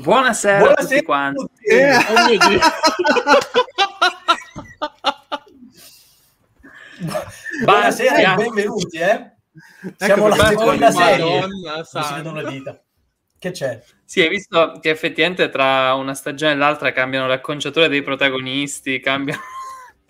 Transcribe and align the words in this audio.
Buonasera, 0.00 0.58
Buonasera 0.58 0.72
a 0.72 0.76
tutti 0.86 1.02
quanti. 1.02 1.46
Eh. 1.68 1.98
Buonasera 7.64 8.16
e 8.16 8.34
benvenuti, 8.36 8.96
eh. 8.96 9.32
Siamo 9.98 10.28
ecco, 10.28 10.36
la 10.36 10.46
seconda 10.46 10.90
serie. 10.90 11.46
si 11.82 12.14
vedono 12.14 12.40
le 12.40 12.50
dita. 12.50 12.82
Che 13.38 13.50
c'è? 13.50 13.78
Sì, 14.04 14.22
hai 14.22 14.30
visto 14.30 14.78
che 14.80 14.88
effettivamente 14.88 15.50
tra 15.50 15.92
una 15.94 16.14
stagione 16.14 16.52
e 16.52 16.56
l'altra 16.56 16.92
cambiano 16.92 17.26
le 17.26 17.34
acconciature 17.34 17.88
dei 17.88 18.00
protagonisti, 18.02 19.00
cambiano... 19.00 19.42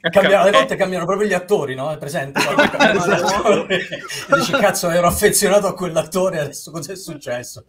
Cambiano, 0.00 0.44
alle 0.44 0.52
volte 0.52 0.76
cambiano 0.76 1.04
proprio 1.04 1.26
gli 1.28 1.34
attori, 1.34 1.74
no? 1.74 1.90
È 1.90 1.98
presente? 1.98 2.40
esatto. 2.40 3.66
Dici, 3.66 4.52
cazzo, 4.52 4.88
ero 4.88 5.08
affezionato 5.08 5.66
a 5.66 5.74
quell'attore, 5.74 6.38
adesso 6.38 6.70
cos'è 6.70 6.96
successo? 6.96 7.66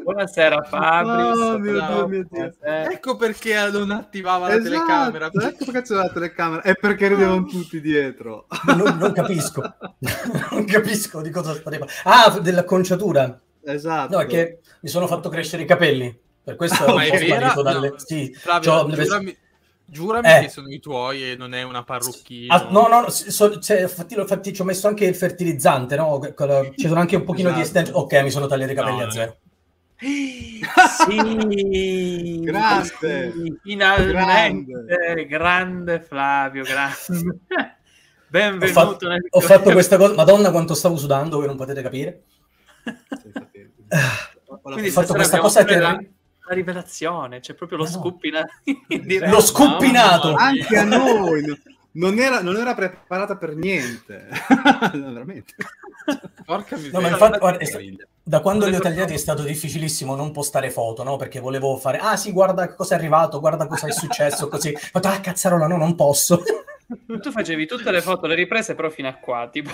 Buonasera 0.00 0.62
Fabio. 0.62 1.44
Oh, 1.44 1.58
mio 1.58 1.72
Dio, 1.72 2.06
mio 2.06 2.26
Dio. 2.30 2.52
Ecco 2.62 3.16
perché 3.16 3.68
non 3.70 3.90
attivava 3.90 4.48
esatto. 4.48 4.62
la 4.62 4.70
telecamera. 4.70 5.26
Ecco 5.26 5.64
perché 5.64 5.82
c'era 5.82 6.02
la 6.04 6.10
telecamera. 6.10 6.62
È 6.62 6.74
perché 6.76 7.08
ridevano 7.08 7.44
tutti 7.44 7.80
dietro. 7.80 8.46
Non, 8.66 8.96
non 8.96 9.12
capisco. 9.12 9.60
non 10.52 10.64
capisco 10.64 11.20
di 11.20 11.30
cosa 11.30 11.52
state 11.54 11.78
parlando. 11.78 12.02
Ah, 12.04 12.38
dell'acconciatura. 12.40 13.40
Esatto. 13.64 14.14
No, 14.14 14.22
è 14.22 14.26
che 14.26 14.60
mi 14.80 14.88
sono 14.88 15.08
fatto 15.08 15.28
crescere 15.28 15.64
i 15.64 15.66
capelli. 15.66 16.16
Per 16.44 16.54
questo 16.54 16.84
ah, 16.84 16.94
ho 16.94 17.00
sparito 17.00 17.62
dalle... 17.62 17.88
No. 17.90 17.98
Sì, 17.98 18.32
Flavio, 18.32 18.88
giurami, 18.88 19.36
giurami 19.84 20.28
eh. 20.28 20.40
che 20.42 20.48
sono 20.48 20.68
i 20.68 20.78
tuoi 20.78 21.32
e 21.32 21.36
non 21.36 21.52
è 21.52 21.62
una 21.62 21.82
parrucchina. 21.82 22.54
Ah, 22.54 22.68
no, 22.70 22.86
no, 22.86 23.10
so, 23.10 23.58
cioè, 23.58 23.82
infatti, 23.82 24.18
infatti, 24.18 24.54
ci 24.54 24.60
ho 24.62 24.64
messo 24.64 24.86
anche 24.86 25.04
il 25.04 25.14
fertilizzante, 25.14 25.96
no? 25.96 26.20
Ci 26.74 26.86
sono 26.86 27.00
anche 27.00 27.16
un 27.16 27.24
pochino 27.24 27.48
esatto. 27.48 27.62
di 27.62 27.66
estensione. 27.66 28.00
Ok, 28.00 28.22
mi 28.22 28.30
sono 28.30 28.46
tagliato 28.46 28.72
i 28.72 28.74
capelli 28.74 28.98
no, 28.98 29.06
a 29.06 29.10
zero. 29.10 29.36
Sì, 30.00 30.60
grande, 32.44 32.86
sì, 32.86 33.58
finalmente, 33.62 34.72
grande. 34.86 35.26
grande 35.26 36.00
Flavio, 36.00 36.62
grande. 36.62 37.40
Benvenuto. 38.28 38.78
Ho, 38.78 38.84
fatto, 38.84 39.08
nel... 39.08 39.26
ho 39.28 39.40
fatto 39.40 39.72
questa 39.72 39.96
cosa, 39.96 40.14
Madonna, 40.14 40.52
quanto 40.52 40.74
stavo 40.74 40.96
sudando, 40.96 41.38
voi 41.38 41.46
non 41.46 41.56
potete 41.56 41.82
capire. 41.82 42.22
Quindi 44.62 44.88
ho 44.88 44.92
fatto 44.92 45.14
questa 45.14 45.38
cosa 45.38 45.64
che 45.64 45.78
la, 45.78 45.90
la 45.90 46.54
rivelazione, 46.54 47.40
c'è 47.40 47.54
proprio 47.54 47.78
lo 47.78 47.84
no. 47.84 47.90
scuppinato. 47.90 48.52
lo 49.26 49.40
scuppinato 49.40 50.34
anche 50.34 50.76
a 50.76 50.84
noi. 50.84 51.60
Non 51.90 52.18
era, 52.20 52.40
non 52.40 52.56
era 52.56 52.74
preparata 52.74 53.36
per 53.36 53.56
niente, 53.56 54.28
veramente. 54.92 55.54
Porca 56.44 56.76
miseria. 56.76 57.00
No, 57.00 57.08
infatti, 57.08 57.38
guarda, 57.38 57.64
da 58.22 58.40
quando 58.40 58.66
li 58.66 58.76
ho 58.76 58.80
tagliati 58.80 59.14
è 59.14 59.18
stato 59.18 59.42
difficilissimo 59.42 60.14
non 60.14 60.32
postare 60.32 60.70
foto, 60.70 61.02
no? 61.02 61.16
Perché 61.16 61.40
volevo 61.40 61.76
fare, 61.76 61.98
ah 61.98 62.16
sì, 62.16 62.32
guarda 62.32 62.74
cosa 62.74 62.94
è 62.94 62.98
arrivato, 62.98 63.40
guarda 63.40 63.66
cosa 63.66 63.86
è 63.86 63.92
successo, 63.92 64.48
così. 64.50 64.70
Detto, 64.70 65.08
ah 65.08 65.20
cazzarola, 65.20 65.66
no, 65.66 65.76
non 65.76 65.94
posso. 65.94 66.42
Tu 66.88 67.30
facevi 67.30 67.66
tutte 67.66 67.90
le 67.90 68.00
foto, 68.00 68.26
le 68.26 68.34
riprese, 68.34 68.74
però 68.74 68.88
fino 68.88 69.08
a 69.08 69.14
qua, 69.14 69.46
tipo... 69.52 69.68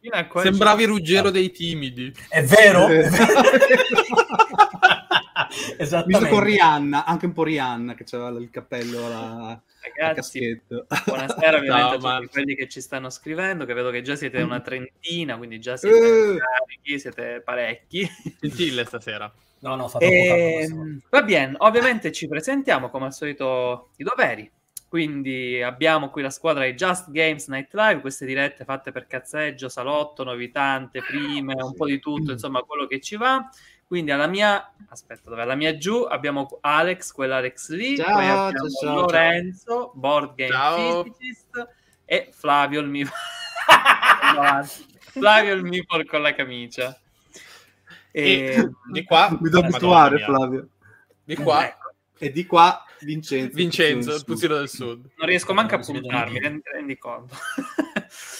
fino 0.00 0.16
a 0.16 0.24
qua 0.24 0.40
Sembravi. 0.40 0.86
Ruggero 0.86 1.28
dei 1.28 1.50
timidi. 1.50 2.10
È 2.30 2.42
vero? 2.42 2.86
È 2.86 3.06
vero. 3.06 3.26
Esattamente. 5.76 6.18
Visto 6.18 6.34
con 6.34 6.44
Rihanna, 6.44 7.04
anche 7.04 7.26
un 7.26 7.32
po' 7.32 7.44
Rihanna, 7.44 7.94
che 7.94 8.04
aveva 8.12 8.38
il 8.38 8.50
cappello 8.50 9.06
alla 9.06 9.62
ragazzi. 9.82 10.60
Buonasera 10.68 11.58
ovviamente 11.58 11.98
no, 11.98 12.08
a 12.08 12.18
tutti 12.18 12.28
quelli 12.28 12.54
che 12.54 12.68
ci 12.68 12.80
stanno 12.80 13.10
scrivendo, 13.10 13.64
che 13.64 13.74
vedo 13.74 13.90
che 13.90 14.02
già 14.02 14.16
siete 14.16 14.42
una 14.42 14.60
trentina, 14.60 15.36
quindi 15.36 15.60
già 15.60 15.76
siete 15.76 15.96
uh. 15.96 16.36
carichi, 16.36 16.98
siete 16.98 17.40
parecchi. 17.44 18.08
Gentile 18.40 18.84
stasera. 18.84 19.32
No, 19.60 19.74
no, 19.74 19.88
fa 19.88 19.98
e... 19.98 20.62
Ehm, 20.62 21.00
va 21.08 21.22
bene, 21.22 21.54
ovviamente 21.58 22.12
ci 22.12 22.28
presentiamo 22.28 22.90
come 22.90 23.06
al 23.06 23.14
solito 23.14 23.90
i 23.96 24.04
doveri. 24.04 24.50
Quindi 24.88 25.60
abbiamo 25.60 26.10
qui 26.10 26.22
la 26.22 26.30
squadra 26.30 26.64
di 26.64 26.74
Just 26.74 27.10
Games 27.10 27.48
Night 27.48 27.74
Live, 27.74 28.00
queste 28.00 28.24
dirette 28.24 28.64
fatte 28.64 28.92
per 28.92 29.06
cazzeggio, 29.06 29.68
salotto, 29.68 30.22
novitante, 30.22 31.02
prime, 31.02 31.54
un 31.60 31.74
po' 31.74 31.86
di 31.86 31.98
tutto, 31.98 32.30
insomma, 32.30 32.60
quello 32.60 32.86
che 32.86 33.00
ci 33.00 33.16
va. 33.16 33.48
Quindi 33.86 34.10
alla 34.10 34.26
mia, 34.26 34.72
aspetta, 34.88 35.30
dove? 35.30 35.42
Alla 35.42 35.54
mia 35.54 35.76
giù 35.76 36.02
abbiamo 36.02 36.58
Alex, 36.60 37.12
quella 37.12 37.36
Alex 37.36 37.70
lì, 37.70 37.96
ciao, 37.96 38.14
poi 38.14 38.26
abbiamo 38.26 38.68
ciao, 38.68 38.94
Lorenzo, 38.94 39.64
ciao. 39.64 39.92
Board 39.94 40.34
Game 40.34 40.50
ciao. 40.50 41.02
Physicist 41.04 41.68
e 42.04 42.30
Flavio 42.32 42.80
il 42.80 42.88
mio 42.88 43.06
Flavio 45.16 45.54
il 45.54 45.62
Meeple 45.62 46.04
con 46.04 46.20
la 46.20 46.34
camicia. 46.34 46.98
E, 48.10 48.22
e 48.22 48.70
di 48.92 49.04
qua 49.04 49.30
mi 49.30 49.50
devo 49.50 49.66
abituare 49.66 50.18
Flavio. 50.18 50.68
Di 51.22 51.36
qua 51.36 51.66
ecco. 51.66 51.94
e 52.18 52.32
di 52.32 52.44
qua 52.44 52.84
Vincenzo. 53.00 53.54
Vincenzo, 53.54 54.14
il 54.14 54.24
Puzzino 54.24 54.56
del 54.56 54.68
Sud. 54.68 55.10
Non 55.16 55.28
riesco 55.28 55.54
manco 55.54 55.76
a 55.76 55.78
puntarmi, 55.78 56.40
rendi, 56.40 56.62
rendi 56.64 56.98
conto. 56.98 57.36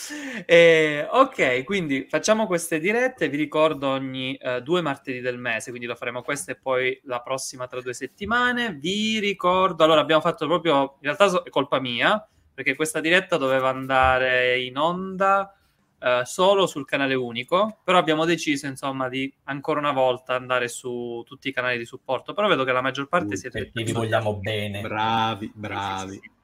Eh, 0.47 1.07
ok, 1.11 1.65
quindi 1.65 2.07
facciamo 2.09 2.47
queste 2.47 2.79
dirette, 2.79 3.29
vi 3.29 3.37
ricordo 3.37 3.89
ogni 3.89 4.37
eh, 4.37 4.61
due 4.63 4.81
martedì 4.81 5.21
del 5.21 5.39
mese, 5.39 5.71
quindi 5.71 5.87
lo 5.87 5.95
faremo 5.95 6.23
questa 6.23 6.53
e 6.53 6.57
poi 6.57 6.99
la 7.05 7.21
prossima 7.21 7.67
tra 7.67 7.81
due 7.81 7.95
settimane. 7.95 8.75
Vi 8.75 9.19
ricordo, 9.19 9.85
allora 9.85 10.01
abbiamo 10.01 10.21
fatto 10.21 10.47
proprio, 10.47 10.99
in 11.01 11.15
realtà 11.15 11.43
è 11.43 11.51
colpa 11.51 11.81
mia, 11.81 12.27
perché 12.55 12.75
questa 12.75 13.01
diretta 13.01 13.37
doveva 13.37 13.69
andare 13.69 14.61
in 14.61 14.79
onda 14.79 15.55
eh, 15.99 16.23
solo 16.25 16.67
sul 16.67 16.87
canale 16.87 17.15
unico, 17.15 17.81
però 17.83 17.99
abbiamo 17.99 18.25
deciso 18.25 18.67
insomma 18.67 19.09
di 19.09 19.33
ancora 19.45 19.81
una 19.81 19.93
volta 19.93 20.35
andare 20.35 20.69
su 20.69 21.23
tutti 21.27 21.49
i 21.49 21.53
canali 21.53 21.79
di 21.79 21.85
supporto, 21.85 22.33
però 22.35 22.49
vedo 22.49 22.65
che 22.65 22.73
la 22.73 22.83
maggior 22.83 23.09
parte 23.09 23.35
uh, 23.35 23.37
siete... 23.37 23.71
Vi 23.73 23.93
vogliamo 23.93 24.37
bene. 24.37 24.81
Bravi, 24.81 25.51
bravi. 25.55 26.13
Sì, 26.13 26.19
sì, 26.19 26.29
sì 26.29 26.36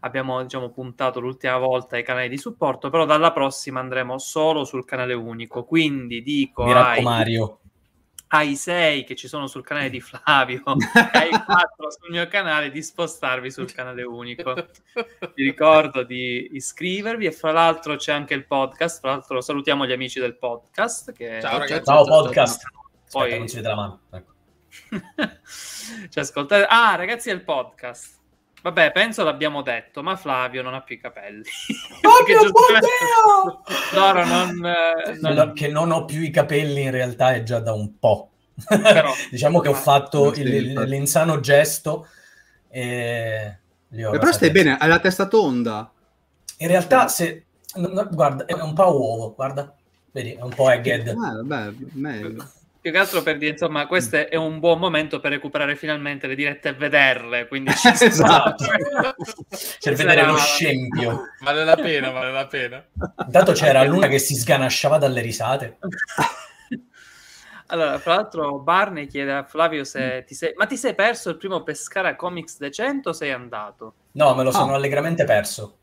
abbiamo 0.00 0.42
diciamo, 0.42 0.70
puntato 0.70 1.20
l'ultima 1.20 1.56
volta 1.58 1.96
ai 1.96 2.02
canali 2.02 2.28
di 2.28 2.38
supporto, 2.38 2.90
però 2.90 3.04
dalla 3.04 3.32
prossima 3.32 3.80
andremo 3.80 4.18
solo 4.18 4.64
sul 4.64 4.84
canale 4.84 5.14
unico. 5.14 5.64
Quindi 5.64 6.22
dico 6.22 6.64
ai, 6.64 7.02
Mario. 7.02 7.60
ai 8.28 8.56
sei 8.56 9.04
che 9.04 9.14
ci 9.14 9.28
sono 9.28 9.46
sul 9.46 9.64
canale 9.64 9.90
di 9.90 10.00
Flavio, 10.00 10.62
ai 11.12 11.30
quattro 11.30 11.90
sul 11.90 12.10
mio 12.10 12.26
canale, 12.28 12.70
di 12.70 12.82
spostarvi 12.82 13.50
sul 13.50 13.72
canale 13.72 14.02
unico. 14.02 14.54
Vi 15.34 15.44
ricordo 15.44 16.02
di 16.02 16.50
iscrivervi 16.52 17.26
e 17.26 17.32
fra 17.32 17.52
l'altro 17.52 17.96
c'è 17.96 18.12
anche 18.12 18.34
il 18.34 18.46
podcast. 18.46 19.00
Fra 19.00 19.10
l'altro 19.10 19.40
salutiamo 19.40 19.86
gli 19.86 19.92
amici 19.92 20.20
del 20.20 20.36
podcast. 20.36 21.12
Che... 21.12 21.40
Ciao 21.40 21.58
ragazzi. 21.58 21.84
Ciao, 21.84 22.04
podcast. 22.04 22.62
Poi... 23.10 23.22
Aspetta, 23.22 23.38
non 23.38 23.48
si 23.48 23.56
vede 23.56 23.68
la 23.68 23.74
mano. 23.74 24.00
Ecco. 24.10 24.34
cioè, 26.10 26.22
ascoltate... 26.22 26.66
Ah, 26.68 26.96
ragazzi, 26.96 27.30
è 27.30 27.32
il 27.32 27.42
podcast 27.42 28.15
Vabbè, 28.66 28.90
penso 28.90 29.22
l'abbiamo 29.22 29.62
detto, 29.62 30.02
ma 30.02 30.16
Flavio 30.16 30.60
non 30.60 30.74
ha 30.74 30.80
più 30.80 30.96
i 30.96 30.98
capelli. 30.98 31.44
Oh 32.02 32.24
mio 32.26 32.40
giustamente... 32.40 32.88
Loro 33.94 34.24
non, 34.24 34.66
eh, 34.66 35.18
non... 35.20 35.52
Che 35.54 35.68
non 35.68 35.92
ho 35.92 36.04
più 36.04 36.20
i 36.20 36.30
capelli 36.30 36.82
in 36.82 36.90
realtà 36.90 37.32
è 37.32 37.44
già 37.44 37.60
da 37.60 37.72
un 37.72 37.96
po'. 37.96 38.30
Però... 38.66 39.12
diciamo 39.30 39.60
che 39.60 39.68
ho 39.68 39.74
fatto 39.74 40.32
il, 40.32 40.80
l'insano 40.80 41.38
gesto 41.38 42.08
e... 42.68 43.56
Però 43.88 44.32
stai 44.32 44.50
bene, 44.50 44.76
hai 44.76 44.88
la 44.88 44.98
testa 44.98 45.28
tonda. 45.28 45.88
In 46.58 46.66
realtà, 46.66 47.06
se... 47.06 47.44
No, 47.76 48.08
guarda, 48.10 48.46
è 48.46 48.54
un 48.54 48.74
po' 48.74 48.98
uovo, 48.98 49.34
guarda. 49.34 49.72
Vedi, 50.10 50.32
è 50.32 50.42
un 50.42 50.52
po' 50.52 50.70
egghead. 50.70 51.06
Ah, 51.06 51.40
vabbè, 51.40 51.72
meglio 51.92 52.50
più 52.86 52.94
che 52.94 53.00
altro 53.00 53.20
per 53.20 53.36
dire, 53.36 53.50
insomma, 53.50 53.88
questo 53.88 54.28
è 54.28 54.36
un 54.36 54.60
buon 54.60 54.78
momento 54.78 55.18
per 55.18 55.32
recuperare 55.32 55.74
finalmente 55.74 56.28
le 56.28 56.36
dirette 56.36 56.68
e 56.68 56.74
vederle, 56.74 57.48
quindi 57.48 57.74
ci 57.74 57.88
esatto. 58.00 58.64
per 59.82 59.94
vedere 59.94 60.24
lo 60.24 60.36
scempio. 60.36 61.22
Vale 61.42 61.64
la 61.64 61.74
pena, 61.74 62.10
vale 62.10 62.30
la 62.30 62.46
pena. 62.46 62.86
Intanto 63.24 63.52
c'era 63.52 63.82
Luna 63.82 64.06
che 64.06 64.20
si 64.20 64.36
sganasciava 64.36 64.98
dalle 64.98 65.20
risate. 65.20 65.78
Allora, 67.66 67.98
fra 67.98 68.14
l'altro 68.14 68.60
Barney 68.60 69.08
chiede 69.08 69.32
a 69.32 69.42
Flavio 69.42 69.82
se 69.82 70.22
ti 70.24 70.34
sei... 70.34 70.52
Ma 70.54 70.66
ti 70.66 70.76
sei 70.76 70.94
perso 70.94 71.30
il 71.30 71.38
primo 71.38 71.64
Pescara 71.64 72.14
Comics 72.14 72.58
decento 72.58 73.08
o 73.08 73.12
sei 73.12 73.32
andato? 73.32 73.94
No, 74.12 74.32
me 74.36 74.44
lo 74.44 74.52
sono 74.52 74.72
oh. 74.72 74.76
allegramente 74.76 75.24
perso. 75.24 75.78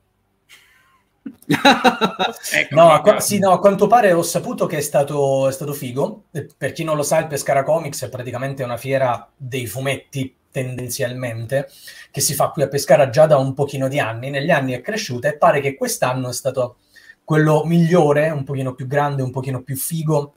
ecco 2.53 2.75
no, 2.75 2.91
a, 2.91 3.19
sì, 3.19 3.39
no, 3.39 3.51
a 3.51 3.59
quanto 3.59 3.87
pare 3.87 4.11
ho 4.11 4.21
saputo 4.23 4.65
che 4.65 4.77
è 4.77 4.81
stato, 4.81 5.47
è 5.47 5.51
stato 5.51 5.73
figo. 5.73 6.25
Per 6.57 6.71
chi 6.71 6.83
non 6.83 6.95
lo 6.95 7.03
sa, 7.03 7.19
il 7.19 7.27
Pescara 7.27 7.63
Comics 7.63 8.03
è 8.03 8.09
praticamente 8.09 8.63
una 8.63 8.77
fiera 8.77 9.29
dei 9.35 9.65
fumetti 9.65 10.35
tendenzialmente, 10.51 11.69
che 12.11 12.21
si 12.21 12.35
fa 12.35 12.49
qui 12.49 12.61
a 12.61 12.67
Pescara 12.67 13.09
già 13.09 13.25
da 13.25 13.37
un 13.37 13.53
pochino 13.53 13.87
di 13.87 13.99
anni. 13.99 14.29
Negli 14.29 14.51
anni 14.51 14.73
è 14.73 14.81
cresciuta 14.81 15.27
e 15.27 15.37
pare 15.37 15.61
che 15.61 15.75
quest'anno 15.75 16.29
è 16.29 16.33
stato 16.33 16.77
quello 17.23 17.63
migliore, 17.65 18.29
un 18.29 18.43
pochino 18.43 18.73
più 18.75 18.85
grande, 18.85 19.23
un 19.23 19.31
pochino 19.31 19.63
più 19.63 19.75
figo. 19.75 20.35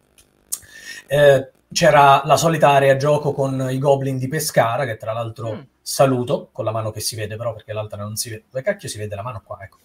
Eh, 1.07 1.51
c'era 1.73 2.23
la 2.25 2.37
solita 2.37 2.71
area 2.71 2.97
gioco 2.97 3.33
con 3.33 3.69
i 3.71 3.79
goblin 3.79 4.19
di 4.19 4.29
Pescara, 4.29 4.87
che 4.87 4.97
tra 4.97 5.13
l'altro 5.13 5.55
mm. 5.55 5.61
saluto, 5.83 6.49
con 6.53 6.65
la 6.65 6.71
mano 6.71 6.91
che 6.91 7.01
si 7.01 7.17
vede 7.17 7.37
però, 7.37 7.53
perché 7.53 7.73
l'altra 7.73 8.03
non 8.03 8.17
si 8.17 8.31
vede. 8.31 8.45
Dove 8.51 8.65
cacchio 8.65 8.89
si 8.89 8.99
vede 8.99 9.15
la 9.15 9.23
mano 9.23 9.43
qua? 9.45 9.59
Ecco. 9.61 9.79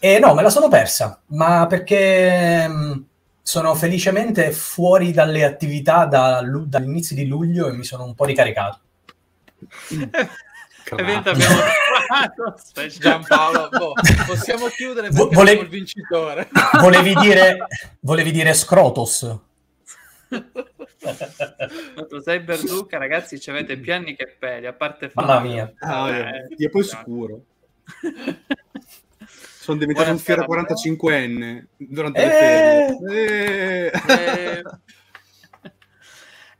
E 0.00 0.18
no, 0.20 0.32
me 0.34 0.42
la 0.42 0.50
sono 0.50 0.68
persa, 0.68 1.20
ma 1.28 1.66
perché 1.66 2.68
mm, 2.68 2.92
sono 3.42 3.74
felicemente 3.74 4.52
fuori 4.52 5.10
dalle 5.10 5.44
attività 5.44 6.04
da, 6.04 6.40
dall'inizio 6.42 7.16
di 7.16 7.26
luglio 7.26 7.66
e 7.66 7.72
mi 7.72 7.82
sono 7.82 8.04
un 8.04 8.14
po' 8.14 8.24
ricaricato. 8.24 8.80
Evento 10.96 11.30
abbiamo 11.30 11.56
Giampaolo, 12.98 13.68
boh, 13.70 13.92
possiamo 14.26 14.66
chiudere 14.68 15.08
perché 15.10 15.34
Vole... 15.34 15.52
il 15.52 15.68
vincitore. 15.68 16.48
Volevi 16.80 17.14
dire, 17.20 17.66
volevi 18.00 18.30
dire 18.30 18.54
Scrotos? 18.54 19.36
Nostro 21.96 22.20
Cyber 22.20 22.62
Luca, 22.64 22.98
ragazzi, 22.98 23.40
ci 23.40 23.50
avete 23.50 23.76
più 23.78 23.92
anni 23.92 24.14
che 24.14 24.36
peli, 24.38 24.66
a 24.66 24.72
parte 24.72 25.10
Mamma 25.14 25.40
mia. 25.40 25.72
Ah, 25.80 26.08
eh, 26.10 26.46
io 26.56 26.70
poi 26.70 26.84
sicuro. 26.84 27.40
Sono 29.68 29.80
diventato 29.80 30.10
un 30.10 30.18
fiero 30.18 30.46
45enne 30.48 31.66
durante 31.76 32.22
eh! 32.22 32.96
le 32.96 33.90
ferie. 33.92 34.62
Eh! 34.62 34.62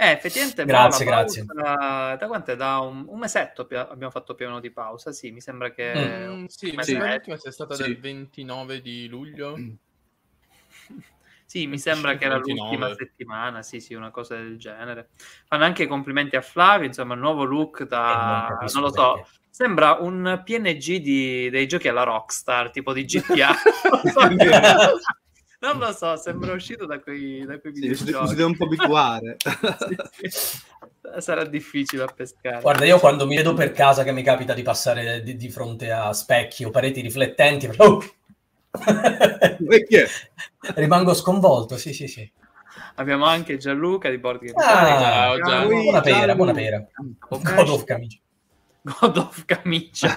Eh, 0.00 0.10
effettivamente. 0.10 0.64
Grazie, 0.66 1.06
grazie. 1.06 1.44
Da, 1.46 2.16
da 2.20 2.26
quanto 2.26 2.52
è? 2.52 2.56
Da 2.56 2.80
un, 2.80 3.06
un, 3.08 3.18
mesetto 3.18 3.62
abbiamo 3.62 4.10
fatto 4.10 4.34
più 4.34 4.44
o 4.44 4.48
meno 4.48 4.60
di 4.60 4.70
pausa. 4.70 5.10
Sì, 5.10 5.30
mi 5.30 5.40
sembra 5.40 5.70
che. 5.70 5.92
Mm, 6.28 6.44
sì, 6.44 6.76
sì. 6.80 6.96
l'ultima 6.96 7.36
sia 7.38 7.50
stata 7.50 7.74
sì. 7.74 7.82
del 7.84 7.98
29 7.98 8.82
di 8.82 9.08
luglio. 9.08 9.56
Mm. 9.56 9.72
Sì, 11.46 11.66
mi 11.66 11.78
sembra 11.78 12.14
che 12.18 12.26
era 12.26 12.34
29. 12.34 12.60
l'ultima 12.60 12.94
settimana, 12.94 13.62
sì, 13.62 13.80
sì, 13.80 13.94
una 13.94 14.10
cosa 14.10 14.36
del 14.36 14.58
genere. 14.58 15.08
Fanno 15.46 15.64
anche 15.64 15.86
complimenti 15.86 16.36
a 16.36 16.42
Flavio, 16.42 16.86
insomma, 16.86 17.14
il 17.14 17.20
nuovo 17.20 17.44
look 17.44 17.84
da... 17.84 18.48
Eh, 18.48 18.64
non, 18.66 18.68
non, 18.74 18.82
lo 18.82 18.92
so, 18.92 19.12
perché. 19.14 19.30
Sembra 19.58 19.96
un 19.98 20.40
PNG 20.44 20.98
di, 20.98 21.50
dei 21.50 21.66
giochi 21.66 21.88
alla 21.88 22.04
Rockstar, 22.04 22.70
tipo 22.70 22.92
di 22.92 23.04
GTA. 23.04 23.50
non 25.58 25.78
lo 25.78 25.92
so, 25.92 26.14
sembra 26.14 26.52
uscito 26.52 26.86
da 26.86 27.00
quei, 27.00 27.44
da 27.44 27.58
quei 27.58 27.74
sì, 27.74 27.92
si 27.96 28.04
deve 28.04 28.44
un 28.44 28.56
po' 28.56 28.66
abituare. 28.66 29.34
sì, 29.40 30.28
sì. 30.28 30.58
Sarà 31.18 31.44
difficile 31.44 32.04
a 32.04 32.06
pescare. 32.06 32.60
Guarda, 32.60 32.84
io 32.84 33.00
quando 33.00 33.26
mi 33.26 33.34
vedo 33.34 33.52
per 33.54 33.72
casa 33.72 34.04
che 34.04 34.12
mi 34.12 34.22
capita 34.22 34.54
di 34.54 34.62
passare 34.62 35.24
di, 35.24 35.34
di 35.34 35.50
fronte 35.50 35.90
a 35.90 36.12
specchi 36.12 36.62
o 36.62 36.70
pareti 36.70 37.00
riflettenti, 37.00 37.66
oh! 37.78 38.00
rimango 40.76 41.14
sconvolto, 41.14 41.76
sì, 41.76 41.92
sì, 41.92 42.06
sì. 42.06 42.30
Abbiamo 42.94 43.24
anche 43.24 43.56
Gianluca 43.56 44.08
di 44.08 44.18
Board 44.18 44.38
Game 44.38 44.64
ah, 44.64 45.34
Ciao, 45.44 45.66
buona 45.66 46.00
pera, 46.00 46.36
buona 46.36 46.52
pera. 46.52 46.86
God 47.28 47.68
of 47.70 47.82
Camicia. 47.82 48.20
God 49.00 49.16
of 49.16 49.44
Camicia. 49.44 50.16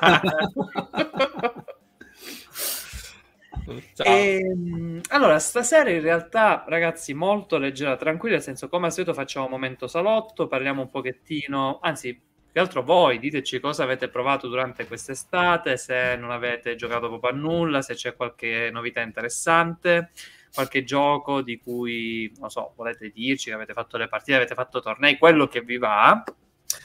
E, 3.97 4.39
ehm, 4.39 5.01
allora, 5.09 5.39
stasera 5.39 5.89
in 5.89 6.01
realtà, 6.01 6.63
ragazzi, 6.67 7.13
molto 7.13 7.57
leggera, 7.57 7.95
tranquilla, 7.95 8.35
nel 8.35 8.43
senso, 8.43 8.67
come 8.67 8.87
al 8.87 8.93
solito 8.93 9.13
facciamo 9.13 9.45
un 9.45 9.51
momento 9.51 9.87
salotto, 9.87 10.47
parliamo 10.47 10.81
un 10.81 10.89
pochettino, 10.89 11.79
anzi, 11.81 12.13
più 12.13 12.51
che 12.51 12.59
altro 12.59 12.83
voi, 12.83 13.19
diteci 13.19 13.59
cosa 13.59 13.83
avete 13.83 14.09
provato 14.09 14.47
durante 14.47 14.85
quest'estate, 14.87 15.77
se 15.77 16.15
non 16.17 16.31
avete 16.31 16.75
giocato 16.75 17.07
proprio 17.07 17.31
a 17.31 17.35
nulla, 17.35 17.81
se 17.81 17.93
c'è 17.93 18.15
qualche 18.15 18.69
novità 18.71 19.01
interessante, 19.01 20.11
qualche 20.53 20.83
gioco 20.83 21.41
di 21.41 21.57
cui, 21.59 22.31
non 22.39 22.49
so, 22.49 22.73
volete 22.75 23.09
dirci 23.09 23.49
che 23.49 23.55
avete 23.55 23.73
fatto 23.73 23.97
le 23.97 24.07
partite, 24.07 24.35
avete 24.35 24.55
fatto 24.55 24.81
tornei, 24.81 25.17
quello 25.17 25.47
che 25.47 25.61
vi 25.61 25.77
va. 25.77 26.23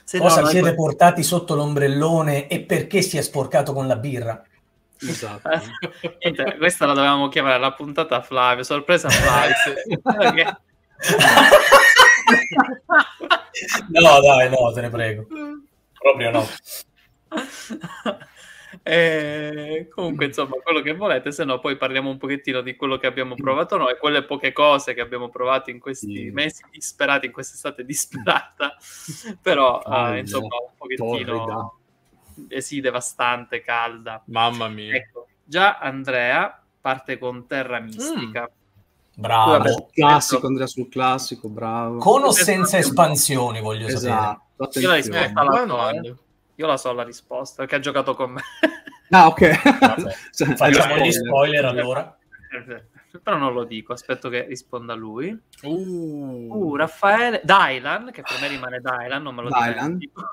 Se 0.05 0.19
cosa 0.19 0.43
no, 0.43 0.47
siete 0.47 0.69
poi... 0.69 0.77
portati 0.77 1.23
sotto 1.23 1.55
l'ombrellone 1.55 2.49
e 2.49 2.61
perché 2.61 3.03
si 3.03 3.19
è 3.19 3.23
sporcato 3.23 3.73
con 3.73 3.87
la 3.87 3.97
birra? 3.97 4.43
Esatto. 5.01 5.49
Niente, 6.23 6.57
questa 6.57 6.87
la 6.87 6.95
dovevamo 6.95 7.29
chiamare 7.29 7.59
la 7.59 7.73
puntata 7.73 8.23
Flavio, 8.23 8.65
sorpresa 8.65 9.09
Flavio. 9.09 10.61
no, 13.89 14.21
dai, 14.21 14.51
no, 14.51 14.73
te 14.73 14.81
ne 14.81 14.91
prego. 14.91 15.27
Proprio 15.99 16.31
no. 16.31 16.49
E 18.89 19.89
comunque, 19.93 20.27
insomma, 20.27 20.55
quello 20.63 20.81
che 20.81 20.95
volete, 20.95 21.33
se 21.33 21.43
no 21.43 21.59
poi 21.59 21.77
parliamo 21.77 22.09
un 22.09 22.19
pochettino 22.19 22.61
di 22.61 22.77
quello 22.77 22.99
che 22.99 23.09
abbiamo 23.09 23.35
provato 23.35 23.77
noi, 23.77 23.99
quelle 23.99 24.23
poche 24.23 24.53
cose 24.53 24.95
che 24.95 25.01
abbiamo 25.01 25.29
provato 25.29 25.71
in 25.71 25.81
questi 25.81 26.15
sì. 26.15 26.31
mesi 26.31 26.63
disperati, 26.71 27.27
in 27.27 27.33
quest'estate 27.33 27.85
disperata, 27.85 28.77
però 29.43 29.81
oh, 29.85 30.11
uh, 30.11 30.15
insomma 30.15 30.55
un 30.63 30.77
pochettino... 30.79 31.79
Eh 32.49 32.61
sì, 32.61 32.81
devastante, 32.81 33.61
calda. 33.61 34.23
Mamma 34.27 34.69
mia. 34.69 34.95
Ecco, 34.95 35.27
già 35.43 35.79
Andrea 35.79 36.63
parte 36.81 37.19
con 37.19 37.45
Terra 37.49 37.81
Mistica. 37.81 38.43
Mm. 38.43 39.21
Bravo. 39.21 39.69
Sul 39.69 39.87
classico, 39.93 40.47
Andrea 40.47 40.67
sul 40.69 40.89
classico, 40.89 41.49
bravo. 41.49 41.99
Con 41.99 42.23
o 42.23 42.31
senza 42.31 42.79
espansioni, 42.79 43.61
voglio 43.61 43.89
esatto. 43.89 44.43
sapere. 44.59 44.81
Io 44.81 44.89
la, 44.89 44.95
risposta 44.95 45.43
la 45.43 45.91
eh. 45.91 46.15
Io 46.57 46.67
la 46.67 46.77
so 46.77 46.93
la 46.93 47.05
risposta, 47.05 47.57
perché 47.59 47.77
ha 47.77 47.81
giocato 47.81 48.15
con 48.15 48.33
me. 48.33 48.43
Ah, 49.11 49.29
ok. 49.29 49.55
Facciamo 50.57 50.97
gli 50.97 51.13
spoiler 51.13 51.65
allora. 51.65 52.19
però 53.23 53.37
non 53.37 53.53
lo 53.53 53.65
dico, 53.65 53.93
aspetto 53.93 54.29
che 54.29 54.47
risponda 54.47 54.95
lui. 54.95 55.37
Uh, 55.63 56.49
uh 56.51 56.77
Raffaele 56.77 57.41
Dylan, 57.45 58.11
che 58.13 58.23
per 58.23 58.41
me 58.41 58.49
rimane 58.49 58.81
Dylan, 58.81 59.23
non 59.23 59.35
me 59.35 59.43
lo 59.43 59.49
dimentico. 59.49 60.29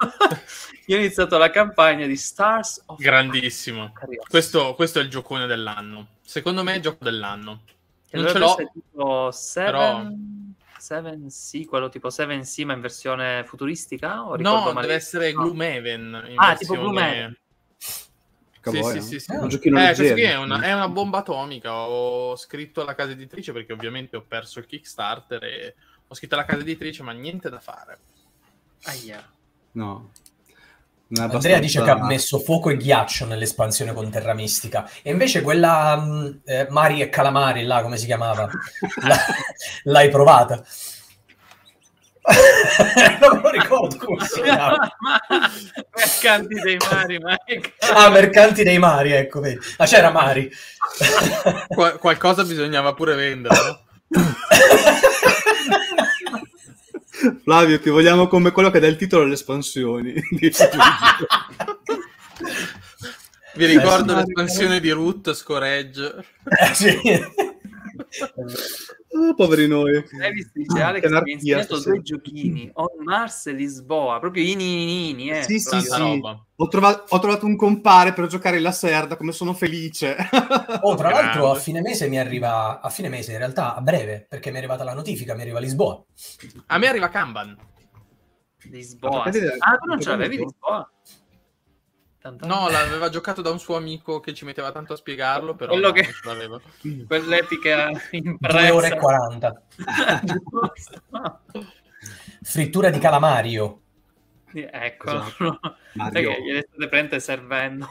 Io 0.88 0.98
ho 0.98 1.00
iniziato 1.00 1.38
la 1.38 1.50
campagna 1.50 2.06
di 2.06 2.16
Stars 2.16 2.84
of 2.88 3.00
Grandissimo. 3.00 3.94
Questo, 4.28 4.74
questo, 4.76 5.00
è 5.00 5.04
il 5.04 5.10
giocone 5.10 5.46
dell'anno. 5.46 6.08
Secondo 6.22 6.64
me 6.64 6.74
è 6.74 6.76
il 6.78 6.82
gioco 6.82 7.04
dell'anno. 7.04 7.62
Che 8.10 8.18
non 8.18 8.28
ce 8.28 8.40
l'ho. 8.40 9.32
Però... 9.54 10.08
Seven 10.84 11.30
sì, 11.30 11.64
quello 11.64 11.88
tipo 11.88 12.10
Seven 12.10 12.44
sì, 12.44 12.66
ma 12.66 12.74
in 12.74 12.82
versione 12.82 13.46
futuristica? 13.46 14.28
O 14.28 14.36
no, 14.36 14.74
male? 14.74 14.82
deve 14.82 14.96
essere 14.96 15.32
Gloomhaven. 15.32 16.14
Ah, 16.36 16.48
versione... 16.50 16.58
tipo 16.58 16.74
Gloomhaven. 16.74 17.38
Cavoia. 18.60 19.00
Sì, 19.00 19.02
sì, 19.02 19.20
sì, 19.20 19.20
sì. 19.20 19.36
Un 19.36 19.48
giochino 19.48 19.80
eh, 19.80 19.94
è, 19.94 20.36
una, 20.36 20.62
è 20.62 20.74
una 20.74 20.90
bomba 20.90 21.20
atomica. 21.20 21.74
Ho 21.74 22.36
scritto 22.36 22.82
alla 22.82 22.96
casa 22.96 23.12
editrice 23.12 23.54
perché 23.54 23.72
ovviamente 23.72 24.18
ho 24.18 24.26
perso 24.28 24.60
il 24.60 24.66
Kickstarter 24.66 25.42
e 25.46 25.76
ho 26.06 26.14
scritto 26.14 26.36
alla 26.36 26.44
casa 26.44 26.60
editrice, 26.60 27.02
ma 27.02 27.14
niente 27.14 27.50
da 27.50 27.62
fare. 27.62 28.00
Aia. 28.84 29.26
No. 29.72 30.12
Andrea 31.20 31.60
dice 31.60 31.82
che 31.84 31.90
ha 31.90 32.04
messo 32.04 32.40
fuoco 32.40 32.70
e 32.70 32.78
ghiaccio 32.78 33.26
nell'espansione 33.26 33.94
con 33.94 34.10
Terra 34.10 34.34
Mistica 34.34 34.90
e 35.02 35.12
invece 35.12 35.42
quella 35.42 35.96
mm, 36.00 36.28
eh, 36.46 36.68
Mari 36.70 37.02
e 37.02 37.10
Calamari 37.10 37.64
là 37.66 37.82
come 37.82 37.98
si 37.98 38.06
chiamava 38.06 38.50
l'hai 39.84 40.10
provata 40.10 40.64
non 43.20 43.42
lo 43.42 43.50
ricordo 43.50 43.98
come 43.98 44.26
si 44.26 44.42
chiama. 44.42 44.78
Mercanti 45.94 46.56
dei 46.62 46.78
Mari, 46.78 47.20
Ah, 47.94 48.10
Mercanti 48.10 48.64
dei 48.64 48.80
Mari, 48.80 49.12
ecco, 49.12 49.42
vedi. 49.42 49.60
Ah, 49.76 49.86
c'era 49.86 50.10
Mari. 50.10 50.50
Qual- 51.68 51.98
qualcosa 52.00 52.46
bisognava 52.46 52.94
pure 52.94 53.16
vendere, 53.16 53.56
no? 53.56 53.82
Flavio, 57.44 57.80
ti 57.80 57.90
vogliamo 57.90 58.28
come 58.28 58.52
quello 58.52 58.70
che 58.70 58.80
dà 58.80 58.88
il 58.88 58.98
titolo 58.98 59.24
alle 59.24 59.34
espansioni. 59.34 60.14
Vi 63.56 63.66
ricordo 63.66 64.16
l'espansione 64.16 64.80
di 64.80 64.90
Root, 64.90 65.32
Scourge. 65.34 66.26
Eh, 66.44 66.74
sì. 66.74 67.00
Oh, 69.16 69.36
poveri 69.36 69.68
noi. 69.68 70.04
Davis 70.18 70.52
dice 70.52 70.82
ah, 70.82 70.88
Alex 70.88 71.08
mi 71.08 71.18
ha 71.18 71.22
insegnato 71.26 71.80
due 71.80 72.02
giochini, 72.02 72.70
On 72.74 73.04
Mars 73.04 73.46
e 73.46 73.52
Lisboa, 73.52 74.20
proprio 74.20 74.44
ini 74.44 75.30
eh. 75.30 75.44
Sì, 75.44 75.60
sì, 75.60 75.80
sì. 75.82 76.22
Ho, 76.56 76.68
trovato, 76.68 77.16
ho, 77.16 77.20
trovato, 77.20 77.46
un 77.46 77.56
compare 77.56 78.14
per 78.14 78.26
giocare 78.26 78.58
in 78.58 78.64
Lacerda, 78.64 79.16
come 79.16 79.32
sono 79.32 79.54
felice. 79.54 80.16
Oh, 80.82 80.96
tra 80.96 81.10
l'altro 81.14 81.52
a 81.52 81.56
fine 81.56 81.82
mese 81.82 82.08
mi 82.08 82.18
arriva, 82.18 82.82
a 82.82 82.90
fine 82.90 83.10
mese 83.10 83.34
in 83.34 83.38
realtà 83.38 83.76
a 83.76 83.82
breve, 83.82 84.26
perché 84.28 84.50
mi 84.50 84.56
è 84.56 84.60
arrivata 84.60 84.84
la 84.84 84.94
notifica, 84.94 85.36
mi 85.36 85.42
arriva 85.42 85.60
Lisboa. 85.60 86.04
A 86.68 86.78
me 86.80 86.88
arriva 86.88 87.10
Kanban. 87.10 87.56
Lisboa. 88.64 89.26
Ah, 89.26 89.78
tu 89.78 89.88
non 89.88 90.02
ce 90.02 90.10
l'avevi 90.10 90.38
Lisboa? 90.38 90.90
Tanto... 92.24 92.48
No, 92.48 92.70
l'aveva 92.70 93.10
giocato 93.10 93.42
da 93.42 93.50
un 93.50 93.60
suo 93.60 93.76
amico 93.76 94.22
che 94.22 94.34
ci 94.34 94.46
metteva 94.46 94.72
tanto 94.72 94.94
a 94.94 94.96
spiegarlo, 94.96 95.56
però 95.56 95.74
Quello 95.74 95.88
no, 95.88 95.92
che... 95.94 96.08
l'aveva. 96.24 96.58
Quell'epica 97.06 97.90
impressa. 98.12 98.60
2 98.60 98.70
ore 98.70 98.88
e 98.88 98.98
40. 98.98 99.62
Frittura 102.42 102.90
di 102.90 103.00
calamario. 103.00 103.82
Ecco, 104.54 105.10
esatto. 105.10 105.60
Mario. 105.96 106.32
gliele 106.40 106.66
state 106.66 106.88
prendendo 106.88 107.20
servendo. 107.20 107.88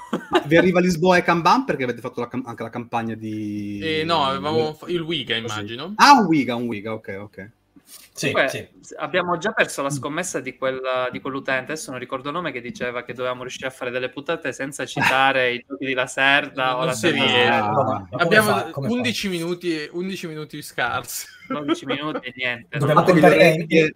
Vi 0.46 0.56
arriva 0.56 0.80
Lisboa 0.80 1.18
e 1.18 1.22
Kanban 1.22 1.66
perché 1.66 1.84
avete 1.84 2.00
fatto 2.00 2.20
la 2.20 2.28
cam- 2.28 2.46
anche 2.46 2.62
la 2.62 2.70
campagna 2.70 3.14
di... 3.14 3.80
Eh, 3.82 4.04
no, 4.04 4.24
avevamo 4.24 4.78
il 4.86 5.02
Wiga, 5.02 5.36
immagino. 5.36 5.92
Ah, 5.96 6.12
un 6.12 6.24
Wiga, 6.24 6.54
un 6.54 6.68
Wiga, 6.68 6.94
ok, 6.94 7.16
ok. 7.20 7.50
Sì, 7.84 8.30
Comunque, 8.30 8.70
sì. 8.80 8.94
Abbiamo 8.96 9.38
già 9.38 9.52
perso 9.52 9.82
la 9.82 9.90
scommessa 9.90 10.40
di, 10.40 10.56
quella, 10.56 11.08
di, 11.10 11.20
quell'utente, 11.20 11.72
adesso 11.72 11.90
non 11.90 11.98
ricordo 11.98 12.28
il 12.28 12.34
nome, 12.34 12.52
che 12.52 12.60
diceva 12.60 13.02
che 13.04 13.14
dovevamo 13.14 13.40
riuscire 13.40 13.66
a 13.66 13.70
fare 13.70 13.90
delle 13.90 14.10
puntate 14.10 14.52
senza 14.52 14.84
citare 14.84 15.52
i 15.54 15.64
giochi 15.66 15.86
di 15.86 15.94
Lacerda 15.94 16.76
o 16.76 16.84
la 16.84 16.92
serie. 16.92 17.48
No, 17.48 18.08
abbiamo 18.12 18.50
fa? 18.50 18.70
11, 18.74 19.28
minuti, 19.28 19.88
11 19.90 20.26
minuti 20.26 20.62
scarsi. 20.62 21.26
12 21.48 21.86
minuti 21.86 22.26
e 22.28 22.32
niente. 22.36 22.78
Dobbiamo 22.78 23.02
contare 23.02 23.52
i, 23.66 23.94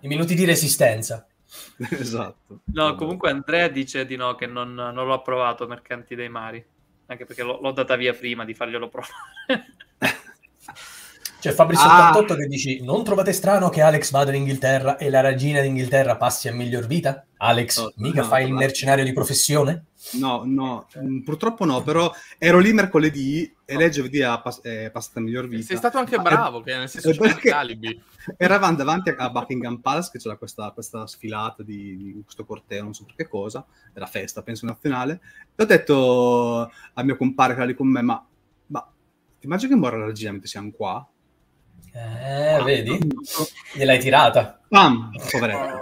i 0.00 0.08
minuti 0.08 0.34
di 0.34 0.44
resistenza. 0.44 1.26
esatto. 1.90 2.60
No, 2.64 2.94
comunque 2.94 3.30
Andrea 3.30 3.68
dice 3.68 4.06
di 4.06 4.16
no, 4.16 4.34
che 4.34 4.46
non, 4.46 4.74
non 4.74 5.06
l'ho 5.06 5.14
approvato 5.14 5.66
Mercanti 5.66 6.14
dei 6.14 6.28
Mari, 6.28 6.64
anche 7.06 7.24
perché 7.24 7.42
l'ho, 7.42 7.58
l'ho 7.60 7.72
data 7.72 7.96
via 7.96 8.14
prima 8.14 8.44
di 8.44 8.54
farglielo 8.54 8.88
provare. 8.88 9.76
C'è 11.40 11.52
Fabri78 11.52 12.32
ah. 12.32 12.34
che 12.34 12.46
dici: 12.46 12.82
Non 12.82 13.04
trovate 13.04 13.32
strano 13.32 13.68
che 13.68 13.80
Alex 13.80 14.10
vada 14.10 14.30
in 14.32 14.38
Inghilterra 14.38 14.96
e 14.96 15.08
la 15.08 15.20
regina 15.20 15.60
d'Inghilterra 15.60 16.16
passi 16.16 16.48
a 16.48 16.52
miglior 16.52 16.86
vita? 16.86 17.24
Alex, 17.36 17.80
no, 17.80 17.92
mica 17.96 18.22
no, 18.22 18.26
fai 18.26 18.42
no, 18.42 18.48
il 18.48 18.54
mercenario 18.54 19.04
di 19.04 19.12
professione? 19.12 19.84
No, 20.12 20.42
no, 20.44 20.88
mm, 20.98 21.20
purtroppo 21.20 21.64
no, 21.64 21.82
però 21.82 22.10
ero 22.38 22.58
lì 22.58 22.72
mercoledì 22.72 23.54
e 23.64 23.76
lei 23.76 23.90
giovedì 23.90 24.20
ha 24.22 24.40
pass- 24.40 24.62
è 24.62 24.90
passata 24.90 25.20
a 25.20 25.22
miglior 25.22 25.46
vita. 25.46 25.66
Sei 25.66 25.76
stato 25.76 25.98
anche 25.98 26.18
bravo, 26.18 26.60
che 26.60 26.76
nel 26.76 26.88
senso 26.88 27.12
che 27.12 27.54
eravamo 28.36 28.76
davanti 28.76 29.14
a 29.16 29.30
Buckingham 29.30 29.76
Palace 29.76 30.10
che 30.10 30.18
c'era 30.18 30.36
questa, 30.36 30.72
questa 30.72 31.06
sfilata 31.06 31.62
di, 31.62 31.96
di, 31.96 32.22
questo 32.24 32.44
corteo, 32.44 32.82
non 32.82 32.94
so 32.94 33.04
per 33.04 33.14
che 33.14 33.28
cosa, 33.28 33.64
era 33.94 34.06
festa, 34.06 34.42
penso 34.42 34.66
nazionale, 34.66 35.20
e 35.54 35.62
ho 35.62 35.66
detto 35.66 36.70
al 36.94 37.04
mio 37.04 37.16
compare 37.16 37.52
che 37.54 37.60
era 37.60 37.68
lì 37.68 37.76
con 37.76 37.86
me, 37.86 38.02
ma, 38.02 38.26
ma 38.66 38.92
ti 39.38 39.46
immagini 39.46 39.70
che 39.70 39.78
muore 39.78 39.98
la 39.98 40.06
regina 40.06 40.32
mentre 40.32 40.48
siamo 40.48 40.72
qua? 40.72 41.06
Eh, 41.98 42.62
vedi? 42.62 42.98
Gliel'hai 43.74 43.98
tirata. 43.98 44.60
Pam! 44.68 45.10
Poveretta. 45.30 45.80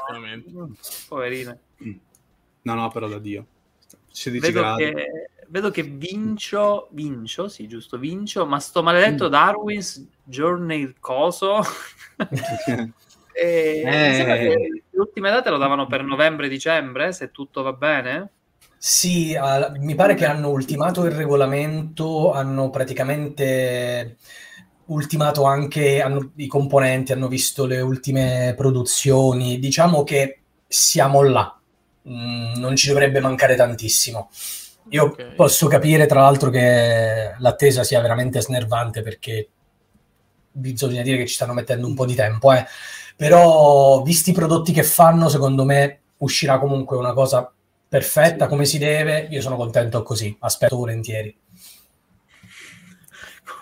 Poverina. 1.08 1.58
Mm. 1.84 1.94
No, 2.62 2.74
no, 2.74 2.90
però 2.90 3.06
da 3.08 3.18
Dio. 3.18 3.46
Vedo 4.24 4.76
che, 4.76 5.30
vedo 5.48 5.70
che, 5.70 5.82
vincio, 5.82 6.88
vincio, 6.92 7.48
sì, 7.48 7.68
giusto, 7.68 7.98
vincio, 7.98 8.46
ma 8.46 8.58
sto 8.58 8.82
maledetto 8.82 9.26
mm. 9.26 9.30
Darwin's 9.30 10.08
Journey 10.24 10.94
coso. 10.98 11.60
e, 13.32 13.82
eh. 13.84 14.56
le 14.90 14.98
ultime 14.98 15.30
date 15.30 15.50
lo 15.50 15.58
davano 15.58 15.86
per 15.86 16.02
novembre-dicembre, 16.02 17.12
se 17.12 17.30
tutto 17.30 17.62
va 17.62 17.74
bene. 17.74 18.30
Sì, 18.78 19.34
uh, 19.34 19.78
mi 19.82 19.94
pare 19.94 20.14
che 20.14 20.26
hanno 20.26 20.48
ultimato 20.48 21.04
il 21.04 21.12
regolamento, 21.12 22.32
hanno 22.32 22.70
praticamente 22.70 24.16
ultimato 24.86 25.44
anche 25.44 26.00
hanno, 26.00 26.32
i 26.36 26.46
componenti, 26.46 27.12
hanno 27.12 27.28
visto 27.28 27.66
le 27.66 27.80
ultime 27.80 28.54
produzioni. 28.56 29.58
Diciamo 29.58 30.04
che 30.04 30.40
siamo 30.66 31.22
là, 31.22 31.58
mm, 32.08 32.54
non 32.56 32.76
ci 32.76 32.88
dovrebbe 32.88 33.20
mancare 33.20 33.56
tantissimo. 33.56 34.30
Io 34.90 35.04
okay. 35.04 35.34
posso 35.34 35.66
capire, 35.66 36.06
tra 36.06 36.20
l'altro, 36.20 36.50
che 36.50 37.34
l'attesa 37.38 37.82
sia 37.82 38.00
veramente 38.00 38.40
snervante 38.40 39.02
perché 39.02 39.48
bisogna 40.50 41.02
dire 41.02 41.18
che 41.18 41.26
ci 41.26 41.34
stanno 41.34 41.52
mettendo 41.52 41.86
un 41.86 41.94
po' 41.94 42.06
di 42.06 42.14
tempo, 42.14 42.52
eh. 42.52 42.64
però 43.16 44.02
visti 44.02 44.30
i 44.30 44.34
prodotti 44.34 44.72
che 44.72 44.82
fanno, 44.82 45.28
secondo 45.28 45.64
me 45.64 46.00
uscirà 46.18 46.58
comunque 46.58 46.96
una 46.96 47.12
cosa 47.12 47.50
perfetta 47.88 48.46
come 48.46 48.64
si 48.64 48.78
deve. 48.78 49.26
Io 49.30 49.40
sono 49.40 49.56
contento 49.56 50.02
così, 50.02 50.34
aspetto 50.40 50.76
volentieri. 50.76 51.36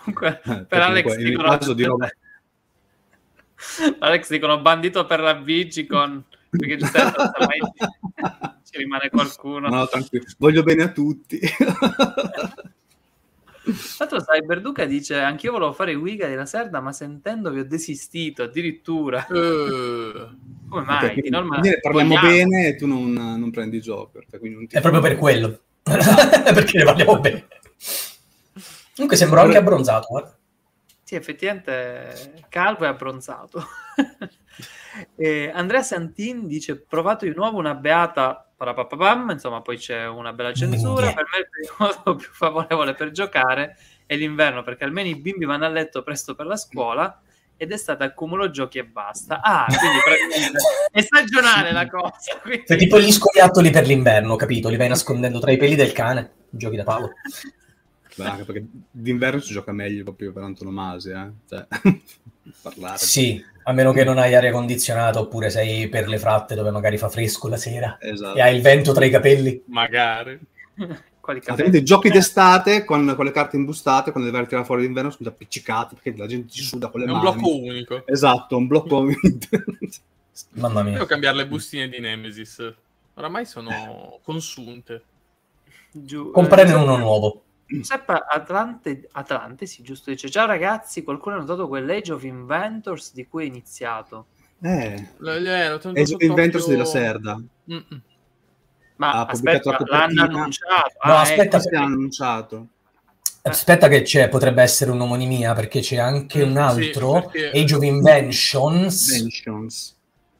Comunque, 0.05 0.41
eh, 0.45 0.65
per 0.65 0.81
Alex 0.81 1.15
dicono... 1.15 1.57
Di 1.73 1.83
roba... 1.83 2.09
Alex 3.99 4.29
dicono 4.29 4.61
bandito 4.61 5.05
per 5.05 5.19
la 5.19 5.33
Vigicon, 5.33 6.23
perché 6.49 6.77
giustamente 6.77 7.33
ci 8.69 8.77
rimane 8.77 9.09
qualcuno. 9.09 9.67
No, 9.67 9.87
tranquillo, 9.87 10.25
voglio 10.37 10.61
bene 10.61 10.83
a 10.83 10.91
tutti. 10.91 11.39
Tra 13.65 14.05
l'altro 14.05 14.21
Cyberduca 14.21 14.85
dice 14.85 15.19
anch'io 15.19 15.53
volevo 15.53 15.73
fare 15.73 15.95
Wiga 15.95 16.27
della 16.27 16.45
Serda 16.45 16.81
ma 16.81 16.91
sentendovi 16.91 17.61
ho 17.61 17.65
desistito 17.65 18.43
addirittura 18.43 19.25
uh, 19.27 20.37
come 20.69 20.83
mai? 20.85 21.09
Okay, 21.09 21.29
norma... 21.29 21.59
parliamo 21.81 22.13
vogliamo. 22.13 22.27
bene 22.27 22.67
e 22.67 22.75
tu 22.75 22.85
non, 22.85 23.11
non 23.11 23.49
prendi 23.49 23.81
gioco 23.81 24.21
è 24.29 24.81
proprio 24.81 25.01
per 25.01 25.15
quello 25.15 25.61
perché 25.81 26.77
ne 26.77 26.83
parliamo 26.83 27.19
bene 27.19 27.47
Comunque 28.95 29.17
sembra 29.17 29.41
anche 29.41 29.57
abbronzato. 29.57 30.17
Eh? 30.17 30.43
Sì, 31.03 31.15
effettivamente 31.15 32.45
calvo 32.49 32.85
e 32.85 32.87
abbronzato. 32.87 33.63
e 35.15 35.51
Andrea 35.53 35.83
Santin 35.83 36.47
dice: 36.47 36.81
Provato 36.81 37.25
di 37.25 37.33
nuovo 37.35 37.57
una 37.57 37.75
beata 37.75 38.49
parapapapam. 38.55 39.31
Insomma, 39.31 39.61
poi 39.61 39.77
c'è 39.77 40.07
una 40.07 40.31
bella 40.31 40.53
censura. 40.53 41.11
Per 41.13 41.25
me 41.31 41.39
il 41.39 41.49
periodo 41.49 42.15
più 42.17 42.29
favorevole 42.31 42.93
per 42.93 43.11
giocare 43.11 43.77
è 44.05 44.15
l'inverno, 44.15 44.63
perché 44.63 44.85
almeno 44.85 45.09
i 45.09 45.19
bimbi 45.19 45.43
vanno 45.43 45.65
a 45.65 45.69
letto 45.69 46.01
presto 46.01 46.33
per 46.33 46.45
la 46.45 46.55
scuola 46.55 47.21
ed 47.57 47.71
è 47.71 47.77
stata 47.77 48.05
accumulo 48.05 48.49
giochi 48.49 48.77
e 48.77 48.85
basta. 48.85 49.41
Ah, 49.41 49.65
quindi 49.67 50.57
è 50.91 51.01
stagionale 51.01 51.73
la 51.73 51.87
cosa. 51.87 52.39
Quindi... 52.41 52.63
È 52.65 52.77
tipo 52.77 52.99
gli 52.99 53.11
scoiattoli 53.11 53.71
per 53.71 53.85
l'inverno, 53.85 54.37
capito? 54.37 54.69
Li 54.69 54.77
vai 54.77 54.87
nascondendo 54.87 55.39
tra 55.39 55.51
i 55.51 55.57
peli 55.57 55.75
del 55.75 55.91
cane, 55.91 56.31
giochi 56.49 56.77
da 56.77 56.83
pavo. 56.83 57.11
Beh, 58.15 58.23
anche 58.23 58.43
perché 58.43 58.65
d'inverno 58.91 59.41
si 59.41 59.53
gioca 59.53 59.71
meglio 59.71 60.03
proprio 60.03 60.31
per 60.31 60.43
antonomasia, 60.43 61.25
eh? 61.25 61.31
cioè, 61.49 61.67
parlare. 62.61 62.97
Sì, 62.97 63.43
a 63.63 63.73
meno 63.73 63.91
che 63.91 64.03
non 64.03 64.17
hai 64.17 64.33
aria 64.35 64.51
condizionata 64.51 65.19
oppure 65.19 65.49
sei 65.49 65.89
per 65.89 66.07
le 66.07 66.17
fratte 66.17 66.55
dove 66.55 66.71
magari 66.71 66.97
fa 66.97 67.09
fresco 67.09 67.47
la 67.47 67.57
sera 67.57 67.97
esatto. 67.99 68.37
e 68.37 68.41
hai 68.41 68.55
il 68.55 68.61
vento 68.61 68.93
tra 68.93 69.05
i 69.05 69.09
capelli. 69.09 69.63
Magari. 69.67 70.39
Altrimenti 71.27 71.83
giochi 71.83 72.09
d'estate 72.09 72.83
con, 72.83 73.13
con, 73.15 73.25
le 73.25 73.31
carte 73.31 73.55
imbustate, 73.55 74.11
quando 74.11 74.29
devi 74.29 74.45
tirare 74.45 74.63
fuori 74.63 74.83
d'inverno, 74.83 75.09
scusa, 75.09 75.29
appiccicati 75.29 75.95
perché 75.95 76.15
la 76.19 76.27
gente 76.27 76.53
ci 76.53 76.61
suda 76.61 76.89
con 76.89 76.99
le 76.99 77.07
È 77.07 77.09
mani. 77.09 77.25
un 77.25 77.33
blocco 77.33 77.55
unico. 77.55 78.05
Esatto, 78.05 78.57
un 78.57 78.67
blocco 78.67 78.97
unico. 79.09 79.19
Mamma 80.51 80.83
mia. 80.83 80.93
Devo 80.93 81.05
cambiare 81.05 81.37
le 81.37 81.47
bustine 81.47 81.89
di 81.89 81.99
Nemesis. 81.99 82.73
Oramai 83.15 83.45
sono 83.45 84.19
consunte. 84.21 85.01
Giù, 85.91 86.29
Comprene 86.29 86.71
eh, 86.71 86.75
uno 86.75 86.97
nuovo. 86.97 87.44
Giuseppe 87.67 88.13
Atlante, 88.27 89.07
Atlante, 89.11 89.65
sì, 89.65 89.81
giusto, 89.81 90.11
dice 90.11 90.29
Ciao 90.29 90.45
ragazzi, 90.45 91.03
qualcuno 91.03 91.35
ha 91.35 91.39
notato 91.39 91.67
quell'Age 91.67 92.13
of 92.13 92.23
Inventors 92.23 93.13
di 93.13 93.27
cui 93.27 93.45
è 93.45 93.47
iniziato? 93.47 94.27
Eh, 94.61 95.09
Age 95.19 96.13
of 96.13 96.21
Inventors 96.21 96.67
della 96.67 96.85
Serda. 96.85 97.33
Mm-mm. 97.71 98.01
Ma 98.97 99.11
ha 99.11 99.25
aspetta, 99.25 99.77
l'hanno 99.85 100.21
annunciato. 100.21 100.93
No, 101.03 101.13
ah, 101.13 101.21
aspetta, 101.21 101.57
ecco. 101.57 101.77
annunciato. 101.77 102.67
Aspetta 103.41 103.87
che 103.87 104.03
c'è, 104.03 104.29
potrebbe 104.29 104.63
essere 104.63 104.91
un'omonimia 104.91 105.53
perché 105.53 105.81
c'è 105.81 105.97
anche 105.97 106.45
mm, 106.45 106.49
un 106.49 106.57
altro, 106.57 107.15
sì, 107.15 107.39
perché... 107.39 107.59
Age 107.59 107.75
of 107.75 107.83
Inventions. 107.83 109.09
Inventions 109.09 109.94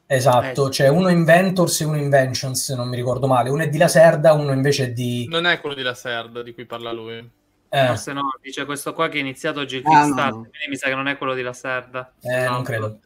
Esatto, 0.08 0.66
eh, 0.68 0.70
c'è 0.70 0.88
uno 0.88 1.08
Inventors 1.08 1.80
e 1.80 1.84
uno 1.84 1.96
Inventions, 1.96 2.62
se 2.62 2.76
non 2.76 2.88
mi 2.88 2.96
ricordo 2.96 3.26
male. 3.26 3.50
Uno 3.50 3.64
è 3.64 3.68
di 3.68 3.78
Lacerda, 3.78 4.32
uno 4.32 4.52
invece 4.52 4.84
è 4.84 4.92
di... 4.92 5.26
Non 5.28 5.46
è 5.46 5.60
quello 5.60 5.74
di 5.74 5.82
Lacerda 5.82 6.42
di 6.42 6.54
cui 6.54 6.64
parla 6.64 6.92
lui. 6.92 7.30
Eh. 7.68 7.86
Forse 7.86 8.12
no, 8.12 8.22
dice 8.40 8.64
questo 8.64 8.94
qua 8.94 9.08
che 9.08 9.18
è 9.18 9.20
iniziato 9.20 9.60
oggi 9.60 9.76
il 9.76 9.82
ah, 9.84 9.90
Kickstarter, 9.90 10.30
no, 10.30 10.36
no. 10.36 10.48
quindi 10.48 10.68
mi 10.68 10.76
sa 10.76 10.86
che 10.86 10.94
non 10.94 11.08
è 11.08 11.18
quello 11.18 11.34
di 11.34 11.42
Lacerda. 11.42 12.12
Eh, 12.20 12.44
no. 12.44 12.50
non 12.50 12.62
credo. 12.62 13.00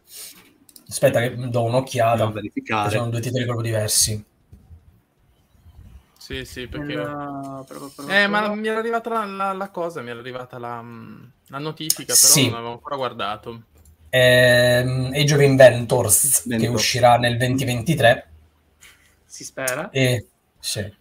Aspetta 0.88 1.21
che 1.21 1.37
do 1.37 1.62
un'occhiata. 1.62 2.33
Sono 2.90 3.09
due 3.09 3.21
titoli 3.21 3.45
proprio 3.45 3.64
diversi. 3.64 4.25
Sì, 6.19 6.45
sì, 6.45 6.69
perché... 6.69 6.95
Nella... 6.95 7.64
Eh, 8.09 8.26
ma 8.26 8.54
mi 8.54 8.69
era 8.69 8.78
arrivata 8.78 9.09
la, 9.09 9.25
la, 9.25 9.52
la, 9.52 9.69
cosa, 9.71 10.02
mi 10.02 10.11
era 10.11 10.21
arrivata 10.21 10.59
la, 10.59 10.85
la 11.47 11.59
notifica, 11.59 12.14
però 12.14 12.33
sì. 12.33 12.45
non 12.49 12.59
avevo 12.59 12.73
ancora 12.73 12.97
guardato. 12.97 13.62
Eh, 14.11 15.11
Age 15.14 15.35
of 15.35 15.40
Inventors, 15.40 16.45
Inventors, 16.45 16.61
che 16.61 16.67
uscirà 16.67 17.17
nel 17.17 17.37
2023. 17.37 18.29
Si 19.25 19.45
spera. 19.45 19.88
E, 19.90 20.26
sì. 20.59 20.99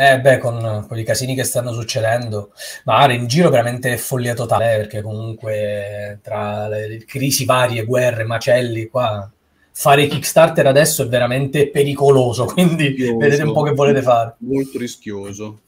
Eh 0.00 0.20
beh, 0.20 0.38
con 0.38 0.84
quei 0.86 1.04
casini 1.04 1.34
che 1.34 1.42
stanno 1.42 1.72
succedendo, 1.72 2.52
ma 2.84 3.12
in 3.12 3.26
giro 3.26 3.50
veramente 3.50 3.92
è 3.92 3.96
follia 3.96 4.32
totale, 4.32 4.74
eh, 4.74 4.76
perché 4.76 5.02
comunque 5.02 6.20
tra 6.22 6.68
le 6.68 7.04
crisi 7.04 7.44
varie, 7.44 7.84
guerre, 7.84 8.22
macelli, 8.22 8.86
qua 8.86 9.28
fare 9.72 10.08
Kickstarter 10.08 10.66
adesso 10.66 11.04
è 11.04 11.08
veramente 11.08 11.70
pericoloso, 11.70 12.46
quindi 12.52 12.88
rischioso, 12.88 13.16
vedete 13.16 13.42
un 13.44 13.52
po' 13.52 13.62
che 13.62 13.72
volete 13.72 14.02
fare. 14.02 14.34
Molto 14.38 14.76
rischioso. 14.76 15.60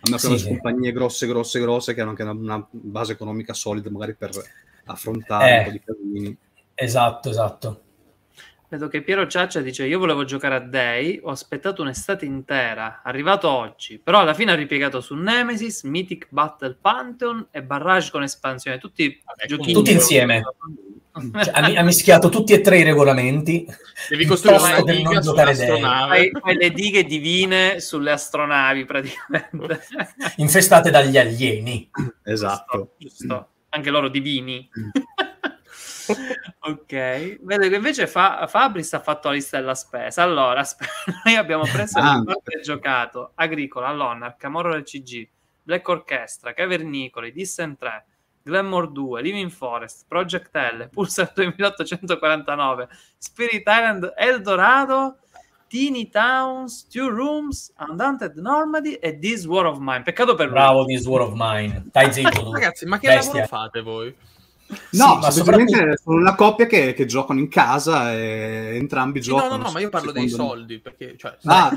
A 0.00 0.10
me 0.10 0.18
sì, 0.18 0.38
sì. 0.38 0.48
compagnie 0.48 0.92
grosse, 0.92 1.26
grosse, 1.26 1.60
grosse 1.60 1.94
che 1.94 2.00
hanno 2.00 2.10
anche 2.10 2.22
una, 2.22 2.32
una, 2.32 2.66
base 2.70 3.12
economica 3.12 3.52
solida 3.52 3.90
magari 3.90 4.14
per 4.14 4.30
affrontare 4.92 5.50
eh, 5.50 5.58
un 5.58 5.64
po' 5.64 5.70
di 5.70 5.80
casini. 5.84 6.38
Esatto, 6.74 7.30
esatto. 7.30 7.82
Vedo 8.70 8.88
che 8.88 9.02
Piero 9.02 9.26
Ciaccia 9.26 9.60
dice: 9.62 9.86
Io 9.86 9.98
volevo 9.98 10.24
giocare 10.24 10.56
a 10.56 10.60
Day, 10.60 11.18
ho 11.22 11.30
aspettato 11.30 11.80
un'estate 11.80 12.26
intera, 12.26 13.00
arrivato 13.02 13.48
oggi, 13.48 13.98
però 13.98 14.20
alla 14.20 14.34
fine 14.34 14.52
ha 14.52 14.54
ripiegato 14.54 15.00
su 15.00 15.14
Nemesis, 15.14 15.84
Mythic 15.84 16.26
Battle 16.28 16.76
Pantheon 16.78 17.48
e 17.50 17.62
Barrage 17.62 18.10
con 18.10 18.22
espansione. 18.22 18.76
Tutti, 18.76 19.22
Vabbè, 19.24 19.72
tutti 19.72 19.90
insieme. 19.90 20.42
Cioè, 21.18 21.50
ha, 21.52 21.82
mischiato 21.82 22.28
tutti 22.28 22.52
e 22.52 22.60
tre 22.60 22.78
i 22.78 22.84
regolamenti. 22.84 23.66
Devi 24.08 24.24
costruire 24.24 24.80
una 24.80 24.82
diga 24.82 25.20
fai, 26.06 26.30
fai 26.30 26.54
le 26.54 26.70
dighe 26.70 27.02
divine 27.02 27.80
sulle 27.80 28.12
astronavi 28.12 28.84
praticamente. 28.84 29.80
Infestate 30.36 30.90
dagli 30.90 31.18
alieni. 31.18 31.90
Esatto. 32.22 32.94
Giusto, 32.98 33.26
giusto. 33.26 33.48
Anche 33.70 33.90
loro 33.90 34.08
divini. 34.08 34.68
ok, 36.60 37.38
vedo 37.42 37.68
che 37.68 37.74
invece 37.76 38.06
fa- 38.06 38.46
Fabris 38.46 38.94
ha 38.94 39.00
fatto 39.00 39.28
la 39.28 39.34
lista 39.34 39.58
della 39.58 39.74
spesa. 39.74 40.22
Allora, 40.22 40.64
sp- 40.64 40.84
noi 41.24 41.36
abbiamo 41.36 41.64
preso 41.64 41.98
ah, 41.98 42.22
e 42.44 42.60
giocato 42.60 43.32
Agricola, 43.34 43.92
Lonnar, 43.92 44.36
Camorro 44.36 44.72
del 44.72 44.84
CG, 44.84 45.28
Black 45.62 45.86
Orchestra, 45.86 46.54
Cavernicoli, 46.54 47.32
Dissen 47.32 47.76
3, 47.76 48.04
Glamour 48.42 48.90
2, 48.90 49.22
Living 49.22 49.50
Forest, 49.50 50.06
Project 50.08 50.56
L, 50.56 50.88
Pulsar 50.90 51.32
2849, 51.34 52.88
Spirit 53.18 53.62
Island, 53.66 54.14
Eldorado, 54.16 55.18
Teeny 55.68 56.08
Towns, 56.08 56.86
Two 56.90 57.08
Rooms, 57.10 57.72
Undaunted 57.78 58.36
Normandy 58.36 58.94
e 58.94 59.18
This 59.18 59.44
War 59.44 59.66
of 59.66 59.78
Mine. 59.78 60.02
Peccato 60.02 60.34
per 60.34 60.48
Bravo, 60.48 60.82
lui. 60.82 60.96
This 60.96 61.06
War 61.06 61.20
of 61.20 61.32
Mine. 61.34 61.84
Dai 61.92 62.12
zitto. 62.12 62.50
Ragazzi, 62.52 62.86
ma 62.86 62.98
che 62.98 63.08
Bestia. 63.08 63.42
lavoro 63.42 63.46
fate 63.46 63.82
voi? 63.82 64.14
No, 64.90 65.18
sì, 65.22 65.32
semplicemente 65.32 65.72
soprattutto... 65.72 66.02
sono 66.02 66.16
una 66.18 66.34
coppia 66.34 66.66
che, 66.66 66.92
che, 66.92 67.06
giocano 67.06 67.40
in 67.40 67.48
casa 67.48 68.12
e 68.12 68.76
entrambi 68.76 69.22
sì, 69.22 69.28
giocano. 69.28 69.50
No, 69.50 69.56
no, 69.56 69.62
no, 69.64 69.72
ma 69.72 69.80
io 69.80 69.88
parlo 69.88 70.12
dei 70.12 70.28
soldi, 70.28 70.78
perché 70.78 71.16
cioè, 71.16 71.36
ah. 71.44 71.70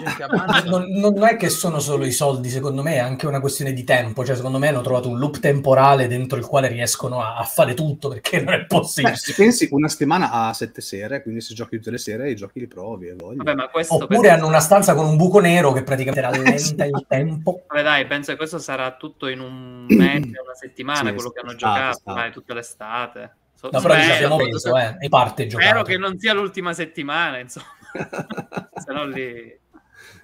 non, 0.65 0.89
non, 0.89 1.23
è 1.23 1.37
che 1.37 1.49
sono 1.49 1.79
solo 1.79 2.05
i 2.05 2.11
soldi, 2.11 2.49
secondo 2.49 2.81
me 2.81 2.95
è 2.95 2.99
anche 2.99 3.27
una 3.27 3.39
questione 3.39 3.71
di 3.71 3.83
tempo, 3.85 4.25
cioè 4.25 4.35
secondo 4.35 4.57
me 4.57 4.67
hanno 4.67 4.81
trovato 4.81 5.07
un 5.07 5.19
loop 5.19 5.39
temporale 5.39 6.07
dentro 6.07 6.37
il 6.37 6.45
quale 6.45 6.67
riescono 6.67 7.21
a, 7.21 7.37
a 7.37 7.43
fare 7.43 7.73
tutto, 7.73 8.09
perché 8.09 8.41
non 8.41 8.53
è 8.53 8.65
possibile. 8.65 9.13
Beh, 9.13 9.19
se 9.19 9.33
pensi 9.33 9.67
una 9.71 9.87
settimana 9.87 10.31
a 10.31 10.53
sette 10.53 10.81
sere, 10.81 11.21
quindi 11.21 11.39
se 11.41 11.53
giochi 11.53 11.77
tutte 11.77 11.91
le 11.91 11.97
sere 11.97 12.29
i 12.29 12.35
giochi 12.35 12.59
li 12.59 12.67
provi 12.67 13.07
e 13.07 13.15
Vabbè, 13.15 13.69
Oppure 13.87 14.29
hanno 14.29 14.47
una 14.47 14.59
stanza 14.59 14.95
con 14.95 15.05
un 15.05 15.15
buco 15.15 15.39
nero 15.39 15.71
che 15.71 15.83
praticamente 15.83 16.21
rallenta 16.21 16.85
il 16.85 17.05
tempo. 17.07 17.63
Vabbè 17.67 17.83
dai, 17.83 18.05
penso 18.05 18.31
che 18.31 18.37
questo 18.37 18.59
sarà 18.59 18.95
tutto 18.95 19.27
in 19.27 19.39
un 19.39 19.85
mese, 19.95 20.27
una 20.43 20.55
settimana, 20.59 21.09
sì, 21.09 21.15
quello 21.15 21.29
che 21.29 21.39
hanno 21.39 21.55
giocato, 21.55 22.01
dai, 22.05 22.31
tutte 22.31 22.53
le 22.53 22.63
estate. 22.81 23.35
So, 23.53 23.69
no, 23.71 23.79
però 23.79 23.93
ci 24.01 24.09
abbiamo 24.09 24.37
preso, 24.37 24.75
eh, 24.75 24.97
e 24.99 25.09
parte 25.09 25.45
giocato. 25.45 25.69
Spero 25.69 25.83
che 25.83 25.97
non 25.97 26.17
sia 26.17 26.33
l'ultima 26.33 26.73
settimana, 26.73 27.37
insomma. 27.37 27.67
Se 28.73 28.91
no 28.91 29.05
lì... 29.05 29.59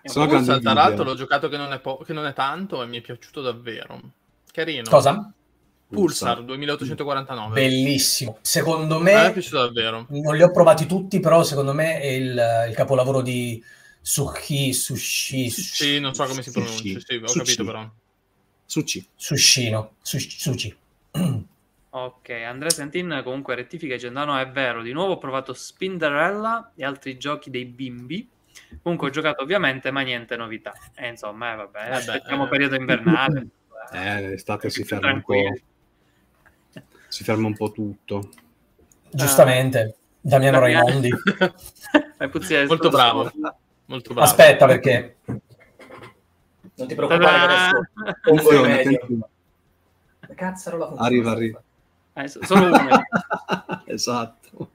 Sono 0.03 0.25
Pulsar, 0.25 0.61
tra 0.61 0.73
l'altro 0.73 1.03
l'ho 1.03 1.15
giocato 1.15 1.49
che 1.49 1.57
non, 1.57 1.73
è 1.73 1.79
po- 1.79 1.97
che 1.97 2.13
non 2.13 2.25
è 2.25 2.33
tanto 2.33 2.81
e 2.81 2.87
mi 2.87 2.97
è 2.97 3.01
piaciuto 3.01 3.41
davvero. 3.41 3.99
Carino. 4.51 4.89
Cosa? 4.89 5.31
Pulsar 5.89 6.43
2849. 6.43 7.53
Bellissimo. 7.53 8.37
Secondo 8.41 8.99
me... 8.99 9.13
Mi 9.13 9.29
è 9.29 9.33
piaciuto 9.33 9.57
davvero. 9.57 10.05
Non 10.09 10.35
li 10.35 10.43
ho 10.43 10.51
provati 10.51 10.85
tutti, 10.85 11.19
però 11.19 11.43
secondo 11.43 11.73
me 11.73 11.99
è 11.99 12.07
il, 12.07 12.65
il 12.69 12.75
capolavoro 12.75 13.21
di 13.21 13.61
Sushi, 14.01 14.71
Sushi... 14.71 15.49
Sì, 15.49 15.99
non 15.99 16.15
so 16.15 16.25
come 16.25 16.41
si 16.41 16.51
pronuncia, 16.51 16.81
sì, 16.81 17.15
ho 17.15 17.27
sushi. 17.27 17.37
capito 17.39 17.65
però. 17.65 17.91
Sushi. 18.65 19.07
Sushino. 19.13 19.95
Sushi. 20.01 20.29
sushi. 20.39 20.77
Ok, 21.89 22.29
Andrea 22.29 22.69
Santin 22.69 23.21
comunque 23.23 23.55
rettifica 23.55 23.95
dicendo 23.95 24.23
no, 24.25 24.37
è 24.39 24.47
vero, 24.49 24.81
di 24.81 24.91
nuovo 24.91 25.13
ho 25.13 25.17
provato 25.17 25.53
Spinderella 25.53 26.73
e 26.75 26.83
altri 26.83 27.17
giochi 27.17 27.49
dei 27.49 27.65
bimbi. 27.65 28.29
Comunque 28.81 29.07
ho 29.07 29.11
giocato 29.11 29.43
ovviamente, 29.43 29.91
ma 29.91 30.01
niente 30.01 30.35
novità. 30.35 30.73
E 30.95 31.07
insomma, 31.07 31.53
eh, 31.53 31.55
vabbè, 31.55 31.79
vabbè 31.79 31.95
aspettiamo 31.95 32.45
eh. 32.45 32.49
periodo 32.49 32.75
invernale. 32.75 33.47
Eh, 33.89 34.19
l'estate 34.19 34.69
si 34.69 34.83
ferma 34.83 35.13
un 35.13 35.21
po'. 35.21 35.33
Si 37.07 37.23
ferma 37.23 37.47
un 37.47 37.55
po' 37.55 37.71
tutto. 37.71 38.31
Giustamente, 39.09 39.95
Damiano 40.19 40.59
Raimondi. 40.59 41.09
Molto 42.67 42.89
bravo. 42.89 43.31
Molto 43.85 44.13
bravo. 44.13 44.27
Aspetta 44.27 44.65
perché... 44.65 45.15
Non 46.75 46.87
ti 46.87 46.95
preoccupare, 46.95 47.73
adesso... 48.25 49.25
Cazzarola 50.35 50.93
Arriva, 50.97 51.31
arriva. 51.31 51.63
Eh, 52.17 52.27
solo 52.27 52.65
uno. 52.65 53.03
esatto. 53.85 54.71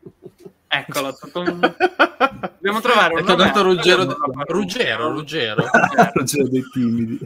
Eccolo. 0.69 1.19
Dobbiamo 1.33 2.81
trovare 2.81 3.15
un 3.15 3.25
tornato 3.27 3.63
Ruggero, 3.63 4.05
de... 4.05 4.15
Ruggero, 4.47 5.11
Ruggero. 5.11 5.65
Ruggero 6.15 6.49
dei 6.49 6.63
timidi. 6.73 7.19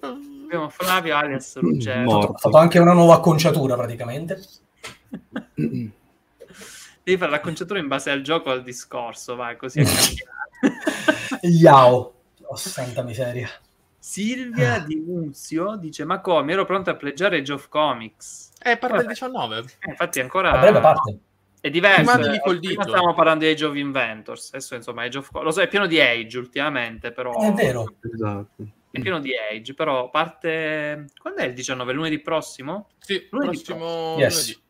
Abbiamo 0.00 0.68
Flavio 0.68 1.16
alias 1.16 1.58
Ruggero. 1.58 2.02
Morto. 2.04 2.32
Ha 2.34 2.38
fatto 2.38 2.56
anche 2.58 2.78
una 2.78 2.92
nuova 2.92 3.14
acconciatura 3.14 3.74
praticamente. 3.74 4.40
Devi 5.54 7.16
fare 7.16 7.30
l'acconciatura 7.30 7.80
in 7.80 7.88
base 7.88 8.10
al 8.10 8.22
gioco 8.22 8.50
al 8.50 8.62
discorso, 8.62 9.34
vai, 9.34 9.56
così 9.56 9.80
è 9.80 11.46
Yao. 11.46 12.14
Oh, 12.42 12.56
santa 12.56 13.02
miseria. 13.02 13.48
Silvia 14.08 14.76
ah. 14.76 14.78
di 14.78 14.96
Muzio 14.96 15.76
dice: 15.76 16.06
Ma 16.06 16.22
come? 16.22 16.52
Ero 16.52 16.64
pronto 16.64 16.88
a 16.88 16.96
pleggiare 16.96 17.40
Age 17.40 17.52
of 17.52 17.68
Comics. 17.68 18.52
Eh, 18.58 18.78
parte 18.78 18.96
del 18.96 19.06
19. 19.08 19.58
Eh, 19.58 19.90
infatti, 19.90 20.18
ancora. 20.20 20.58
Parte. 20.80 21.18
È 21.60 21.68
diverso. 21.68 22.32
Eh, 22.32 22.40
col 22.40 22.58
dito. 22.58 22.80
Stiamo 22.84 23.12
parlando 23.12 23.44
di 23.44 23.50
Age 23.50 23.66
of 23.66 23.76
Inventors. 23.76 24.48
Adesso, 24.54 24.76
insomma, 24.76 25.02
Age 25.02 25.18
of... 25.18 25.30
lo 25.30 25.50
so, 25.50 25.60
è 25.60 25.68
pieno 25.68 25.86
di 25.86 26.00
Age 26.00 26.38
ultimamente, 26.38 27.12
però. 27.12 27.34
È 27.38 27.52
vero. 27.52 27.96
Esatto. 28.10 28.66
È 28.90 28.98
pieno 28.98 29.20
di 29.20 29.32
Age, 29.36 29.74
però 29.74 30.08
parte. 30.08 31.04
Quando 31.20 31.40
è 31.40 31.44
il 31.44 31.52
19? 31.52 31.92
Lunedì 31.92 32.18
prossimo? 32.20 32.88
Sì, 33.00 33.28
lunedì 33.30 33.62
prossimo 33.62 34.16
yes. 34.16 34.34
lunedì. 34.36 34.62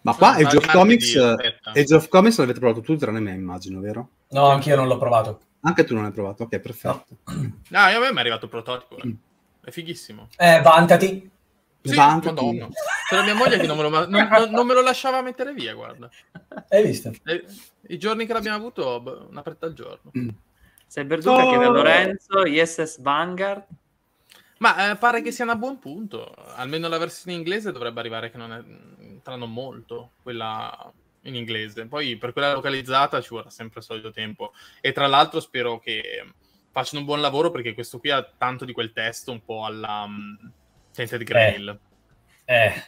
Ma 0.00 0.14
qua 0.16 0.30
Age 0.34 0.56
of 0.56 0.72
Comics, 0.72 1.14
Age 1.14 1.94
of 1.94 2.08
Comics 2.08 2.36
l'avete 2.38 2.58
provato 2.58 2.80
tutti 2.80 2.98
tranne 2.98 3.20
me, 3.20 3.30
immagino, 3.30 3.78
vero? 3.78 4.08
No, 4.30 4.46
anch'io 4.46 4.74
non 4.74 4.88
l'ho 4.88 4.98
provato. 4.98 5.40
Anche 5.64 5.84
tu 5.84 5.94
non 5.94 6.04
hai 6.04 6.12
provato, 6.12 6.44
ok, 6.44 6.58
perfetto. 6.58 7.18
No, 7.24 7.32
no 7.68 7.88
io 7.88 7.96
a 7.96 8.00
me 8.00 8.10
mi 8.10 8.16
è 8.16 8.20
arrivato 8.20 8.46
il 8.46 8.50
prototipo, 8.50 8.96
eh. 8.98 9.14
è 9.64 9.70
fighissimo. 9.70 10.28
Eh, 10.36 10.60
vantati. 10.60 11.30
Sì, 11.84 11.96
Madonna. 11.96 12.68
C'era 13.08 13.22
mia 13.24 13.34
moglie 13.34 13.58
che 13.58 13.66
non 13.66 13.76
me, 13.76 13.82
lo, 13.82 13.88
non, 13.88 14.08
non, 14.08 14.50
non 14.50 14.66
me, 14.66 14.74
lo, 14.74 14.82
lasciava 14.82 15.20
mettere 15.20 15.52
via, 15.52 15.74
guarda. 15.74 16.08
Hai 16.68 16.84
visto? 16.84 17.10
E, 17.24 17.44
I 17.88 17.98
giorni 17.98 18.24
che 18.24 18.32
l'abbiamo 18.32 18.56
avuto, 18.56 19.26
una 19.28 19.42
pretta 19.42 19.66
al 19.66 19.72
giorno. 19.72 20.12
Mm. 20.16 20.28
Sei 20.86 21.04
Verduca 21.04 21.44
oh. 21.44 21.48
chiede 21.48 21.64
a 21.64 21.68
Lorenzo, 21.70 22.44
ISS 22.44 23.00
Vanguard. 23.00 23.64
Ma 24.58 24.90
eh, 24.92 24.96
pare 24.96 25.22
che 25.22 25.32
sia 25.32 25.44
a 25.44 25.56
buon 25.56 25.80
punto. 25.80 26.32
Almeno 26.54 26.86
la 26.86 26.98
versione 26.98 27.36
inglese 27.36 27.72
dovrebbe 27.72 27.98
arrivare 27.98 28.30
che 28.30 28.36
non 28.36 28.52
è 28.52 28.62
tra 29.22 29.36
non 29.36 29.52
molto, 29.52 30.10
quella 30.22 30.92
in 31.22 31.34
inglese. 31.34 31.86
Poi 31.86 32.16
per 32.16 32.32
quella 32.32 32.52
localizzata 32.52 33.20
ci 33.20 33.30
vorrà 33.30 33.50
sempre 33.50 33.80
il 33.80 33.86
solito 33.86 34.10
tempo. 34.10 34.52
E 34.80 34.92
tra 34.92 35.06
l'altro 35.06 35.40
spero 35.40 35.78
che 35.78 36.24
facciano 36.70 37.00
un 37.00 37.06
buon 37.06 37.20
lavoro 37.20 37.50
perché 37.50 37.74
questo 37.74 37.98
qui 37.98 38.10
ha 38.10 38.26
tanto 38.36 38.64
di 38.64 38.72
quel 38.72 38.92
testo 38.92 39.30
un 39.30 39.44
po' 39.44 39.64
alla 39.64 40.04
um, 40.06 40.50
Tainted 40.94 41.22
Grail. 41.22 41.78
Eh. 42.44 42.64
eh. 42.64 42.84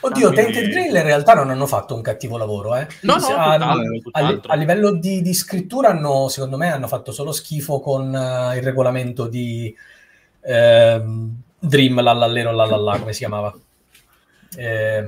Oddio, 0.00 0.32
Quindi... 0.32 0.52
Tainted 0.52 0.70
Grail 0.70 0.94
in 0.96 1.02
realtà 1.02 1.34
non 1.34 1.50
hanno 1.50 1.66
fatto 1.66 1.94
un 1.94 2.02
cattivo 2.02 2.36
lavoro, 2.36 2.76
eh. 2.76 2.86
No, 3.02 3.16
no, 3.16 3.26
a, 3.28 3.54
a, 3.54 4.40
a, 4.42 4.54
livello 4.54 4.92
di, 4.92 5.22
di, 5.22 5.32
scrittura 5.32 5.88
hanno, 5.88 6.28
secondo 6.28 6.58
me, 6.58 6.70
hanno 6.70 6.88
fatto 6.88 7.10
solo 7.12 7.32
schifo 7.32 7.80
con 7.80 8.08
uh, 8.12 8.54
il 8.54 8.62
regolamento 8.62 9.28
di 9.28 9.74
uh, 10.40 11.30
Dream, 11.58 12.02
lallallero, 12.02 12.52
lallalla, 12.52 12.98
come 12.98 13.12
si 13.12 13.20
chiamava? 13.20 13.54
Eh, 14.54 15.06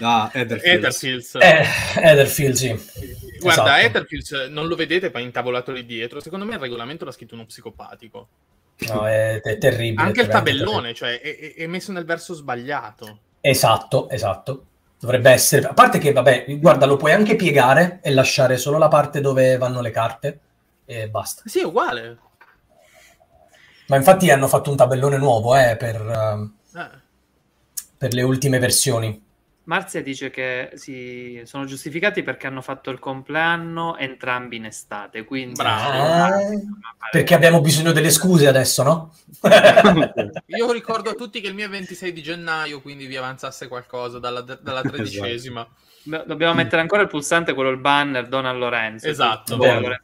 Ah, 0.00 0.30
Etherfields. 0.32 1.02
Etherfields. 1.02 1.34
Eh, 1.34 2.76
sì. 2.78 3.36
Guarda, 3.40 3.78
Esatto. 3.78 3.86
Etherfields 3.86 4.30
non 4.50 4.66
lo 4.66 4.76
vedete, 4.76 5.10
ma 5.12 5.20
intavolato 5.20 5.72
lì 5.72 5.84
dietro. 5.84 6.20
Secondo 6.20 6.44
me 6.44 6.54
il 6.54 6.60
regolamento 6.60 7.04
l'ha 7.04 7.12
scritto 7.12 7.34
uno 7.34 7.44
psicopatico. 7.46 8.28
No, 8.88 9.06
è, 9.08 9.40
è 9.40 9.58
terribile. 9.58 10.02
Anche 10.02 10.20
il 10.20 10.28
tabellone, 10.28 10.94
cioè, 10.94 11.20
è, 11.20 11.54
è- 11.54 11.66
messo 11.66 11.90
nel 11.92 12.04
verso 12.04 12.34
sbagliato. 12.34 13.18
Esatto, 13.40 14.08
esatto. 14.08 14.64
Dovrebbe 15.00 15.30
essere... 15.30 15.66
A 15.66 15.74
parte 15.74 15.98
che, 15.98 16.12
vabbè, 16.12 16.44
guarda, 16.58 16.86
lo 16.86 16.96
puoi 16.96 17.12
anche 17.12 17.36
piegare 17.36 18.00
e 18.02 18.10
lasciare 18.10 18.56
solo 18.56 18.78
la 18.78 18.88
parte 18.88 19.20
dove 19.20 19.56
vanno 19.56 19.80
le 19.80 19.90
carte 19.90 20.40
e 20.84 21.08
basta. 21.08 21.42
Sì, 21.46 21.60
è 21.60 21.64
uguale. 21.64 22.18
Ma 23.86 23.96
infatti 23.96 24.30
hanno 24.30 24.48
fatto 24.48 24.70
un 24.70 24.76
tabellone 24.76 25.16
nuovo, 25.16 25.56
eh, 25.56 25.76
per, 25.76 26.50
Eh. 26.76 26.88
per 27.96 28.12
le 28.12 28.22
ultime 28.22 28.58
versioni. 28.58 29.26
Marzia 29.68 30.02
dice 30.02 30.30
che 30.30 30.70
si 30.74 31.42
sono 31.44 31.66
giustificati 31.66 32.22
perché 32.22 32.46
hanno 32.46 32.62
fatto 32.62 32.88
il 32.90 32.98
compleanno 32.98 33.98
entrambi 33.98 34.56
in 34.56 34.64
estate, 34.64 35.24
quindi 35.24 35.52
Bravo. 35.52 36.42
Eh, 36.42 36.62
perché 37.10 37.34
abbiamo 37.34 37.60
bisogno 37.60 37.92
delle 37.92 38.10
scuse 38.10 38.46
adesso, 38.48 38.82
no? 38.82 39.14
Io 40.46 40.72
ricordo 40.72 41.10
a 41.10 41.14
tutti 41.14 41.42
che 41.42 41.48
il 41.48 41.54
mio 41.54 41.66
è 41.66 41.68
26 41.68 42.12
di 42.14 42.22
gennaio, 42.22 42.80
quindi 42.80 43.04
vi 43.04 43.16
avanzasse 43.16 43.68
qualcosa 43.68 44.18
dalla, 44.18 44.40
dalla 44.40 44.80
tredicesima. 44.80 45.68
Do- 46.02 46.24
Dobbiamo 46.26 46.54
mettere 46.54 46.80
ancora 46.80 47.02
il 47.02 47.08
pulsante, 47.08 47.52
quello 47.52 47.68
il 47.68 47.76
banner 47.76 48.26
Donald 48.26 48.58
Lorenzo. 48.58 49.06
Esatto. 49.06 49.54
Lorenzo 49.56 50.02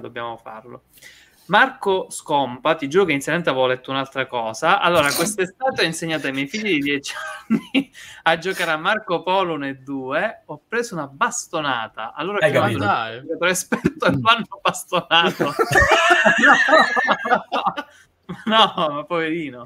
dobbiamo 0.00 0.36
farlo. 0.36 0.84
Marco 1.52 2.06
Scompa, 2.08 2.74
ti 2.76 2.88
giuro 2.88 3.04
che 3.04 3.12
inizialmente 3.12 3.50
avevo 3.50 3.66
letto 3.66 3.90
un'altra 3.90 4.26
cosa. 4.26 4.80
Allora, 4.80 5.12
quest'estate 5.12 5.82
ho 5.82 5.84
insegnato 5.84 6.26
ai 6.26 6.32
miei 6.32 6.46
figli 6.46 6.76
di 6.76 6.78
10 6.78 7.14
anni 7.46 7.92
a 8.24 8.38
giocare 8.38 8.70
a 8.70 8.78
Marco 8.78 9.22
Polo 9.22 9.52
1 9.52 9.66
e 9.66 9.74
2. 9.74 10.44
Ho 10.46 10.62
preso 10.66 10.94
una 10.94 11.06
bastonata. 11.06 12.14
Allora 12.14 12.38
ho 12.38 12.40
Hai 12.40 12.50
chiamato 12.52 13.20
giocatore 13.20 13.50
esperto 13.50 14.06
e 14.06 14.10
l'hanno 14.12 14.60
bastonato. 14.62 15.52
no, 18.46 18.72
ma 18.74 19.04
poverino. 19.04 19.64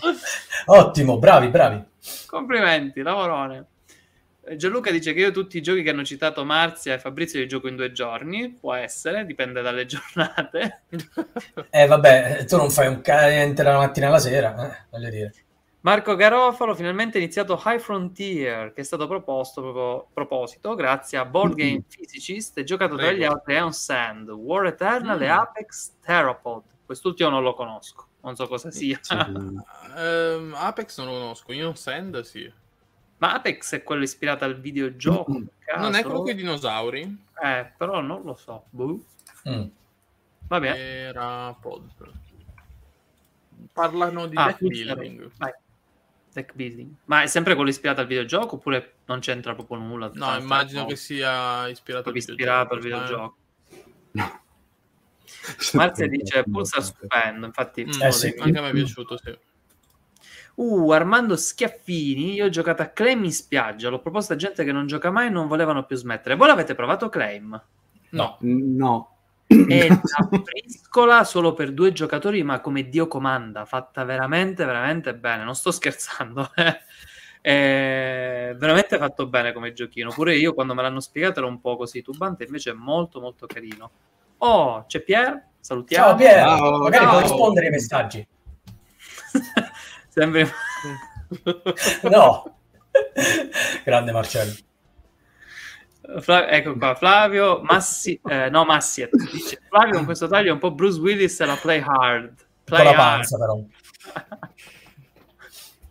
Ottimo, 0.64 1.18
bravi, 1.20 1.48
bravi. 1.50 1.84
Complimenti, 2.26 3.00
lavorone. 3.00 3.64
Eh, 4.48 4.54
Gianluca 4.56 4.92
dice 4.92 5.12
che 5.12 5.20
io 5.20 5.32
tutti 5.32 5.56
i 5.56 5.62
giochi 5.62 5.82
che 5.82 5.90
hanno 5.90 6.04
citato 6.04 6.44
Marzia 6.44 6.94
e 6.94 6.98
Fabrizio 7.00 7.40
li 7.40 7.48
gioco 7.48 7.66
in 7.66 7.74
due 7.74 7.90
giorni, 7.90 8.50
può 8.50 8.74
essere, 8.74 9.26
dipende 9.26 9.60
dalle 9.60 9.86
giornate. 9.86 10.82
Eh, 11.70 11.86
vabbè, 11.86 12.44
tu 12.44 12.56
non 12.56 12.70
fai 12.70 12.86
un 12.86 13.02
niente 13.04 13.62
dalla 13.64 13.78
mattina 13.78 14.06
alla 14.06 14.18
sera, 14.20 14.70
eh, 14.70 14.84
voglio 14.90 15.10
dire. 15.10 15.34
Marco 15.80 16.16
Garofalo 16.16 16.74
finalmente 16.74 17.18
ha 17.18 17.20
iniziato 17.20 17.60
High 17.64 17.78
Frontier, 17.78 18.72
che 18.72 18.80
è 18.80 18.84
stato 18.84 19.06
proposto 19.06 19.60
proprio 19.62 20.08
proposito 20.12 20.74
grazie 20.74 21.16
a 21.16 21.24
Board 21.24 21.54
Game 21.54 21.82
Physicist 21.88 22.58
e 22.58 22.64
giocato 22.64 22.96
tra 22.96 23.12
gli 23.12 23.18
Prego. 23.18 23.34
altri 23.34 23.54
Eon 23.54 23.72
Sand, 23.72 24.28
War 24.30 24.66
Eternal 24.66 25.20
e 25.22 25.26
Mm. 25.28 25.30
Apex 25.30 25.92
Theropod. 26.04 26.62
Quest'ultimo 26.84 27.30
non 27.30 27.42
lo 27.42 27.54
conosco, 27.54 28.06
non 28.22 28.34
so 28.34 28.46
cosa 28.48 28.70
sia. 28.70 28.98
Ehm, 29.96 30.54
Apex 30.56 30.98
non 30.98 31.06
lo 31.06 31.12
conosco, 31.12 31.52
io 31.52 31.72
Sand 31.74 32.20
sì. 32.20 32.52
Ma 33.18 33.34
Apex 33.34 33.74
è 33.74 33.82
quello 33.82 34.02
ispirato 34.02 34.44
al 34.44 34.60
videogioco? 34.60 35.42
per 35.64 35.78
Non 35.78 35.94
è 35.94 36.02
quello 36.02 36.20
con 36.22 36.30
i 36.30 36.34
dinosauri? 36.34 37.24
Eh, 37.42 37.72
però 37.76 38.00
non 38.00 38.22
lo 38.22 38.34
so. 38.34 38.64
Boh. 38.70 39.04
Mm. 39.48 39.64
Va 40.48 40.60
bene. 40.60 40.76
Era 40.78 41.52
Pod. 41.54 41.90
Parlano 43.72 44.26
di 44.26 44.36
Ah, 44.36 44.46
deck 44.46 44.60
building. 44.60 45.30
Vai. 45.36 45.52
Deck 46.32 46.54
building. 46.54 46.94
Ma 47.06 47.22
è 47.22 47.26
sempre 47.26 47.54
quello 47.54 47.70
ispirato 47.70 48.00
al 48.02 48.06
videogioco 48.06 48.56
oppure 48.56 48.96
non 49.06 49.20
c'entra 49.20 49.54
proprio 49.54 49.78
nulla? 49.78 50.10
No, 50.12 50.36
immagino 50.36 50.84
che 50.86 50.96
sia 50.96 51.66
ispirato 51.68 52.10
al 52.10 52.16
ispirato 52.16 52.74
al 52.74 52.80
videogioco. 52.80 53.36
videogioco. 54.12 54.44
Marzia 55.74 56.06
dice 56.08 56.42
Pulsar 56.44 56.82
stupendo, 56.82 57.46
infatti 57.46 57.84
Mm, 57.84 58.02
Eh, 58.02 58.12
sì. 58.12 58.34
Anche 58.38 58.58
a 58.58 58.62
me 58.62 58.68
è 58.68 58.72
piaciuto, 58.72 59.16
sì. 59.16 59.36
Uh, 60.56 60.90
Armando 60.90 61.36
Schiaffini, 61.36 62.34
io 62.34 62.46
ho 62.46 62.48
giocato 62.48 62.82
a 62.82 62.86
Claim 62.86 63.24
in 63.24 63.32
spiaggia, 63.32 63.90
l'ho 63.90 64.00
proposto 64.00 64.32
a 64.32 64.36
gente 64.36 64.64
che 64.64 64.72
non 64.72 64.86
gioca 64.86 65.10
mai 65.10 65.26
e 65.26 65.30
non 65.30 65.48
volevano 65.48 65.84
più 65.84 65.96
smettere. 65.96 66.34
Voi 66.34 66.48
l'avete 66.48 66.74
provato 66.74 67.08
Claim? 67.08 67.62
No. 68.10 68.38
No. 68.40 69.16
È 69.46 69.52
una 69.86 70.42
briscola 70.42 71.24
solo 71.24 71.52
per 71.52 71.72
due 71.72 71.92
giocatori, 71.92 72.42
ma 72.42 72.60
come 72.60 72.88
Dio 72.88 73.06
comanda, 73.06 73.64
fatta 73.64 74.04
veramente, 74.04 74.64
veramente 74.64 75.14
bene. 75.14 75.44
Non 75.44 75.54
sto 75.54 75.70
scherzando. 75.70 76.50
eh. 76.56 76.80
È 77.46 78.56
veramente 78.56 78.98
fatto 78.98 79.28
bene 79.28 79.52
come 79.52 79.72
giochino. 79.72 80.10
Pure 80.10 80.34
io 80.36 80.52
quando 80.52 80.74
me 80.74 80.82
l'hanno 80.82 80.98
spiegato 80.98 81.38
era 81.38 81.48
un 81.48 81.60
po' 81.60 81.76
così 81.76 82.02
tubante, 82.02 82.42
invece 82.42 82.70
è 82.70 82.74
molto 82.74 83.20
molto 83.20 83.46
carino. 83.46 83.90
Oh, 84.38 84.84
c'è 84.86 85.00
Pier, 85.00 85.50
salutiamo. 85.60 86.06
Ciao 86.06 86.16
Piero, 86.16 86.56
Ciao, 86.56 86.78
magari 86.78 87.04
ciao. 87.04 87.12
puoi 87.12 87.22
rispondere 87.22 87.66
ai 87.66 87.72
messaggi. 87.72 88.26
Sempre... 90.16 90.50
No. 92.10 92.56
Grande 93.84 94.12
Marcello. 94.12 94.52
Fla- 96.20 96.48
ecco 96.48 96.76
qua, 96.76 96.94
Flavio 96.94 97.60
Massi, 97.62 98.18
eh, 98.30 98.48
no 98.48 98.64
Massiet 98.64 99.10
dice 99.32 99.60
Flavio 99.68 99.94
con 99.96 100.04
questo 100.04 100.28
taglio 100.28 100.50
è 100.50 100.52
un 100.52 100.58
po' 100.60 100.70
Bruce 100.70 101.00
Willis 101.00 101.40
e 101.40 101.44
la 101.46 101.56
play 101.56 101.82
hard. 101.84 102.28
Con 102.28 102.36
Play 102.64 102.84
la 102.84 102.90
hard. 102.90 102.98
panza 102.98 103.38
però. 103.38 103.58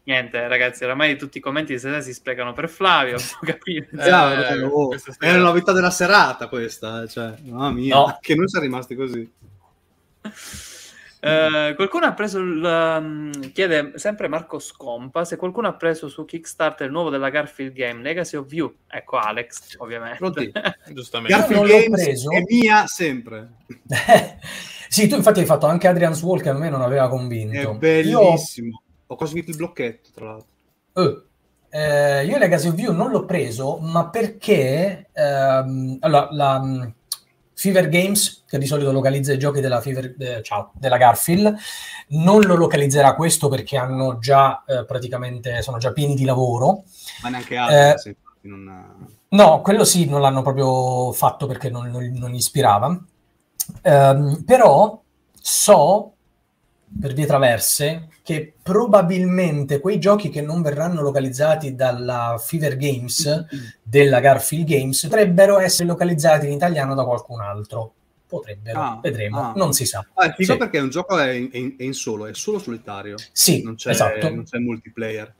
Niente, 0.05 0.47
ragazzi, 0.47 0.83
oramai 0.85 1.17
tutti 1.17 1.39
i 1.39 1.41
commenti 1.41 1.73
di 1.73 1.79
stasera 1.79 1.99
si 2.01 2.13
sprecano 2.13 2.53
per 2.53 2.69
Flavio. 2.69 3.17
capire. 3.41 3.89
Eh, 3.91 4.07
Eh, 4.07 4.61
oh, 4.63 4.95
sera- 4.97 5.31
la 5.37 5.43
novità 5.43 5.71
della 5.73 5.89
serata 5.91 6.47
questa, 6.47 7.03
eh, 7.03 7.07
cioè, 7.09 7.33
mamma 7.43 7.71
mia, 7.71 7.95
No. 7.95 8.17
che 8.21 8.35
noi 8.35 8.47
siamo 8.47 8.65
rimasti 8.65 8.95
così. 8.95 9.31
Eh, 11.25 11.73
qualcuno 11.73 12.05
ha 12.05 12.13
preso 12.13 12.37
il. 12.37 12.63
um, 12.63 13.51
chiede 13.51 13.93
sempre 13.95 14.27
Marco 14.27 14.59
Scompa 14.59 15.25
se 15.25 15.37
qualcuno 15.37 15.67
ha 15.67 15.73
preso 15.73 16.07
su 16.07 16.23
Kickstarter 16.23 16.85
il 16.85 16.91
nuovo 16.91 17.09
della 17.09 17.29
Garfield 17.29 17.73
Game 17.73 18.03
Legacy 18.03 18.37
of 18.37 18.51
You. 18.51 18.71
Ecco 18.87 19.17
Alex, 19.17 19.75
ovviamente. 19.77 20.17
Pronti? 20.17 20.51
Giustamente. 20.93 21.35
Garfield 21.35 21.65
Games 21.67 22.03
preso. 22.03 22.29
è 22.29 22.43
mia 22.47 22.85
sempre. 22.85 23.53
sì, 24.87 25.07
tu 25.07 25.15
infatti 25.15 25.39
hai 25.39 25.45
fatto 25.47 25.65
anche 25.65 25.87
Adrian's 25.87 26.21
Wall 26.21 26.41
che 26.41 26.49
a 26.49 26.53
me 26.53 26.69
non 26.69 26.83
aveva 26.83 27.05
È 27.05 27.09
convinto. 27.09 27.73
bellissimo. 27.73 28.83
Ho 29.07 29.15
quasi 29.15 29.33
vinto 29.33 29.49
il 29.49 29.57
blocchetto, 29.57 30.09
tra 30.13 30.25
l'altro. 30.25 30.47
Io, 31.01 31.25
eh, 31.69 32.25
io 32.25 32.37
Legacy 32.37 32.67
of 32.67 32.77
You 32.77 32.93
non 32.93 33.09
l'ho 33.09 33.25
preso, 33.25 33.79
ma 33.79 34.09
perché 34.09 35.09
ehm, 35.11 35.97
allora, 36.01 36.27
la 36.31 36.61
mm, 36.63 36.83
Fever 37.55 37.87
Games, 37.89 38.43
che 38.47 38.57
di 38.57 38.65
solito 38.65 38.91
localizza 38.91 39.33
i 39.33 39.39
giochi 39.39 39.61
della, 39.61 39.81
Fever, 39.81 40.15
eh, 40.19 40.43
ciao, 40.43 40.71
della 40.73 40.97
Garfield, 40.97 41.55
non 42.09 42.41
lo 42.41 42.55
localizzerà 42.55 43.15
questo 43.15 43.47
perché 43.47 43.77
hanno 43.77 44.19
già 44.19 44.63
eh, 44.67 44.85
praticamente 44.85 45.61
sono 45.61 45.77
già 45.77 45.91
pieni 45.91 46.15
di 46.15 46.25
lavoro. 46.25 46.83
Ma 47.23 47.29
neanche 47.29 47.55
altri, 47.55 48.11
Eh, 48.11 48.17
non... 48.41 49.07
No, 49.29 49.61
quello 49.61 49.83
sì, 49.83 50.05
non 50.05 50.21
l'hanno 50.21 50.41
proprio 50.41 51.11
fatto 51.11 51.47
perché 51.47 51.69
non, 51.69 51.89
non- 51.89 52.11
non 52.13 52.29
gli 52.29 52.35
ispirava. 52.35 52.97
Ehm, 53.81 54.43
però 54.45 55.01
so 55.41 56.14
per 56.99 57.13
vie 57.13 57.25
traverse 57.25 58.07
che 58.23 58.53
probabilmente 58.61 59.79
quei 59.79 59.99
giochi 59.99 60.29
che 60.29 60.41
non 60.41 60.61
verranno 60.61 61.01
localizzati 61.01 61.75
dalla 61.75 62.41
Fever 62.43 62.77
Games 62.77 63.45
della 63.83 64.19
Garfield 64.19 64.65
Games 64.65 65.01
potrebbero 65.03 65.59
essere 65.59 65.87
localizzati 65.87 66.45
in 66.47 66.53
italiano 66.53 66.95
da 66.95 67.03
qualcun 67.03 67.41
altro. 67.41 67.93
Potrebbero, 68.27 68.79
Ah, 68.79 68.99
vedremo, 69.01 69.39
ah. 69.39 69.53
non 69.55 69.73
si 69.73 69.85
sa. 69.85 70.03
Ah, 70.15 70.33
è 70.33 70.43
Sì. 70.43 70.57
perché 70.57 70.79
è 70.79 70.81
un 70.81 70.89
gioco 70.89 71.17
è 71.19 71.29
in, 71.31 71.49
è 71.51 71.57
in- 71.57 71.75
è 71.77 71.83
in 71.83 71.93
solo, 71.93 72.25
è 72.25 72.33
solo 72.33 72.57
solitario. 72.59 73.15
Sì, 73.31 73.61
non 73.61 73.75
c'è, 73.75 73.91
esatto. 73.91 74.29
non 74.29 74.43
c'è 74.45 74.57
multiplayer. 74.57 75.33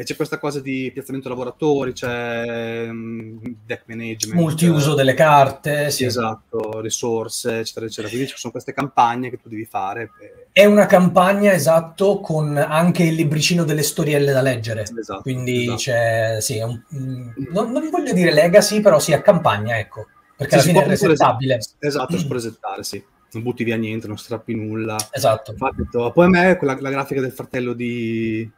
E 0.00 0.02
c'è 0.02 0.16
questa 0.16 0.38
cosa 0.38 0.60
di 0.60 0.90
piazzamento 0.94 1.28
lavoratori, 1.28 1.92
c'è 1.92 2.86
mm, 2.90 3.36
deck 3.66 3.82
management. 3.84 4.40
Multiuso 4.40 4.94
delle 4.94 5.12
carte, 5.12 5.90
Sì, 5.90 6.06
esatto, 6.06 6.80
risorse, 6.80 7.58
eccetera, 7.58 7.84
eccetera. 7.84 8.08
Quindi 8.08 8.26
ci 8.28 8.38
sono 8.38 8.50
queste 8.50 8.72
campagne 8.72 9.28
che 9.28 9.38
tu 9.38 9.50
devi 9.50 9.66
fare. 9.66 10.08
È 10.52 10.64
una 10.64 10.86
campagna, 10.86 11.52
esatto, 11.52 12.20
con 12.20 12.56
anche 12.56 13.02
il 13.02 13.12
libricino 13.14 13.64
delle 13.64 13.82
storielle 13.82 14.32
da 14.32 14.40
leggere. 14.40 14.84
Esatto, 14.84 15.20
Quindi 15.20 15.64
esatto. 15.64 15.76
c'è, 15.76 16.36
sì, 16.40 16.60
un- 16.60 16.82
mm, 16.94 17.30
non, 17.52 17.70
non 17.70 17.90
voglio 17.90 18.14
dire 18.14 18.32
legacy, 18.32 18.80
però 18.80 18.98
sì, 18.98 19.12
a 19.12 19.20
campagna, 19.20 19.78
ecco, 19.78 20.06
perché 20.34 20.54
alla 20.54 20.62
Sì, 20.62 20.70
si 20.70 20.74
fine 20.74 20.84
è 20.86 20.88
res- 20.88 21.76
Esatto, 21.78 22.16
si 22.16 22.24
può 22.24 22.36
resettare, 22.36 22.82
sì. 22.84 23.04
Non 23.32 23.42
butti 23.42 23.64
via 23.64 23.76
niente, 23.76 24.06
non 24.06 24.16
strappi 24.16 24.54
nulla. 24.54 24.96
Esatto. 25.12 25.50
Infatti, 25.52 25.82
poi 25.90 26.24
a 26.24 26.28
me 26.28 26.56
quella, 26.56 26.74
la 26.80 26.90
grafica 26.90 27.20
del 27.20 27.32
fratello 27.32 27.74
di 27.74 28.50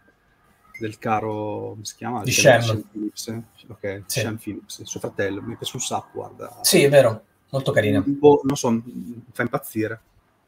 del 0.78 0.98
caro 0.98 1.70
come 1.70 1.84
si 1.84 1.94
chiama? 1.96 2.22
Di 2.22 2.30
Shem. 2.30 2.84
Phillips. 2.90 3.34
Ok, 3.68 4.02
Sì. 4.06 4.20
Shem 4.20 4.36
Phillips, 4.36 4.78
il 4.78 4.86
suo 4.86 5.00
fratello, 5.00 5.42
mi 5.42 5.56
piace 5.56 5.76
un 5.76 5.82
sacco, 5.82 6.10
guarda. 6.14 6.58
Sì, 6.62 6.82
è 6.82 6.88
vero, 6.88 7.24
molto 7.50 7.72
carina. 7.72 8.02
Un 8.04 8.18
po', 8.18 8.40
non 8.44 8.56
so, 8.56 8.70
mi 8.70 9.22
fa 9.32 9.42
impazzire. 9.42 10.00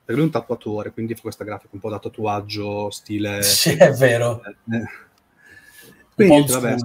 Perché 0.05 0.21
lui 0.21 0.31
è 0.31 0.35
un 0.35 0.41
tatuatore, 0.41 0.93
quindi 0.93 1.15
fa 1.15 1.23
questa 1.23 1.45
grafica 1.45 1.71
un 1.73 1.81
po' 1.81 1.89
da 1.89 1.99
tatuaggio, 1.99 2.91
stile... 2.91 3.41
Sì, 3.43 3.71
è 3.75 3.91
vero. 3.93 4.43
Eh, 4.45 4.85
po' 6.15 6.15
Quindi, 6.15 6.53
vabbè. 6.53 6.77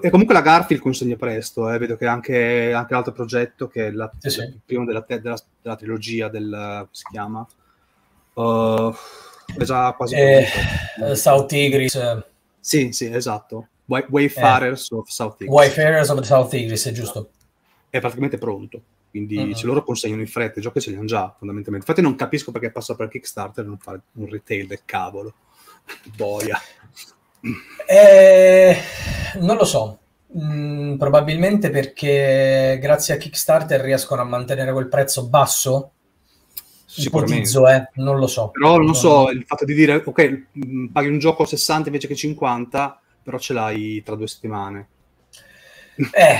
E 0.00 0.08
comunque 0.08 0.32
la 0.32 0.40
Garfield 0.40 0.80
consegna 0.80 1.16
presto, 1.16 1.70
eh. 1.70 1.76
vedo 1.76 1.96
che 1.96 2.06
anche, 2.06 2.72
anche 2.72 2.94
l'altro 2.94 3.12
progetto, 3.12 3.68
che 3.68 3.88
è 3.88 3.90
la, 3.90 4.10
Sì, 4.18 4.30
sì. 4.30 4.40
il 4.40 4.60
primo 4.64 4.86
della, 4.86 5.04
della, 5.06 5.38
della 5.60 5.76
trilogia 5.76 6.28
del... 6.28 6.48
come 6.50 6.88
si 6.92 7.04
chiama? 7.10 7.46
Uh, 8.34 8.92
è 9.56 9.62
già 9.64 9.92
quasi 9.92 10.14
Eh, 10.14 10.46
eh, 11.02 11.14
South 11.14 11.46
Tigris, 11.46 11.94
eh, 11.94 12.24
Sì, 12.66 12.92
sì, 12.92 13.12
esatto. 13.12 13.68
Way- 13.84 14.06
Wayfarers 14.08 14.90
of 14.92 15.08
South 15.08 15.36
Tigris. 15.36 15.54
Wayfarers 15.54 16.08
of 16.08 16.18
the 16.20 16.24
South 16.24 16.48
Tigris, 16.48 16.86
è 16.86 16.92
giusto? 16.92 17.28
È 17.90 18.00
praticamente 18.00 18.38
pronto. 18.38 18.80
Quindi 19.10 19.36
Mhm. 19.36 19.52
se 19.52 19.66
loro 19.66 19.84
consegnano 19.84 20.22
in 20.22 20.26
fretta, 20.26 20.58
i 20.60 20.62
giochi 20.62 20.80
ce 20.80 20.88
li 20.90 20.96
hanno 20.96 21.04
già, 21.04 21.28
fondamentalmente. 21.38 21.86
Infatti 21.86 22.00
non 22.00 22.16
capisco 22.16 22.52
perché 22.52 22.70
passa 22.70 22.94
per 22.94 23.08
Kickstarter 23.08 23.64
e 23.64 23.68
non 23.68 23.76
fare 23.78 24.00
un 24.12 24.28
retail 24.30 24.66
del 24.66 24.80
cavolo. 24.86 25.34
Boia. 26.16 26.58
Eh, 27.86 28.76
non 29.40 29.56
lo 29.56 29.64
so. 29.64 29.98
Mm, 30.36 30.96
probabilmente 30.96 31.68
perché 31.70 32.78
grazie 32.80 33.14
a 33.14 33.16
Kickstarter 33.18 33.80
riescono 33.80 34.22
a 34.22 34.24
mantenere 34.24 34.72
quel 34.72 34.88
prezzo 34.88 35.26
basso. 35.28 35.90
Sicuramente. 36.96 37.34
Ipotizzo, 37.34 37.68
eh, 37.68 37.88
non 37.94 38.18
lo 38.18 38.26
so. 38.28 38.50
Però 38.50 38.76
non 38.78 38.94
so, 38.94 39.28
il 39.30 39.44
fatto 39.46 39.64
di 39.64 39.74
dire, 39.74 40.02
ok, 40.04 40.46
mh, 40.52 40.86
paghi 40.86 41.08
un 41.08 41.18
gioco 41.18 41.42
a 41.42 41.46
60 41.46 41.88
invece 41.88 42.06
che 42.06 42.14
50, 42.14 43.00
però 43.22 43.38
ce 43.38 43.52
l'hai 43.52 44.02
tra 44.04 44.14
due 44.14 44.28
settimane. 44.28 44.88
Eh, 45.96 46.36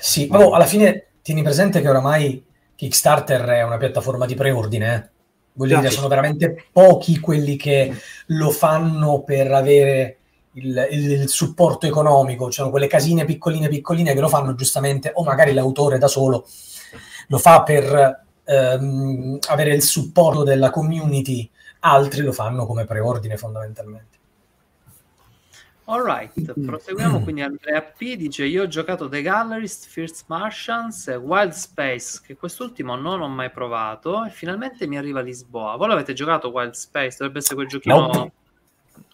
sì, 0.00 0.26
ma 0.26 0.38
boh, 0.42 0.50
alla 0.52 0.66
fine 0.66 1.06
tieni 1.22 1.42
presente 1.42 1.80
che 1.80 1.88
oramai 1.88 2.44
Kickstarter 2.74 3.42
è 3.42 3.62
una 3.62 3.76
piattaforma 3.76 4.26
di 4.26 4.34
preordine, 4.34 4.94
eh. 4.94 5.10
Voglio 5.54 5.76
dire, 5.78 5.90
sono 5.90 6.08
veramente 6.08 6.64
pochi 6.72 7.20
quelli 7.20 7.56
che 7.56 7.94
lo 8.28 8.50
fanno 8.50 9.20
per 9.22 9.52
avere 9.52 10.16
il, 10.54 10.88
il- 10.90 11.10
il 11.12 11.28
supporto 11.28 11.86
economico, 11.86 12.50
cioè 12.50 12.70
quelle 12.70 12.86
casine 12.86 13.26
piccoline 13.26 13.68
piccoline 13.68 14.14
che 14.14 14.20
lo 14.20 14.28
fanno 14.28 14.54
giustamente, 14.54 15.12
o 15.14 15.22
magari 15.24 15.52
l'autore 15.52 15.98
da 15.98 16.08
solo 16.08 16.46
lo 17.28 17.38
fa 17.38 17.62
per 17.62 18.24
ehm, 18.52 19.38
avere 19.48 19.74
il 19.74 19.82
supporto 19.82 20.42
della 20.42 20.70
community, 20.70 21.48
altri 21.80 22.22
lo 22.22 22.32
fanno 22.32 22.66
come 22.66 22.84
preordine 22.84 23.36
fondamentalmente. 23.36 24.10
Alright, 25.84 26.60
proseguiamo 26.64 27.22
quindi 27.22 27.42
Andrea 27.42 27.82
P 27.82 28.14
dice 28.16 28.44
io 28.44 28.62
ho 28.62 28.68
giocato 28.68 29.08
The 29.08 29.20
Gallerist, 29.20 29.86
First 29.88 30.24
Martians 30.28 31.08
e 31.08 31.16
Wild 31.16 31.50
Space, 31.50 32.20
che 32.24 32.36
quest'ultimo 32.36 32.94
non 32.94 33.20
ho 33.20 33.28
mai 33.28 33.50
provato 33.50 34.24
e 34.24 34.30
finalmente 34.30 34.86
mi 34.86 34.96
arriva 34.96 35.18
a 35.18 35.22
Lisboa. 35.22 35.76
Voi 35.76 35.88
l'avete 35.88 36.12
giocato 36.12 36.50
Wild 36.50 36.74
Space? 36.74 37.16
Dovrebbe 37.18 37.38
essere 37.38 37.56
quel 37.56 37.66
giochino... 37.66 38.00
Nope. 38.00 38.32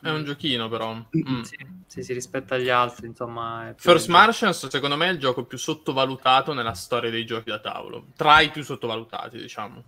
È 0.01 0.11
un 0.11 0.25
giochino, 0.25 0.69
però. 0.69 0.95
Mm. 0.95 1.43
Sì, 1.43 1.57
sì, 1.87 2.03
sì, 2.03 2.13
rispetto 2.13 2.55
agli 2.55 2.69
altri, 2.69 3.07
insomma... 3.07 3.75
First 3.77 4.09
Martians, 4.09 4.69
secondo 4.69 4.97
me, 4.97 5.09
è 5.09 5.13
il 5.13 5.19
gioco 5.19 5.45
più 5.45 5.59
sottovalutato 5.59 6.53
nella 6.53 6.75
storia 6.75 7.11
dei 7.11 7.25
giochi 7.25 7.51
da 7.51 7.59
tavolo. 7.59 8.07
Tra 8.15 8.41
i 8.41 8.51
più 8.51 8.63
sottovalutati, 8.63 9.39
diciamo. 9.39 9.83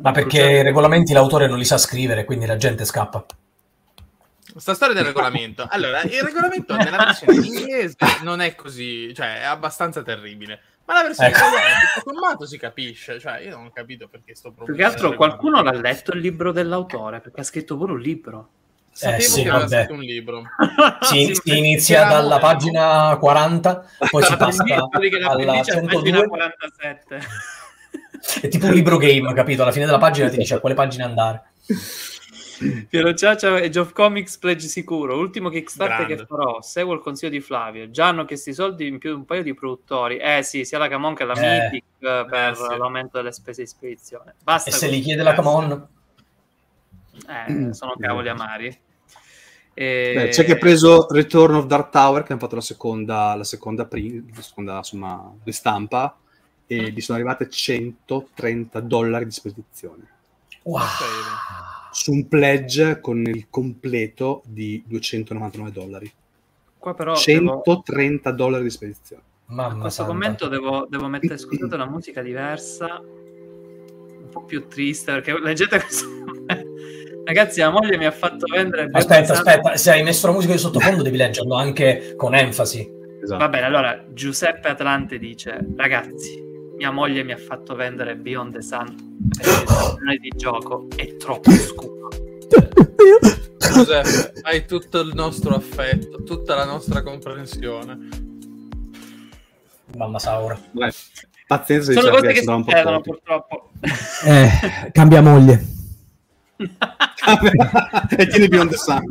Ma 0.00 0.12
perché 0.12 0.40
i 0.40 0.62
regolamenti 0.62 1.12
l'autore 1.12 1.46
non 1.46 1.58
li 1.58 1.64
sa 1.64 1.78
scrivere, 1.78 2.24
quindi 2.24 2.46
la 2.46 2.56
gente 2.56 2.84
scappa. 2.84 3.24
Sta 4.56 4.74
storia 4.74 4.94
del 4.94 5.04
regolamento. 5.04 5.66
Allora, 5.70 6.02
il 6.02 6.22
regolamento 6.22 6.76
nella 6.76 6.96
versione 6.96 7.34
in 7.34 7.44
inglese 7.54 7.96
non 8.22 8.40
è 8.40 8.54
così, 8.54 9.12
cioè 9.14 9.40
è 9.40 9.44
abbastanza 9.44 10.02
terribile. 10.02 10.60
Ma 10.86 10.94
la 10.94 11.02
versione 11.02 11.30
Ecco. 11.30 11.38
italiana, 11.38 11.74
tutto 11.94 12.12
sommato, 12.12 12.46
si 12.46 12.58
capisce. 12.58 13.18
Cioè, 13.18 13.40
io 13.40 13.56
non 13.56 13.66
ho 13.66 13.70
capito 13.72 14.08
perché 14.08 14.34
sto 14.34 14.52
Più 14.52 14.74
che 14.74 14.84
altro 14.84 15.14
qualcuno 15.14 15.62
l'ha 15.62 15.72
letto 15.72 16.12
il 16.12 16.20
libro 16.20 16.52
dell'autore, 16.52 17.20
perché 17.20 17.40
ha 17.40 17.44
scritto 17.44 17.76
pure 17.76 17.92
un 17.92 18.00
libro. 18.00 18.48
Sapevo 18.96 19.16
Eh, 19.18 19.20
sì, 19.22 19.42
che 19.42 19.48
aveva 19.48 19.64
vabbè. 19.64 19.76
scritto 19.84 19.92
un 19.94 20.00
libro. 20.00 20.42
Si, 21.02 21.26
Sì, 21.26 21.34
si 21.42 21.58
inizia 21.58 22.04
dalla 22.04 22.38
pagina 22.38 23.16
40, 23.18 23.84
poi 24.10 24.22
si 24.22 24.36
passa 24.36 24.62
Quelli 24.62 25.10
che 25.10 25.16
alla 25.16 25.34
l'appendice 25.34 25.72
è 25.72 25.76
a 25.78 25.80
pagina 25.80 26.18
102. 26.18 26.28
47. 26.28 27.18
È 28.40 28.48
tipo 28.48 28.66
un 28.66 28.72
libro 28.72 28.96
game, 28.96 29.34
capito? 29.34 29.62
Alla 29.62 29.72
fine 29.72 29.84
della 29.84 29.98
pagina 29.98 30.30
ti 30.30 30.38
dice 30.38 30.54
a 30.54 30.58
quale 30.60 30.74
pagina 30.74 31.04
andare. 31.04 31.42
Piero 32.88 33.12
Ciaccia 33.14 33.58
e 33.58 33.68
Geoff 33.68 33.92
Comics 33.92 34.38
pledge 34.38 34.66
sicuro. 34.68 35.18
Ultimo 35.18 35.50
Kickstarter 35.50 36.06
Grande. 36.06 36.16
che 36.16 36.24
farò. 36.26 36.62
Seguo 36.62 36.94
il 36.94 37.00
consiglio 37.00 37.30
di 37.32 37.40
Flavio. 37.40 37.90
Già 37.90 38.06
hanno 38.08 38.24
chiesto 38.24 38.48
i 38.50 38.54
soldi 38.54 38.86
in 38.86 38.98
più 38.98 39.10
di 39.10 39.16
un 39.16 39.24
paio 39.26 39.42
di 39.42 39.52
produttori. 39.54 40.16
Eh 40.18 40.42
sì, 40.42 40.64
sia 40.64 40.78
la 40.78 40.88
Camon 40.88 41.14
che 41.14 41.24
la 41.24 41.34
Eh. 41.34 41.40
Mythic 41.64 41.84
eh, 41.98 42.24
per 42.30 42.50
Eh, 42.52 42.54
sì. 42.54 42.76
l'aumento 42.78 43.16
delle 43.18 43.32
spese 43.32 43.62
di 43.62 43.68
spedizione. 43.68 44.34
Basta 44.42 44.70
E 44.70 44.72
se 44.72 44.86
li 44.88 45.00
chiede 45.00 45.22
la 45.22 45.34
Camon, 45.34 45.86
Eh, 47.28 47.72
sono 47.72 47.94
cavoli 48.00 48.28
amari. 48.28 48.78
E... 49.76 50.12
Beh, 50.14 50.28
c'è 50.28 50.44
chi 50.44 50.52
ha 50.52 50.56
preso 50.56 51.08
Return 51.10 51.54
of 51.54 51.66
Dark 51.66 51.90
Tower, 51.90 52.22
che 52.22 52.32
hanno 52.32 52.40
fatto 52.40 52.54
la 52.54 52.60
seconda, 52.60 53.34
la 53.34 53.44
seconda, 53.44 53.84
pri- 53.86 54.24
la 54.34 54.42
seconda 54.42 54.76
insomma, 54.76 55.32
ristampa, 55.42 56.16
e 56.66 56.90
gli 56.92 57.00
sono 57.00 57.18
arrivate 57.18 57.48
130 57.50 58.80
dollari 58.80 59.24
di 59.24 59.30
spedizione. 59.32 60.08
wow. 60.62 60.80
Su 61.90 62.12
un 62.12 62.26
pledge 62.26 63.00
con 63.00 63.20
il 63.20 63.46
completo 63.50 64.42
di 64.46 64.82
299 64.86 65.70
dollari. 65.72 66.12
Qua 66.78 66.92
però 66.94 67.12
devo- 67.14 67.62
130 67.64 68.30
dollari 68.32 68.62
di 68.64 68.70
spedizione. 68.70 69.22
a 69.46 69.52
Mamma 69.54 69.80
questo 69.82 70.02
santa. 70.04 70.10
commento 70.12 70.48
devo, 70.48 70.86
devo 70.88 71.08
mettere, 71.08 71.36
scusate, 71.36 71.74
una 71.74 71.86
musica 71.86 72.22
diversa, 72.22 73.00
un 73.00 74.28
po' 74.30 74.42
più 74.42 74.66
triste, 74.68 75.12
perché 75.12 75.38
leggete 75.38 75.80
questo. 75.80 76.06
Ragazzi, 77.24 77.60
la 77.60 77.70
moglie 77.70 77.96
mi 77.96 78.04
ha 78.04 78.10
fatto 78.10 78.46
vendere... 78.46 78.88
Aspetta, 78.92 79.32
aspetta, 79.32 79.76
se 79.76 79.90
hai 79.90 80.02
messo 80.02 80.26
la 80.26 80.34
musica 80.34 80.52
di 80.52 80.58
sottofondo 80.58 81.02
devi 81.02 81.16
leggerlo 81.16 81.54
anche 81.54 82.14
con 82.16 82.34
enfasi. 82.34 82.86
Esatto. 83.22 83.38
Va 83.38 83.48
bene, 83.48 83.64
allora 83.64 84.04
Giuseppe 84.12 84.68
Atlante 84.68 85.18
dice: 85.18 85.58
Ragazzi, 85.74 86.42
mia 86.76 86.90
moglie 86.90 87.22
mi 87.22 87.32
ha 87.32 87.38
fatto 87.38 87.74
vendere 87.74 88.16
Beyond 88.16 88.52
the 88.52 88.60
Sun 88.60 89.28
perché 89.38 89.62
il 90.12 90.20
di 90.20 90.32
gioco 90.36 90.88
è 90.94 91.16
troppo 91.16 91.50
scuro. 91.50 92.08
Giuseppe, 93.56 94.40
hai 94.42 94.66
tutto 94.66 95.00
il 95.00 95.12
nostro 95.14 95.54
affetto, 95.54 96.22
tutta 96.22 96.54
la 96.54 96.66
nostra 96.66 97.02
comprensione. 97.02 97.98
Mamma 99.96 100.18
Saura. 100.18 100.60
Beh, 100.72 100.92
pazienza 101.46 101.92
di 101.92 101.96
Sono 101.98 102.10
cose 102.10 102.32
che 102.32 102.42
succedono 102.42 103.00
purtroppo. 103.00 103.70
Eh, 104.26 104.90
cambia 104.92 105.22
moglie. 105.22 105.72
E 108.16 108.26
tieni 108.26 108.48
Beyond 108.48 108.70
the 108.70 108.76
Sun. 108.76 109.02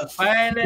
Raffaele, 0.00 0.62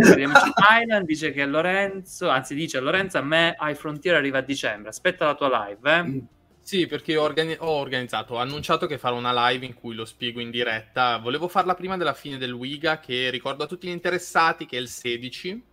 Thailand, 0.54 1.06
dice 1.06 1.32
che 1.32 1.46
Lorenzo, 1.46 2.28
anzi 2.28 2.54
dice 2.54 2.80
Lorenzo 2.80 3.18
a 3.18 3.22
me 3.22 3.56
High 3.58 3.76
Frontier 3.76 4.14
arriva 4.14 4.38
a 4.38 4.42
dicembre, 4.42 4.90
aspetta 4.90 5.26
la 5.26 5.34
tua 5.34 5.66
live, 5.66 5.96
eh? 5.96 6.22
Sì, 6.62 6.86
perché 6.86 7.16
ho, 7.16 7.22
organi- 7.22 7.56
ho 7.58 7.70
organizzato, 7.70 8.34
ho 8.34 8.36
annunciato 8.36 8.86
che 8.86 8.98
farò 8.98 9.16
una 9.16 9.48
live 9.48 9.66
in 9.66 9.74
cui 9.74 9.94
lo 9.94 10.04
spiego 10.04 10.40
in 10.40 10.50
diretta. 10.50 11.16
Volevo 11.18 11.48
farla 11.48 11.74
prima 11.74 11.96
della 11.96 12.12
fine 12.12 12.38
del 12.38 12.52
Wiga, 12.52 13.00
che 13.00 13.30
ricordo 13.30 13.64
a 13.64 13.66
tutti 13.66 13.88
gli 13.88 13.92
interessati 13.92 14.66
che 14.66 14.76
è 14.76 14.80
il 14.80 14.88
16. 14.88 15.64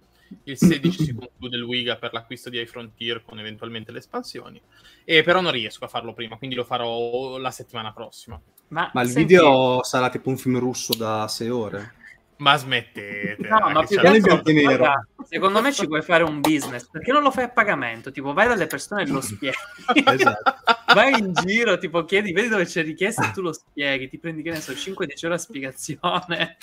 Il 0.43 0.57
16 0.57 1.03
si 1.03 1.13
conclude 1.13 1.55
il 1.57 1.63
Wiga 1.63 1.95
per 1.97 2.13
l'acquisto 2.13 2.49
di 2.49 2.59
iFrontier 2.59 3.23
con 3.23 3.39
eventualmente 3.39 3.91
le 3.91 3.99
espansioni. 3.99 4.61
E 5.05 5.23
però 5.23 5.41
non 5.41 5.51
riesco 5.51 5.85
a 5.85 5.87
farlo 5.87 6.13
prima, 6.13 6.37
quindi 6.37 6.55
lo 6.55 6.63
farò 6.63 7.37
la 7.37 7.51
settimana 7.51 7.93
prossima. 7.93 8.39
Ma, 8.69 8.89
Ma 8.93 9.01
il 9.01 9.09
senti- 9.09 9.33
video 9.35 9.83
sarà 9.83 10.09
tipo 10.09 10.29
un 10.29 10.37
film 10.37 10.59
russo 10.59 10.93
da 10.95 11.27
6 11.27 11.49
ore. 11.49 11.93
Ma 12.39 12.55
smettete. 12.55 13.47
No, 13.47 13.69
ma 13.71 13.83
più 13.83 13.97
che 13.99 14.61
guarda, 14.61 15.07
secondo 15.23 15.59
me 15.59 15.73
ci 15.73 15.87
puoi 15.87 16.03
fare 16.03 16.21
un 16.23 16.39
business 16.39 16.87
perché 16.87 17.11
non 17.11 17.23
lo 17.23 17.31
fai 17.31 17.45
a 17.45 17.49
pagamento 17.49 18.11
tipo 18.11 18.31
vai 18.31 18.47
dalle 18.47 18.67
persone 18.67 19.01
e 19.01 19.07
lo 19.07 19.21
spieghi 19.21 19.55
Esatto. 20.05 20.53
vai 20.93 21.17
in 21.17 21.33
giro 21.33 21.79
tipo 21.79 22.05
chiedi 22.05 22.31
vedi 22.33 22.49
dove 22.49 22.65
c'è 22.65 22.83
richiesta 22.83 23.27
e 23.29 23.33
tu 23.33 23.41
lo 23.41 23.51
spieghi 23.53 24.07
ti 24.07 24.19
prendi 24.19 24.43
che 24.43 24.51
ne 24.51 24.61
so 24.61 24.71
5-10 24.71 25.25
ore 25.25 25.33
a 25.33 25.37
spiegazione 25.39 26.57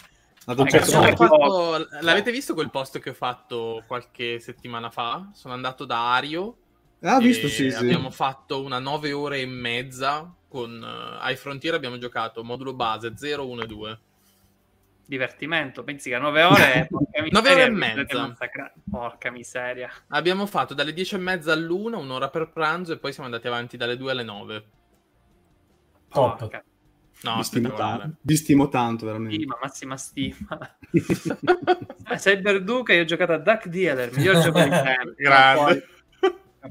Ragazzi, 0.47 0.71
certo 0.71 0.87
Sono 0.91 1.03
Cioè, 1.07 1.15
punto- 1.15 1.39
fatto- 1.39 1.89
L'avete 2.01 2.31
visto 2.31 2.55
quel 2.55 2.71
post 2.71 2.99
che 2.99 3.11
ho 3.11 3.15
fatto 3.15 3.83
qualche 3.87 4.39
settimana 4.41 4.91
fa? 4.91 5.31
Sono 5.33 5.55
andato 5.55 5.85
da 5.85 6.13
Ario. 6.15 6.57
Ah, 7.03 7.19
visto, 7.19 7.49
sì, 7.49 7.71
sì. 7.71 7.77
Abbiamo 7.77 8.11
fatto 8.11 8.63
una 8.63 8.79
9 8.79 9.13
ore 9.13 9.41
e 9.41 9.47
mezza 9.47 10.33
con 10.49 10.71
uh, 10.83 11.29
iFrontier. 11.31 11.75
Abbiamo 11.75 11.99
giocato 11.99 12.43
modulo 12.45 12.75
base 12.75 13.13
0, 13.17 13.47
1 13.49 13.63
e 13.63 13.67
2. 13.67 13.99
divertimento 15.07 15.85
pensi 15.85 16.09
che 16.09 16.15
a 16.15 16.19
9 16.19 16.43
ore 16.43 16.87
porca 16.91 17.21
miseria, 17.23 17.31
Nove 17.31 17.53
ore 17.53 17.65
e 17.65 17.71
mezza. 17.71 18.35
porca 18.91 19.31
miseria 19.31 19.91
Abbiamo 20.09 20.47
fatto 20.47 20.73
dalle 20.73 20.95
10 20.95 21.17
e 21.17 21.19
mezza 21.19 21.53
all'una, 21.53 21.99
un'ora 21.99 22.31
per 22.31 22.51
pranzo, 22.51 22.93
e 22.95 22.99
poi 22.99 23.13
siamo 23.13 23.29
andati 23.29 23.47
avanti 23.47 23.77
dalle 23.77 23.97
2 23.99 24.11
alle 24.11 24.23
9. 24.23 24.65
Top. 26.09 26.39
Porca 26.39 26.65
No, 27.25 27.37
vi, 27.37 27.43
stimo 27.43 27.73
tanto, 27.73 28.17
vi 28.21 28.37
stimo 28.37 28.69
tanto, 28.69 29.07
veramente. 29.07 29.35
stima 29.35 29.59
massima 29.61 29.97
stima 29.97 30.77
Cyberduca 32.17 32.93
io 32.93 33.03
ho 33.03 33.05
giocato 33.05 33.33
a 33.33 33.39
Duck 33.39 33.67
Dealer 33.69 34.15
miglior 34.15 34.43
gioco 34.43 34.61
di 34.63 34.69
sempre 34.71 35.15
Grande. 35.17 35.87
Il 36.65 36.71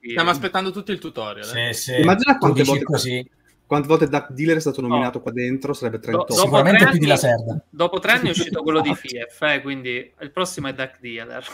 video. 0.00 0.10
Stiamo 0.10 0.30
aspettando 0.30 0.70
tutto 0.70 0.92
il 0.92 0.98
tutorial. 0.98 1.56
eh. 1.56 1.72
Sì, 1.74 1.92
sì. 1.92 2.00
Immagina 2.00 2.38
quante 2.38 2.62
volte- 2.62 2.84
così. 2.84 3.30
quante 3.66 3.86
volte 3.86 4.08
Duck 4.08 4.30
Dealer 4.32 4.56
è 4.56 4.60
stato 4.60 4.80
nominato 4.80 5.18
oh. 5.18 5.20
qua 5.20 5.32
dentro? 5.32 5.74
Sarebbe 5.74 5.98
38. 5.98 6.34
Do- 6.34 6.40
Sicuramente 6.40 6.86
più 6.88 6.98
di 6.98 7.06
la 7.06 7.16
Serda. 7.16 7.62
Dopo 7.68 7.98
tre 7.98 8.12
anni 8.12 8.28
è 8.28 8.30
uscito 8.30 8.62
quello 8.64 8.80
di 8.80 8.94
FIEF, 8.94 9.42
eh, 9.42 9.60
quindi 9.60 10.12
il 10.20 10.30
prossimo 10.30 10.68
è 10.68 10.72
Duck 10.72 10.98
Dealer. 11.00 11.44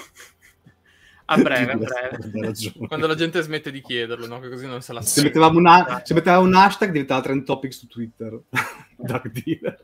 A 1.27 1.37
breve, 1.39 1.73
a 1.73 1.77
breve. 1.77 2.73
Quando 2.87 3.07
la 3.07 3.15
gente 3.15 3.41
smette 3.41 3.71
di 3.71 3.81
chiederlo, 3.81 4.27
no? 4.27 4.41
Che 4.41 4.49
così 4.49 4.67
non 4.67 4.83
se 4.83 4.93
la 4.93 5.01
se 5.01 5.23
mettevamo, 5.23 5.59
una, 5.59 6.03
se 6.05 6.15
mettevamo 6.15 6.47
un 6.47 6.55
hashtag 6.55 6.91
diventava 6.91 7.23
trend 7.23 7.45
topic 7.45 7.73
su 7.73 7.87
Twitter. 7.87 8.39
Duck 8.97 9.29
Dealer. 9.29 9.81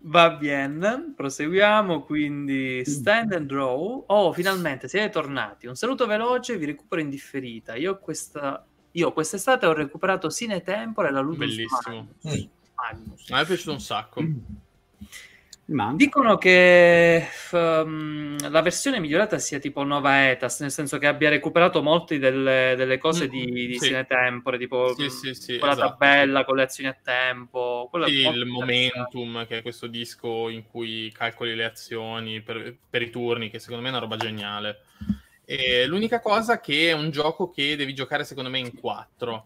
Va 0.00 0.30
bene, 0.30 1.12
proseguiamo. 1.14 2.02
Quindi 2.02 2.84
stand 2.84 3.32
and 3.32 3.46
draw. 3.46 4.04
Oh, 4.06 4.32
finalmente 4.32 4.88
siete 4.88 5.10
tornati. 5.10 5.66
Un 5.66 5.76
saluto 5.76 6.06
veloce, 6.06 6.56
vi 6.56 6.66
recupero 6.66 7.00
in 7.00 7.08
differita. 7.08 7.76
Io 7.76 7.98
questa 7.98 8.64
io 8.92 9.12
quest'estate 9.12 9.66
ho 9.66 9.72
recuperato 9.72 10.30
Sine 10.30 10.62
Tempore 10.62 11.08
e 11.08 11.10
la 11.12 11.20
Ludus 11.20 11.38
Bellissimo. 11.38 12.08
Magnus. 12.74 13.30
A 13.30 13.36
me 13.36 13.42
è 13.42 13.46
piaciuto 13.46 13.72
un 13.72 13.80
sacco. 13.80 14.22
Man. 15.68 15.96
Dicono 15.96 16.38
che 16.38 17.26
um, 17.52 18.36
la 18.48 18.62
versione 18.62 19.00
migliorata 19.00 19.38
sia 19.38 19.58
tipo 19.58 19.84
Nova 19.84 20.30
Etas, 20.30 20.60
nel 20.60 20.70
senso 20.70 20.96
che 20.96 21.06
abbia 21.06 21.28
recuperato 21.28 21.82
molte 21.82 22.18
delle, 22.18 22.74
delle 22.74 22.96
cose 22.96 23.26
mm, 23.26 23.30
di, 23.30 23.66
di 23.66 23.78
sì. 23.78 24.04
Tempore, 24.08 24.56
tipo 24.56 24.94
sì, 24.94 25.10
sì, 25.10 25.34
sì, 25.34 25.58
quella 25.58 25.74
esatto. 25.74 25.96
tabella 25.98 26.46
con 26.46 26.56
le 26.56 26.62
azioni 26.62 26.88
a 26.88 26.96
tempo. 27.02 27.90
il 28.06 28.46
Momentum, 28.46 29.46
che 29.46 29.58
è 29.58 29.62
questo 29.62 29.88
disco 29.88 30.48
in 30.48 30.64
cui 30.66 31.12
calcoli 31.12 31.54
le 31.54 31.64
azioni 31.64 32.40
per, 32.40 32.74
per 32.88 33.02
i 33.02 33.10
turni, 33.10 33.50
che 33.50 33.58
secondo 33.58 33.82
me 33.82 33.88
è 33.88 33.92
una 33.92 34.00
roba 34.00 34.16
geniale. 34.16 34.84
E 35.44 35.86
l'unica 35.86 36.20
cosa 36.20 36.60
che 36.60 36.88
è 36.88 36.92
un 36.92 37.10
gioco 37.10 37.50
che 37.50 37.76
devi 37.76 37.94
giocare 37.94 38.24
secondo 38.24 38.48
me 38.48 38.58
in 38.58 38.74
quattro. 38.74 39.44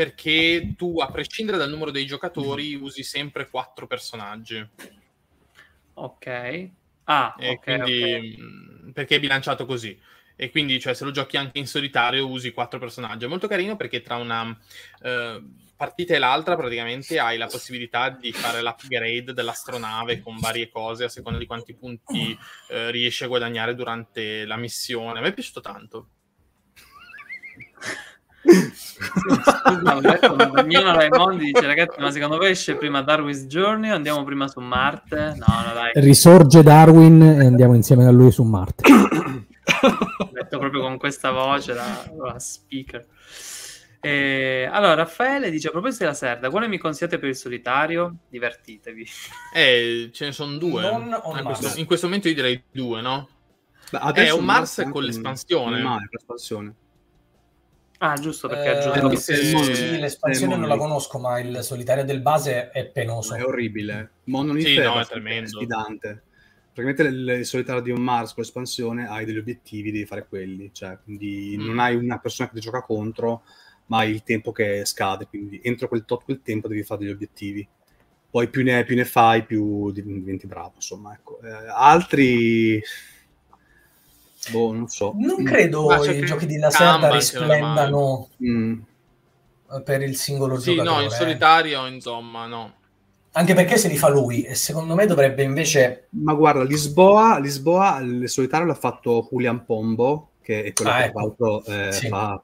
Eh, 0.00 0.04
perché 0.04 0.74
tu, 0.76 0.98
a 1.00 1.10
prescindere 1.10 1.58
dal 1.58 1.68
numero 1.68 1.90
dei 1.90 2.06
giocatori, 2.06 2.74
usi 2.74 3.02
sempre 3.02 3.50
quattro 3.50 3.86
personaggi. 3.86 4.66
Ok. 5.94 6.70
Ah, 7.04 7.34
e 7.38 7.50
okay, 7.50 7.58
quindi, 7.58 8.02
okay. 8.02 8.36
Mm, 8.40 8.90
perché 8.92 9.16
è 9.16 9.20
bilanciato 9.20 9.66
così. 9.66 9.98
E 10.36 10.50
quindi, 10.50 10.80
cioè, 10.80 10.94
se 10.94 11.04
lo 11.04 11.10
giochi 11.10 11.36
anche 11.36 11.58
in 11.58 11.66
solitario, 11.66 12.26
usi 12.26 12.52
quattro 12.52 12.78
personaggi. 12.78 13.26
È 13.26 13.28
molto 13.28 13.46
carino 13.46 13.76
perché 13.76 14.00
tra 14.00 14.16
una... 14.16 14.58
Uh, 15.02 15.68
partita 15.80 16.14
e 16.14 16.18
l'altra 16.18 16.56
praticamente 16.56 17.18
hai 17.18 17.38
la 17.38 17.46
possibilità 17.46 18.10
di 18.10 18.32
fare 18.32 18.60
l'upgrade 18.60 19.32
dell'astronave 19.32 20.20
con 20.20 20.38
varie 20.38 20.68
cose 20.68 21.04
a 21.04 21.08
seconda 21.08 21.38
di 21.38 21.46
quanti 21.46 21.74
punti 21.74 22.38
eh, 22.68 22.90
riesci 22.90 23.24
a 23.24 23.28
guadagnare 23.28 23.74
durante 23.74 24.44
la 24.44 24.56
missione. 24.56 25.18
A 25.18 25.22
me 25.22 25.28
è 25.28 25.32
piaciuto 25.32 25.62
tanto. 25.62 26.08
Scusa, 28.42 29.96
ho 29.96 30.00
detto, 30.00 30.34
Damiano 30.34 30.94
Raimondi 30.94 31.44
dice 31.52 31.66
ragazzi 31.66 32.00
ma 32.00 32.10
secondo 32.10 32.38
voi 32.38 32.50
esce 32.50 32.76
prima 32.76 33.02
Darwin's 33.02 33.46
Journey 33.46 33.90
o 33.90 33.94
andiamo 33.94 34.24
prima 34.24 34.48
su 34.48 34.60
Marte? 34.60 35.34
No, 35.36 35.62
no 35.66 35.72
dai. 35.74 35.92
Risorge 35.94 36.62
Darwin 36.62 37.22
e 37.22 37.46
andiamo 37.46 37.74
insieme 37.74 38.06
a 38.06 38.10
lui 38.10 38.30
su 38.30 38.42
Marte. 38.42 38.90
Ho 38.92 40.30
detto 40.32 40.58
proprio 40.58 40.80
con 40.80 40.98
questa 40.98 41.30
voce 41.30 41.74
la, 41.74 42.10
la 42.16 42.38
speaker. 42.38 43.06
Eh, 44.02 44.66
allora, 44.70 44.94
Raffaele 44.94 45.50
dice: 45.50 45.68
A 45.68 45.70
proposito 45.70 46.04
della 46.04 46.14
Serda, 46.14 46.48
quale 46.48 46.68
mi 46.68 46.78
consigliate 46.78 47.18
per 47.18 47.28
il 47.28 47.36
solitario? 47.36 48.16
Divertitevi. 48.28 49.06
Eh, 49.54 50.10
ce 50.12 50.24
ne 50.24 50.32
sono 50.32 50.56
due. 50.56 50.88
In 50.88 51.42
questo, 51.44 51.78
in, 51.78 51.84
questo, 51.84 52.06
momento 52.06 52.28
io 52.28 52.34
direi 52.34 52.62
due, 52.72 53.02
no? 53.02 53.28
Beh, 53.90 53.98
è 54.12 54.30
un 54.30 54.44
Mars, 54.44 54.78
Mars 54.78 54.90
con 54.90 55.02
l'espansione. 55.02 55.82
Male, 55.82 56.08
l'espansione. 56.10 56.74
Ah, 58.02 58.16
giusto, 58.16 58.48
perché 58.48 58.68
eh, 58.68 58.88
aggiunto... 58.88 59.16
Sì, 59.16 59.34
sì, 59.34 59.98
l'espansione 59.98 60.56
non 60.56 60.68
la 60.68 60.78
conosco, 60.78 61.18
ma 61.18 61.38
il 61.38 61.62
solitario 61.62 62.02
del 62.02 62.22
base 62.22 62.70
è 62.70 62.86
penoso. 62.86 63.34
È 63.34 63.44
orribile. 63.44 64.12
Monolith 64.24 64.66
sì, 64.66 64.76
è, 64.76 64.84
no, 64.84 64.98
è 64.98 65.04
tremendo. 65.04 65.48
sfidante. 65.48 66.22
Praticamente 66.72 67.34
il, 67.34 67.44
solitario 67.44 67.82
di 67.82 67.90
un 67.90 68.00
Mars 68.00 68.32
con 68.32 68.42
l'espansione 68.42 69.06
hai 69.06 69.26
degli 69.26 69.36
obiettivi, 69.36 69.90
devi 69.90 70.06
fare 70.06 70.26
quelli. 70.26 70.70
Cioè, 70.72 70.98
quindi 71.04 71.56
mm. 71.58 71.66
non 71.66 71.78
hai 71.78 71.94
una 71.94 72.18
persona 72.18 72.48
che 72.48 72.54
ti 72.54 72.60
gioca 72.62 72.80
contro, 72.80 73.42
ma 73.86 73.98
hai 73.98 74.12
il 74.12 74.22
tempo 74.22 74.50
che 74.50 74.86
scade, 74.86 75.26
quindi 75.26 75.60
entro 75.62 75.86
quel 75.86 76.06
tot 76.06 76.24
quel 76.24 76.40
tempo 76.40 76.68
devi 76.68 76.82
fare 76.82 77.00
degli 77.00 77.12
obiettivi. 77.12 77.68
Poi 78.30 78.48
più 78.48 78.62
ne, 78.62 78.82
più 78.84 78.96
ne 78.96 79.04
fai, 79.04 79.44
più 79.44 79.92
diventi 79.92 80.46
bravo, 80.46 80.72
insomma. 80.76 81.12
Ecco. 81.12 81.38
Eh, 81.42 81.50
altri... 81.68 82.80
Boh, 84.48 84.72
non 84.72 84.88
so. 84.88 85.12
Non 85.16 85.44
credo 85.44 85.92
i 86.04 86.24
giochi 86.24 86.46
di 86.46 86.56
Lacerda 86.56 87.10
risplendano 87.10 88.28
mm. 88.42 88.80
per 89.84 90.02
il 90.02 90.16
singolo 90.16 90.58
sì, 90.58 90.74
giocatore. 90.74 90.96
no, 90.96 91.02
in 91.02 91.10
solitario, 91.10 91.86
insomma, 91.86 92.46
no. 92.46 92.74
Anche 93.32 93.54
perché 93.54 93.76
se 93.76 93.88
li 93.88 93.96
fa 93.96 94.08
lui 94.08 94.42
e 94.42 94.54
secondo 94.54 94.94
me 94.94 95.06
dovrebbe 95.06 95.42
invece... 95.42 96.08
Ma 96.10 96.34
guarda, 96.34 96.64
Lisboa, 96.64 97.38
Lisboa 97.38 98.00
il 98.00 98.28
solitario 98.28 98.66
l'ha 98.66 98.74
fatto 98.74 99.28
Julian 99.30 99.64
Pombo, 99.64 100.30
che 100.42 100.64
è 100.64 100.72
quello 100.72 100.90
ah, 100.90 100.96
che 100.96 101.04
ecco. 101.04 101.64
eh, 101.66 101.92
sì. 101.92 102.08
fa 102.08 102.42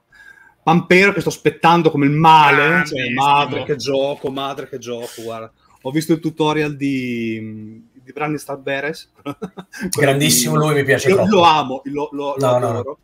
Pampero 0.67 1.13
che 1.13 1.21
sto 1.21 1.29
aspettando 1.29 1.89
come 1.89 2.07
il 2.07 2.11
male, 2.11 2.85
cioè, 2.85 3.09
madre 3.11 3.63
che 3.63 3.77
gioco, 3.77 4.29
madre 4.29 4.67
che 4.67 4.77
gioco, 4.79 5.21
guarda. 5.23 5.49
Ho 5.83 5.91
visto 5.91 6.11
il 6.11 6.19
tutorial 6.19 6.75
di, 6.75 7.86
di 8.07 8.13
Brandy 8.13 8.37
Starberes. 8.37 9.11
Grandissimo, 9.95 10.57
di, 10.57 10.65
lui 10.65 10.73
mi 10.75 10.83
piace 10.83 11.09
lo, 11.09 11.27
lo 11.27 11.43
amo, 11.43 11.81
lo, 11.85 12.09
lo, 12.13 12.35
no, 12.39 12.59
lo 12.59 12.71
no. 12.71 12.97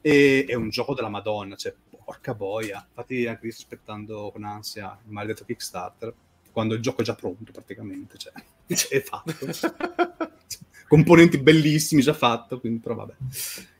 E, 0.00 0.44
è 0.46 0.54
un 0.54 0.68
gioco 0.68 0.94
della 0.94 1.08
Madonna, 1.08 1.56
cioè, 1.56 1.74
porca 2.04 2.34
boia. 2.34 2.84
Infatti 2.86 3.26
anche 3.26 3.46
io 3.46 3.52
sto 3.52 3.62
aspettando 3.62 4.30
con 4.32 4.44
ansia 4.44 4.98
il 5.04 5.12
maledetto 5.12 5.44
Kickstarter, 5.44 6.12
quando 6.52 6.74
il 6.74 6.82
gioco 6.82 7.00
è 7.00 7.04
già 7.04 7.14
pronto 7.14 7.50
praticamente, 7.52 8.18
cioè, 8.18 8.32
è 8.66 9.00
fatto. 9.00 9.34
Componenti 10.88 11.38
bellissimi 11.38 12.02
già 12.02 12.12
fatto, 12.12 12.60
quindi 12.60 12.80
però 12.80 12.94
vabbè. 12.94 13.14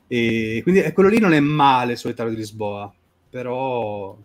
E 0.08 0.60
quindi 0.62 0.80
eh, 0.82 0.92
quello 0.92 1.08
lì 1.08 1.18
non 1.18 1.32
è 1.32 1.40
male 1.40 1.96
solitario 1.96 2.32
di 2.32 2.38
Lisboa, 2.38 2.92
però. 3.28 4.16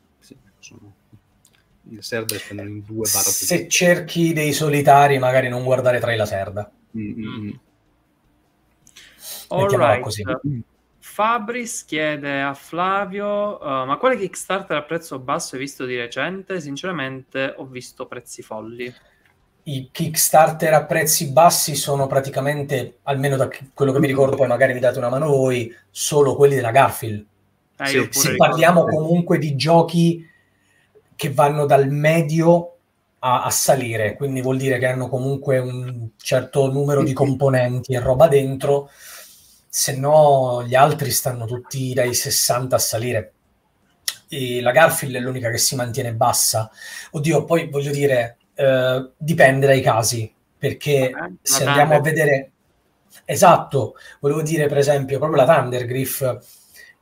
Il 1.92 2.04
Serda 2.04 2.38
spendono 2.38 2.70
in 2.70 2.84
due 2.84 3.08
barra 3.12 3.30
Se 3.30 3.68
cerchi 3.68 4.34
dei 4.34 4.54
solitari, 4.54 5.20
magari 5.20 5.50
non 5.50 5.64
guardare 5.64 6.00
tra 6.00 6.16
la 6.16 6.26
Serda. 6.26 6.72
Mm-hmm. 6.98 7.52
All 9.50 10.00
così. 10.02 10.24
Fabris 11.00 11.84
chiede 11.86 12.42
a 12.42 12.54
Flavio: 12.54 13.62
uh, 13.62 13.86
Ma 13.86 13.98
quale 13.98 14.18
Kickstarter 14.18 14.78
a 14.78 14.84
prezzo 14.84 15.20
basso 15.20 15.56
hai 15.56 15.62
visto 15.62 15.86
di 15.86 15.98
recente? 15.98 16.62
Sinceramente, 16.62 17.54
ho 17.58 17.66
visto 17.66 18.06
prezzi 18.06 18.42
folli 18.42 18.94
i 19.64 19.90
Kickstarter 19.92 20.74
a 20.74 20.86
prezzi 20.86 21.32
bassi 21.32 21.76
sono 21.76 22.08
praticamente, 22.08 23.00
almeno 23.04 23.36
da 23.36 23.50
quello 23.74 23.92
che 23.92 24.00
mi 24.00 24.08
ricordo, 24.08 24.36
poi 24.36 24.48
magari 24.48 24.74
mi 24.74 24.80
date 24.80 24.98
una 24.98 25.10
mano 25.10 25.28
voi, 25.28 25.74
solo 25.90 26.36
quelli 26.36 26.56
della 26.56 26.72
Garfield. 26.72 27.26
Eh, 27.78 27.86
sì, 27.86 28.08
se 28.10 28.36
parliamo 28.36 28.86
comunque 28.86 29.38
di 29.38 29.56
giochi 29.56 30.28
che 31.22 31.32
vanno 31.32 31.68
dal 31.68 31.88
medio 31.88 32.78
a, 33.20 33.44
a, 33.44 33.52
salire, 33.52 34.16
quindi 34.16 34.42
vuol 34.42 34.58
dire 34.58 34.80
che 34.80 34.88
hanno 34.88 35.08
comunque 35.08 35.60
un 35.60 36.10
certo 36.18 36.72
numero 36.72 37.04
di 37.04 37.14
componenti 37.14 37.94
e 37.94 38.00
roba 38.00 38.28
dentro, 38.28 38.90
se 39.70 39.96
no 39.98 40.64
gli 40.66 40.74
altri 40.74 41.12
stanno 41.12 41.46
tutti 41.46 41.94
dai 41.94 42.16
60 42.16 42.76
a 42.76 42.80
salire. 42.80 43.34
E 44.30 44.62
la 44.62 44.72
Garfield 44.72 45.16
è 45.16 45.20
l'unica 45.20 45.52
che 45.52 45.60
si 45.60 45.76
mantiene 45.76 46.16
bassa. 46.16 46.72
Oddio, 47.12 47.46
poi 47.46 47.70
voglio 47.70 47.92
dire, 47.92 48.38
eh, 48.56 49.12
dipende 49.16 49.68
dai 49.68 49.82
casi, 49.82 50.34
perché 50.58 51.10
eh, 51.10 51.34
se 51.40 51.66
andiamo 51.66 51.94
a 51.94 52.02
vedere... 52.02 52.52
Esatto, 53.26 53.94
volevo 54.22 54.42
dire 54.42 54.66
per 54.66 54.80
esempio 54.80 55.20
proprio 55.20 55.46
la 55.46 55.54
Thundergriff, 55.54 56.38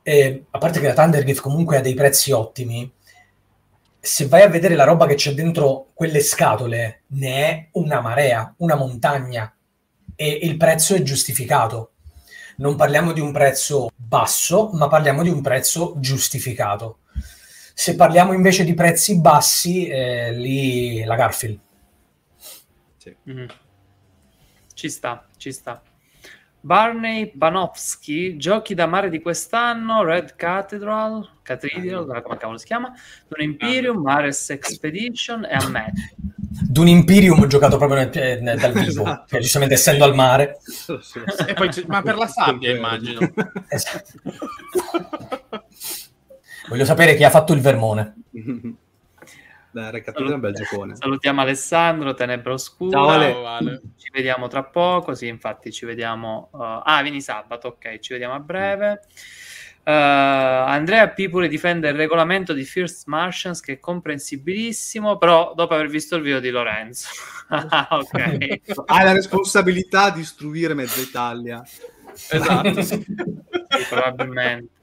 eh, 0.03 0.43
a 0.49 0.57
parte 0.57 0.81
che 0.81 0.87
la 0.87 0.93
Thundergriff 0.93 1.39
comunque 1.39 1.77
ha 1.77 1.81
dei 1.81 1.93
prezzi 1.93 2.33
ottimi, 2.33 2.91
se 3.99 4.27
vai 4.27 4.41
a 4.41 4.47
vedere 4.47 4.75
la 4.75 4.85
roba 4.85 5.05
che 5.05 5.15
c'è 5.15 5.33
dentro 5.33 5.91
quelle 5.93 6.21
scatole, 6.21 7.03
ne 7.07 7.33
è 7.35 7.69
una 7.73 7.99
marea, 7.99 8.53
una 8.57 8.75
montagna, 8.75 9.53
e 10.15 10.39
il 10.41 10.57
prezzo 10.57 10.95
è 10.95 11.01
giustificato. 11.01 11.93
Non 12.57 12.75
parliamo 12.75 13.11
di 13.13 13.19
un 13.19 13.31
prezzo 13.31 13.89
basso, 13.95 14.69
ma 14.73 14.87
parliamo 14.87 15.23
di 15.23 15.29
un 15.29 15.41
prezzo 15.41 15.95
giustificato. 15.97 16.99
Se 17.73 17.95
parliamo 17.95 18.33
invece 18.33 18.65
di 18.65 18.73
prezzi 18.73 19.19
bassi, 19.19 19.87
eh, 19.87 20.33
lì 20.33 21.03
la 21.03 21.15
Garfield. 21.15 21.59
Sì. 22.97 23.15
Mm-hmm. 23.29 23.47
Ci 24.73 24.89
sta, 24.89 25.25
ci 25.37 25.51
sta. 25.51 25.81
Barney 26.61 27.31
Panofsky, 27.37 28.35
giochi 28.35 28.73
da 28.73 28.85
mare 28.85 29.09
di 29.09 29.21
quest'anno, 29.21 30.03
Red 30.03 30.35
Cathedral, 30.35 31.37
Cathedral, 31.41 32.21
come 32.21 32.37
cavolo 32.37 32.57
si 32.57 32.65
chiama, 32.65 32.91
Dun 33.27 33.41
Imperium, 33.41 34.01
Mares 34.01 34.49
Expedition 34.49 35.45
e 35.45 35.53
a 35.53 35.69
me. 35.69 35.93
Dun 36.67 36.87
Imperium 36.87 37.39
ho 37.39 37.47
giocato 37.47 37.77
proprio 37.77 37.99
nel, 37.99 38.41
nel, 38.41 38.59
dal 38.59 38.73
vivo, 38.73 39.03
esatto. 39.03 39.25
Cioè, 39.29 39.39
giustamente 39.39 39.75
essendo 39.75 40.03
al 40.03 40.15
mare. 40.15 40.57
poi, 41.55 41.69
ma 41.87 42.01
per 42.01 42.17
la 42.17 42.27
sabbia 42.27 42.75
immagino. 42.75 43.19
esatto. 43.69 44.11
Voglio 46.67 46.85
sapere 46.85 47.15
chi 47.15 47.23
ha 47.23 47.29
fatto 47.29 47.53
il 47.53 47.61
vermone. 47.61 48.15
Dai, 49.79 49.91
Recattura 49.91 50.29
è 50.29 50.33
un 50.33 50.39
bel 50.39 50.53
giocone. 50.53 50.95
Salutiamo 50.95 51.41
Alessandro, 51.41 52.13
Tenebra 52.13 52.53
Oscura. 52.53 52.97
Ciao, 52.97 53.07
Ale. 53.07 53.33
Vale. 53.33 53.81
Ci 53.97 54.09
vediamo 54.11 54.47
tra 54.47 54.63
poco. 54.63 55.15
Sì, 55.15 55.27
infatti 55.27 55.71
ci 55.71 55.85
vediamo. 55.85 56.49
uh, 56.51 56.81
ah, 56.83 57.01
vieni 57.01 57.21
sabato, 57.21 57.69
ok, 57.69 57.99
ci 57.99 58.13
vediamo 58.13 58.33
a 58.33 58.39
breve. 58.39 59.01
Uh, 59.85 59.91
Andrea 59.91 61.07
Pipuri 61.09 61.47
difende 61.47 61.89
il 61.89 61.95
regolamento 61.95 62.53
di 62.53 62.63
First 62.63 63.07
Martians 63.07 63.61
che 63.61 63.73
è 63.73 63.79
comprensibilissimo, 63.79 65.17
però 65.17 65.53
dopo 65.55 65.73
aver 65.73 65.87
visto 65.87 66.15
il 66.15 66.23
video 66.23 66.39
di 66.39 66.49
Lorenzo. 66.49 67.07
Ah, 67.51 67.87
ok. 67.89 68.59
Hai 68.85 69.03
la 69.03 69.11
responsabilità 69.11 70.11
di 70.11 70.19
istruire 70.19 70.75
mezza 70.75 71.01
Italia. 71.01 71.63
Esatto. 72.29 72.81
Sì, 72.83 73.03
probabilmente. 73.89 74.78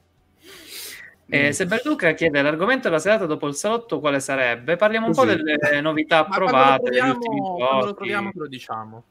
Eh, 1.29 1.51
se 1.51 1.65
Berduca 1.65 2.13
chiede 2.13 2.41
l'argomento 2.41 2.87
della 2.87 2.99
serata 2.99 3.25
dopo 3.25 3.47
il 3.47 3.55
salotto, 3.55 3.99
quale 3.99 4.21
sarebbe? 4.21 4.77
Parliamo 4.77 5.07
un 5.07 5.13
po' 5.13 5.23
Così. 5.23 5.41
delle 5.41 5.81
novità 5.81 6.23
quando 6.23 6.45
approvate 6.45 7.01
ultimi 7.01 7.39
quando 7.39 7.85
lo 7.85 7.93
troviamo 7.93 8.31
te 8.31 8.39
lo 8.39 8.47
diciamo. 8.47 9.03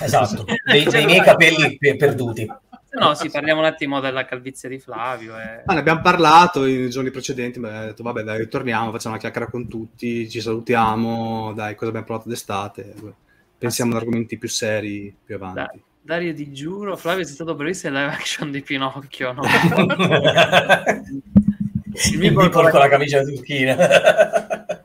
Esatto, 0.00 0.44
dei, 0.66 0.84
dei 0.84 1.04
miei 1.04 1.20
capelli 1.20 1.76
pe- 1.78 1.96
perduti. 1.96 2.50
No, 2.94 3.14
sì, 3.14 3.30
parliamo 3.30 3.60
un 3.60 3.66
attimo 3.66 4.00
della 4.00 4.24
calvizie 4.24 4.68
di 4.68 4.78
Flavio. 4.78 5.38
E... 5.38 5.62
Ah, 5.64 5.74
ne 5.74 5.80
abbiamo 5.80 6.02
parlato 6.02 6.64
nei 6.64 6.90
giorni 6.90 7.10
precedenti, 7.10 7.58
ma 7.58 7.82
ho 7.82 7.84
detto 7.86 8.02
vabbè 8.02 8.22
dai, 8.22 8.38
ritorniamo, 8.38 8.90
facciamo 8.90 9.14
una 9.14 9.22
chiacchiera 9.22 9.48
con 9.48 9.68
tutti, 9.68 10.28
ci 10.28 10.40
salutiamo, 10.40 11.52
dai, 11.54 11.74
cosa 11.74 11.86
abbiamo 11.86 12.06
provato 12.06 12.28
d'estate, 12.28 12.94
pensiamo 13.56 13.92
ad 13.92 13.98
argomenti 13.98 14.36
più 14.36 14.48
seri 14.48 15.14
più 15.24 15.36
avanti. 15.36 15.54
Dai. 15.54 15.82
Dario 16.04 16.34
Di 16.34 16.52
Giuro, 16.52 16.96
Flavio 16.96 17.24
sei 17.24 17.34
stato 17.34 17.54
bravissimo 17.54 17.96
in 17.96 18.02
live 18.02 18.12
action 18.12 18.50
di 18.50 18.60
Pinocchio, 18.60 19.32
no? 19.32 19.42
il 22.12 22.18
Meeple 22.18 22.50
con 22.50 22.64
la 22.64 22.88
camicia 22.88 23.22
turchina. 23.22 23.76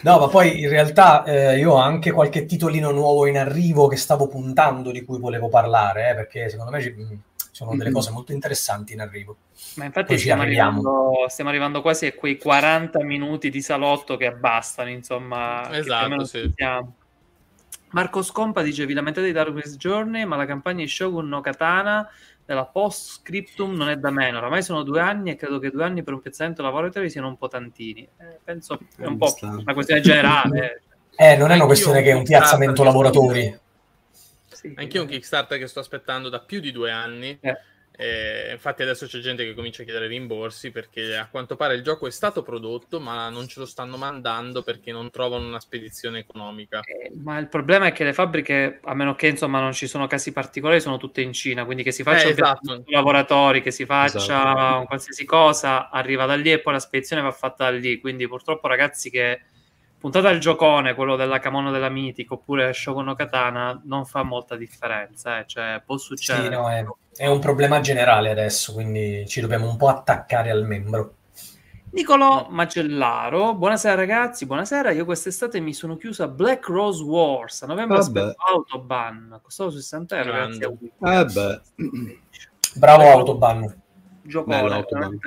No, 0.00 0.18
ma 0.18 0.28
poi 0.28 0.62
in 0.62 0.70
realtà 0.70 1.24
eh, 1.24 1.58
io 1.58 1.72
ho 1.72 1.76
anche 1.76 2.10
qualche 2.10 2.46
titolino 2.46 2.90
nuovo 2.90 3.26
in 3.26 3.36
arrivo 3.36 3.86
che 3.86 3.96
stavo 3.96 4.28
puntando 4.28 4.90
di 4.90 5.04
cui 5.04 5.18
volevo 5.18 5.50
parlare, 5.50 6.10
eh, 6.10 6.14
perché 6.14 6.48
secondo 6.48 6.70
me 6.70 6.80
ci 6.80 6.94
ci 7.54 7.62
sono 7.62 7.76
delle 7.76 7.92
cose 7.92 8.10
molto 8.10 8.32
interessanti 8.32 8.94
in 8.94 9.00
arrivo. 9.00 9.36
Ma 9.76 9.84
infatti 9.84 10.18
stiamo 10.18 10.42
arrivando, 10.42 11.24
stiamo 11.28 11.50
arrivando 11.50 11.82
quasi 11.82 12.06
a 12.06 12.12
quei 12.12 12.36
40 12.36 13.00
minuti 13.04 13.48
di 13.48 13.62
salotto 13.62 14.16
che 14.16 14.32
bastano, 14.32 14.90
insomma. 14.90 15.70
Esatto, 15.70 16.24
sì. 16.24 16.52
Marco 17.90 18.22
Scompa 18.22 18.62
dice: 18.62 18.86
Vi 18.86 18.92
lamentate 18.92 19.26
di 19.26 19.32
Darkest 19.32 19.76
Journey, 19.76 20.24
ma 20.24 20.34
la 20.34 20.46
campagna 20.46 20.82
di 20.82 20.88
Shogun 20.88 21.28
no 21.28 21.40
Katana 21.40 22.08
della 22.44 22.66
post 22.66 23.20
scriptum 23.20 23.74
non 23.74 23.88
è 23.88 23.96
da 23.96 24.10
meno. 24.10 24.38
Oramai 24.38 24.62
sono 24.62 24.82
due 24.82 25.00
anni 25.00 25.30
e 25.30 25.36
credo 25.36 25.58
che 25.58 25.70
due 25.70 25.84
anni 25.84 26.02
per 26.02 26.14
un 26.14 26.20
pezzamento 26.20 26.62
lavoratorio 26.62 27.08
siano 27.08 27.28
un 27.28 27.36
po' 27.36 27.48
tantini. 27.48 28.06
Eh, 28.18 28.38
penso 28.42 28.78
è 28.96 29.06
un 29.06 29.16
po' 29.16 29.34
una 29.40 29.74
questione 29.74 30.00
generale. 30.00 30.82
Eh, 31.16 31.36
non 31.36 31.52
è 31.52 31.54
una 31.54 31.66
questione 31.66 32.02
che 32.02 32.10
è 32.10 32.12
un 32.12 32.24
piazzamento 32.24 32.82
lavoratori. 32.82 33.56
Sì. 34.48 34.74
Anch'io 34.74 35.02
un 35.02 35.06
Kickstarter 35.06 35.60
che 35.60 35.68
sto 35.68 35.78
aspettando 35.78 36.28
da 36.28 36.40
più 36.40 36.58
di 36.58 36.72
due 36.72 36.90
anni. 36.90 37.38
Eh. 37.40 37.56
E 37.96 38.50
infatti 38.52 38.82
adesso 38.82 39.06
c'è 39.06 39.20
gente 39.20 39.44
che 39.44 39.54
comincia 39.54 39.82
a 39.82 39.84
chiedere 39.84 40.08
rimborsi 40.08 40.72
perché 40.72 41.16
a 41.16 41.28
quanto 41.28 41.54
pare 41.54 41.74
il 41.76 41.82
gioco 41.82 42.08
è 42.08 42.10
stato 42.10 42.42
prodotto 42.42 42.98
ma 42.98 43.28
non 43.28 43.46
ce 43.46 43.60
lo 43.60 43.66
stanno 43.66 43.96
mandando 43.96 44.62
perché 44.64 44.90
non 44.90 45.10
trovano 45.10 45.46
una 45.46 45.60
spedizione 45.60 46.18
economica. 46.18 46.80
Eh, 46.80 47.12
Ma 47.22 47.38
il 47.38 47.48
problema 47.48 47.86
è 47.86 47.92
che 47.92 48.02
le 48.02 48.12
fabbriche, 48.12 48.80
a 48.82 48.94
meno 48.94 49.14
che 49.14 49.28
insomma 49.28 49.60
non 49.60 49.72
ci 49.72 49.86
sono 49.86 50.08
casi 50.08 50.32
particolari, 50.32 50.80
sono 50.80 50.96
tutte 50.96 51.20
in 51.20 51.32
Cina, 51.32 51.64
quindi 51.64 51.84
che 51.84 51.92
si 51.92 52.02
faccia 52.02 52.26
Eh, 52.26 52.30
esatto. 52.30 52.82
lavoratori, 52.86 53.62
che 53.62 53.70
si 53.70 53.84
faccia 53.86 54.16
Esatto. 54.18 54.86
qualsiasi 54.86 55.24
cosa, 55.24 55.88
arriva 55.90 56.26
da 56.26 56.34
lì 56.34 56.50
e 56.50 56.58
poi 56.60 56.72
la 56.72 56.80
spedizione 56.80 57.22
va 57.22 57.30
fatta 57.30 57.70
da 57.70 57.76
lì. 57.76 58.00
Quindi 58.00 58.26
purtroppo 58.26 58.66
ragazzi 58.66 59.08
che 59.08 59.40
puntate 60.04 60.28
al 60.28 60.38
giocone, 60.38 60.94
quello 60.94 61.16
della 61.16 61.38
Camono 61.38 61.70
della 61.70 61.88
Mythic 61.88 62.30
oppure 62.32 62.74
Shogun 62.74 63.06
no 63.06 63.14
Katana, 63.14 63.80
non 63.84 64.04
fa 64.04 64.22
molta 64.22 64.54
differenza, 64.54 65.38
eh. 65.38 65.46
cioè 65.46 65.80
può 65.82 65.96
succedere. 65.96 66.54
Sì, 66.54 66.60
no, 66.60 66.70
è, 66.70 66.84
è 67.16 67.26
un 67.26 67.38
problema 67.38 67.80
generale 67.80 68.30
adesso, 68.30 68.74
quindi 68.74 69.26
ci 69.26 69.40
dobbiamo 69.40 69.66
un 69.66 69.78
po' 69.78 69.88
attaccare 69.88 70.50
al 70.50 70.66
membro. 70.66 71.14
Nicolò 71.92 72.48
Macellaro, 72.50 73.54
buonasera 73.54 73.94
ragazzi, 73.94 74.44
buonasera. 74.44 74.90
Io 74.90 75.06
quest'estate 75.06 75.58
mi 75.60 75.72
sono 75.72 75.96
chiusa 75.96 76.28
Black 76.28 76.68
Rose 76.68 77.02
Wars. 77.02 77.62
A 77.62 77.66
novembre 77.66 77.96
Vabbè. 77.96 78.20
aspetto 78.20 78.42
Autoban, 78.46 79.40
costavo 79.42 79.70
60 79.70 80.18
euro. 80.18 80.32
Grazie 80.32 80.76
a 81.00 81.20
Eh 81.20 81.24
beh, 81.24 81.60
Bravo 82.74 83.04
Autoban. 83.04 83.82
giocone, 84.20 84.60
Bello 84.60 84.74
Autobahn. 84.74 85.18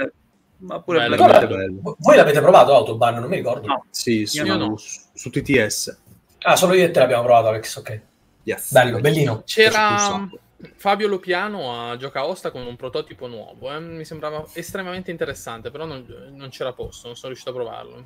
Ma 0.59 0.81
pure 0.81 0.99
Bello, 0.99 1.15
Black 1.15 1.47
bello. 1.47 1.79
Vo- 1.81 1.95
Voi 1.99 2.15
l'avete 2.15 2.41
provato 2.41 2.73
Autoban? 2.73 3.15
Non 3.19 3.29
mi 3.29 3.37
ricordo. 3.37 3.67
No. 3.67 3.85
Sì, 3.89 4.25
su, 4.25 4.43
no. 4.45 4.77
su, 4.77 5.01
su 5.13 5.29
TTS. 5.29 5.97
Ah, 6.41 6.55
solo 6.55 6.73
io 6.73 6.85
e 6.85 6.91
te 6.91 6.99
l'abbiamo 6.99 7.23
provato, 7.23 7.47
Alex, 7.47 7.75
ok. 7.77 8.01
Yes. 8.43 8.71
Bello, 8.71 8.99
bellino. 8.99 9.43
C'era. 9.45 10.27
Fabio 10.75 11.07
Lopiano 11.07 11.89
a 11.91 11.97
Gioca 11.97 12.25
Osta 12.25 12.49
con 12.49 12.65
un 12.65 12.75
prototipo 12.75 13.27
nuovo. 13.27 13.71
eh. 13.71 13.79
Mi 13.79 14.05
sembrava 14.05 14.43
estremamente 14.53 15.11
interessante, 15.11 15.69
però 15.69 15.85
non, 15.85 16.05
non 16.33 16.49
c'era 16.49 16.73
posto, 16.73 17.07
non 17.07 17.15
sono 17.15 17.27
riuscito 17.33 17.51
a 17.51 17.53
provarlo. 17.53 18.05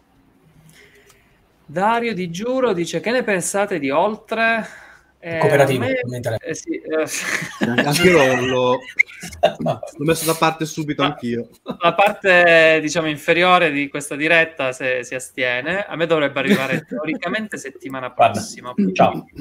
Dario 1.66 2.14
Di 2.14 2.30
Giuro 2.30 2.74
dice 2.74 3.00
che 3.00 3.12
ne 3.12 3.24
pensate 3.24 3.80
di 3.80 3.90
Oltre? 3.90 4.66
Eh, 5.24 5.38
Cooperativo, 5.38 5.86
me- 5.86 6.20
eh, 6.40 6.56
sì, 6.56 6.82
eh, 6.82 7.06
Anch'io 7.84 8.36
l'ho, 8.48 8.80
l'ho- 9.60 9.80
messo 10.00 10.26
da 10.26 10.34
parte 10.34 10.66
subito 10.66 11.04
anch'io. 11.04 11.48
la 11.80 11.94
parte 11.94 12.80
diciamo 12.82 13.08
inferiore 13.08 13.70
di 13.72 13.88
questa 13.88 14.16
diretta 14.16 14.72
se 14.72 15.04
si 15.04 15.14
astiene 15.14 15.86
a 15.86 15.96
me 15.96 16.08
dovrebbe 16.08 16.40
arrivare 16.40 16.84
teoricamente 16.90 17.58
settimana 17.58 18.10
prossima 18.12 18.74
ciao. 18.94 19.26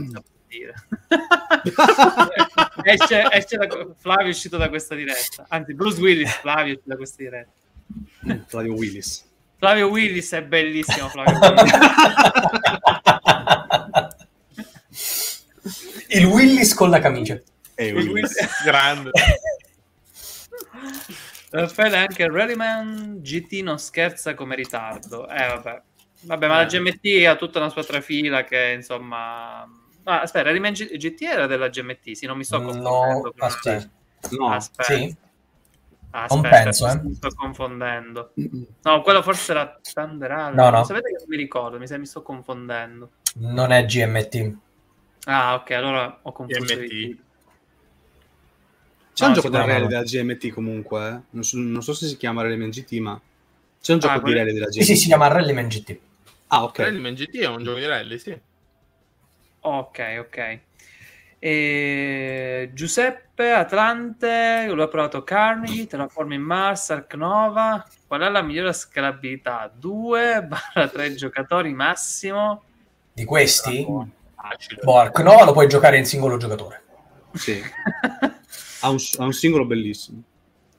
Esce, 2.82 3.22
esce 3.30 3.56
da, 3.56 3.68
Flavio 3.96 4.26
è 4.26 4.30
uscito 4.30 4.56
da 4.56 4.68
questa 4.68 4.94
diretta 4.94 5.46
anzi 5.48 5.74
Bruce 5.74 6.00
Willis 6.00 6.30
Flavio 6.40 6.64
è 6.64 6.76
uscito 6.76 6.88
da 6.88 6.96
questa 6.96 7.22
diretta 7.22 7.52
Flavio 8.48 8.74
Willis. 8.74 9.28
Flavio 9.56 9.88
Willis 9.88 10.32
è 10.32 10.42
bellissimo 10.42 11.08
Flavio 11.08 11.38
Willis. 11.38 11.70
Il 16.08 16.24
Willis 16.26 16.74
con 16.74 16.90
la 16.90 16.98
camicia. 17.00 17.40
E 17.74 17.86
Il 17.86 17.94
Willis. 17.94 18.12
Willis- 18.12 18.62
Grande. 18.64 19.10
Raffaele 21.50 21.96
anche 21.96 22.28
Rallyman 22.28 23.18
GT 23.20 23.60
non 23.62 23.78
scherza 23.78 24.34
come 24.34 24.54
ritardo 24.54 25.28
eh 25.28 25.46
vabbè 25.48 25.82
vabbè 26.22 26.46
ma 26.46 26.56
la 26.58 26.64
GMT 26.66 27.26
ha 27.26 27.34
tutta 27.34 27.58
una 27.58 27.70
sua 27.70 27.82
trafila 27.82 28.44
che 28.44 28.72
insomma 28.76 29.62
ah, 30.04 30.20
aspetta 30.20 30.44
Rallyman 30.44 30.72
G- 30.74 30.96
GT 30.96 31.22
era 31.22 31.46
della 31.46 31.68
GMT 31.68 32.12
sì 32.12 32.26
non 32.26 32.36
mi 32.36 32.44
sto 32.44 32.58
No, 32.58 32.66
confondendo 32.70 33.32
con- 33.36 33.48
aspetta. 33.48 33.88
No, 34.38 34.52
aspetta 34.52 34.92
Sì? 34.94 35.16
Aspetta, 36.12 36.34
Non 36.34 36.42
penso, 36.42 36.88
eh. 36.88 37.00
mi 37.04 37.14
sto 37.14 37.28
confondendo. 37.36 38.32
No, 38.82 39.00
quello 39.02 39.22
forse 39.22 39.52
era 39.52 39.78
Thunder 39.80 40.28
Island. 40.30 40.54
No, 40.56 40.70
no. 40.70 40.82
Sapete 40.84 41.06
che 41.10 41.16
non 41.18 41.24
mi 41.28 41.36
ricordo, 41.36 41.78
mi 41.78 41.86
sa 41.86 41.98
mi 41.98 42.06
sto 42.06 42.22
confondendo. 42.22 43.10
Non 43.36 43.70
è 43.70 43.84
GMT. 43.84 44.56
Ah, 45.24 45.54
ok, 45.54 45.70
allora 45.72 46.18
ho 46.22 46.32
confuso. 46.32 46.74
GMT. 46.74 47.16
C'è 49.12 49.24
un 49.24 49.30
No, 49.30 49.34
gioco 49.34 49.48
del 49.50 49.60
no, 49.60 49.66
no. 49.66 49.72
rally 49.72 49.86
della 49.86 50.02
GMT 50.02 50.48
comunque, 50.50 51.08
eh. 51.08 51.20
non, 51.30 51.42
so, 51.42 51.58
non 51.58 51.82
so 51.82 51.92
se 51.92 52.06
si 52.06 52.16
chiama 52.16 52.42
Rallyman 52.42 52.70
GT, 52.70 52.92
ma 53.00 53.20
c'è 53.80 53.92
un 53.92 53.98
Ah, 53.98 54.00
gioco 54.00 54.14
di 54.14 54.20
quello- 54.20 54.38
rally 54.38 54.52
della 54.52 54.66
GMT. 54.66 54.82
Sì, 54.82 54.84
sì, 54.84 54.96
si 54.96 55.06
chiama 55.06 55.26
Rallyman 55.26 55.68
GT. 55.68 55.98
Ah, 56.48 56.62
ok. 56.64 56.78
Rallyman 56.78 57.14
GT 57.14 57.36
è 57.38 57.46
un 57.46 57.62
gioco 57.62 57.78
di 57.78 57.86
rally, 57.86 58.18
sì. 58.18 58.38
Ok, 59.60 60.16
ok. 60.20 60.58
E... 61.38 62.70
Giuseppe 62.72 63.50
Atlante, 63.52 64.66
lui 64.70 64.82
ha 64.82 64.88
provato 64.88 65.22
Carnegie, 65.24 65.86
Terraforming 65.86 66.42
Mars, 66.44 66.90
Ark 66.90 67.14
Nova. 67.14 67.86
Qual 68.06 68.20
è 68.22 68.28
la 68.28 68.42
migliore 68.42 68.72
scalabilità? 68.72 69.70
2-3 69.78 71.14
giocatori 71.16 71.72
massimo. 71.74 72.62
Di 73.12 73.24
questi, 73.24 73.86
Facile. 74.40 74.80
boh, 74.82 74.98
Ark 74.98 75.18
Nova 75.20 75.44
lo 75.44 75.52
puoi 75.52 75.68
giocare 75.68 75.98
in 75.98 76.04
singolo 76.06 76.36
giocatore. 76.36 76.82
Sì. 77.32 77.60
Ha 78.80 78.88
un, 78.88 78.96
ha 79.18 79.24
un 79.24 79.32
singolo 79.32 79.64
bellissimo. 79.66 80.22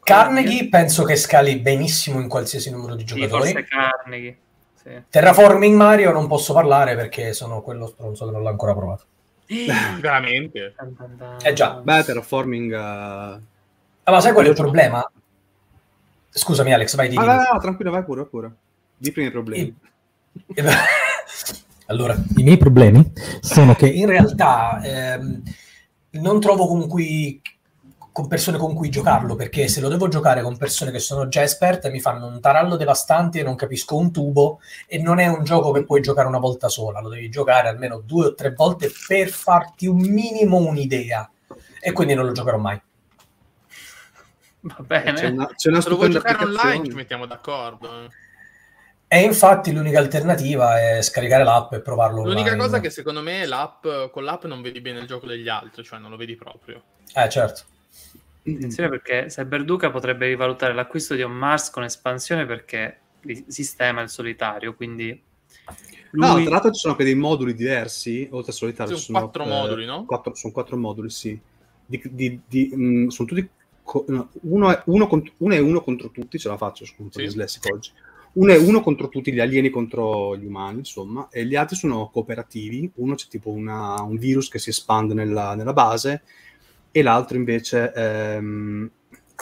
Carnegie 0.03 0.67
penso 0.67 1.03
che 1.03 1.15
scali 1.15 1.57
benissimo 1.57 2.19
in 2.19 2.27
qualsiasi 2.27 2.71
numero 2.71 2.95
di 2.95 3.07
Sì, 3.07 3.15
giocatori. 3.15 3.51
forse 3.51 3.67
Carnegie. 3.67 4.37
Sì. 4.81 4.89
Terraforming 5.09 5.75
Mario 5.75 6.11
non 6.11 6.27
posso 6.27 6.53
parlare 6.53 6.95
perché 6.95 7.33
sono 7.33 7.61
quello 7.61 7.85
stronzo 7.87 8.25
che 8.25 8.31
non 8.31 8.41
l'ho 8.41 8.49
ancora 8.49 8.73
provato. 8.73 9.03
Veramente. 9.99 10.73
Eh 11.43 11.53
già. 11.53 11.73
Beh, 11.75 12.03
Terraforming... 12.03 12.71
Uh... 12.71 13.41
Ah, 14.03 14.11
ma 14.11 14.19
sai 14.21 14.33
qual 14.33 14.45
è 14.45 14.49
il 14.49 14.55
problema? 14.55 15.07
Scusami 16.29 16.73
Alex, 16.73 16.95
vai 16.95 17.09
di 17.09 17.17
Ah, 17.17 17.23
vai, 17.23 17.37
vai, 17.37 17.59
tranquillo, 17.59 17.91
vai 17.91 18.03
pure, 18.03 18.21
vai 18.21 18.29
pure. 18.29 18.51
Di 18.97 19.11
primi 19.11 19.29
problemi. 19.29 19.77
Allora, 21.91 22.15
i 22.37 22.43
miei 22.43 22.55
problemi 22.55 23.11
sono 23.41 23.75
che 23.75 23.89
in 23.89 24.05
realtà 24.05 24.81
ehm, 24.81 25.43
non 26.11 26.39
trovo 26.39 26.65
con 26.65 26.87
cui 26.87 27.41
con 28.13 28.27
persone 28.27 28.57
con 28.57 28.73
cui 28.73 28.89
giocarlo, 28.89 29.35
perché 29.35 29.69
se 29.69 29.79
lo 29.79 29.87
devo 29.87 30.09
giocare 30.09 30.41
con 30.41 30.57
persone 30.57 30.91
che 30.91 30.99
sono 30.99 31.29
già 31.29 31.43
esperte 31.43 31.89
mi 31.89 32.01
fanno 32.01 32.27
un 32.27 32.41
tarallo 32.41 32.75
devastante 32.75 33.39
e 33.39 33.43
non 33.43 33.55
capisco 33.55 33.95
un 33.95 34.11
tubo 34.11 34.59
e 34.85 34.99
non 34.99 35.19
è 35.19 35.27
un 35.27 35.45
gioco 35.45 35.71
che 35.71 35.85
puoi 35.85 36.01
giocare 36.01 36.27
una 36.27 36.39
volta 36.39 36.67
sola, 36.67 36.99
lo 36.99 37.07
devi 37.07 37.29
giocare 37.29 37.69
almeno 37.69 38.01
due 38.05 38.27
o 38.27 38.33
tre 38.33 38.51
volte 38.51 38.91
per 39.07 39.29
farti 39.29 39.87
un 39.87 39.99
minimo 39.99 40.57
un'idea 40.57 41.29
e 41.79 41.91
quindi 41.93 42.13
non 42.13 42.25
lo 42.25 42.31
giocherò 42.33 42.57
mai. 42.57 42.81
Va 44.61 44.77
bene. 44.79 45.13
C'è 45.13 45.27
una, 45.27 45.47
c'è 45.55 45.69
una 45.69 45.81
Se 45.81 45.89
lo 45.89 45.95
vuoi 45.95 46.09
giocare 46.09 46.43
online 46.43 46.85
ci 46.85 46.95
mettiamo 46.95 47.25
d'accordo. 47.25 48.09
E 49.13 49.23
infatti 49.23 49.73
l'unica 49.73 49.99
alternativa 49.99 50.79
è 50.79 51.01
scaricare 51.01 51.43
l'app 51.43 51.73
e 51.73 51.81
provarlo 51.81 52.23
L'unica 52.23 52.51
online. 52.51 52.57
cosa 52.57 52.77
è 52.77 52.79
che 52.79 52.89
secondo 52.89 53.21
me 53.21 53.45
l'app, 53.45 53.85
con 54.09 54.23
l'app 54.23 54.45
non 54.45 54.61
vedi 54.61 54.79
bene 54.79 54.99
il 54.99 55.05
gioco 55.05 55.25
degli 55.25 55.49
altri, 55.49 55.83
cioè 55.83 55.99
non 55.99 56.11
lo 56.11 56.15
vedi 56.15 56.37
proprio. 56.37 56.81
Eh, 57.13 57.27
certo. 57.27 57.63
Attenzione 58.39 58.87
perché 58.87 59.25
Cyberduca 59.27 59.91
potrebbe 59.91 60.27
rivalutare 60.27 60.73
l'acquisto 60.73 61.13
di 61.13 61.23
On 61.23 61.33
Mars 61.33 61.71
con 61.71 61.83
espansione 61.83 62.45
perché 62.45 62.99
il 63.23 63.43
sistema 63.49 63.99
è 63.99 64.03
il 64.03 64.09
solitario, 64.09 64.75
quindi 64.75 65.21
No, 66.11 66.33
lui- 66.35 66.43
tra 66.43 66.53
l'altro 66.53 66.71
ci 66.71 66.79
sono 66.79 66.93
anche 66.93 67.03
dei 67.03 67.15
moduli 67.15 67.53
diversi, 67.53 68.29
oltre 68.31 68.51
al 68.51 68.57
solitario. 68.57 68.95
Sono 68.95 69.19
sono 69.19 69.19
quattro 69.29 69.43
eh, 69.43 69.47
moduli, 69.47 69.85
no? 69.85 70.05
quattro- 70.05 70.35
sono 70.35 70.53
quattro 70.53 70.77
moduli, 70.77 71.09
sì. 71.09 71.37
Di, 71.85 72.01
di- 72.09 72.39
di- 72.47 72.71
mh, 72.73 73.07
sono 73.09 73.27
tutti... 73.27 73.49
co- 73.83 74.05
no, 74.07 74.29
uno, 74.43 74.71
è, 74.71 74.81
uno, 74.85 75.07
cont- 75.07 75.33
uno 75.39 75.53
è 75.53 75.59
uno 75.59 75.81
contro 75.81 76.09
tutti, 76.11 76.39
ce 76.39 76.47
la 76.47 76.55
faccio, 76.55 76.85
po' 76.95 77.09
Sì. 77.11 77.23
dislessico 77.23 77.73
oggi. 77.73 77.91
Uno 78.33 78.53
è 78.53 78.57
uno 78.57 78.81
contro 78.81 79.09
tutti, 79.09 79.33
gli 79.33 79.41
alieni 79.41 79.69
contro 79.69 80.37
gli 80.37 80.45
umani, 80.45 80.79
insomma, 80.79 81.27
e 81.29 81.45
gli 81.45 81.55
altri 81.55 81.75
sono 81.75 82.09
cooperativi. 82.09 82.89
Uno 82.95 83.15
c'è 83.15 83.27
tipo 83.27 83.49
una- 83.49 84.01
un 84.03 84.17
virus 84.17 84.47
che 84.49 84.57
si 84.59 84.69
espande 84.69 85.13
nella, 85.13 85.53
nella 85.55 85.73
base, 85.73 86.23
e 86.91 87.01
l'altro 87.01 87.35
invece 87.37 87.91
ehm, 87.93 88.89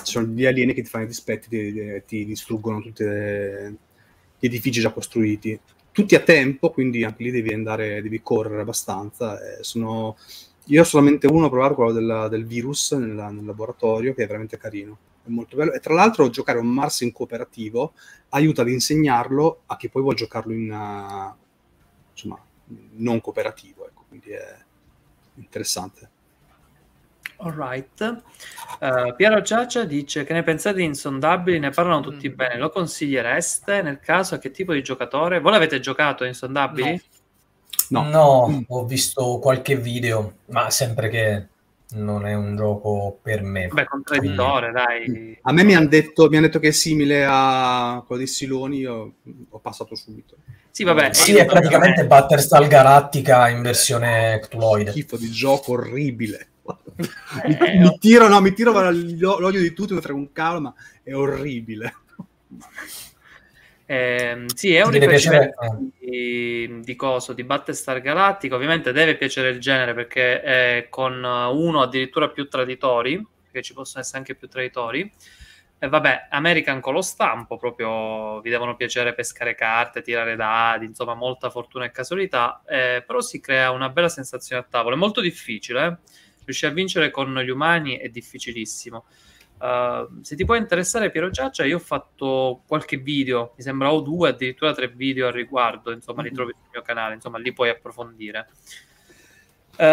sono 0.04 0.28
gli 0.28 0.46
alieni 0.46 0.74
che 0.74 0.82
ti 0.82 0.90
fanno 0.90 1.04
i 1.06 1.08
dispetti, 1.08 1.50
ti, 1.50 2.04
ti- 2.08 2.26
distruggono 2.26 2.82
tutti 2.82 3.04
gli 3.04 4.46
edifici 4.46 4.80
già 4.80 4.92
costruiti. 4.92 5.60
Tutti 5.92 6.16
a 6.16 6.20
tempo, 6.22 6.70
quindi 6.72 7.04
anche 7.04 7.24
lì 7.24 7.32
devi 7.32 7.54
andare, 7.54 8.02
devi 8.02 8.22
correre 8.22 8.62
abbastanza. 8.62 9.40
eh, 9.60 9.64
sono- 9.64 10.18
Io 10.66 10.82
ho 10.82 10.86
solamente 10.86 11.26
uno 11.28 11.48
a 11.48 11.50
provare, 11.50 11.74
quello 11.76 11.92
del, 11.92 12.28
del 12.30 12.46
virus 12.46 12.92
nella- 12.94 13.30
nel 13.30 13.46
laboratorio, 13.46 14.14
che 14.14 14.24
è 14.24 14.28
veramente 14.28 14.58
carino. 14.58 14.98
È 15.30 15.32
molto 15.32 15.56
bello. 15.56 15.72
E 15.74 15.80
tra 15.80 15.94
l'altro 15.94 16.30
giocare 16.30 16.58
un 16.58 16.68
Mars 16.68 17.02
in 17.02 17.12
cooperativo 17.12 17.94
aiuta 18.30 18.64
ad 18.64 18.70
insegnarlo 18.70 19.62
a 19.68 19.78
chi 19.78 19.88
poi 19.90 20.02
vuole 20.02 20.18
giocarlo 20.18 20.54
in 20.54 20.72
eh, 20.72 21.36
insomma, 22.12 22.44
non 22.96 23.22
cooperativo. 23.22 23.86
Ecco, 23.88 24.06
quindi 24.10 24.32
è 24.32 24.56
interessante. 25.36 26.10
Alright. 27.42 28.22
Eh, 28.82 29.14
Piero 29.16 29.42
Giaccia 29.42 29.86
dice 29.86 30.26
che 30.26 30.34
ne 30.34 30.44
pensate 30.44 30.78
di 30.78 30.84
insondabili, 30.84 31.60
ne 31.60 31.70
parlano 31.70 32.02
tutti 32.02 32.28
Mm. 32.28 32.36
bene. 32.36 32.58
Lo 32.58 32.70
consigliereste 32.70 33.82
nel 33.82 34.00
caso 34.00 34.36
a 34.36 34.40
che 34.40 34.52
tipo 34.52 34.74
di 34.74 34.82
giocatore? 34.84 35.40
Voi 35.40 35.52
l'avete 35.54 35.80
giocato 35.80 36.26
insondabili? 36.26 37.02
No. 37.90 38.02
No. 38.04 38.10
No, 38.10 38.48
Mm. 38.50 38.62
ho 38.68 38.86
visto 38.86 39.40
qualche 39.40 39.78
video, 39.78 40.34
ma 40.48 40.70
sempre 40.70 41.08
che 41.10 41.48
non 41.92 42.26
è 42.26 42.34
un 42.36 42.56
gioco 42.56 43.20
per 43.22 43.42
me. 43.42 43.68
Vabbè, 43.68 43.86
contradditore, 43.86 44.72
dai. 44.72 45.38
A 45.42 45.52
me 45.52 45.64
mi 45.64 45.76
hanno 45.76 45.88
detto, 45.88 46.30
mi 46.30 46.36
han 46.36 46.44
detto 46.44 46.60
che 46.60 46.68
è 46.68 46.72
simile 46.72 47.26
a 47.28 48.04
quello 48.06 48.22
dei 48.22 48.30
Siloni, 48.30 48.78
io 48.78 49.14
ho 49.50 49.60
passato 49.60 49.96
subito. 49.96 50.38
Sì, 50.70 50.84
vabbè. 50.84 51.14
Sì, 51.14 51.36
è 51.36 51.46
praticamente 51.46 52.06
Battlestar 52.06 52.68
Galactica 52.68 53.50
in 53.50 53.62
versione 53.62 54.40
ctuloide. 54.40 54.92
Schifo 54.92 55.18
di 55.18 55.30
gioco 55.32 55.74
orribile. 55.74 56.48
mi, 57.46 57.58
Eh, 57.58 57.80
mi 57.80 57.98
tiro, 58.00 58.28
no, 58.28 58.40
mi 58.42 58.54
tiro 58.54 58.72
l'o- 58.72 59.40
l'odio 59.40 59.60
di 59.60 59.74
tutti, 59.74 59.94
mi 59.94 60.02
frega 60.02 60.18
un 60.18 60.32
cavolo, 60.32 60.62
ma 60.62 60.74
è 61.02 61.14
orribile. 61.14 61.94
Ehm, 63.92 64.46
sì, 64.54 64.76
è 64.76 64.84
un 64.84 64.92
piacere, 64.92 65.56
di, 65.98 66.80
di 66.82 66.96
coso, 66.96 67.34
di 67.34 67.44
Battlestar 67.44 68.02
Galactica. 68.02 68.54
Ovviamente 68.54 68.92
deve 68.92 69.16
piacere 69.18 69.50
il 69.50 69.60
genere 69.60 69.96
perché 69.96 70.44
è 70.44 70.88
con 70.92 71.24
uno 71.24 71.82
addirittura 71.82 72.30
più 72.30 72.48
traditori, 72.48 73.26
perché 73.42 73.64
ci 73.64 73.74
possono 73.74 74.04
essere 74.04 74.20
anche 74.20 74.36
più 74.36 74.48
traditori. 74.48 75.12
E 75.80 75.88
vabbè, 75.88 76.28
American 76.30 76.82
con 76.82 76.94
lo 76.94 77.02
stampo, 77.02 77.58
proprio 77.58 78.40
vi 78.42 78.52
devono 78.52 78.76
piacere 78.76 79.16
pescare 79.16 79.56
carte, 79.56 80.04
tirare 80.04 80.36
dadi, 80.36 80.86
insomma, 80.86 81.16
molta 81.16 81.50
fortuna 81.50 81.86
e 81.86 81.92
casualità, 81.92 82.62
eh, 82.68 83.04
però 83.08 83.22
si 83.22 83.40
crea 83.40 83.72
una 83.72 83.90
bella 83.90 84.10
sensazione 84.10 84.62
a 84.62 84.68
tavola. 84.70 84.94
È 84.94 85.00
molto 85.00 85.20
difficile, 85.20 85.86
eh. 85.88 85.98
riuscire 86.46 86.72
a 86.72 86.76
vincere 86.76 87.10
con 87.10 87.34
gli 87.40 87.50
umani 87.50 87.98
è 87.98 88.10
difficilissimo. 88.10 89.06
Uh, 89.60 90.22
se 90.22 90.38
ti 90.38 90.45
può 90.45 90.55
interessare 90.55 91.12
Piero 91.12 91.30
Giaccia, 91.30 91.66
io 91.66 91.76
ho 91.76 91.82
fatto 91.82 92.62
qualche 92.66 92.95
video, 92.97 93.53
mi 93.57 93.64
sembra 93.64 93.91
o 93.91 93.99
due, 93.99 94.30
addirittura 94.30 94.74
tre 94.74 94.88
video 94.88 95.28
al 95.28 95.34
riguardo, 95.34 95.91
insomma, 95.91 96.22
li 96.22 96.32
trovi 96.32 96.53
sul 96.53 96.70
mio 96.72 96.82
canale, 96.82 97.16
insomma, 97.16 97.38
lì 97.39 97.51
puoi 97.51 97.70
approfondire. 97.70 98.47
Uh, 99.78 99.84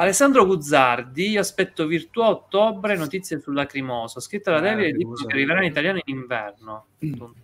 Alessandro 0.00 0.46
Guzzardi, 0.46 1.30
io 1.30 1.40
aspetto 1.40 1.86
Virtua 1.86 2.26
a 2.26 2.30
ottobre, 2.30 2.96
notizie 2.96 3.40
sul 3.40 3.54
lacrimoso, 3.54 4.20
scritta 4.20 4.50
da 4.50 4.58
Eh, 4.58 4.60
David 4.60 4.78
e 4.78 4.86
Lacrimosa. 4.88 4.96
dicono 4.96 5.26
che 5.26 5.32
arriverà 5.34 5.58
in 5.64 5.70
italiano 5.70 6.00
in 6.04 6.16
inverno. 6.16 6.86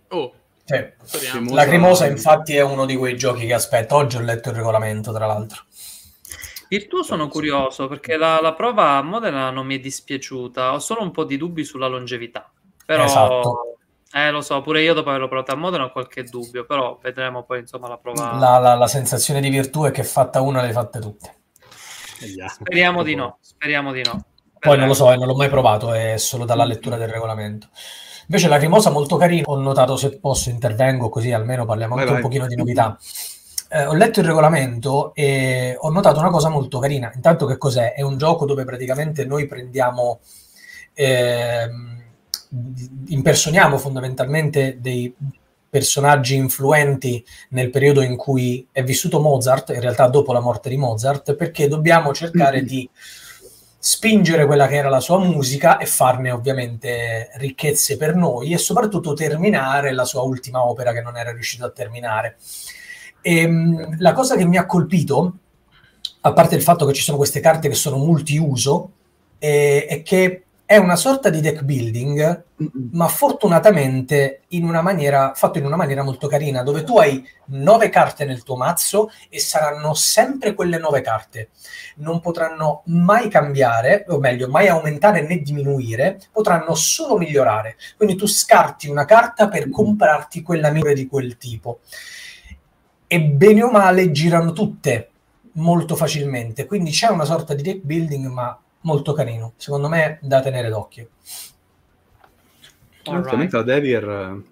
Oh, 0.08 0.32
Sì. 0.64 0.86
speriamo. 1.02 1.54
Lacrimosa, 1.54 2.06
infatti, 2.06 2.56
è 2.56 2.62
uno 2.62 2.84
di 2.84 2.94
quei 2.96 3.16
giochi 3.16 3.46
che 3.46 3.54
aspetto. 3.54 3.96
Oggi 3.96 4.16
ho 4.16 4.20
letto 4.20 4.50
il 4.50 4.56
regolamento, 4.56 5.12
tra 5.14 5.24
l'altro. 5.26 5.64
Virtua 6.68 7.02
sono 7.02 7.28
curioso 7.28 7.88
perché 7.88 8.16
la, 8.16 8.40
la 8.40 8.52
prova 8.52 8.96
a 8.96 9.02
Modena 9.02 9.50
non 9.50 9.66
mi 9.66 9.76
è 9.76 9.78
dispiaciuta, 9.80 10.72
ho 10.74 10.78
solo 10.78 11.02
un 11.02 11.10
po' 11.10 11.24
di 11.24 11.36
dubbi 11.36 11.64
sulla 11.64 11.86
longevità, 11.86 12.50
però 12.84 13.04
Esatto. 13.04 13.76
eh, 14.12 14.30
lo 14.30 14.40
so, 14.42 14.60
pure 14.60 14.82
io 14.82 14.92
dopo 14.94 15.08
averlo 15.08 15.28
provato 15.28 15.52
a 15.52 15.56
Modena 15.56 15.84
ho 15.84 15.90
qualche 15.92 16.24
dubbio, 16.24 16.64
però 16.66 16.98
vedremo 17.02 17.44
poi 17.44 17.60
insomma 17.60 17.88
la 17.88 17.96
prova. 17.96 18.34
La, 18.38 18.58
la- 18.58 18.74
la 18.74 18.86
sensazione 18.86 19.40
di 19.40 19.48
virtù 19.48 19.84
è 19.84 19.90
che 19.90 20.04
fatta 20.04 20.40
una 20.42 20.60
le 20.60 20.66
hai 20.68 20.72
fatte 20.72 20.98
tutte. 21.00 21.36
Speriamo 22.48 23.02
di 23.02 23.14
no, 23.14 23.38
speriamo 23.40 23.92
di 23.92 24.02
no. 24.02 24.24
Poi 24.58 24.76
non 24.76 24.88
lo 24.88 24.94
so, 24.94 25.10
eh, 25.12 25.16
non 25.16 25.28
l'ho 25.28 25.36
mai 25.36 25.48
provato, 25.48 25.92
è 25.92 26.16
solo 26.16 26.44
dalla 26.44 26.64
lettura 26.64 26.96
del 26.96 27.08
regolamento. 27.08 27.68
Invece 28.26 28.48
Lacrimosa 28.48 28.90
molto 28.90 29.16
carino, 29.16 29.44
ho 29.46 29.56
notato 29.56 29.96
se 29.96 30.18
posso 30.18 30.50
intervengo 30.50 31.08
così 31.08 31.32
almeno 31.32 31.64
parliamo 31.64 31.94
Vai, 31.94 32.02
anche 32.02 32.14
un 32.16 32.20
vai. 32.20 32.28
pochino 32.28 32.46
di 32.46 32.56
novità. 32.56 32.98
Eh, 33.70 33.84
ho 33.84 33.92
letto 33.94 34.20
il 34.20 34.26
regolamento 34.26 35.12
e 35.14 35.76
ho 35.78 35.90
notato 35.90 36.20
una 36.20 36.30
cosa 36.30 36.48
molto 36.48 36.78
carina. 36.78 37.12
Intanto 37.14 37.44
che 37.46 37.58
cos'è? 37.58 37.92
È 37.94 38.02
un 38.02 38.16
gioco 38.16 38.46
dove 38.46 38.64
praticamente 38.64 39.24
noi 39.26 39.46
prendiamo, 39.46 40.20
ehm, 40.94 42.02
impersoniamo 43.08 43.76
fondamentalmente 43.76 44.78
dei 44.80 45.14
personaggi 45.70 46.34
influenti 46.34 47.22
nel 47.50 47.68
periodo 47.68 48.00
in 48.00 48.16
cui 48.16 48.66
è 48.72 48.82
vissuto 48.82 49.20
Mozart, 49.20 49.68
in 49.70 49.80
realtà 49.80 50.06
dopo 50.08 50.32
la 50.32 50.40
morte 50.40 50.70
di 50.70 50.78
Mozart, 50.78 51.34
perché 51.34 51.68
dobbiamo 51.68 52.14
cercare 52.14 52.60
Mhm. 52.62 52.66
di 52.66 52.88
spingere 53.80 54.46
quella 54.46 54.66
che 54.66 54.76
era 54.76 54.88
la 54.88 54.98
sua 55.00 55.18
musica 55.18 55.76
e 55.76 55.84
farne 55.86 56.30
ovviamente 56.30 57.30
ricchezze 57.34 57.96
per 57.98 58.14
noi 58.16 58.52
e 58.52 58.58
soprattutto 58.58 59.12
terminare 59.12 59.92
la 59.92 60.04
sua 60.04 60.22
ultima 60.22 60.66
opera 60.66 60.92
che 60.92 61.02
non 61.02 61.16
era 61.18 61.32
riuscito 61.32 61.66
a 61.66 61.70
terminare. 61.70 62.36
Ehm, 63.28 63.96
la 63.98 64.14
cosa 64.14 64.36
che 64.36 64.46
mi 64.46 64.56
ha 64.56 64.64
colpito, 64.64 65.36
a 66.22 66.32
parte 66.32 66.54
il 66.54 66.62
fatto 66.62 66.86
che 66.86 66.94
ci 66.94 67.02
sono 67.02 67.18
queste 67.18 67.40
carte 67.40 67.68
che 67.68 67.74
sono 67.74 67.98
multiuso, 67.98 68.92
eh, 69.38 69.84
è 69.86 70.02
che 70.02 70.44
è 70.64 70.78
una 70.78 70.96
sorta 70.96 71.28
di 71.28 71.42
deck 71.42 71.62
building, 71.62 72.44
ma 72.92 73.06
fortunatamente 73.08 74.42
in 74.48 74.64
una 74.64 74.80
maniera, 74.80 75.32
fatto 75.34 75.58
in 75.58 75.66
una 75.66 75.76
maniera 75.76 76.02
molto 76.02 76.26
carina, 76.26 76.62
dove 76.62 76.84
tu 76.84 76.98
hai 76.98 77.22
nove 77.46 77.90
carte 77.90 78.24
nel 78.24 78.42
tuo 78.42 78.56
mazzo 78.56 79.10
e 79.28 79.40
saranno 79.40 79.92
sempre 79.92 80.54
quelle 80.54 80.78
nove 80.78 81.02
carte. 81.02 81.50
Non 81.96 82.20
potranno 82.20 82.82
mai 82.86 83.28
cambiare, 83.28 84.06
o 84.08 84.18
meglio, 84.18 84.48
mai 84.48 84.68
aumentare 84.68 85.20
né 85.20 85.42
diminuire, 85.42 86.18
potranno 86.32 86.74
solo 86.74 87.18
migliorare. 87.18 87.76
Quindi 87.96 88.16
tu 88.16 88.26
scarti 88.26 88.88
una 88.88 89.04
carta 89.04 89.48
per 89.48 89.68
comprarti 89.68 90.40
quella 90.42 90.70
migliore 90.70 90.94
di 90.94 91.06
quel 91.06 91.36
tipo. 91.36 91.80
E 93.10 93.20
bene 93.22 93.62
o 93.62 93.70
male 93.70 94.10
girano 94.12 94.52
tutte 94.52 95.10
molto 95.52 95.96
facilmente. 95.96 96.66
Quindi 96.66 96.90
c'è 96.90 97.08
una 97.08 97.24
sorta 97.24 97.54
di 97.54 97.62
deck 97.62 97.80
building, 97.82 98.26
ma 98.26 98.56
molto 98.82 99.12
carino. 99.14 99.54
Secondo 99.56 99.88
me 99.88 100.18
da 100.22 100.40
tenere 100.40 100.68
d'occhio. 100.68 101.08
Ovviamente 103.06 103.56
la 103.56 103.62
Devir... 103.62 104.42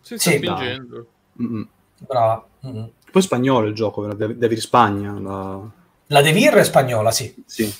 Si 0.00 0.18
sta 0.18 0.30
Sì, 0.30 0.36
spingendo. 0.38 1.06
mm, 1.40 1.56
mm. 1.56 1.62
Brava. 1.98 2.46
Mm. 2.66 2.84
Poi 3.12 3.22
spagnolo 3.22 3.66
il 3.68 3.74
gioco? 3.74 4.06
Dev- 4.14 4.32
Devir 4.32 4.58
Spagna. 4.58 5.12
La... 5.20 5.60
La 6.06 6.22
Devir 6.22 6.54
è 6.54 6.64
spagnola, 6.64 7.10
sì. 7.10 7.34
Sì, 7.46 7.72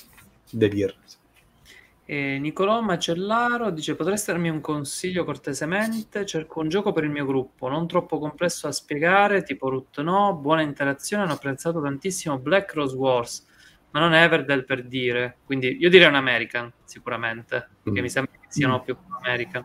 Devir. 0.49 0.95
E 2.05 2.37
Nicolò 2.39 2.81
Macellaro 2.81 3.69
dice: 3.71 3.95
Potresti 3.95 4.31
darmi 4.31 4.49
un 4.49 4.59
consiglio 4.59 5.23
cortesemente? 5.23 6.25
Cerco 6.25 6.59
un 6.59 6.67
gioco 6.69 6.91
per 6.91 7.05
il 7.05 7.09
mio 7.09 7.25
gruppo, 7.25 7.69
non 7.69 7.87
troppo 7.87 8.19
complesso 8.19 8.67
da 8.67 8.73
spiegare, 8.73 9.43
tipo 9.43 9.69
Root 9.69 10.01
no, 10.01 10.35
buona 10.35 10.61
interazione. 10.61 11.23
Hanno 11.23 11.33
apprezzato 11.33 11.81
tantissimo 11.81 12.37
Black 12.39 12.73
Rose 12.73 12.95
Wars. 12.95 13.51
ma 13.93 13.99
non 13.99 14.13
è 14.13 14.23
Everdell 14.23 14.65
per 14.65 14.83
dire. 14.87 15.37
Quindi 15.45 15.77
io 15.79 15.87
direi 15.87 16.07
un 16.07 16.15
American, 16.15 16.71
sicuramente, 16.83 17.69
perché 17.83 17.99
Mm. 17.99 18.03
mi 18.03 18.09
sembra 18.09 18.31
che 18.41 18.47
siano 18.49 18.81
più 18.81 18.97
American. 19.21 19.63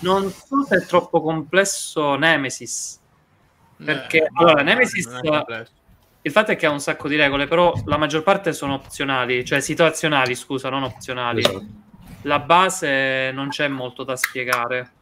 Non 0.00 0.28
so 0.32 0.64
se 0.66 0.78
è 0.78 0.84
troppo 0.84 1.22
complesso 1.22 2.16
Nemesis. 2.16 2.98
Perché, 3.76 4.18
Eh, 4.24 4.28
allora, 4.34 4.62
Nemesis- 4.64 5.06
non 5.06 5.24
è 5.24 5.28
complesso. 5.28 5.72
Il 6.22 6.30
fatto 6.30 6.52
è 6.52 6.56
che 6.56 6.66
ha 6.66 6.70
un 6.70 6.80
sacco 6.80 7.08
di 7.08 7.16
regole, 7.16 7.46
però 7.46 7.74
la 7.86 7.96
maggior 7.96 8.22
parte 8.22 8.52
sono 8.52 8.74
opzionali, 8.74 9.44
cioè 9.44 9.60
situazionali, 9.60 10.34
scusa, 10.34 10.68
non 10.68 10.84
opzionali. 10.84 11.40
Esatto. 11.40 11.66
La 12.22 12.38
base 12.38 13.30
non 13.32 13.48
c'è 13.48 13.66
molto 13.68 14.04
da 14.04 14.14
spiegare. 14.16 14.92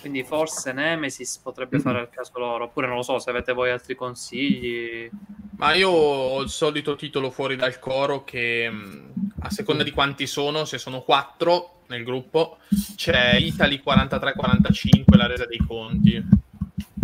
Quindi 0.00 0.22
forse 0.22 0.72
Nemesis 0.72 1.38
potrebbe 1.42 1.76
Mm. 1.76 1.80
fare 1.80 1.98
al 1.98 2.08
caso 2.08 2.38
loro. 2.38 2.64
Oppure 2.64 2.86
non 2.86 2.96
lo 2.96 3.02
so, 3.02 3.18
se 3.18 3.28
avete 3.30 3.52
voi 3.52 3.70
altri 3.70 3.94
consigli. 3.96 5.10
Ma 5.58 5.74
io 5.74 5.90
ho 5.90 6.40
il 6.40 6.48
solito 6.48 6.96
titolo 6.96 7.30
fuori 7.30 7.56
dal 7.56 7.78
coro 7.78 8.24
che 8.24 8.70
mh, 8.70 9.12
a 9.40 9.50
seconda 9.50 9.82
di 9.82 9.90
quanti 9.90 10.26
sono, 10.26 10.64
se 10.64 10.78
sono 10.78 11.02
quattro 11.02 11.80
nel 11.88 12.04
gruppo, 12.04 12.58
c'è 12.94 13.34
Italy 13.34 13.80
4345, 13.80 15.16
la 15.18 15.26
resa 15.26 15.44
dei 15.44 15.58
conti, 15.58 16.24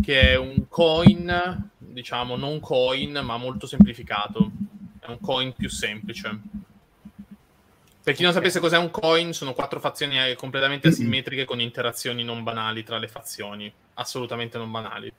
che 0.02 0.20
è 0.30 0.36
un 0.36 0.66
coin, 0.68 1.70
diciamo 1.96 2.36
non 2.36 2.60
coin, 2.60 3.20
ma 3.24 3.38
molto 3.38 3.66
semplificato. 3.66 4.50
È 5.00 5.08
un 5.08 5.18
coin 5.18 5.54
più 5.54 5.70
semplice. 5.70 6.40
Per 8.02 8.14
chi 8.14 8.22
non 8.22 8.34
sapesse 8.34 8.60
cos'è 8.60 8.76
un 8.76 8.90
coin, 8.90 9.32
sono 9.32 9.54
quattro 9.54 9.80
fazioni 9.80 10.22
eh, 10.22 10.36
completamente 10.36 10.88
asimmetriche 10.88 11.46
con 11.46 11.58
interazioni 11.58 12.22
non 12.22 12.42
banali 12.42 12.84
tra 12.84 12.98
le 12.98 13.08
fazioni, 13.08 13.72
assolutamente 13.94 14.58
non 14.58 14.70
banali. 14.70 15.10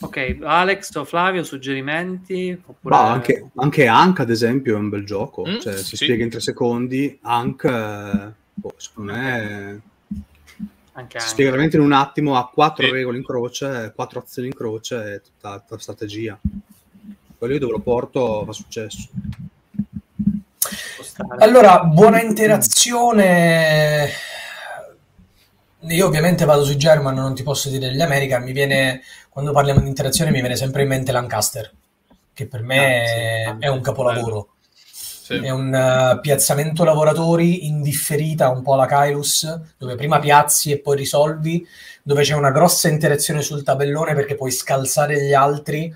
Ok, 0.00 0.38
Alex 0.42 0.94
o 0.96 1.04
Flavio, 1.04 1.44
suggerimenti? 1.44 2.58
Oppure... 2.64 2.94
Ma 2.94 3.10
anche, 3.12 3.50
anche 3.56 3.86
Ank, 3.86 4.20
ad 4.20 4.30
esempio, 4.30 4.74
è 4.74 4.78
un 4.78 4.88
bel 4.88 5.04
gioco. 5.04 5.44
Mm, 5.46 5.58
cioè, 5.58 5.76
si 5.76 5.96
sì. 5.96 6.04
spiega 6.04 6.24
in 6.24 6.30
tre 6.30 6.40
secondi. 6.40 7.18
Ank, 7.22 7.64
eh, 7.64 8.32
boh, 8.54 8.74
secondo 8.78 9.12
me, 9.12 9.82
Anche 10.96 11.18
si 11.18 11.24
Ank. 11.24 11.32
spiega 11.32 11.50
veramente 11.50 11.76
in 11.76 11.82
un 11.82 11.92
attimo. 11.92 12.36
Ha 12.36 12.48
quattro 12.48 12.84
Sì. 12.86 12.92
regole 12.92 13.18
in 13.18 13.24
croce, 13.24 13.92
quattro 13.94 14.20
azioni 14.20 14.48
in 14.48 14.54
croce 14.54 15.14
e 15.14 15.20
tutta, 15.20 15.58
tutta 15.60 15.78
strategia. 15.80 16.38
Quello 17.36 17.54
io 17.54 17.60
dove 17.60 17.72
lo 17.72 17.80
porto 17.80 18.44
fa 18.44 18.52
successo. 18.52 19.08
Allora, 21.38 21.80
buona 21.84 22.20
interazione. 22.22 24.08
Io 25.80 26.06
ovviamente 26.06 26.44
vado 26.46 26.64
sui 26.64 26.76
German, 26.76 27.14
non 27.14 27.34
ti 27.34 27.42
posso 27.42 27.68
dire 27.68 27.92
gli 27.94 28.00
American, 28.00 28.42
mi 28.42 28.52
viene, 28.52 29.02
quando 29.28 29.52
parliamo 29.52 29.80
di 29.80 29.88
interazione 29.88 30.30
mi 30.30 30.40
viene 30.40 30.56
sempre 30.56 30.82
in 30.82 30.88
mente 30.88 31.12
Lancaster, 31.12 31.70
che 32.32 32.46
per 32.46 32.62
me 32.62 33.02
Ah, 33.02 33.06
sì, 33.06 33.14
è, 33.14 33.66
è 33.66 33.68
un 33.68 33.82
capolavoro. 33.82 34.53
Sì. 35.24 35.36
È 35.36 35.48
un 35.48 35.72
uh, 35.72 36.20
piazzamento 36.20 36.84
lavoratori 36.84 37.66
in 37.66 37.80
differita, 37.80 38.50
un 38.50 38.60
po' 38.60 38.74
alla 38.74 38.84
Kylus, 38.84 39.58
dove 39.78 39.94
prima 39.94 40.18
piazzi 40.18 40.70
e 40.70 40.80
poi 40.80 40.98
risolvi, 40.98 41.66
dove 42.02 42.20
c'è 42.20 42.34
una 42.34 42.50
grossa 42.50 42.90
interazione 42.90 43.40
sul 43.40 43.62
tabellone 43.62 44.12
perché 44.12 44.34
puoi 44.34 44.50
scalzare 44.50 45.24
gli 45.24 45.32
altri 45.32 45.90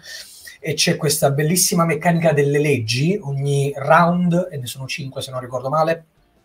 e 0.58 0.72
c'è 0.72 0.96
questa 0.96 1.30
bellissima 1.30 1.84
meccanica 1.84 2.32
delle 2.32 2.58
leggi, 2.58 3.20
ogni 3.22 3.70
round, 3.76 4.48
e 4.50 4.56
ne 4.56 4.64
sono 4.64 4.86
5 4.86 5.20
se 5.20 5.30
non 5.30 5.40
ricordo 5.40 5.68
male, 5.68 6.04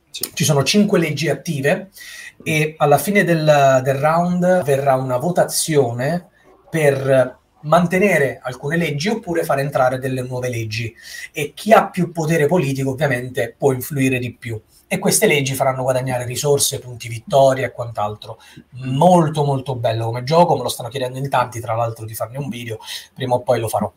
Sì. 0.10 0.30
ci 0.34 0.44
sono 0.44 0.62
5 0.62 1.00
leggi 1.00 1.30
attive 1.30 1.90
e 2.44 2.76
alla 2.78 2.98
fine 2.98 3.24
del, 3.24 3.80
del 3.82 3.96
round 3.96 4.62
verrà 4.66 4.96
una 4.96 5.16
votazione 5.16 6.28
per 6.70 7.38
mantenere 7.64 8.40
alcune 8.42 8.78
leggi 8.78 9.10
oppure 9.10 9.44
far 9.44 9.60
entrare 9.60 10.00
delle 10.00 10.22
nuove 10.22 10.50
leggi 10.50 10.94
e 11.32 11.54
chi 11.54 11.72
ha 11.72 11.90
più 11.90 12.12
potere 12.12 12.48
politico 12.48 12.92
ovviamente 12.92 13.54
può 13.58 13.74
influire 13.74 14.20
di 14.20 14.34
più 14.34 14.60
e 14.88 15.00
queste 15.00 15.26
leggi 15.26 15.56
faranno 15.56 15.82
guadagnare 15.82 16.24
risorse, 16.24 16.78
punti 16.78 17.08
vittoria 17.08 17.66
e 17.66 17.72
quant'altro. 17.72 18.40
Molto 18.84 19.44
molto 19.44 19.76
bello 19.76 20.06
come 20.06 20.24
gioco, 20.24 20.56
me 20.56 20.62
lo 20.62 20.70
stanno 20.70 20.90
chiedendo 20.90 21.18
in 21.18 21.30
tanti 21.30 21.60
tra 21.60 21.74
l'altro 21.74 22.06
di 22.06 22.14
farne 22.14 22.38
un 22.38 22.48
video, 22.48 22.78
prima 23.12 23.34
o 23.34 23.42
poi 23.42 23.60
lo 23.60 23.68
farò. 23.68 23.92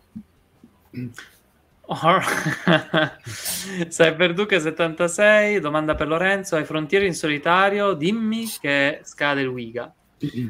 Cyberduke 3.89 4.59
76, 4.59 5.61
domanda 5.61 5.95
per 5.95 6.09
Lorenzo, 6.09 6.57
ai 6.57 6.65
frontiere 6.65 7.05
in 7.05 7.15
solitario, 7.15 7.93
dimmi 7.93 8.47
che 8.59 9.01
scade 9.05 9.43
il 9.43 9.49
Wiga. 9.49 9.93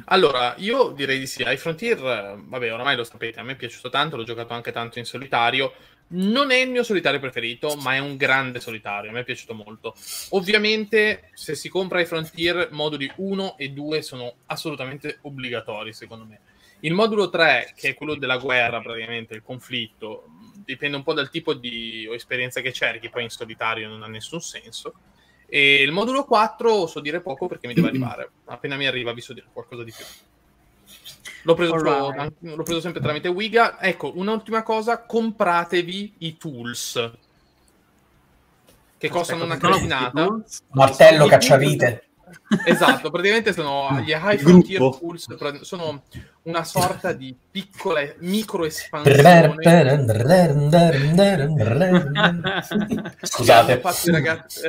Allora, 0.06 0.54
io 0.58 0.90
direi 0.90 1.18
di 1.18 1.26
sì. 1.26 1.42
Ai 1.42 1.56
Frontier, 1.56 1.98
eh, 1.98 2.34
vabbè, 2.38 2.72
oramai 2.72 2.96
lo 2.96 3.04
sapete, 3.04 3.40
a 3.40 3.42
me 3.42 3.52
è 3.52 3.56
piaciuto 3.56 3.90
tanto, 3.90 4.16
l'ho 4.16 4.24
giocato 4.24 4.52
anche 4.52 4.72
tanto 4.72 4.98
in 4.98 5.04
solitario. 5.04 5.72
Non 6.08 6.52
è 6.52 6.56
il 6.56 6.70
mio 6.70 6.84
solitario 6.84 7.18
preferito, 7.18 7.74
ma 7.76 7.94
è 7.94 7.98
un 7.98 8.16
grande 8.16 8.60
solitario, 8.60 9.10
a 9.10 9.12
me 9.12 9.20
è 9.20 9.24
piaciuto 9.24 9.54
molto. 9.54 9.94
Ovviamente, 10.30 11.30
se 11.34 11.56
si 11.56 11.68
compra 11.68 11.98
ai 11.98 12.06
Frontier, 12.06 12.68
moduli 12.70 13.10
1 13.16 13.56
e 13.58 13.70
2 13.70 14.02
sono 14.02 14.34
assolutamente 14.46 15.18
obbligatori, 15.22 15.92
secondo 15.92 16.24
me. 16.24 16.40
Il 16.80 16.92
modulo 16.92 17.28
3, 17.28 17.72
che 17.74 17.88
è 17.88 17.94
quello 17.94 18.14
della 18.14 18.36
guerra, 18.36 18.80
praticamente, 18.80 19.34
il 19.34 19.42
conflitto, 19.42 20.28
dipende 20.64 20.96
un 20.96 21.02
po' 21.02 21.14
dal 21.14 21.30
tipo 21.30 21.54
di 21.54 22.08
esperienza 22.12 22.60
che 22.60 22.72
cerchi, 22.72 23.08
poi 23.08 23.24
in 23.24 23.30
solitario 23.30 23.88
non 23.88 24.02
ha 24.04 24.06
nessun 24.06 24.40
senso. 24.40 24.94
E 25.48 25.82
il 25.82 25.92
modulo 25.92 26.24
4 26.24 26.86
so 26.86 27.00
dire 27.00 27.20
poco 27.20 27.46
perché 27.46 27.66
mi 27.66 27.74
deve 27.74 27.88
arrivare. 27.88 28.30
Appena 28.46 28.76
mi 28.76 28.86
arriva 28.86 29.12
vi 29.12 29.20
so 29.20 29.32
dire 29.32 29.46
qualcosa 29.52 29.84
di 29.84 29.92
più. 29.92 30.04
L'ho 31.42 31.54
preso, 31.54 31.74
Alright. 31.74 32.32
l'ho 32.40 32.62
preso 32.64 32.80
sempre 32.80 33.00
tramite 33.00 33.28
Wiga. 33.28 33.80
Ecco, 33.80 34.12
un'ultima 34.16 34.62
cosa, 34.62 35.04
compratevi 35.04 36.14
i 36.18 36.36
tools. 36.36 37.12
Che 38.98 39.08
costano 39.08 39.44
una 39.44 39.54
Aspetta, 39.54 40.10
questi 40.12 40.62
Martello, 40.70 41.26
cacciavite. 41.26 42.05
Esatto, 42.64 43.10
praticamente 43.10 43.52
sono 43.52 43.98
gli 44.04 44.10
High. 44.10 44.38
Frontier 44.38 44.80
Tools, 44.80 45.26
pra- 45.38 45.62
sono 45.62 46.02
una 46.42 46.64
sorta 46.64 47.12
di 47.12 47.34
piccole 47.50 48.16
micro 48.20 48.64
espansioni 48.64 49.16
che 53.18 53.26
Scusate. 53.26 53.72
hanno, 53.72 53.80
fatto 53.80 54.08
i 54.08 54.12
ragazzi, 54.12 54.60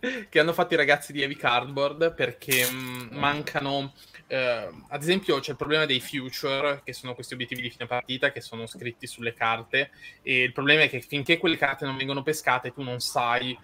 che 0.28 0.40
hanno 0.40 0.52
fatto 0.52 0.74
i 0.74 0.76
ragazzi 0.76 1.12
di 1.12 1.22
Heavy 1.22 1.36
Cardboard 1.36 2.14
perché 2.14 2.68
mh, 2.70 3.08
mancano 3.12 3.92
eh, 4.28 4.68
ad 4.88 5.02
esempio 5.02 5.38
c'è 5.38 5.52
il 5.52 5.56
problema 5.56 5.86
dei 5.86 6.00
future 6.00 6.80
che 6.84 6.92
sono 6.92 7.14
questi 7.14 7.34
obiettivi 7.34 7.62
di 7.62 7.70
fine 7.70 7.86
partita 7.86 8.32
che 8.32 8.40
sono 8.40 8.66
scritti 8.66 9.06
sulle 9.06 9.32
carte 9.32 9.90
e 10.22 10.42
il 10.42 10.52
problema 10.52 10.82
è 10.82 10.88
che 10.88 11.00
finché 11.00 11.38
quelle 11.38 11.56
carte 11.56 11.84
non 11.84 11.96
vengono 11.96 12.22
pescate 12.22 12.72
tu 12.72 12.82
non 12.82 12.98
sai 12.98 13.56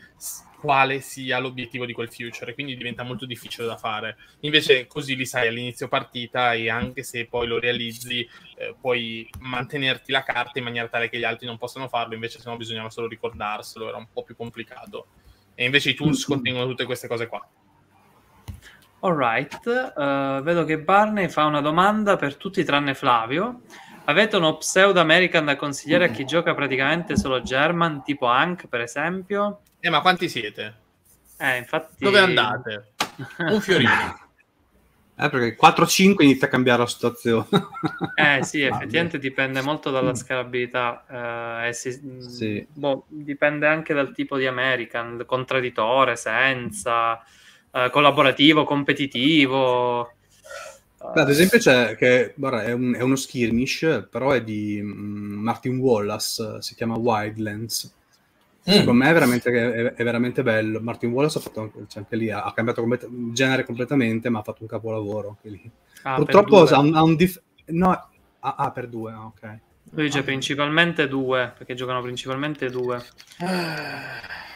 quale 0.60 1.00
sia 1.00 1.40
l'obiettivo 1.40 1.84
di 1.84 1.92
quel 1.92 2.12
future 2.12 2.54
quindi 2.54 2.76
diventa 2.76 3.02
molto 3.02 3.26
difficile 3.26 3.66
da 3.66 3.76
fare. 3.76 4.16
Invece 4.40 4.86
così 4.86 5.16
li 5.16 5.26
sai 5.26 5.48
all'inizio 5.48 5.88
partita 5.88 6.52
e 6.52 6.70
anche 6.70 7.02
se 7.02 7.26
poi 7.26 7.48
lo 7.48 7.58
realizzi 7.58 8.20
eh, 8.56 8.76
puoi 8.80 9.28
mantenerti 9.40 10.12
la 10.12 10.22
carta 10.22 10.60
in 10.60 10.64
maniera 10.64 10.86
tale 10.86 11.08
che 11.08 11.18
gli 11.18 11.24
altri 11.24 11.46
non 11.46 11.58
possano 11.58 11.88
farlo 11.88 12.14
invece 12.14 12.38
se 12.38 12.48
no 12.48 12.56
bisognava 12.56 12.90
solo 12.90 13.08
ricordarselo 13.08 13.88
era 13.88 13.96
un 13.96 14.06
po' 14.12 14.22
più 14.22 14.36
complicato. 14.36 15.06
E 15.56 15.64
invece 15.64 15.90
i 15.90 15.94
tools 15.94 16.24
contengono 16.24 16.66
tutte 16.66 16.84
queste 16.84 17.08
cose 17.08 17.26
qua 17.26 17.44
Alright, 19.04 19.66
eh, 19.66 20.40
vedo 20.42 20.64
che 20.64 20.78
Barney 20.78 21.28
fa 21.28 21.44
una 21.46 21.60
domanda 21.60 22.16
per 22.16 22.36
tutti 22.36 22.62
tranne 22.62 22.94
Flavio. 22.94 23.62
Avete 24.04 24.36
uno 24.36 24.56
pseudo 24.58 25.00
American 25.00 25.44
da 25.44 25.56
consigliare 25.56 26.04
a 26.04 26.08
chi 26.08 26.24
gioca 26.24 26.54
praticamente 26.54 27.16
solo 27.16 27.42
German, 27.42 28.04
tipo 28.04 28.26
Hank 28.26 28.68
per 28.68 28.80
esempio? 28.80 29.62
eh 29.80 29.90
ma 29.90 30.00
quanti 30.00 30.28
siete? 30.28 30.74
Eh, 31.36 31.56
infatti... 31.56 32.04
dove 32.04 32.20
andate? 32.20 32.92
un 33.48 33.60
fiorino 33.60 34.20
Eh, 35.14 35.28
perché 35.28 35.56
4-5 35.56 36.24
inizia 36.24 36.46
a 36.46 36.50
cambiare 36.50 36.80
la 36.82 36.86
situazione. 36.86 37.46
Eh 38.14 38.42
sì, 38.44 38.62
effettivamente 38.62 39.18
dipende 39.18 39.60
molto 39.62 39.90
dalla 39.90 40.14
scalabilità. 40.14 41.62
eh, 41.64 41.68
e 41.68 41.72
si- 41.72 42.00
Sì. 42.18 42.64
boh, 42.72 43.04
dipende 43.08 43.66
anche 43.66 43.94
dal 43.94 44.12
tipo 44.12 44.36
di 44.36 44.46
American, 44.46 45.24
contradditore, 45.26 46.16
senza, 46.16 47.20
eh, 47.72 47.90
collaborativo, 47.90 48.64
competitivo. 48.64 50.10
Ad 51.14 51.28
esempio 51.28 51.58
c'è 51.58 51.96
che 51.96 52.32
guarda, 52.36 52.62
è, 52.64 52.72
un- 52.72 52.94
è 52.94 53.02
uno 53.02 53.16
skirmish, 53.16 54.06
però 54.10 54.30
è 54.30 54.42
di 54.42 54.80
mm, 54.80 55.32
Martin 55.42 55.78
Wallace, 55.78 56.62
si 56.62 56.74
chiama 56.74 56.96
Wildlands. 56.96 57.92
Mm. 58.66 58.72
Secondo 58.74 58.92
me 59.04 59.10
è 59.10 59.12
veramente, 59.12 59.50
è, 59.50 59.92
è 59.94 60.04
veramente 60.04 60.42
bello. 60.42 60.80
Martin 60.80 61.10
Wallace 61.10 61.38
ha 61.38 61.40
fatto 61.40 61.60
anche, 61.60 61.84
cioè, 61.88 62.02
anche 62.02 62.16
lì, 62.16 62.30
ha 62.30 62.50
cambiato 62.54 62.80
complet- 62.82 63.08
genere 63.32 63.64
completamente, 63.64 64.28
ma 64.30 64.38
ha 64.38 64.42
fatto 64.42 64.62
un 64.62 64.68
capolavoro 64.68 65.28
anche 65.30 65.48
lì. 65.50 65.70
Ah, 66.04 66.20
Purtroppo 66.20 66.62
per 66.62 66.64
ha 66.68 66.78
due. 66.78 66.78
un, 66.78 66.94
ha 66.94 67.02
un 67.02 67.16
dif- 67.16 67.42
no, 67.66 67.90
ah, 67.90 68.54
ah, 68.56 68.70
per 68.70 68.88
due, 68.88 69.12
ah, 69.12 69.26
ok. 69.26 69.58
Lui 69.94 70.04
dice 70.04 70.22
principalmente 70.22 71.06
due, 71.06 71.52
perché 71.56 71.74
giocano 71.74 72.00
principalmente 72.00 72.70
due. 72.70 73.02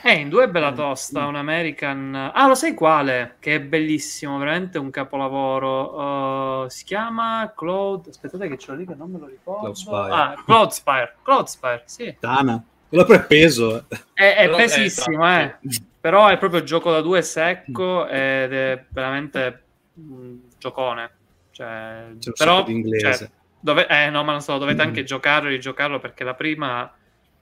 Eh, 0.03 0.13
in 0.15 0.31
due 0.31 0.45
è 0.45 0.49
bella 0.49 0.73
tosta, 0.73 1.27
un 1.27 1.35
American... 1.35 2.15
Ah, 2.33 2.47
lo 2.47 2.55
sai 2.55 2.73
quale? 2.73 3.37
Che 3.39 3.57
è 3.57 3.61
bellissimo, 3.61 4.39
veramente 4.39 4.79
un 4.79 4.91
capolavoro. 4.91 6.63
Uh, 6.63 6.69
si 6.69 6.85
chiama 6.85 7.53
Cloud... 7.55 8.07
Aspettate 8.09 8.49
che 8.49 8.57
ce 8.57 8.71
l'ho 8.71 8.79
lì 8.79 8.87
che 8.87 8.95
non 8.95 9.11
me 9.11 9.19
lo 9.19 9.27
ricordo. 9.27 9.73
Cloudspire. 9.73 10.13
Ah, 10.13 10.43
Cloudspire. 10.43 11.17
Cloudspire, 11.23 11.83
sì. 11.85 12.17
Tana. 12.19 12.65
Quello 12.89 13.05
per 13.05 13.27
peso. 13.27 13.77
eh. 13.77 13.85
È, 14.15 14.37
è 14.37 14.51
pesissimo, 14.55 15.29
eh, 15.29 15.43
eh. 15.43 15.83
Però 16.01 16.29
è 16.29 16.39
proprio 16.39 16.63
gioco 16.63 16.91
da 16.91 17.03
due 17.03 17.21
secco 17.21 18.07
ed 18.07 18.55
è 18.55 18.85
veramente 18.89 19.63
un 19.95 20.39
giocone. 20.57 21.11
Cioè, 21.51 21.67
C'è 22.19 22.29
un 22.29 22.33
però, 22.37 22.57
sacco 22.59 22.69
di 22.69 22.75
inglese. 22.75 23.19
cioè, 23.19 23.31
dove, 23.67 23.89
eh, 23.89 24.11
no, 24.11 24.23
ma 24.23 24.31
non 24.31 24.41
so, 24.41 24.59
dovete 24.59 24.85
Mm. 24.85 24.87
anche 24.87 25.03
giocarlo 25.03 25.49
e 25.49 25.53
rigiocarlo 25.53 25.99
perché 25.99 26.23
la 26.23 26.35
prima 26.35 26.89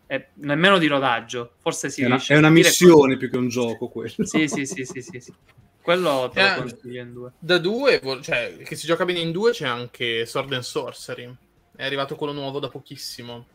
è 0.06 0.30
nemmeno 0.36 0.78
di 0.78 0.86
rodaggio. 0.86 1.56
Forse 1.60 1.90
si 1.90 2.00
è 2.00 2.06
una, 2.06 2.22
è 2.26 2.36
una 2.36 2.48
missione 2.48 3.18
più 3.18 3.28
che 3.28 3.36
un 3.36 3.48
gioco 3.48 3.88
quello. 3.88 4.10
quello. 4.14 4.28
Sì, 4.30 4.48
sì, 4.48 4.64
sì, 4.64 4.84
sì, 4.86 5.02
sì, 5.02 5.20
sì. 5.20 5.34
Quello 5.82 6.30
te 6.32 6.40
lo 6.40 6.46
Eh. 6.48 6.54
consiglio 6.54 7.02
in 7.02 7.12
due. 7.12 7.32
Da 7.38 7.58
due, 7.58 8.00
cioè, 8.22 8.56
che 8.64 8.74
si 8.74 8.86
gioca 8.86 9.04
bene 9.04 9.18
in 9.18 9.32
due, 9.32 9.50
c'è 9.50 9.66
anche 9.66 10.24
Sword 10.24 10.54
and 10.54 10.62
Sorcery. 10.62 11.30
È 11.76 11.84
arrivato 11.84 12.16
quello 12.16 12.32
nuovo 12.32 12.58
da 12.58 12.68
pochissimo. 12.68 13.46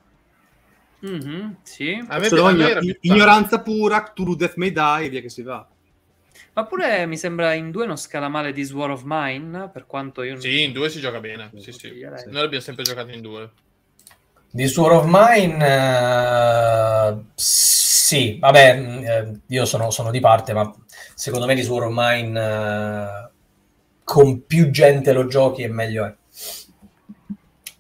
Mhm, 1.00 1.58
sì. 1.64 2.06
A 2.08 2.20
me, 2.20 2.28
a 2.28 2.52
me 2.54 2.98
ignoranza 3.02 3.62
pura, 3.62 4.04
Cthulhu 4.04 4.36
Death 4.36 4.58
May 4.58 4.72
Die 4.72 5.06
e 5.06 5.10
via 5.10 5.22
che 5.22 5.30
si 5.30 5.42
va. 5.42 5.68
Ma 6.60 6.66
pure 6.66 7.06
mi 7.06 7.16
sembra 7.16 7.54
in 7.54 7.72
due 7.72 7.86
non 7.86 7.96
scala 7.96 8.28
male 8.28 8.52
di 8.52 8.70
War 8.74 8.92
of 8.92 9.04
Mine, 9.06 9.70
per 9.72 9.86
quanto 9.86 10.24
io 10.24 10.34
non... 10.34 10.42
Sì, 10.42 10.64
in 10.64 10.74
due 10.74 10.90
si 10.90 11.00
gioca 11.00 11.22
bene. 11.22 11.52
Sì, 11.54 11.72
sì. 11.72 11.88
Consiglierei. 11.88 12.26
Noi 12.26 12.42
l'abbiamo 12.42 12.62
sempre 12.62 12.84
giocato 12.84 13.12
in 13.12 13.22
due. 13.22 13.50
Di 14.52 14.68
Sword 14.68 14.96
of 14.98 15.06
Mine, 15.08 15.66
eh, 15.66 17.18
sì, 17.34 18.38
vabbè, 18.42 18.78
eh, 18.78 19.40
io 19.48 19.64
sono, 19.64 19.90
sono 19.90 20.12
di 20.12 20.20
parte, 20.20 20.52
ma 20.52 20.70
secondo 21.16 21.46
me 21.46 21.56
di 21.56 21.62
Sword 21.62 21.86
of 21.88 21.94
Mine 21.96 22.42
eh, 22.42 23.30
con 24.04 24.46
più 24.46 24.70
gente 24.70 25.14
lo 25.14 25.28
giochi 25.28 25.62
e 25.62 25.70
meglio 25.70 26.06
è. 26.08 26.14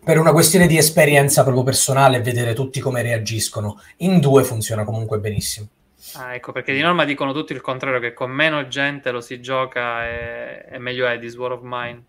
Per 0.05 0.17
una 0.17 0.31
questione 0.31 0.67
di 0.67 0.77
esperienza 0.77 1.43
proprio 1.43 1.63
personale 1.63 2.21
vedere 2.21 2.53
tutti 2.53 2.79
come 2.79 3.01
reagiscono. 3.01 3.81
In 3.97 4.21
due 4.21 4.45
funziona 4.45 4.85
comunque 4.85 5.19
benissimo. 5.19 5.67
Ah, 6.11 6.33
ecco, 6.35 6.51
perché 6.51 6.73
di 6.73 6.81
norma 6.81 7.05
dicono 7.05 7.33
tutti 7.33 7.53
il 7.53 7.61
contrario, 7.61 7.99
che 7.99 8.13
con 8.13 8.31
meno 8.31 8.67
gente 8.67 9.11
lo 9.11 9.21
si 9.21 9.39
gioca 9.41 10.05
e, 10.07 10.65
e 10.69 10.77
meglio 10.79 11.07
è 11.07 11.17
di 11.19 11.27
War 11.35 11.53
of 11.53 11.61
Mine. 11.63 12.03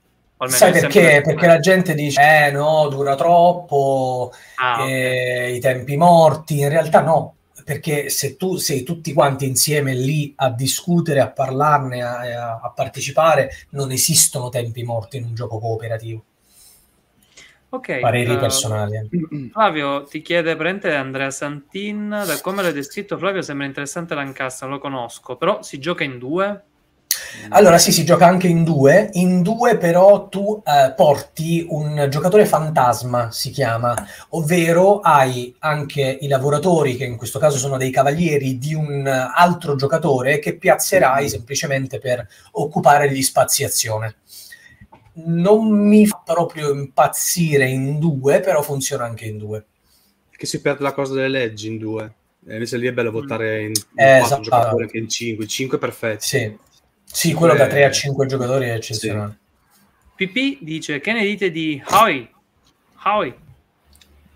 Sai 0.47 0.73
perché? 0.73 1.21
Perché 1.23 1.47
la 1.47 1.59
gente 1.61 1.95
dice, 1.95 2.21
eh 2.21 2.51
no, 2.51 2.89
dura 2.89 3.15
troppo, 3.15 4.33
Ah, 4.57 4.87
eh, 4.87 5.55
i 5.55 5.61
tempi 5.61 5.97
morti. 5.97 6.59
In 6.61 6.71
realtà 6.71 7.03
no, 7.03 7.37
perché 7.63 8.09
se 8.09 8.37
tu 8.37 8.57
sei 8.57 8.83
tutti 8.83 9.13
quanti 9.13 9.47
insieme 9.47 9.95
lì 9.95 10.33
a 10.37 10.51
discutere, 10.51 11.21
a 11.21 11.31
parlarne, 11.31 12.03
a- 12.03 12.59
a 12.63 12.71
partecipare, 12.75 13.51
non 13.71 13.93
esistono 13.93 14.49
tempi 14.49 14.83
morti 14.83 15.19
in 15.19 15.25
un 15.25 15.35
gioco 15.35 15.59
cooperativo. 15.59 16.25
Ok, 17.73 18.01
Pareri 18.01 18.33
eh, 18.33 18.39
personali. 18.39 19.09
Flavio 19.53 20.03
ti 20.03 20.23
chiede 20.23 20.57
prende 20.57 20.95
Andrea 20.95 21.31
Santin, 21.31 22.09
da 22.09 22.41
come 22.41 22.63
l'hai 22.63 22.73
descritto 22.73 23.17
Flavio 23.17 23.43
sembra 23.43 23.67
interessante 23.67 24.15
Lancaster, 24.15 24.69
lo 24.69 24.79
conosco, 24.79 25.37
però 25.37 25.63
si 25.63 25.79
gioca 25.79 26.03
in 26.03 26.19
due? 26.19 26.65
Allora 27.51 27.79
sì, 27.79 27.93
si 27.93 28.05
gioca 28.05 28.27
anche 28.27 28.49
in 28.49 28.65
due. 28.65 29.11
In 29.13 29.43
due 29.43 29.77
però 29.77 30.29
tu 30.29 30.61
eh, 30.65 30.93
porti 30.95 31.65
un 31.69 32.09
giocatore 32.11 32.45
fantasma, 32.45 33.31
si 33.31 33.51
chiama, 33.51 33.95
ovvero 34.31 34.99
hai 35.01 35.55
anche 35.61 36.19
i 36.21 36.27
lavoratori, 36.27 36.97
che 36.97 37.05
in 37.05 37.17
questo 37.17 37.39
caso 37.39 37.57
sono 37.57 37.77
dei 37.77 37.91
cavalieri, 37.91 38.59
di 38.59 38.75
un 38.75 39.07
altro 39.07 39.77
giocatore 39.77 40.41
che 40.41 40.57
piazzerai 40.57 41.29
semplicemente 41.29 41.99
per 42.01 42.27
occupare 42.53 43.13
gli 43.13 43.23
spazi 43.23 43.63
azione. 43.63 44.17
Non 45.13 45.71
mi 45.89 46.07
fa 46.07 46.23
proprio 46.25 46.73
impazzire 46.73 47.69
in 47.69 47.99
due, 47.99 48.41
però 48.41 48.63
funziona 48.63 49.05
anche 49.05 49.27
in 49.27 49.39
due. 49.39 49.65
Che 50.31 50.47
si 50.47 50.61
perde 50.61 50.83
la 50.83 50.93
cosa 50.93 51.15
delle 51.15 51.29
leggi 51.29 51.69
in 51.69 51.79
due. 51.79 52.13
E 52.47 52.55
invece 52.55 52.79
lì 52.79 52.87
è 52.87 52.93
bello 52.93 53.11
votare 53.11 53.61
in, 53.61 53.69
in 53.69 53.75
Eh, 53.95 54.19
quattro 54.19 54.25
esatto. 54.25 54.43
giocatori 54.43 54.83
anche 54.85 54.99
in 54.99 55.09
cinque. 55.09 55.45
Il 55.45 55.51
cinque 55.51 55.77
è 55.77 55.81
perfetto. 55.81 56.23
Sì, 56.23 56.57
sì 57.05 57.33
quello 57.35 57.55
da 57.55 57.67
Eh, 57.67 57.69
3 57.69 57.85
a 57.85 57.91
5 57.91 58.27
giocatori 58.27 58.67
è 58.67 58.73
eccezionale. 58.73 59.37
PP 60.17 60.59
dice 60.63 61.01
che 61.01 61.13
ne 61.13 61.25
dite 61.25 61.51
di 61.51 61.83
Howie? 61.91 62.31
Howie? 63.05 63.35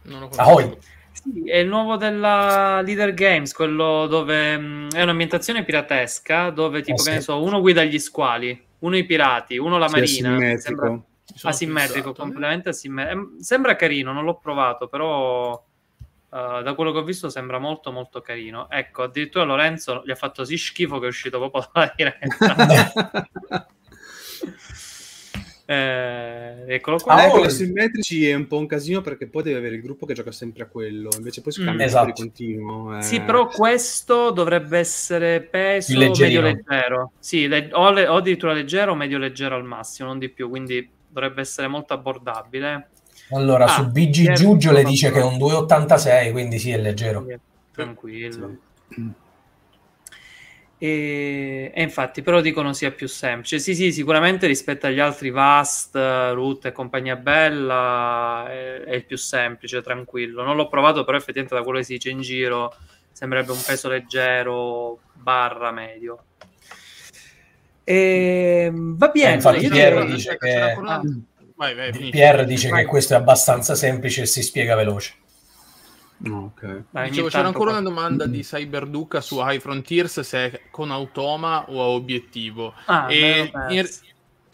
Non 0.03 0.20
lo 0.20 0.29
conosco. 0.29 0.51
Ahoy! 0.51 0.77
Sì, 1.12 1.49
è 1.49 1.57
il 1.59 1.68
nuovo 1.68 1.97
della 1.97 2.81
Leader 2.83 3.14
Games, 3.14 3.53
quello 3.53 4.07
dove 4.07 4.59
mh, 4.59 4.93
è 4.93 5.03
un'ambientazione 5.03 5.64
piratesca, 5.64 6.51
dove 6.51 6.83
tipo, 6.83 7.01
Eh, 7.01 7.05
che 7.05 7.11
sì. 7.11 7.16
ne 7.16 7.20
so, 7.22 7.43
uno 7.43 7.61
guida 7.61 7.83
gli 7.85 7.99
squali, 7.99 8.64
uno 8.81 8.97
i 8.97 9.05
pirati, 9.05 9.57
uno 9.59 9.79
la 9.79 9.89
Sì, 9.89 9.95
marina. 9.95 10.29
asimmetrico. 10.35 10.61
Sembra 10.61 11.51
asimmetrico, 11.51 11.95
fissato. 12.09 12.22
completamente 12.22 12.68
asimmetrico. 12.70 13.31
Sembra 13.41 13.77
carino, 13.77 14.12
non 14.12 14.25
l'ho 14.25 14.37
provato, 14.37 14.89
però 14.89 15.55
eh, 16.33 16.62
da 16.62 16.75
quello 16.75 16.93
che 16.93 16.99
ho 16.99 17.05
visto 17.05 17.29
sembra 17.29 17.59
molto 17.59 17.91
molto 17.93 18.20
carino. 18.20 18.68
Ecco, 18.70 19.05
addirittura 19.05 19.45
Lorenzo 19.45 20.03
gli 20.05 20.11
ha 20.11 20.16
fatto 20.16 20.45
sì 20.45 20.57
schifo 20.57 20.99
che 20.99 21.07
è 21.07 21.09
uscito 21.09 21.39
proprio 21.39 21.68
dalla 21.72 21.93
diretta. 21.97 23.66
Eh, 25.67 26.65
eccolo 26.75 26.99
qua. 26.99 27.15
Ah, 27.15 27.25
ecco. 27.25 27.45
i 27.45 27.51
simmetrici 27.51 28.29
è 28.29 28.35
un 28.35 28.47
po' 28.47 28.59
un 28.59 28.67
casino 28.67 29.01
perché 29.01 29.27
poi 29.27 29.43
devi 29.45 29.57
avere 29.57 29.77
il 29.77 29.81
gruppo 29.83 30.05
che 30.05 30.12
gioca 30.12 30.31
sempre 30.31 30.65
a 30.65 30.67
quello, 30.67 31.09
invece 31.17 31.41
poi 31.41 31.53
si 31.53 31.62
Mm. 31.62 31.65
cambia 31.67 31.87
Esatto. 31.87 32.07
di 32.07 32.12
continuo. 32.12 32.99
eh. 32.99 33.03
Sì, 33.03 33.21
però 33.23 33.47
questo 33.47 34.31
dovrebbe 34.31 34.79
essere 34.79 35.41
peso 35.41 35.97
medio 35.99 36.41
leggero. 36.43 37.12
Sì, 37.19 37.49
le- 37.49 37.71
o, 37.73 37.91
le- 37.93 38.07
o 38.07 38.17
addirittura 38.17 38.53
leggero 38.53 38.93
o 38.93 38.95
medio 38.95 39.17
leggero 39.19 39.55
al 39.57 39.65
massimo, 39.65 40.09
non 40.09 40.19
di 40.19 40.29
più, 40.29 40.51
quindi 40.51 40.87
dovrebbe 41.09 41.41
essere 41.41 41.67
molto 41.69 41.95
abbordabile. 41.95 42.89
Allora, 43.31 43.65
Ah, 43.65 43.69
su 43.69 43.87
BG 43.91 44.33
Giugio 44.33 44.71
le 44.71 44.85
dice 44.85 45.11
che 45.11 45.21
è 45.21 45.25
un 45.25 45.39
2,86, 45.39 46.31
quindi 46.31 46.59
sì, 46.59 46.73
è 46.73 46.79
leggero. 46.79 47.25
Tranquillo. 47.73 48.57
Mm. 49.01 49.09
E, 50.85 51.70
e 51.74 51.82
infatti, 51.82 52.20
però 52.20 52.43
dicono 52.43 52.74
sia 52.74 52.91
più 52.91 53.09
semplice. 53.09 53.59
Sì, 53.59 53.74
sì, 53.74 53.91
sicuramente 53.91 54.47
rispetto 54.47 54.87
agli 54.87 55.01
altri 55.01 55.30
Vast, 55.30 55.95
Root 55.95 56.66
e 56.66 56.72
compagnia 56.72 57.16
bella 57.16 58.45
è, 58.51 58.82
è 58.82 58.95
il 58.95 59.07
più 59.07 59.16
semplice, 59.16 59.80
tranquillo. 59.80 60.43
Non 60.43 60.57
l'ho 60.57 60.68
provato, 60.68 61.03
però 61.05 61.16
effettivamente 61.16 61.55
da 61.55 61.62
quello 61.62 61.78
che 61.78 61.85
si 61.85 61.95
dice 61.95 62.11
in 62.11 62.20
giro 62.20 62.74
sembrerebbe 63.12 63.53
un 63.53 63.62
peso 63.64 63.89
leggero 63.89 64.99
barra 65.14 65.70
medio. 65.70 66.24
E, 67.82 68.70
va 68.74 69.09
bene, 69.09 69.30
Eh, 69.30 69.35
infatti 69.35 69.68
direi- 69.68 70.07
dice 70.07 70.37
che- 70.37 70.74
una- 70.76 71.01
Vai, 71.57 71.74
vai. 71.74 72.11
Pierre 72.11 72.45
dice 72.45 72.68
Vai. 72.68 72.82
che 72.82 72.89
questo 72.89 73.14
è 73.14 73.16
abbastanza 73.16 73.74
semplice 73.74 74.22
e 74.22 74.26
si 74.26 74.43
spiega 74.43 74.74
veloce. 74.74 75.14
No, 76.19 76.53
ok. 76.55 76.85
Dai, 76.91 77.03
ogni 77.03 77.11
Dicevo, 77.11 77.29
c'era 77.29 77.47
ancora 77.49 77.71
qua- 77.71 77.81
una 77.81 77.89
domanda 77.89 78.27
di 78.27 78.41
Cyberduca 78.43 79.21
su 79.21 79.39
High 79.41 79.61
Frontiers 79.61 80.21
se 80.21 80.39
è 80.51 80.61
con 80.71 80.91
automa 80.91 81.69
o 81.69 81.83
a 81.83 81.87
obiettivo. 81.89 82.75
Ah, 82.87 83.11
E 83.11 83.51
in-. 83.69 83.89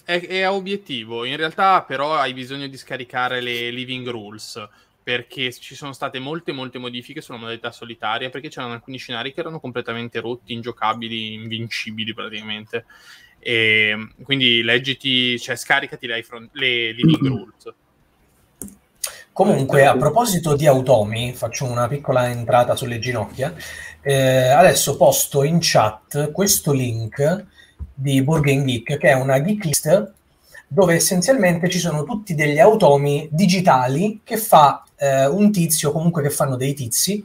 È, 0.05 0.27
è 0.27 0.41
a 0.43 0.53
obiettivo, 0.53 1.25
in 1.25 1.37
realtà 1.37 1.85
però 1.85 2.15
hai 2.17 2.33
bisogno 2.33 2.67
di 2.67 2.77
scaricare 2.77 3.41
le 3.41 3.71
living 3.71 4.09
rules 4.09 4.61
perché 5.03 5.53
ci 5.53 5.77
sono 5.77 5.93
state 5.93 6.19
molte 6.19 6.51
molte 6.53 6.79
modifiche 6.79 7.21
sulla 7.21 7.39
modalità 7.39 7.71
solitaria 7.71 8.29
perché 8.29 8.49
c'erano 8.49 8.73
alcuni 8.73 8.97
scenari 8.99 9.33
che 9.33 9.41
erano 9.41 9.61
completamente 9.61 10.19
rotti, 10.21 10.53
ingiocabili, 10.53 11.35
invincibili 11.35 12.13
praticamente. 12.13 12.87
E 13.39 13.97
quindi 14.23 14.63
leggiti, 14.63 15.39
cioè 15.39 15.57
scaricati 15.57 16.07
le, 16.07 16.25
le 16.53 16.93
living 16.93 17.27
rules. 17.29 17.73
Comunque, 19.41 19.87
a 19.87 19.97
proposito 19.97 20.55
di 20.55 20.67
automi, 20.67 21.33
faccio 21.33 21.65
una 21.65 21.89
piccola 21.89 22.29
entrata 22.29 22.77
sulle 22.77 22.99
ginocchia. 22.99 23.55
Eh, 24.03 24.49
adesso 24.49 24.99
posto 24.99 25.45
in 25.45 25.57
chat 25.63 26.31
questo 26.31 26.73
link 26.73 27.47
di 27.95 28.23
Game 28.23 28.65
Geek, 28.67 28.99
che 28.99 29.09
è 29.09 29.15
una 29.15 29.41
geek 29.41 29.65
list 29.65 30.13
dove 30.69 30.95
essenzialmente 30.95 31.71
ci 31.71 31.79
sono 31.79 32.03
tutti 32.03 32.35
degli 32.35 32.59
automi 32.59 33.31
digitali 33.33 34.21
che 34.23 34.37
fa 34.37 34.85
eh, 34.95 35.25
un 35.25 35.51
tizio, 35.51 35.91
comunque 35.91 36.21
che 36.21 36.29
fanno 36.29 36.57
dei 36.57 36.75
tizi, 36.75 37.25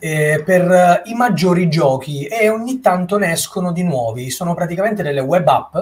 eh, 0.00 0.42
per 0.44 0.68
eh, 0.68 1.02
i 1.04 1.14
maggiori 1.14 1.68
giochi 1.68 2.26
e 2.26 2.48
ogni 2.48 2.80
tanto 2.80 3.16
ne 3.16 3.30
escono 3.30 3.70
di 3.70 3.84
nuovi. 3.84 4.28
Sono 4.30 4.54
praticamente 4.54 5.04
delle 5.04 5.20
web 5.20 5.46
app, 5.46 5.76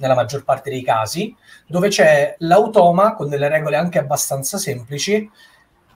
nella 0.00 0.14
maggior 0.14 0.42
parte 0.42 0.70
dei 0.70 0.82
casi, 0.82 1.34
dove 1.66 1.88
c'è 1.88 2.34
l'automa 2.40 3.14
con 3.14 3.28
delle 3.28 3.48
regole 3.48 3.76
anche 3.76 3.98
abbastanza 3.98 4.58
semplici 4.58 5.30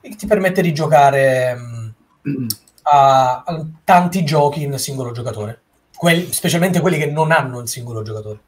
che 0.00 0.16
ti 0.16 0.26
permette 0.26 0.62
di 0.62 0.72
giocare 0.72 1.54
mh, 1.54 2.46
a, 2.82 3.42
a 3.44 3.66
tanti 3.82 4.24
giochi 4.24 4.62
in 4.62 4.78
singolo 4.78 5.12
giocatore, 5.12 5.60
Quelli- 5.96 6.32
specialmente 6.32 6.80
quelli 6.80 6.98
che 6.98 7.06
non 7.06 7.32
hanno 7.32 7.60
il 7.60 7.68
singolo 7.68 8.02
giocatore. 8.02 8.38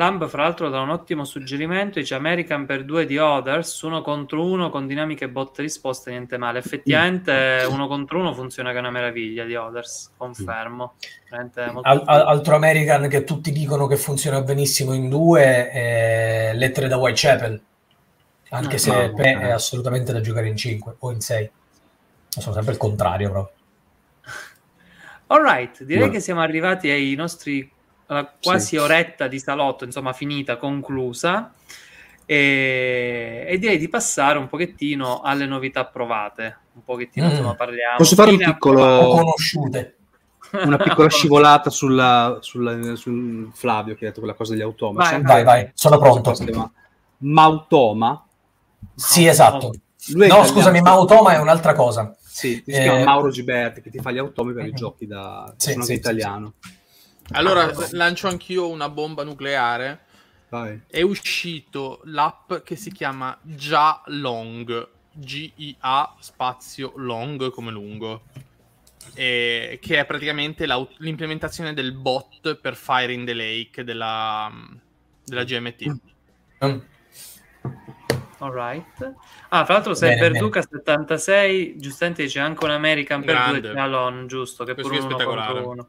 Lamb, 0.00 0.26
fra 0.28 0.44
l'altro, 0.44 0.70
dà 0.70 0.80
un 0.80 0.88
ottimo 0.88 1.24
suggerimento: 1.24 1.98
dice 1.98 2.14
American 2.14 2.64
per 2.64 2.84
due 2.84 3.04
di 3.04 3.18
Others, 3.18 3.82
uno 3.82 4.00
contro 4.00 4.42
uno 4.44 4.70
con 4.70 4.86
dinamiche 4.86 5.28
botte 5.28 5.60
risposte, 5.60 6.10
niente 6.10 6.38
male. 6.38 6.58
Effettivamente, 6.58 7.66
uno 7.68 7.86
contro 7.86 8.18
uno 8.18 8.32
funziona 8.32 8.70
che 8.70 8.76
è 8.76 8.80
una 8.80 8.90
meraviglia 8.90 9.44
di 9.44 9.54
Others, 9.54 10.12
confermo. 10.16 10.94
Al- 11.82 12.02
al- 12.06 12.20
altro 12.26 12.56
American 12.56 13.08
che 13.08 13.24
tutti 13.24 13.52
dicono 13.52 13.86
che 13.86 13.96
funziona 13.96 14.40
benissimo 14.40 14.94
in 14.94 15.10
due 15.10 15.70
è 15.70 16.52
Lettere 16.54 16.88
da 16.88 16.96
Whitechapel, 16.96 17.62
anche 18.48 18.76
Ah, 18.76 18.78
se 18.78 18.90
no, 18.90 19.14
pe- 19.14 19.34
ok. 19.36 19.40
è 19.42 19.50
assolutamente 19.50 20.12
da 20.12 20.20
giocare 20.22 20.48
in 20.48 20.56
5 20.56 20.96
o 20.98 21.10
in 21.12 21.20
6. 21.20 21.50
Sono 22.28 22.54
sempre 22.54 22.72
il 22.72 22.78
contrario, 22.78 23.28
però. 23.30 23.50
Alright, 25.28 25.84
direi 25.84 26.06
Beh. 26.08 26.14
che 26.14 26.20
siamo 26.20 26.40
arrivati 26.40 26.88
ai 26.88 27.14
nostri 27.14 27.70
quasi 28.42 28.66
sì. 28.66 28.76
oretta 28.76 29.28
di 29.28 29.38
salotto, 29.38 29.84
insomma, 29.84 30.12
finita, 30.12 30.56
conclusa. 30.56 31.52
E, 32.24 33.44
e, 33.48 33.58
direi 33.58 33.78
di 33.78 33.88
passare 33.88 34.38
un 34.38 34.48
pochettino 34.48 35.20
alle 35.20 35.46
novità 35.46 35.84
provate. 35.84 36.58
Un 36.74 36.84
pochettino, 36.84 37.26
mm. 37.26 37.30
insomma, 37.30 37.54
parliamo. 37.54 37.96
Posso 37.96 38.14
fare 38.14 38.30
un 38.30 38.38
piccolo... 38.38 39.08
conosciute. 39.08 39.96
Una 40.52 40.78
piccola 40.78 41.08
scivolata 41.08 41.70
sulla, 41.70 42.38
sulla, 42.40 42.96
sul 42.96 43.50
Flavio 43.54 43.94
che 43.94 44.04
ha 44.04 44.08
detto 44.08 44.18
quella 44.18 44.34
cosa 44.34 44.52
degli 44.52 44.62
automi. 44.62 44.96
Vai, 44.96 45.22
vai, 45.22 45.44
vai, 45.44 45.70
sono 45.74 45.98
pronto. 45.98 46.34
Mautoma? 47.18 48.26
Sì, 48.94 49.26
esatto. 49.26 49.72
Lui 50.12 50.26
no, 50.26 50.44
scusami, 50.44 50.80
Mautoma 50.80 51.34
è 51.34 51.38
un'altra 51.38 51.74
cosa. 51.74 52.14
Sì, 52.20 52.62
si 52.64 52.70
eh... 52.70 52.82
chiama 52.82 53.04
Mauro 53.04 53.30
Giberti 53.30 53.80
che 53.80 53.90
ti 53.90 53.98
fa 53.98 54.10
gli 54.10 54.18
automi 54.18 54.52
per 54.52 54.66
i 54.66 54.72
giochi 54.72 55.06
da 55.06 55.52
sì, 55.56 55.76
sì, 55.80 55.92
italiano. 55.92 56.54
Sì, 56.60 56.70
allora 57.32 57.72
lancio 57.92 58.28
anch'io 58.28 58.68
una 58.68 58.88
bomba 58.88 59.24
nucleare. 59.24 60.06
Vai. 60.48 60.80
È 60.86 61.00
uscito 61.02 62.00
l'app 62.04 62.54
che 62.64 62.74
si 62.74 62.90
chiama 62.90 63.38
Gia 63.42 64.02
Long, 64.06 64.88
G-I-A 65.12 66.16
spazio 66.18 66.92
long 66.96 67.50
come 67.50 67.70
lungo, 67.70 68.22
e 69.14 69.78
che 69.80 69.98
è 69.98 70.04
praticamente 70.04 70.66
l'implementazione 70.98 71.72
del 71.72 71.92
bot 71.92 72.56
per 72.56 72.74
Fire 72.74 73.12
in 73.12 73.24
the 73.24 73.34
Lake 73.34 73.84
della, 73.84 74.50
della 75.24 75.44
GMT. 75.44 76.00
Mm. 76.64 76.78
Alright. 78.38 79.14
Ah, 79.50 79.64
tra 79.64 79.74
l'altro 79.74 79.94
sei 79.94 80.18
Perduca 80.18 80.62
76, 80.62 81.78
giustamente 81.78 82.22
dice 82.22 82.40
anche 82.40 82.64
un 82.64 82.70
American 82.70 83.22
per 83.22 83.60
due 83.60 83.78
Alon, 83.78 84.26
giusto, 84.26 84.64
che 84.64 84.74
pure 84.74 84.98
uno 84.98 85.10
spettacolare. 85.10 85.60
Uno. 85.60 85.88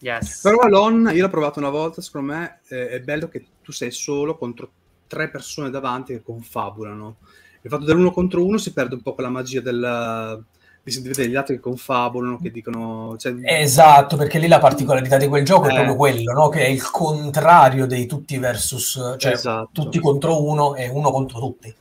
Yes. 0.00 0.40
Però 0.42 0.58
Alon, 0.58 1.10
io 1.12 1.22
l'ho 1.22 1.30
provato 1.30 1.58
una 1.58 1.70
volta, 1.70 2.00
secondo 2.00 2.32
me 2.32 2.60
eh, 2.68 2.88
è 2.88 3.00
bello 3.00 3.28
che 3.28 3.44
tu 3.62 3.72
sei 3.72 3.90
solo 3.90 4.36
contro 4.36 4.70
tre 5.06 5.28
persone 5.28 5.70
davanti 5.70 6.12
che 6.12 6.22
confabulano. 6.22 7.16
Il 7.62 7.70
fatto 7.70 7.84
dell'uno 7.84 8.12
contro 8.12 8.44
uno 8.44 8.58
si 8.58 8.72
perde 8.72 8.94
un 8.94 9.02
po' 9.02 9.14
quella 9.14 9.30
magia 9.30 9.60
del 9.60 10.44
di 10.88 10.90
sentire 10.90 11.28
gli 11.28 11.36
altri 11.36 11.56
che 11.56 11.60
confabulano, 11.60 12.38
che 12.38 12.50
dicono... 12.50 13.16
Cioè... 13.18 13.34
Esatto, 13.42 14.16
perché 14.16 14.38
lì 14.38 14.48
la 14.48 14.58
particolarità 14.58 15.16
di 15.16 15.28
quel 15.28 15.44
gioco 15.44 15.66
eh. 15.66 15.70
è 15.70 15.74
proprio 15.74 15.96
quello, 15.96 16.32
no? 16.32 16.48
che 16.48 16.64
è 16.64 16.68
il 16.68 16.90
contrario 16.90 17.86
dei 17.86 18.06
tutti 18.06 18.38
versus, 18.38 19.16
cioè 19.18 19.32
esatto. 19.32 19.68
tutti 19.72 19.98
contro 19.98 20.42
uno 20.42 20.74
e 20.74 20.88
uno 20.88 21.10
contro 21.10 21.38
tutti. 21.38 21.74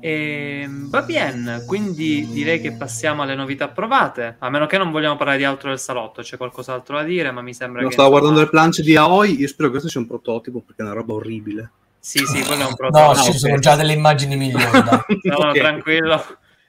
E, 0.00 0.60
ehm, 0.62 0.90
va 0.90 1.02
bene, 1.02 1.64
quindi 1.66 2.26
direi 2.30 2.60
che 2.60 2.72
passiamo 2.72 3.22
alle 3.22 3.34
novità 3.34 3.68
provate. 3.68 4.36
A 4.38 4.50
meno 4.50 4.66
che 4.66 4.78
non 4.78 4.90
vogliamo 4.90 5.16
parlare 5.16 5.38
di 5.38 5.44
altro 5.44 5.70
del 5.70 5.78
salotto, 5.78 6.22
c'è 6.22 6.36
qualcos'altro 6.36 6.96
da 6.96 7.02
dire, 7.02 7.30
ma 7.30 7.42
mi 7.42 7.54
sembra 7.54 7.82
no, 7.82 7.88
che. 7.88 7.94
Stavo 7.94 8.10
guardando 8.10 8.40
le 8.40 8.48
planche 8.48 8.82
di 8.82 8.96
Aoi. 8.96 9.40
Io 9.40 9.48
spero 9.48 9.68
che 9.68 9.72
questo 9.72 9.88
sia 9.88 10.00
un 10.00 10.06
prototipo 10.06 10.60
perché 10.60 10.82
è 10.82 10.84
una 10.84 10.94
roba 10.94 11.14
orribile. 11.14 11.70
Sì, 11.98 12.24
sì, 12.24 12.42
quello 12.42 12.62
è 12.62 12.66
un 12.66 12.74
prototipo. 12.74 13.14
No, 13.14 13.22
ci 13.22 13.38
sono 13.38 13.58
già 13.58 13.74
delle 13.74 13.92
immagini 13.92 14.36
migliori. 14.36 14.64
no, 15.22 15.38
no, 15.38 15.48
okay. 15.48 15.60
tranquillo 15.60 16.22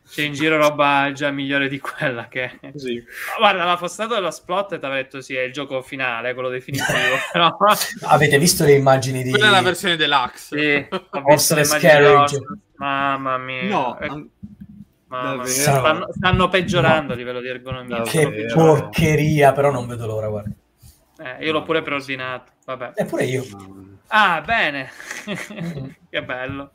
c'è 0.10 0.24
in 0.24 0.34
giro 0.34 0.58
roba 0.58 1.12
già 1.14 1.30
migliore 1.30 1.68
di 1.68 1.80
quella 1.80 2.28
che 2.28 2.60
sì. 2.76 3.04
guarda 3.38 3.64
la 3.64 3.78
postata 3.78 4.16
dello 4.16 4.32
splot 4.32 4.80
ti 4.80 4.86
avrei 4.86 5.04
detto 5.04 5.22
sì 5.22 5.36
è 5.36 5.42
il 5.42 5.54
gioco 5.54 5.82
finale 5.82 6.34
quello 6.34 6.50
definitivo 6.50 7.16
però... 7.32 7.56
avete 8.08 8.40
visto 8.40 8.66
le 8.66 8.74
immagini 8.74 9.22
di 9.22 9.30
quella 9.30 9.48
è 9.48 9.52
la 9.52 9.62
versione 9.62 9.96
deluxe 9.96 10.58
sì, 10.58 10.88
ho 10.90 11.24
visto 11.26 11.56
le 11.56 11.62
immagini 11.62 12.46
mamma 12.76 13.38
mia 13.38 13.64
no 13.64 14.00
ecco. 14.00 14.28
Mamma 15.10 15.42
mia. 15.42 15.48
Stanno, 15.48 16.08
stanno, 16.12 16.50
peggiorando 16.50 17.08
no. 17.08 17.14
a 17.14 17.16
livello 17.16 17.42
di 17.42 17.48
ergonomia. 17.48 18.04
Che 18.04 18.46
porcheria, 18.54 19.54
però 19.54 19.72
non 19.72 19.88
vedo 19.88 20.06
l'ora, 20.06 20.28
guarda. 20.28 20.52
Eh, 21.18 21.46
io 21.46 21.52
l'ho 21.52 21.64
pure 21.64 21.82
preordinato, 21.82 22.52
vabbè. 22.64 22.92
Eppure 22.94 23.26
io. 23.26 23.44
Ah, 24.08 24.42
bene. 24.46 24.90
che 26.10 26.24
bello. 26.24 26.72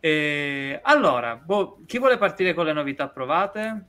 E, 0.00 0.80
allora, 0.82 1.36
boh, 1.36 1.82
chi 1.86 1.98
vuole 1.98 2.16
partire 2.16 2.54
con 2.54 2.64
le 2.64 2.72
novità 2.72 3.08
provate? 3.08 3.84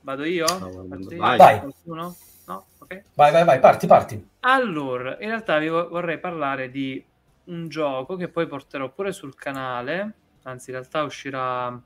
Vado 0.00 0.24
io? 0.24 0.46
No, 0.58 0.86
vai. 1.16 1.38
vai. 1.38 1.60
Qualcuno? 1.60 2.16
No? 2.46 2.66
Okay. 2.80 3.04
Vai, 3.14 3.32
vai, 3.32 3.44
vai, 3.44 3.60
parti, 3.60 3.86
parti. 3.86 4.28
Allora, 4.40 5.16
in 5.20 5.28
realtà 5.28 5.58
vi 5.58 5.68
vorrei 5.68 6.18
parlare 6.18 6.70
di 6.70 7.02
un 7.44 7.68
gioco 7.68 8.16
che 8.16 8.28
poi 8.28 8.46
porterò 8.46 8.90
pure 8.90 9.12
sul 9.12 9.34
canale, 9.34 10.12
anzi 10.42 10.70
in 10.70 10.76
realtà 10.76 11.02
uscirà, 11.02 11.80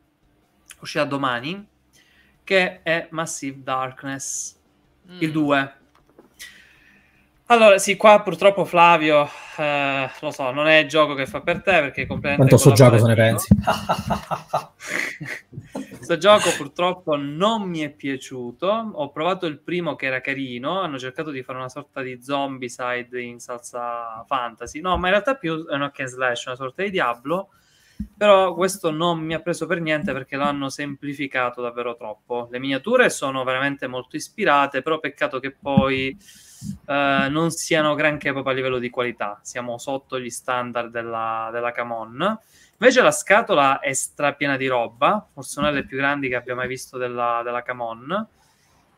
uscirà 0.81 1.05
domani, 1.05 1.67
che 2.43 2.83
è 2.83 3.09
Massive 3.11 3.63
Darkness, 3.63 4.59
mm. 5.11 5.19
il 5.21 5.31
2. 5.31 5.77
Allora, 7.51 7.79
sì, 7.79 7.97
qua 7.97 8.21
purtroppo 8.21 8.67
Flavio, 8.67 9.27
eh, 9.57 10.11
lo 10.21 10.31
so, 10.31 10.51
non 10.51 10.67
è 10.67 10.81
il 10.81 10.89
gioco 10.89 11.15
che 11.15 11.25
fa 11.25 11.41
per 11.41 11.63
te 11.63 11.81
perché 11.81 12.07
completamente... 12.07 12.55
Quanto 12.55 12.59
sto 12.59 12.73
gioco 12.73 12.99
se 12.99 13.07
ne 13.07 13.15
pensi? 13.15 13.49
Questo 15.97 16.19
gioco 16.19 16.51
purtroppo 16.59 17.17
non 17.17 17.63
mi 17.63 17.81
è 17.81 17.89
piaciuto. 17.89 18.91
Ho 18.93 19.11
provato 19.11 19.47
il 19.47 19.61
primo 19.61 19.97
che 19.97 20.07
era 20.07 20.21
carino, 20.21 20.83
hanno 20.83 20.99
cercato 20.99 21.31
di 21.31 21.43
fare 21.43 21.57
una 21.57 21.71
sorta 21.71 22.03
di 22.03 22.23
zombie 22.23 22.69
side 22.69 23.19
in 23.19 23.39
salsa 23.39 24.23
fantasy. 24.27 24.81
No, 24.81 24.99
ma 24.99 25.07
in 25.07 25.15
realtà 25.15 25.37
più 25.37 25.67
è 25.67 25.75
un 25.75 25.83
hack 25.83 26.01
and 26.01 26.09
slash, 26.11 26.45
una 26.45 26.57
sorta 26.57 26.83
di 26.83 26.91
Diablo. 26.91 27.49
Però 28.15 28.53
questo 28.53 28.91
non 28.91 29.21
mi 29.21 29.33
ha 29.33 29.41
preso 29.41 29.67
per 29.67 29.81
niente 29.81 30.13
perché 30.13 30.37
l'hanno 30.37 30.69
semplificato 30.69 31.63
davvero 31.63 31.97
troppo. 31.97 32.47
Le 32.51 32.59
miniature 32.59 33.09
sono 33.09 33.43
veramente 33.43 33.87
molto 33.87 34.17
ispirate, 34.17 34.83
però 34.83 34.99
peccato 34.99 35.41
che 35.41 35.53
poi 35.53 36.15
eh, 36.87 37.29
non 37.31 37.51
siano 37.51 37.95
granché 37.95 38.33
proprio 38.33 38.53
a 38.53 38.57
livello 38.57 38.79
di 38.79 38.91
qualità, 38.91 39.41
siamo 39.43 39.79
sotto 39.79 40.19
gli 40.19 40.31
standard 40.31 40.91
della, 40.91 41.51
della 41.53 41.73
Camon. 41.73 42.39
Invece 42.81 43.03
la 43.03 43.11
scatola 43.11 43.81
è 43.81 43.93
strapiena 43.93 44.57
di 44.57 44.67
roba, 44.67 45.27
forse 45.33 45.59
una 45.59 45.71
delle 45.71 45.85
più 45.85 45.97
grandi 45.97 46.29
che 46.29 46.37
abbia 46.37 46.55
mai 46.55 46.69
visto 46.69 46.97
della, 46.97 47.41
della 47.43 47.63
Camon. 47.63 48.27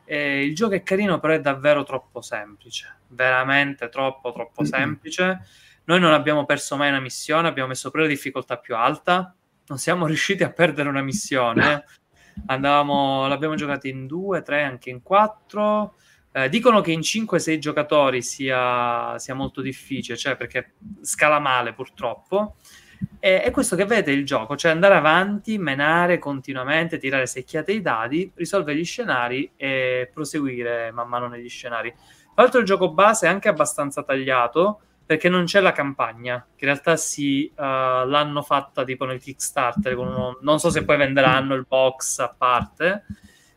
E 0.05 0.45
il 0.45 0.55
gioco 0.55 0.75
è 0.75 0.83
carino, 0.83 1.21
però 1.21 1.35
è 1.35 1.41
davvero 1.41 1.85
troppo 1.85 2.21
semplice, 2.21 2.99
veramente 3.09 3.89
troppo, 3.89 4.33
troppo 4.33 4.65
semplice. 4.65 5.47
Noi 5.85 6.01
non 6.01 6.13
abbiamo 6.13 6.45
perso 6.45 6.77
mai 6.77 6.89
una 6.89 7.01
missione, 7.01 7.49
abbiamo 7.49 7.69
messo 7.69 7.91
pure 7.91 8.03
la 8.03 8.09
difficoltà 8.09 8.59
più 8.59 8.77
alta, 8.77 9.35
non 9.67 9.79
siamo 9.79 10.07
riusciti 10.07 10.43
a 10.43 10.51
perdere 10.51 10.89
una 10.89 11.03
missione. 11.03 11.85
Andavamo, 12.47 13.27
l'abbiamo 13.29 13.55
giocata 13.55 13.89
in 13.89 14.07
due, 14.07 14.43
tre, 14.43 14.63
anche 14.63 14.91
in 14.91 15.03
quattro. 15.03 15.95
Eh, 16.33 16.49
dicono 16.49 16.81
che 16.81 16.93
in 16.93 17.01
5-6 17.01 17.59
giocatori 17.59 18.23
sia, 18.23 19.19
sia, 19.19 19.35
molto 19.35 19.61
difficile, 19.61 20.17
cioè 20.17 20.37
perché 20.37 20.75
scala 21.03 21.41
male 21.41 21.73
purtroppo. 21.73 22.57
E, 23.19 23.43
è 23.43 23.51
questo 23.51 23.75
che 23.75 23.85
vede 23.85 24.13
il 24.13 24.25
gioco, 24.25 24.57
cioè 24.57 24.71
andare 24.71 24.95
avanti, 24.95 25.59
menare 25.59 26.19
continuamente, 26.19 26.99
tirare 26.99 27.27
secchiate 27.27 27.73
ai 27.73 27.81
dadi, 27.81 28.31
risolvere 28.35 28.79
gli 28.79 28.85
scenari 28.85 29.51
e 29.57 30.09
proseguire 30.13 30.93
man 30.93 31.09
mano 31.09 31.27
negli 31.27 31.49
scenari. 31.49 31.91
Tra 31.91 32.43
l'altro 32.43 32.61
il 32.61 32.67
gioco 32.67 32.93
base 32.93 33.27
è 33.27 33.29
anche 33.29 33.49
abbastanza 33.49 34.03
tagliato 34.03 34.81
perché 35.05 35.29
non 35.29 35.45
c'è 35.45 35.59
la 35.59 35.73
campagna, 35.73 36.39
che 36.55 36.65
in 36.65 36.71
realtà 36.71 36.97
si, 36.97 37.51
uh, 37.53 37.61
l'hanno 37.61 38.43
fatta 38.43 38.85
tipo 38.85 39.05
nel 39.05 39.21
Kickstarter, 39.21 39.97
uno, 39.97 40.39
non 40.43 40.61
so 40.61 40.71
se 40.71 40.85
poi 40.85 40.97
venderanno 40.97 41.55
il 41.55 41.67
box 41.67 42.21
a 42.21 42.33
parte, 42.39 43.07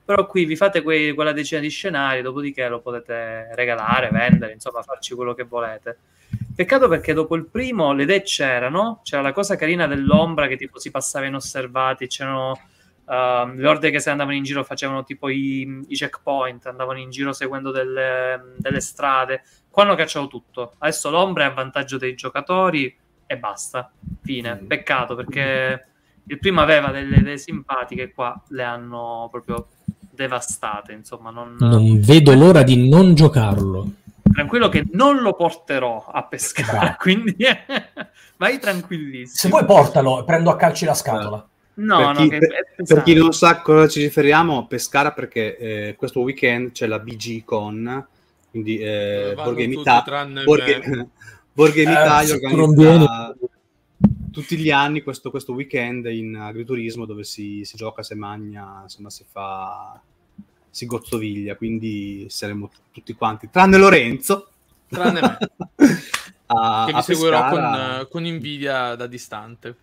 però 0.05 0.25
qui 0.27 0.45
vi 0.45 0.55
fate 0.55 0.81
quei, 0.81 1.13
quella 1.13 1.31
decina 1.31 1.61
di 1.61 1.69
scenari, 1.69 2.21
dopodiché 2.21 2.67
lo 2.67 2.81
potete 2.81 3.49
regalare, 3.55 4.09
vendere, 4.09 4.53
insomma, 4.53 4.81
farci 4.81 5.15
quello 5.15 5.33
che 5.33 5.43
volete. 5.43 5.97
Peccato 6.55 6.87
perché 6.87 7.13
dopo 7.13 7.35
il 7.35 7.47
primo 7.47 7.93
le 7.93 8.03
idee 8.03 8.21
c'erano, 8.21 9.01
c'era 9.03 9.21
la 9.21 9.31
cosa 9.31 9.55
carina 9.55 9.87
dell'ombra 9.87 10.47
che 10.47 10.57
tipo 10.57 10.79
si 10.79 10.91
passava 10.91 11.25
inosservati, 11.25 12.07
c'erano 12.07 12.51
uh, 13.05 13.55
le 13.55 13.67
orde 13.67 13.91
che 13.91 13.99
se 13.99 14.09
andavano 14.09 14.35
in 14.35 14.43
giro 14.43 14.63
facevano 14.63 15.03
tipo 15.03 15.29
i, 15.29 15.85
i 15.87 15.95
checkpoint, 15.95 16.67
andavano 16.67 16.99
in 16.99 17.09
giro 17.09 17.33
seguendo 17.33 17.71
delle, 17.71 18.53
delle, 18.57 18.81
strade. 18.81 19.43
Qua 19.69 19.83
hanno 19.83 19.95
cacciato 19.95 20.27
tutto. 20.27 20.73
Adesso 20.77 21.09
l'ombra 21.09 21.45
è 21.45 21.47
a 21.47 21.53
vantaggio 21.53 21.97
dei 21.97 22.13
giocatori 22.15 22.95
e 23.25 23.37
basta. 23.37 23.91
Fine. 24.21 24.59
Mm. 24.61 24.67
Peccato 24.67 25.15
perché 25.15 25.87
il 26.25 26.39
primo 26.39 26.61
aveva 26.61 26.91
delle 26.91 27.17
idee 27.17 27.37
simpatiche, 27.37 28.11
qua 28.13 28.41
le 28.49 28.63
hanno 28.63 29.27
proprio 29.29 29.67
devastate. 30.13 30.93
Insomma, 30.93 31.31
non, 31.31 31.55
non 31.59 31.99
vedo 31.99 32.33
l'ora 32.33 32.63
di 32.63 32.87
non 32.87 33.15
giocarlo. 33.15 33.91
Tranquillo 34.31 34.69
che 34.69 34.85
non 34.91 35.17
lo 35.17 35.33
porterò 35.33 36.05
a 36.05 36.23
pescare, 36.23 36.95
quindi 36.99 37.35
vai 38.37 38.59
tranquillissimo. 38.59 39.27
Se 39.35 39.49
vuoi 39.49 39.65
portalo, 39.65 40.21
e 40.21 40.23
prendo 40.23 40.49
a 40.49 40.55
calci 40.55 40.85
la 40.85 40.93
scatola. 40.93 41.47
No, 41.75 41.97
per, 41.97 42.15
chi, 42.15 42.29
no, 42.29 42.37
per, 42.37 42.85
per 42.85 43.03
chi 43.03 43.13
non 43.15 43.33
sa 43.33 43.61
cosa 43.61 43.87
ci 43.87 44.01
riferiamo, 44.01 44.67
Pescara 44.67 45.11
perché 45.11 45.57
eh, 45.57 45.95
questo 45.97 46.21
weekend 46.21 46.71
c'è 46.71 46.85
la 46.85 46.99
BG 46.99 47.43
Con, 47.43 48.07
quindi 48.51 48.77
eh, 48.77 49.33
Borgame 49.35 49.73
Italia, 49.73 50.43
Borgame, 50.43 51.07
Borgame 51.51 51.91
Italia 51.91 52.35
organizza 52.35 53.35
tutti 54.31 54.57
gli 54.57 54.71
anni 54.71 55.03
questo, 55.03 55.29
questo 55.29 55.53
weekend 55.53 56.05
in 56.07 56.35
agriturismo 56.35 57.05
dove 57.05 57.23
si, 57.23 57.63
si, 57.63 57.77
gioca, 57.77 58.01
si 58.01 58.15
magna, 58.15 58.81
insomma 58.81 59.09
si 59.09 59.23
fa, 59.29 60.01
si 60.69 60.85
gozzoviglia, 60.85 61.55
quindi 61.55 62.25
saremo 62.29 62.69
tutti 62.91 63.13
quanti, 63.13 63.49
tranne 63.49 63.77
Lorenzo. 63.77 64.49
Tranne 64.87 65.21
me. 65.21 65.37
a, 66.47 66.85
che 66.87 66.93
mi 66.93 67.01
seguirò 67.03 67.49
con, 67.49 68.07
con 68.09 68.25
invidia 68.25 68.95
da 68.95 69.07
distante. 69.07 69.75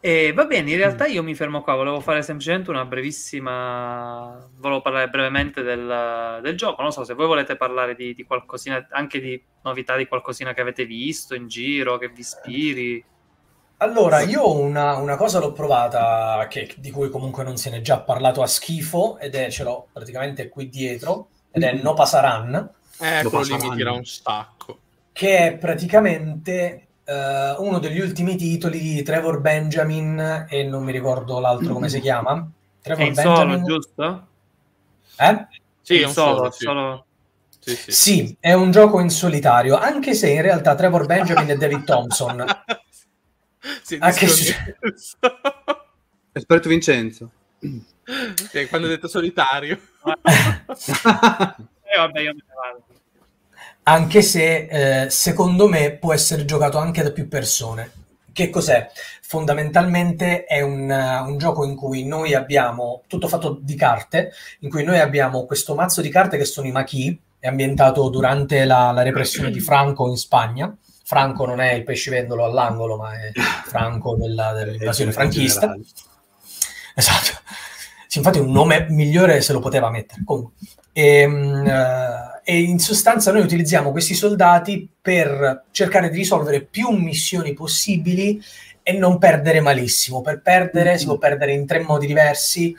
E 0.00 0.32
va 0.32 0.44
bene, 0.44 0.70
in 0.70 0.76
realtà 0.76 1.06
io 1.06 1.24
mi 1.24 1.34
fermo 1.34 1.60
qua, 1.60 1.74
volevo 1.74 1.98
fare 1.98 2.22
semplicemente 2.22 2.70
una 2.70 2.84
brevissima... 2.84 4.48
volevo 4.56 4.80
parlare 4.80 5.08
brevemente 5.08 5.62
del, 5.62 6.38
del 6.40 6.56
gioco, 6.56 6.82
non 6.82 6.92
so 6.92 7.02
se 7.02 7.14
voi 7.14 7.26
volete 7.26 7.56
parlare 7.56 7.96
di, 7.96 8.14
di, 8.14 8.24
qualcosina, 8.24 8.86
anche 8.90 9.20
di 9.20 9.42
novità 9.62 9.96
di 9.96 10.06
qualcosina 10.06 10.54
che 10.54 10.60
avete 10.60 10.84
visto 10.84 11.34
in 11.34 11.48
giro, 11.48 11.98
che 11.98 12.08
vi 12.10 12.20
ispiri. 12.20 13.04
Allora, 13.78 14.20
io 14.20 14.56
una, 14.56 14.96
una 14.96 15.16
cosa 15.16 15.40
l'ho 15.40 15.52
provata, 15.52 16.46
che, 16.48 16.74
di 16.78 16.90
cui 16.92 17.10
comunque 17.10 17.42
non 17.42 17.56
se 17.56 17.70
ne 17.70 17.78
è 17.78 17.80
già 17.80 18.00
parlato 18.00 18.42
a 18.42 18.46
schifo, 18.46 19.18
ed 19.18 19.34
è, 19.34 19.50
ce 19.50 19.64
l'ho 19.64 19.88
praticamente 19.92 20.48
qui 20.48 20.68
dietro, 20.68 21.30
ed 21.50 21.64
è 21.64 21.72
No 21.72 21.94
Pasaran. 21.94 22.70
Ecco, 23.00 23.40
lì 23.40 23.52
mi 23.52 23.70
tira 23.74 23.92
un 23.92 24.04
sacco. 24.04 24.78
Che 25.12 25.38
è 25.38 25.56
praticamente 25.56 26.87
uh, 27.08 27.62
uno 27.64 27.78
degli 27.78 28.00
ultimi 28.00 28.36
titoli 28.36 28.78
di 28.78 29.02
Trevor 29.02 29.40
Benjamin 29.40 30.46
e 30.48 30.64
non 30.64 30.84
mi 30.84 30.92
ricordo 30.92 31.40
l'altro 31.40 31.72
come 31.72 31.88
si 31.88 32.00
chiama. 32.00 32.48
Trevor 32.82 33.06
è 33.06 33.10
Benjamin. 33.12 33.58
Solo, 33.58 33.62
giusto? 33.62 34.26
Eh? 35.16 35.46
Sì, 35.82 36.00
è 36.00 36.04
un 36.04 36.12
solo, 36.12 36.50
sì. 36.50 36.64
solo... 36.64 37.04
Sì, 37.60 37.76
sì. 37.76 37.92
sì, 37.92 38.36
è 38.40 38.52
un 38.54 38.70
gioco 38.70 39.00
in 39.00 39.10
solitario, 39.10 39.76
anche 39.76 40.14
se 40.14 40.30
in 40.30 40.40
realtà 40.40 40.74
Trevor 40.74 41.04
Benjamin 41.06 41.50
e 41.50 41.56
David 41.56 41.84
Thompson. 41.84 42.44
sì, 43.82 43.98
anche 44.00 44.26
se... 44.26 44.76
Esperto 46.32 46.68
Vincenzo. 46.68 47.30
Sì, 47.58 48.66
quando 48.68 48.86
ho 48.86 48.90
detto 48.90 49.08
solitario. 49.08 49.74
eh, 50.06 51.96
vabbè, 51.96 52.20
io 52.20 52.32
me 52.32 52.44
ne 52.46 52.54
vado 52.54 52.87
anche 53.88 54.20
se 54.20 55.04
eh, 55.04 55.10
secondo 55.10 55.66
me 55.66 55.92
può 55.92 56.12
essere 56.12 56.44
giocato 56.44 56.76
anche 56.76 57.02
da 57.02 57.10
più 57.10 57.26
persone. 57.26 57.92
Che 58.32 58.50
cos'è? 58.50 58.90
Fondamentalmente 59.22 60.44
è 60.44 60.60
un, 60.60 60.90
un, 60.90 61.38
gioco 61.38 61.64
in 61.64 61.74
cui 61.74 62.04
noi 62.04 62.34
abbiamo 62.34 63.02
tutto 63.06 63.28
fatto 63.28 63.58
di 63.60 63.74
carte, 63.74 64.32
in 64.60 64.70
cui 64.70 64.84
noi 64.84 65.00
abbiamo 65.00 65.44
questo 65.44 65.74
mazzo 65.74 66.02
di 66.02 66.10
carte 66.10 66.36
che 66.36 66.44
sono 66.44 66.66
i 66.66 66.70
maquis, 66.70 67.16
è 67.38 67.48
ambientato 67.48 68.08
durante 68.10 68.64
la, 68.64 68.92
la 68.92 69.02
repressione 69.02 69.50
di 69.50 69.60
Franco 69.60 70.08
in 70.08 70.16
Spagna. 70.16 70.74
Franco 71.04 71.46
non 71.46 71.60
è 71.60 71.72
il 71.72 71.84
pescivendolo 71.84 72.44
all'angolo, 72.44 72.96
ma 72.96 73.14
è 73.14 73.32
Franco 73.64 74.16
della, 74.16 74.52
dell'invasione 74.52 75.12
franchista. 75.12 75.74
Esatto. 76.94 77.40
Sì, 78.06 78.18
infatti 78.18 78.38
un 78.38 78.50
nome 78.50 78.86
migliore 78.90 79.40
se 79.40 79.52
lo 79.52 79.60
poteva 79.60 79.90
mettere. 79.90 80.22
Comunque. 80.24 80.52
E, 80.92 81.24
uh, 81.26 82.37
e 82.50 82.62
in 82.62 82.78
sostanza 82.78 83.30
noi 83.30 83.42
utilizziamo 83.42 83.90
questi 83.90 84.14
soldati 84.14 84.88
per 85.02 85.66
cercare 85.70 86.08
di 86.08 86.16
risolvere 86.16 86.62
più 86.62 86.88
missioni 86.88 87.52
possibili 87.52 88.42
e 88.82 88.92
non 88.94 89.18
perdere 89.18 89.60
malissimo. 89.60 90.22
Per 90.22 90.40
perdere 90.40 90.88
mm-hmm. 90.88 90.98
si 90.98 91.04
può 91.04 91.18
perdere 91.18 91.52
in 91.52 91.66
tre 91.66 91.80
modi 91.80 92.06
diversi, 92.06 92.74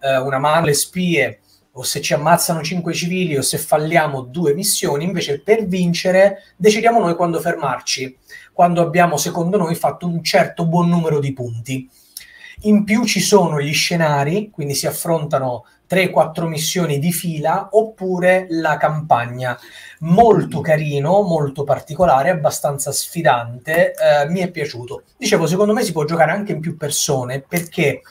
eh, 0.00 0.16
una 0.16 0.38
mano 0.38 0.64
le 0.64 0.72
spie 0.72 1.40
o 1.72 1.82
se 1.82 2.00
ci 2.00 2.14
ammazzano 2.14 2.62
cinque 2.62 2.94
civili 2.94 3.36
o 3.36 3.42
se 3.42 3.58
falliamo 3.58 4.22
due 4.22 4.54
missioni, 4.54 5.04
invece 5.04 5.42
per 5.42 5.66
vincere 5.66 6.54
decidiamo 6.56 6.98
noi 6.98 7.14
quando 7.14 7.40
fermarci, 7.40 8.16
quando 8.54 8.80
abbiamo 8.80 9.18
secondo 9.18 9.58
noi 9.58 9.74
fatto 9.74 10.06
un 10.06 10.24
certo 10.24 10.64
buon 10.64 10.88
numero 10.88 11.20
di 11.20 11.34
punti. 11.34 11.86
In 12.62 12.84
più 12.84 13.04
ci 13.04 13.20
sono 13.20 13.60
gli 13.60 13.74
scenari, 13.74 14.48
quindi 14.50 14.74
si 14.74 14.86
affrontano 14.86 15.66
3-4 15.90 16.46
missioni 16.46 17.00
di 17.00 17.12
fila 17.12 17.70
oppure 17.72 18.46
la 18.50 18.76
campagna. 18.76 19.58
Molto 20.00 20.60
carino, 20.60 21.22
molto 21.22 21.64
particolare, 21.64 22.30
abbastanza 22.30 22.92
sfidante, 22.92 23.92
eh, 23.92 24.28
mi 24.28 24.38
è 24.40 24.50
piaciuto. 24.50 25.02
Dicevo, 25.16 25.46
secondo 25.46 25.72
me 25.72 25.82
si 25.82 25.92
può 25.92 26.04
giocare 26.04 26.30
anche 26.30 26.52
in 26.52 26.60
più 26.60 26.76
persone 26.76 27.40
perché 27.40 28.02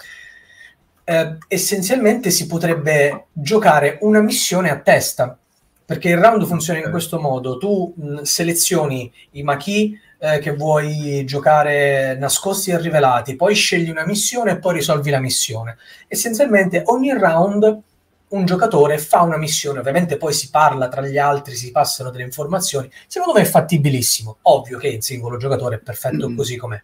eh, 1.05 1.37
essenzialmente 1.47 2.29
si 2.29 2.45
potrebbe 2.45 3.27
giocare 3.31 3.97
una 4.01 4.19
missione 4.19 4.69
a 4.69 4.79
testa. 4.79 5.37
Perché 5.85 6.09
il 6.09 6.19
round 6.19 6.45
funziona 6.45 6.79
in 6.79 6.91
questo 6.91 7.19
modo: 7.19 7.57
tu 7.57 7.93
mh, 7.95 8.21
selezioni 8.21 9.11
i 9.31 9.41
machi 9.41 9.97
eh, 10.19 10.39
che 10.39 10.53
vuoi 10.53 11.23
giocare 11.25 12.15
nascosti 12.17 12.71
e 12.71 12.79
rivelati, 12.79 13.35
poi 13.35 13.55
scegli 13.55 13.89
una 13.89 14.05
missione 14.05 14.51
e 14.51 14.59
poi 14.59 14.75
risolvi 14.75 15.09
la 15.09 15.19
missione. 15.19 15.77
Essenzialmente 16.07 16.83
ogni 16.85 17.13
round 17.13 17.81
un 18.29 18.45
giocatore 18.45 18.99
fa 18.99 19.21
una 19.21 19.37
missione, 19.37 19.79
ovviamente 19.79 20.17
poi 20.17 20.33
si 20.33 20.49
parla 20.51 20.87
tra 20.87 21.01
gli 21.01 21.17
altri, 21.17 21.55
si 21.55 21.71
passano 21.71 22.11
delle 22.11 22.25
informazioni. 22.25 22.91
Secondo 23.07 23.33
me 23.33 23.41
è 23.41 23.49
fattibilissimo. 23.49 24.37
Ovvio 24.43 24.77
che 24.77 24.87
in 24.87 25.01
singolo 25.01 25.37
giocatore 25.37 25.77
è 25.77 25.79
perfetto 25.79 26.29
mm. 26.29 26.35
così 26.35 26.55
com'è. 26.57 26.81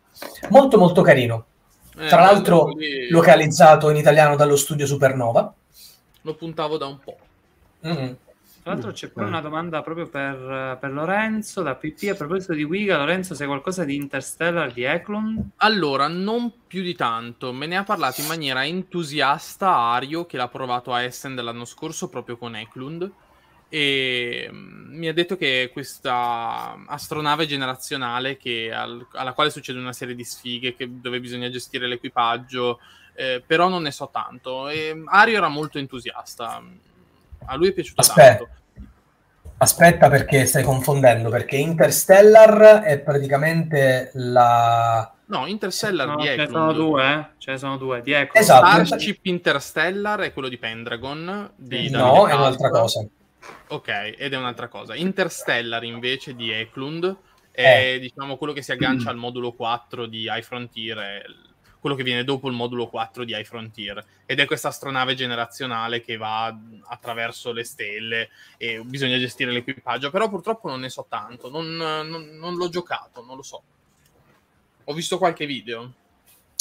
Molto 0.50 0.78
molto 0.78 1.02
carino. 1.04 1.46
Eh, 1.98 2.08
Tra 2.08 2.22
l'altro 2.22 2.70
lì... 2.70 3.10
localizzato 3.10 3.90
in 3.90 3.98
italiano 3.98 4.36
dallo 4.36 4.56
studio 4.56 4.88
Supernova. 4.88 5.54
Lo 6.22 6.34
puntavo 6.34 6.78
da 6.78 6.88
un 6.88 7.00
po'. 7.00 7.18
Mm-hmm. 7.86 8.14
Tra 8.66 8.74
l'altro 8.74 8.94
c'è 8.94 9.10
poi 9.10 9.26
una 9.26 9.42
domanda 9.42 9.84
proprio 9.84 10.08
per, 10.08 10.80
per, 10.82 10.92
Lorenzo 10.92 11.62
da 11.62 11.76
PP 11.76 12.10
a 12.10 12.16
proposito 12.16 12.54
di 12.54 12.64
Wiga. 12.64 12.98
Lorenzo, 12.98 13.36
sai 13.36 13.46
qualcosa 13.46 13.84
di 13.84 13.94
Interstellar 13.94 14.74
di 14.74 14.82
Eklund? 14.82 15.50
Allora, 15.58 16.08
non 16.08 16.52
più 16.66 16.82
di 16.82 16.96
tanto. 16.96 17.54
Me 17.54 17.68
ne 17.68 17.78
ha 17.78 17.84
parlato 17.84 18.22
in 18.22 18.28
maniera 18.28 18.66
entusiasta 18.66 19.70
Ario, 19.70 20.26
che 20.26 20.38
l'ha 20.38 20.48
provato 20.48 20.92
a 20.92 21.04
Essen 21.04 21.36
dell'anno 21.36 21.64
scorso 21.64 22.10
proprio 22.10 22.38
con 22.38 22.56
Eklund. 22.56 23.08
E 23.70 24.50
mm, 24.52 24.98
mi 24.98 25.10
ha 25.10 25.14
detto 25.14 25.38
che 25.38 25.70
questa 25.72 26.76
astronave 26.88 27.46
generazionale 27.46 28.36
che, 28.36 28.74
al, 28.74 29.06
alla 29.12 29.34
quale 29.34 29.52
succede 29.52 29.78
una 29.78 29.94
serie 29.94 30.16
di 30.16 30.24
sfighe 30.24 30.74
che, 30.74 30.90
dove 30.90 31.20
bisogna 31.20 31.52
gestire 31.52 31.86
l'equipaggio, 31.86 32.80
eh, 33.14 33.44
però 33.46 33.70
non 33.70 33.84
ne 33.84 33.92
so 33.92 34.10
tanto. 34.12 34.70
E 34.70 35.04
Ario 35.06 35.38
era 35.38 35.50
molto 35.50 35.78
entusiasta 35.78 36.64
a 37.46 37.56
lui 37.56 37.70
è 37.70 37.74
piaciuto 37.74 38.02
Aspetta. 38.02 38.38
tanto. 38.38 38.50
Aspetta 39.58 40.10
perché 40.10 40.46
stai 40.46 40.64
confondendo, 40.64 41.30
perché 41.30 41.56
Interstellar 41.56 42.82
è 42.82 43.00
praticamente 43.00 44.12
la... 44.16 45.10
No, 45.28 45.48
Interstellar 45.48 46.08
no, 46.08 46.16
di 46.18 46.26
Ce 46.26 46.36
ne 46.36 46.48
sono 46.48 46.74
due, 46.74 47.14
eh? 47.14 47.28
Ce 47.38 47.52
ne 47.52 47.58
sono 47.58 47.78
due, 47.78 48.02
di 48.02 48.12
Eklund. 48.12 48.36
Esatto. 48.36 48.86
Starship 48.86 49.26
Interstellar 49.26 50.20
è 50.20 50.34
quello 50.34 50.50
di 50.50 50.58
Pendragon. 50.58 51.52
Di 51.56 51.90
no, 51.90 52.28
è 52.28 52.34
un'altra 52.34 52.70
cosa. 52.70 53.06
Ok, 53.68 54.16
ed 54.18 54.34
è 54.34 54.38
un'altra 54.38 54.68
cosa. 54.68 54.94
Interstellar 54.94 55.84
invece 55.84 56.36
di 56.36 56.52
Eklund 56.52 57.18
è 57.52 57.94
eh. 57.94 58.00
diciamo 58.00 58.36
quello 58.36 58.52
che 58.52 58.62
si 58.62 58.74
aggancia 58.74 59.10
al 59.10 59.16
modulo 59.16 59.54
4 59.54 60.06
di 60.06 60.24
High 60.24 60.44
Frontier, 60.44 61.24
quello 61.86 62.00
che 62.00 62.04
viene 62.04 62.24
dopo 62.24 62.48
il 62.48 62.56
modulo 62.56 62.88
4 62.88 63.24
di 63.24 63.34
High 63.34 63.46
Frontier 63.46 64.04
ed 64.26 64.40
è 64.40 64.46
questa 64.46 64.70
astronave 64.70 65.14
generazionale 65.14 66.02
che 66.02 66.18
va 66.18 66.52
attraverso 66.88 67.52
le 67.52 67.64
stelle 67.64 68.30
e 68.58 68.82
bisogna 68.84 69.20
gestire 69.20 69.52
l'equipaggio 69.52 70.10
però 70.10 70.28
purtroppo 70.28 70.68
non 70.68 70.80
ne 70.80 70.90
so 70.90 71.06
tanto 71.08 71.48
non, 71.48 71.76
non, 71.76 72.38
non 72.40 72.56
l'ho 72.56 72.70
giocato, 72.70 73.24
non 73.24 73.36
lo 73.36 73.44
so. 73.44 73.62
Ho 74.86 74.94
visto 74.94 75.20
qualche 75.20 75.46
video. 75.46 75.94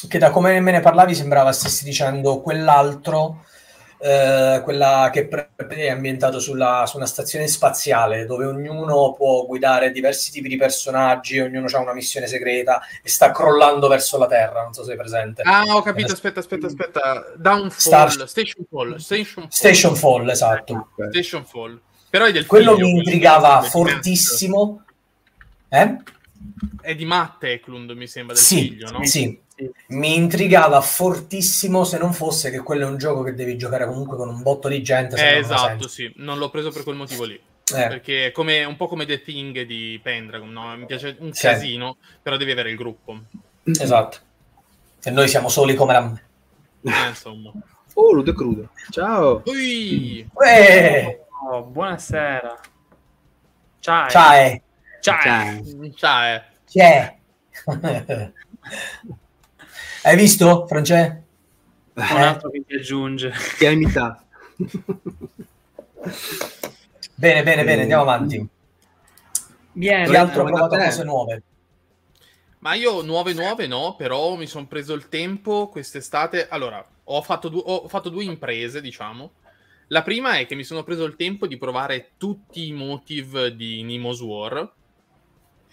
Che 0.07 0.19
da 0.19 0.29
come 0.29 0.61
me 0.61 0.73
ne 0.73 0.81
parlavi 0.81 1.15
sembrava 1.15 1.53
stessi 1.53 1.85
dicendo 1.85 2.43
quell'altro 2.43 3.47
eh, 4.05 4.61
quella 4.63 5.09
che 5.11 5.29
è 5.67 5.89
ambientato 5.89 6.39
sulla, 6.39 6.85
su 6.87 6.99
una 6.99 7.07
stazione 7.07 7.49
spaziale 7.49 8.27
dove 8.27 8.45
ognuno 8.45 9.15
può 9.15 9.47
guidare 9.47 9.93
diversi 9.93 10.31
tipi 10.31 10.47
di 10.47 10.59
personaggi, 10.59 11.41
ognuno 11.41 11.69
ha 11.73 11.79
una 11.79 11.95
missione 11.95 12.27
segreta 12.27 12.83
e 13.03 13.09
sta 13.09 13.31
crollando 13.31 13.89
verso 13.89 14.19
la 14.19 14.27
Terra. 14.27 14.63
Non 14.63 14.75
so 14.75 14.83
se 14.83 14.89
sei 14.89 14.97
presente. 14.99 15.41
Ah, 15.41 15.63
ho 15.65 15.81
capito. 15.81 16.13
Aspetta, 16.13 16.41
aspetta, 16.41 16.67
aspetta. 16.67 17.33
Downfall, 17.37 17.79
Star... 17.79 18.29
Station 18.29 18.67
Fall. 18.69 18.97
Station 18.99 19.43
Fall, 19.45 19.49
Station 19.49 19.97
Fall 19.97 20.29
esatto. 20.29 20.89
Station 21.09 21.47
Fall. 21.47 21.81
Però 22.11 22.27
è 22.27 22.33
del 22.33 22.45
Quello 22.45 22.75
figlio, 22.75 22.87
mi 22.87 22.99
intrigava 22.99 23.63
fortissimo. 23.63 24.85
Eh? 25.71 25.97
È 26.83 26.95
di 26.95 27.07
Matte 27.07 27.53
Eklund, 27.53 27.91
mi 27.93 28.07
sembra, 28.07 28.35
del 28.35 28.43
sì, 28.43 28.69
figlio, 28.69 28.91
no? 28.91 29.05
Sì, 29.07 29.41
mi 29.89 30.17
intrigava 30.17 30.81
fortissimo 30.81 31.85
se 31.85 31.99
non 31.99 32.13
fosse 32.13 32.51
che 32.51 32.61
quello 32.61 32.87
è 32.87 32.91
un 32.91 32.99
gioco 32.99 33.23
che 33.23 33.35
devi 33.35 33.57
giocare 33.57 33.87
comunque 33.87 34.17
con 34.17 34.29
un 34.29 34.43
botto 34.43 34.69
di 34.69 34.83
gente. 34.83 35.17
Eh, 35.17 35.39
esatto, 35.39 35.89
sì, 35.89 36.13
non 36.17 36.39
l'ho 36.39 36.51
preso 36.51 36.71
per 36.71 36.83
quel 36.83 36.97
motivo 36.97 37.25
lì. 37.25 37.35
Eh. 37.35 37.89
Perché 37.89 38.27
è 38.27 38.33
come, 38.33 38.65
un 38.65 38.77
po' 38.77 38.89
come 38.89 39.07
The 39.07 39.23
Thing 39.23 39.63
di 39.63 39.99
Pendragon, 40.03 40.53
no? 40.53 40.77
mi 40.77 40.87
piace 40.87 41.17
un 41.21 41.33
sì. 41.33 41.47
casino, 41.47 41.97
però 42.23 42.37
devi 42.37 42.51
avere 42.51 42.71
il 42.71 42.77
gruppo. 42.77 43.19
Esatto. 43.65 44.19
E 45.03 45.11
noi 45.11 45.29
siamo 45.29 45.49
soli 45.49 45.75
come 45.75 45.93
la... 45.93 46.13
Eh, 46.83 47.09
insomma. 47.09 47.53
Oh, 47.95 48.13
Ludo 48.13 48.35
Crudo. 48.35 48.71
Ciao. 48.91 49.43
Ui. 49.47 50.29
Oh, 51.47 51.63
buonasera. 51.63 52.61
Ciao. 53.81 54.09
Ciao. 54.09 54.61
Ciao. 55.01 55.63
Ciao. 55.95 56.43
C'è. 56.67 57.17
Hai 60.05 60.17
visto, 60.17 60.67
Francesco? 60.67 61.23
Un 61.95 62.03
altro 62.05 62.51
che 62.51 62.63
ti 62.67 62.75
aggiunge. 62.75 63.33
Ti 63.57 63.67
ha 63.67 63.71
imitato. 63.71 64.23
bene, 67.15 67.43
bene, 67.43 67.65
bene, 67.65 67.83
andiamo 67.83 68.03
avanti. 68.03 68.47
Viene, 69.73 70.07
Chi 70.09 70.17
altro 70.17 70.43
ha 70.43 70.45
provato 70.45 70.77
te. 70.77 70.85
cose 70.85 71.05
nuove? 71.05 71.43
Ma 72.59 72.75
io 72.75 73.03
nuove 73.03 73.33
nuove 73.35 73.67
no, 73.67 73.95
però 73.97 74.35
mi 74.37 74.47
sono 74.47 74.67
preso 74.67 74.95
il 74.95 75.09
tempo 75.09 75.69
quest'estate. 75.69 76.49
Allora, 76.49 76.85
ho 77.05 77.23
fatto, 77.23 77.49
du- 77.49 77.63
ho 77.65 77.87
fatto 77.89 78.09
due 78.09 78.25
imprese, 78.25 78.81
diciamo. 78.81 79.33
La 79.89 80.03
prima 80.03 80.39
è 80.39 80.47
che 80.47 80.55
mi 80.55 80.65
sono 80.65 80.83
preso 80.83 81.05
il 81.05 81.17
tempo 81.17 81.47
di 81.47 81.59
provare 81.59 82.13
tutti 82.17 82.67
i 82.67 82.73
motive 82.73 83.55
di 83.55 83.83
Nemo's 83.83 84.21
War. 84.21 84.73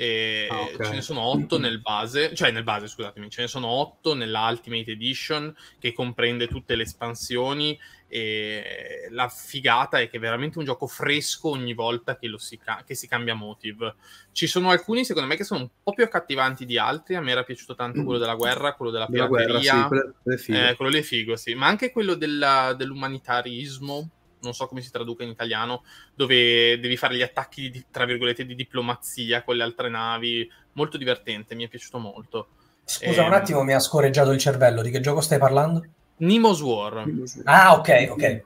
E 0.02 0.48
Ah, 0.50 0.62
ok. 0.62 0.84
ce 0.84 0.92
ne 0.94 1.02
sono 1.02 1.22
otto 1.22 1.60
nel 1.60 1.80
base, 1.80 2.34
cioè 2.34 2.50
nel 2.50 2.64
base, 2.64 2.88
scusatemi, 2.88 3.30
ce 3.30 3.42
ne 3.42 3.48
sono 3.48 3.68
otto 3.68 4.16
nella 4.16 4.48
Ultimate 4.50 4.90
Edition 4.92 5.56
che 5.78 5.94
comprende 5.94 6.48
tutte 6.48 6.76
le 6.76 6.84
espansioni. 6.84 7.80
E 8.14 9.08
la 9.12 9.30
figata 9.30 10.00
è 10.00 10.10
che 10.10 10.18
è 10.18 10.20
veramente 10.20 10.58
un 10.58 10.66
gioco 10.66 10.86
fresco 10.88 11.50
ogni 11.50 11.74
volta 11.74 12.18
che, 12.18 12.28
lo 12.28 12.38
si, 12.40 12.58
ca- 12.58 12.84
che 12.86 12.94
si 12.96 13.08
cambia 13.08 13.36
motive. 13.36 13.96
Ci 14.34 14.48
sono 14.48 14.70
alcuni, 14.72 15.06
secondo 15.06 15.30
me, 15.30 15.36
che 15.38 15.44
sono 15.46 15.62
un 15.62 15.70
po' 15.84 15.94
più 15.94 16.04
accattivanti 16.04 16.66
di 16.66 16.78
altri. 16.80 17.16
A 17.16 17.22
me 17.22 17.32
era 17.32 17.44
piaciuto 17.44 17.76
tanto 17.76 18.04
quello 18.04 18.20
della 18.20 18.36
guerra, 18.36 18.74
quello 18.74 18.92
della 18.92 19.06
Della 19.08 19.28
guerra, 19.28 19.60
pirateria. 19.60 19.82
sì, 19.84 19.88
quello- 19.88 20.38
figo. 20.38 20.58
Eh, 20.58 20.76
quello 20.76 20.98
è 20.98 21.02
figo, 21.04 21.36
sì. 21.38 21.54
Ma 21.54 21.68
anche 21.68 21.92
quello 21.92 22.16
della- 22.16 22.74
dell'umanitarismo, 22.74 24.10
non 24.42 24.54
so 24.54 24.68
come 24.68 24.82
si 24.82 24.92
traduca 24.92 25.24
in 25.24 25.30
italiano, 25.30 25.84
dove 26.14 26.80
devi 26.80 26.98
fare 26.98 27.16
gli 27.16 27.22
attacchi, 27.22 27.70
di, 27.70 27.86
tra 27.90 28.06
virgolette, 28.06 28.46
di 28.46 28.56
diplomazia 28.56 29.44
con 29.44 29.56
le 29.56 29.64
altre 29.64 29.90
navi. 29.90 30.50
Molto 30.74 30.98
divertente, 30.98 31.56
mi 31.56 31.66
è 31.66 31.68
piaciuto 31.68 31.98
molto. 31.98 32.48
Scusa, 32.84 33.22
Ehm. 33.22 33.28
un 33.28 33.34
attimo, 33.34 33.64
mi 33.64 33.74
ha 33.74 33.80
scorreggiato 33.80 34.32
il 34.32 34.40
cervello. 34.40 34.82
Di 34.82 34.92
che 34.92 35.00
gioco 35.00 35.22
stai 35.22 35.38
parlando? 35.40 35.86
Nemo's 36.18 36.62
War. 36.62 37.06
Ah, 37.46 37.74
ok, 37.74 38.08
ok. 38.12 38.44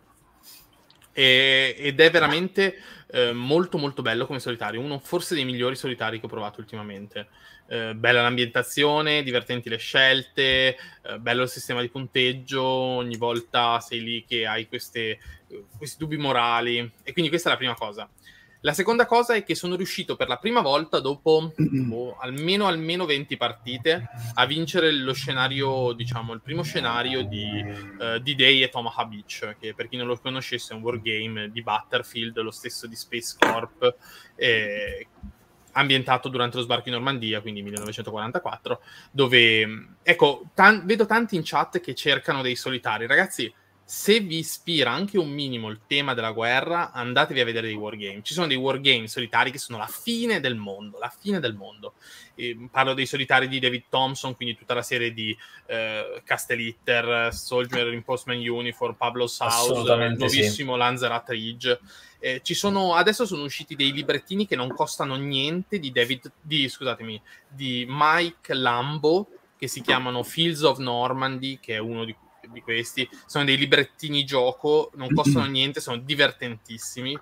E- 1.14 1.76
ed 1.78 2.00
è 2.00 2.12
veramente 2.12 2.76
eh, 3.08 3.32
molto 3.32 3.78
molto 3.78 4.02
bello 4.02 4.26
come 4.26 4.40
solitario, 4.40 4.82
uno 4.82 5.00
forse 5.00 5.36
dei 5.36 5.46
migliori 5.46 5.76
solitari 5.76 6.20
che 6.20 6.26
ho 6.26 6.30
provato 6.30 6.60
ultimamente. 6.60 7.28
Eh, 7.68 7.96
bella 7.96 8.22
l'ambientazione, 8.22 9.24
divertenti 9.24 9.70
le 9.70 9.78
scelte, 9.78 10.78
eh, 11.02 11.20
bello 11.20 11.44
il 11.44 11.50
sistema 11.50 11.82
di 11.82 11.90
punteggio, 11.90 12.64
ogni 12.64 13.18
volta 13.18 13.80
sei 13.80 14.02
lì 14.02 14.24
che 14.24 14.46
hai 14.46 14.68
queste, 14.68 15.20
questi 15.78 15.98
dubbi 15.98 16.18
morali 16.18 16.78
e 17.04 17.12
quindi 17.12 17.30
questa 17.30 17.50
è 17.50 17.52
la 17.52 17.58
prima 17.58 17.76
cosa. 17.76 18.08
La 18.66 18.74
seconda 18.74 19.06
cosa 19.06 19.36
è 19.36 19.44
che 19.44 19.54
sono 19.54 19.76
riuscito 19.76 20.16
per 20.16 20.28
la 20.28 20.38
prima 20.38 20.62
volta 20.62 21.00
dopo 21.00 21.54
boh, 21.56 22.18
almeno, 22.18 22.66
almeno 22.66 23.06
20 23.06 23.38
partite 23.38 24.10
a 24.34 24.46
vincere 24.48 24.92
lo 24.92 25.14
scenario, 25.14 25.94
diciamo, 25.94 26.34
il 26.34 26.42
primo 26.42 26.64
scenario 26.64 27.24
di 27.24 27.46
eh, 27.60 28.20
D-Day 28.22 28.64
e 28.64 28.70
Omaha 28.74 29.06
Beach, 29.06 29.56
che 29.60 29.76
per 29.76 29.88
chi 29.88 29.98
non 29.98 30.08
lo 30.08 30.18
conoscesse 30.18 30.74
è 30.74 30.76
un 30.76 30.82
wargame 30.82 31.52
di 31.52 31.62
Battlefield, 31.62 32.40
lo 32.40 32.50
stesso 32.50 32.88
di 32.88 32.96
Space 32.96 33.36
Corp, 33.38 33.96
eh, 34.36 35.08
ambientato 35.76 36.30
durante 36.30 36.58
lo 36.58 36.64
sbarco 36.64 36.88
in 36.88 36.96
Normandia, 36.96 37.42
quindi 37.42 37.62
1944, 37.62 38.82
dove, 39.12 39.98
ecco, 40.04 40.50
tan- 40.54 40.86
vedo 40.86 41.06
tanti 41.06 41.36
in 41.36 41.42
chat 41.44 41.80
che 41.80 41.94
cercano 41.94 42.42
dei 42.42 42.56
solitari. 42.56 43.08
Ragazzi, 43.08 43.54
se 43.88 44.20
vi 44.20 44.38
ispira 44.38 44.92
anche 44.92 45.20
un 45.20 45.30
minimo 45.30 45.70
il 45.70 45.82
tema 45.86 46.16
della 46.16 46.32
guerra, 46.32 46.92
andatevi 46.92 47.40
a 47.40 47.46
vedere 47.46 47.68
dei 47.68 47.76
wargame. 47.76 48.24
Ci 48.24 48.34
sono 48.34 48.48
dei 48.48 48.58
wargame 48.58 49.08
solitari 49.08 49.52
che 49.52 49.60
sono 49.60 49.78
la 49.78 49.86
fine 49.86 50.40
del 50.40 50.56
mondo, 50.56 50.98
la 50.98 51.14
fine 51.16 51.40
del 51.40 51.54
mondo. 51.54 51.94
Eh, 52.34 52.68
parlo 52.72 52.96
dei 52.96 53.06
solitari 53.06 53.48
di 53.48 53.60
David 53.60 53.84
Thompson, 53.90 54.36
quindi 54.36 54.58
tutta 54.58 54.74
la 54.74 54.82
serie 54.82 55.14
di 55.14 55.38
eh, 55.68 56.22
Castellitter, 56.24 57.32
Soldier 57.32 57.94
in 57.94 58.02
Postman 58.02 58.40
Uniform, 58.40 58.96
Pablo 58.96 59.28
Saus, 59.28 59.54
Assolutamente 59.54 60.28
sì. 60.30 60.38
nuovissimo 60.38 60.76
Lanzarat 60.76 61.30
Ridge. 61.30 61.80
Eh, 62.26 62.42
ci 62.42 62.56
sono, 62.56 62.96
adesso 62.96 63.24
sono 63.28 63.44
usciti 63.44 63.76
dei 63.76 63.92
librettini 63.92 64.48
che 64.48 64.56
non 64.56 64.70
costano 64.70 65.14
niente 65.14 65.78
di 65.78 65.92
David, 65.92 66.32
di, 66.42 66.68
scusatemi, 66.68 67.22
di 67.48 67.86
Mike 67.88 68.52
Lambo, 68.56 69.28
che 69.56 69.68
si 69.68 69.82
chiamano 69.82 70.24
Fields 70.24 70.64
of 70.64 70.80
Normandy, 70.80 71.60
che 71.60 71.76
è 71.76 71.78
uno 71.78 72.04
di, 72.04 72.16
di 72.50 72.62
questi. 72.62 73.08
Sono 73.28 73.46
dei 73.46 73.58
librettini 73.58 74.26
gioco, 74.26 74.90
non 74.96 75.14
costano 75.14 75.46
niente, 75.52 75.80
sono 75.80 75.98
divertentissimi, 75.98 77.16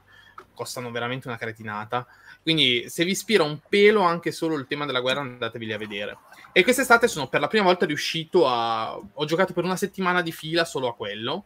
costano 0.53 0.89
veramente 0.89 1.27
una 1.27 1.35
cretinata. 1.35 2.07
Quindi 2.41 2.85
se 2.87 3.03
vi 3.03 3.11
ispira 3.11 3.43
un 3.43 3.59
pelo 3.67 4.03
anche 4.03 4.31
solo 4.31 4.55
il 4.55 4.67
tema 4.67 4.85
della 4.85 5.01
guerra, 5.01 5.19
andatevi 5.19 5.73
a 5.73 5.77
vedere. 5.77 6.17
E 6.53 6.63
quest'estate 6.63 7.09
sono 7.09 7.27
per 7.27 7.41
la 7.41 7.47
prima 7.47 7.65
volta 7.65 7.85
riuscito 7.85 8.47
a... 8.47 8.93
Ho 8.93 9.25
giocato 9.25 9.51
per 9.51 9.65
una 9.65 9.75
settimana 9.75 10.21
di 10.21 10.31
fila 10.31 10.63
solo 10.63 10.87
a 10.87 10.95
quello. 10.95 11.43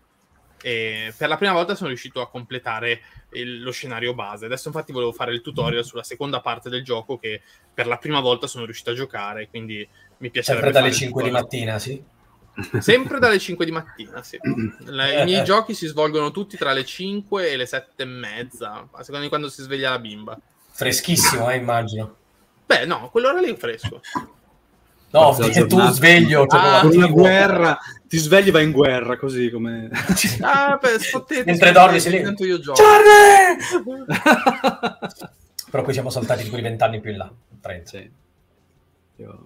E 0.61 1.13
per 1.15 1.29
la 1.29 1.37
prima 1.37 1.53
volta 1.53 1.75
sono 1.75 1.89
riuscito 1.89 2.19
a 2.19 2.29
completare 2.29 3.01
il- 3.37 3.61
lo 3.61 3.71
scenario 3.71 4.13
base. 4.13 4.45
Adesso 4.45 4.67
infatti 4.67 4.91
volevo 4.91 5.11
fare 5.11 5.31
il 5.33 5.41
tutorial 5.41 5.83
sulla 5.85 6.03
seconda 6.03 6.41
parte 6.41 6.69
del 6.69 6.83
gioco 6.83 7.17
che 7.17 7.41
per 7.73 7.87
la 7.87 7.97
prima 7.97 8.19
volta 8.19 8.47
sono 8.47 8.65
riuscito 8.65 8.89
a 8.91 8.93
giocare, 8.93 9.47
quindi 9.49 9.87
mi 10.17 10.29
piacerebbe 10.29 10.71
Sempre 10.71 10.71
dalle 10.71 10.91
fare 10.91 11.03
il 11.03 11.07
5 11.07 11.23
di 11.23 11.29
mattina, 11.31 11.79
sì. 11.79 12.03
Sempre 12.79 13.19
dalle 13.19 13.37
5 13.39 13.65
di 13.65 13.71
mattina, 13.71 14.23
sì. 14.23 14.39
Le- 14.85 15.21
I 15.21 15.23
miei 15.25 15.43
giochi 15.43 15.73
si 15.75 15.85
svolgono 15.87 16.31
tutti 16.31 16.57
tra 16.57 16.73
le 16.73 16.83
5 16.83 17.51
e 17.51 17.55
le 17.55 17.65
7 17.67 18.01
e 18.03 18.05
mezza, 18.05 18.87
a 18.91 18.99
seconda 19.03 19.21
di 19.21 19.27
quando 19.29 19.47
si 19.49 19.61
sveglia 19.61 19.91
la 19.91 19.99
bimba. 19.99 20.39
Freschissimo, 20.69 21.49
eh, 21.51 21.55
immagino. 21.57 22.15
Beh, 22.65 22.85
no, 22.85 23.09
quell'ora 23.11 23.39
lì 23.39 23.51
è 23.51 23.55
fresco. 23.55 24.01
No, 25.09 25.33
che 25.35 25.65
tu 25.67 25.79
sveglio. 25.91 26.45
cioè, 26.47 26.59
Ah, 26.59 26.81
Con 26.81 26.91
una 26.91 27.05
attivo. 27.05 27.19
guerra, 27.21 27.77
ti 28.07 28.17
svegli 28.17 28.49
e 28.49 28.51
vai 28.51 28.63
in 28.65 28.71
guerra, 28.71 29.17
così 29.17 29.49
come... 29.49 29.89
Ah, 30.41 30.77
beh, 30.81 30.99
sfottete. 30.99 31.43
Mentre 31.45 31.71
dormi, 31.71 31.99
si 31.99 32.09
lì. 32.09 32.17
io 32.17 32.59
gioco. 32.59 32.81
Charlie! 32.81 34.07
Però 35.69 35.83
poi 35.83 35.93
siamo 35.93 36.09
saltati 36.09 36.43
di 36.43 36.49
quei 36.49 36.61
vent'anni 36.61 36.99
più 36.99 37.11
in 37.11 37.17
là. 37.17 37.31
30. 37.61 37.89
Sì. 37.89 38.11
Io, 39.17 39.39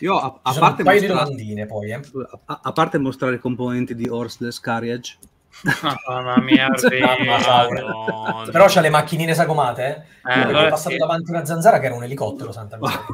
io 0.00 0.16
a, 0.18 0.38
a 0.42 0.54
parte 0.54 0.82
un 0.82 0.88
paio 0.88 1.00
di 1.00 1.06
mostrare, 1.06 1.30
domandine 1.30 1.66
poi, 1.66 1.90
eh. 1.90 2.00
a, 2.46 2.60
a 2.62 2.72
parte 2.72 2.98
mostrare 2.98 3.34
i 3.36 3.38
componenti 3.38 3.94
di 3.94 4.08
Horseless 4.08 4.60
Carriage, 4.60 5.16
Mamma 6.06 6.38
mia, 6.40 6.68
Madonna. 7.26 8.50
Però 8.50 8.66
c'ha 8.68 8.80
le 8.80 8.90
macchinine 8.90 9.34
sagomate, 9.34 10.06
eh. 10.24 10.30
Eh, 10.30 10.40
allora 10.42 10.66
è 10.66 10.70
passato 10.70 10.90
sì. 10.92 10.96
davanti 10.98 11.30
una 11.30 11.44
zanzara 11.44 11.78
che 11.80 11.86
era 11.86 11.94
un 11.94 12.04
elicottero, 12.04 12.52
santa 12.52 12.78
miseria. 12.78 13.04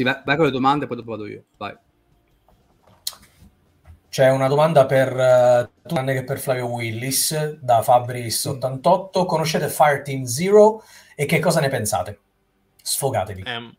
Sì, 0.00 0.02
vai, 0.02 0.22
vai 0.24 0.36
con 0.36 0.46
le 0.46 0.50
domande, 0.50 0.86
poi 0.86 0.96
dopo 0.96 1.10
vado 1.10 1.26
io. 1.26 1.44
Vai. 1.58 1.76
C'è 4.08 4.30
una 4.30 4.48
domanda 4.48 4.86
per 4.86 5.08
eh, 5.14 5.70
tranne 5.82 6.14
che 6.14 6.24
per 6.24 6.40
Flavio 6.40 6.66
Willis 6.68 7.58
da 7.60 7.80
Fabris88. 7.80 9.26
Conoscete 9.26 9.68
Fireteam 9.68 10.24
Zero 10.24 10.82
e 11.14 11.26
che 11.26 11.38
cosa 11.38 11.60
ne 11.60 11.68
pensate? 11.68 12.20
Sfogatevi. 12.82 13.42
Ehm, 13.46 13.76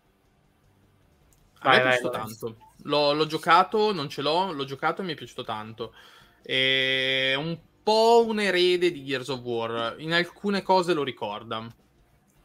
a 1.60 1.70
Vai, 1.70 1.78
me 1.78 1.80
è 1.80 1.88
piaciuto 1.88 2.10
vai. 2.12 2.20
tanto. 2.20 2.58
L'ho, 2.84 3.14
l'ho 3.14 3.26
giocato, 3.26 3.92
non 3.94 4.08
ce 4.10 4.22
l'ho, 4.22 4.52
l'ho 4.52 4.66
giocato 4.66 5.02
e 5.02 5.06
mi 5.06 5.14
è 5.14 5.16
piaciuto 5.16 5.44
tanto. 5.44 5.94
È 6.42 7.34
un 7.36 7.60
po' 7.82 8.24
un 8.28 8.40
erede 8.40 8.92
di 8.92 9.04
Gears 9.04 9.30
of 9.30 9.40
War. 9.40 9.96
In 9.98 10.14
alcune 10.14 10.62
cose 10.62 10.94
lo 10.94 11.04
ricorda. 11.04 11.68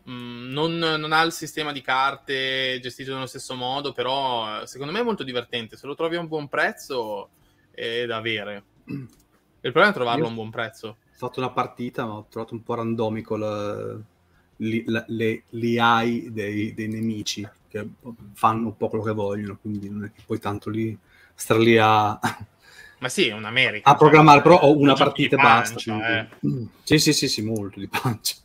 Mm, 0.09 0.53
non, 0.53 0.77
non 0.79 1.13
ha 1.13 1.23
il 1.23 1.33
sistema 1.33 1.73
di 1.73 1.81
carte 1.81 2.79
gestito 2.81 3.13
nello 3.13 3.27
stesso 3.27 3.55
modo, 3.55 3.93
però 3.93 4.63
eh, 4.63 4.67
secondo 4.67 4.93
me 4.93 5.01
è 5.01 5.03
molto 5.03 5.25
divertente. 5.25 5.77
Se 5.77 5.87
lo 5.87 5.95
trovi 5.97 6.17
a 6.17 6.21
un 6.21 6.29
buon 6.29 6.49
prezzo 6.49 7.31
è 7.73 8.07
da 8.07 8.17
avere. 8.17 8.63
Il 8.87 9.73
problema 9.73 9.89
è 9.91 9.93
trovarlo 9.95 10.21
Io- 10.21 10.27
a 10.27 10.29
un 10.31 10.35
buon 10.37 10.51
prezzo. 10.51 10.87
Ho 10.89 11.19
fatto 11.19 11.41
una 11.41 11.51
partita, 11.51 12.05
ma 12.07 12.13
ho 12.15 12.27
trovato 12.29 12.55
un 12.55 12.63
po' 12.63 12.75
randomico 12.75 13.37
la- 13.37 13.99
li- 14.59 14.85
la- 14.87 15.05
le, 15.09 15.43
l'AI 15.51 16.31
dei, 16.31 16.73
dei 16.75 16.89
nemici, 16.89 17.47
che 17.69 17.89
fanno 18.35 18.67
un 18.69 18.77
po' 18.77 18.89
quello 18.89 19.03
che 19.05 19.13
vogliono, 19.13 19.59
quindi 19.61 19.89
non 19.91 20.05
è 20.05 20.13
che 20.13 20.23
poi 20.25 20.39
tanto 20.39 20.71
lì 20.71 20.97
star 21.35 21.59
lì 21.59 21.77
a, 21.79 22.19
Ma 22.99 23.09
sì, 23.09 23.27
è 23.29 23.33
un 23.33 23.45
America. 23.45 23.91
a 23.91 23.95
programmare, 23.97 24.41
però 24.43 24.59
ho 24.61 24.77
una 24.79 24.95
partita 24.95 25.37
e 25.37 25.39
basta. 25.43 25.75
pancia, 25.75 26.29
quindi- 26.41 26.71
Sì, 26.85 26.99
sì, 26.99 27.13
sì, 27.13 27.29
sì, 27.29 27.43
molto 27.43 27.81
di 27.81 27.89
pancia. 27.89 28.37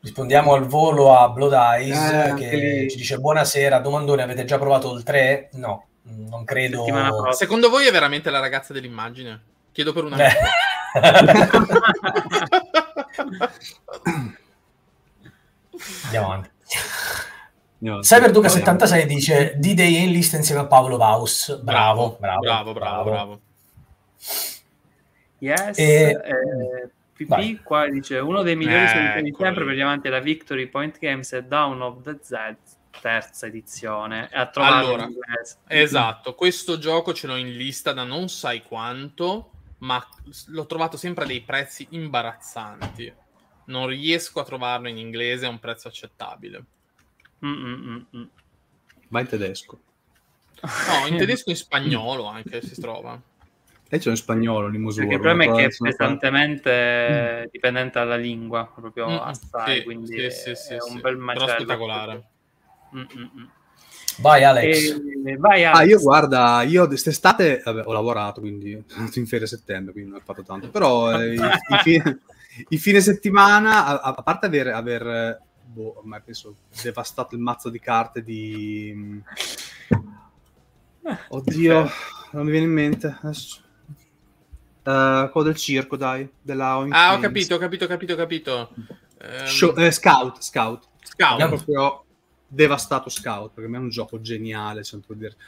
Rispondiamo 0.00 0.54
al 0.54 0.66
volo 0.66 1.16
a 1.18 1.28
Blood 1.30 1.52
Eyes 1.52 1.98
Eh, 1.98 2.34
che 2.34 2.56
lì. 2.56 2.90
ci 2.90 2.96
dice 2.96 3.18
buonasera, 3.18 3.80
domandone, 3.80 4.22
avete 4.22 4.44
già 4.44 4.56
provato 4.58 4.94
il 4.94 5.02
3? 5.02 5.48
No, 5.54 5.86
non 6.02 6.44
credo. 6.44 6.86
Secondo 7.32 7.68
voi 7.70 7.86
è 7.86 7.90
veramente 7.90 8.30
la 8.30 8.38
ragazza 8.38 8.72
dell'immagine? 8.72 9.42
Chiedo 9.72 9.92
per 9.92 10.04
una. 10.04 10.16
Andiamo 16.04 16.26
avanti. 16.26 16.50
No, 17.78 17.98
Cyberduca76 17.98 19.02
dice 19.04 19.54
D-Day 19.58 20.04
in 20.04 20.10
lista 20.10 20.36
insieme 20.36 20.62
a 20.62 20.66
Paolo 20.66 20.96
Vaus. 20.96 21.60
Bravo, 21.60 22.16
bravo, 22.18 22.40
bravo, 22.40 22.72
bravo, 22.72 23.10
bravo. 23.10 23.40
Yes. 25.38 25.76
E- 25.78 26.10
eh, 26.24 26.88
PP 27.14 27.28
Vai. 27.28 27.60
qua 27.62 27.88
dice 27.88 28.18
uno 28.18 28.42
dei 28.42 28.56
migliori 28.56 28.84
Eh, 28.84 29.22
di 29.22 29.34
sempre 29.38 29.64
per 29.64 29.74
gli 29.74 29.80
amanti 29.80 30.08
della 30.08 30.20
Victory 30.20 30.66
Point 30.66 30.98
Games 30.98 31.32
è 31.32 31.42
Down 31.42 31.80
of 31.80 32.02
the 32.02 32.18
Z 32.20 32.56
terza 33.00 33.46
edizione 33.46 34.28
e 34.30 34.38
ha 34.38 34.46
trovato 34.46 34.86
Allora, 34.86 35.04
in 35.04 35.10
inglese. 35.10 35.58
Esatto, 35.66 36.34
questo 36.34 36.78
gioco 36.78 37.12
ce 37.12 37.26
l'ho 37.26 37.36
in 37.36 37.56
lista 37.56 37.92
da 37.92 38.04
non 38.04 38.28
sai 38.28 38.62
quanto, 38.62 39.50
ma 39.78 40.04
l'ho 40.46 40.66
trovato 40.66 40.96
sempre 40.96 41.24
a 41.24 41.26
dei 41.26 41.42
prezzi 41.42 41.86
imbarazzanti. 41.90 43.12
Non 43.66 43.86
riesco 43.86 44.40
a 44.40 44.44
trovarlo 44.44 44.88
in 44.88 44.98
inglese 44.98 45.46
a 45.46 45.48
un 45.48 45.58
prezzo 45.58 45.88
accettabile. 45.88 46.64
Mm, 47.44 47.52
mm, 47.52 47.88
mm, 47.88 48.02
mm. 48.16 48.24
Va 49.08 49.20
in 49.20 49.26
tedesco. 49.26 49.80
No, 50.62 51.06
in 51.06 51.16
tedesco 51.18 51.48
e 51.48 51.52
in 51.52 51.58
spagnolo 51.58 52.24
anche 52.26 52.62
si 52.62 52.80
trova. 52.80 53.20
E 53.88 53.98
c'è 53.98 54.10
in 54.10 54.16
spagnolo 54.16 54.68
in. 54.68 54.84
Perché 54.84 55.14
il 55.14 55.20
problema 55.20 55.44
è 55.44 55.52
che 55.52 55.64
è 55.66 55.76
pesantemente 55.76 57.48
dipendente 57.50 57.98
dalla 57.98 58.16
lingua, 58.16 58.70
proprio 58.74 59.08
Mm, 59.10 59.16
assai, 59.16 59.78
sì, 59.78 59.84
quindi 59.84 60.14
sì, 60.14 60.22
è, 60.22 60.30
sì, 60.30 60.54
sì, 60.54 60.74
è 60.74 60.80
sì. 60.80 60.92
un 60.92 61.00
bel 61.00 61.16
Però 61.16 61.24
macello. 61.24 61.50
spettacolare. 61.50 62.24
Mm, 62.94 63.00
mm, 63.00 63.22
mm. 63.22 63.44
Vai 64.18 64.44
Alex. 64.44 65.00
E- 65.24 65.36
vai 65.36 65.64
Alex. 65.64 65.80
Ah, 65.80 65.84
io 65.84 65.98
guarda, 66.00 66.62
io 66.62 66.86
quest'estate 66.86 67.60
vabbè, 67.64 67.82
ho 67.86 67.92
lavorato, 67.92 68.40
quindi 68.40 68.82
sono 68.86 69.08
in 69.14 69.26
ferie 69.26 69.46
a 69.46 69.48
settembre, 69.48 69.92
quindi 69.92 70.10
non 70.10 70.20
ho 70.20 70.24
fatto 70.24 70.42
tanto. 70.42 70.70
Però 70.70 71.20
eh, 71.20 71.34
i, 71.34 71.38
i 71.38 71.78
fine, 71.82 72.20
i 72.68 72.78
fine 72.78 73.00
settimana, 73.00 74.00
a, 74.00 74.14
a 74.14 74.22
parte 74.22 74.46
aver, 74.46 74.68
aver 74.68 75.06
eh, 75.06 75.38
boh, 75.64 75.98
ormai 75.98 76.20
penso, 76.24 76.54
devastato 76.82 77.34
il 77.34 77.40
mazzo 77.40 77.70
di 77.70 77.80
carte 77.80 78.22
di... 78.22 79.22
Oddio, 81.28 81.90
non 82.32 82.44
mi 82.44 82.50
viene 82.50 82.66
in 82.66 82.72
mente. 82.72 83.18
Adesso. 83.20 83.63
Eh, 84.84 85.28
quello 85.32 85.46
del 85.46 85.56
circo, 85.56 85.96
dai, 85.96 86.28
della 86.40 86.84
Ah, 86.90 87.14
ho 87.14 87.18
capito, 87.18 87.54
ho 87.54 87.58
capito, 87.58 87.84
ho 87.84 87.88
capito, 87.88 88.12
ho 88.12 88.16
capito. 88.16 88.70
Ehm, 89.20 89.46
Show- 89.46 89.78
eh, 89.78 89.90
Scout, 89.90 90.40
Scout. 90.40 90.88
Scout. 91.02 91.40
Ho 91.42 91.48
proprio 91.48 92.04
devastato 92.46 93.08
Scout 93.08 93.52
perché 93.52 93.68
a 93.68 93.72
me 93.72 93.78
è 93.78 93.80
un 93.80 93.88
gioco 93.88 94.20
geniale 94.20 94.82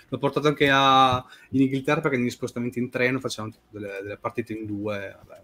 l'ho 0.08 0.18
portato 0.18 0.48
anche 0.48 0.68
a- 0.72 1.24
in 1.50 1.60
Inghilterra 1.60 2.00
perché 2.00 2.16
negli 2.16 2.30
spostamenti 2.30 2.80
in 2.80 2.90
treno 2.90 3.20
facevano 3.20 3.54
delle, 3.68 4.00
delle 4.02 4.16
partite 4.16 4.54
in 4.54 4.66
due 4.66 5.16
vabbè, 5.16 5.42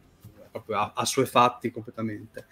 proprio 0.51 0.79
a, 0.79 0.93
a 0.97 1.05
suoi 1.05 1.27
fatti 1.27 1.71
completamente 1.71 2.47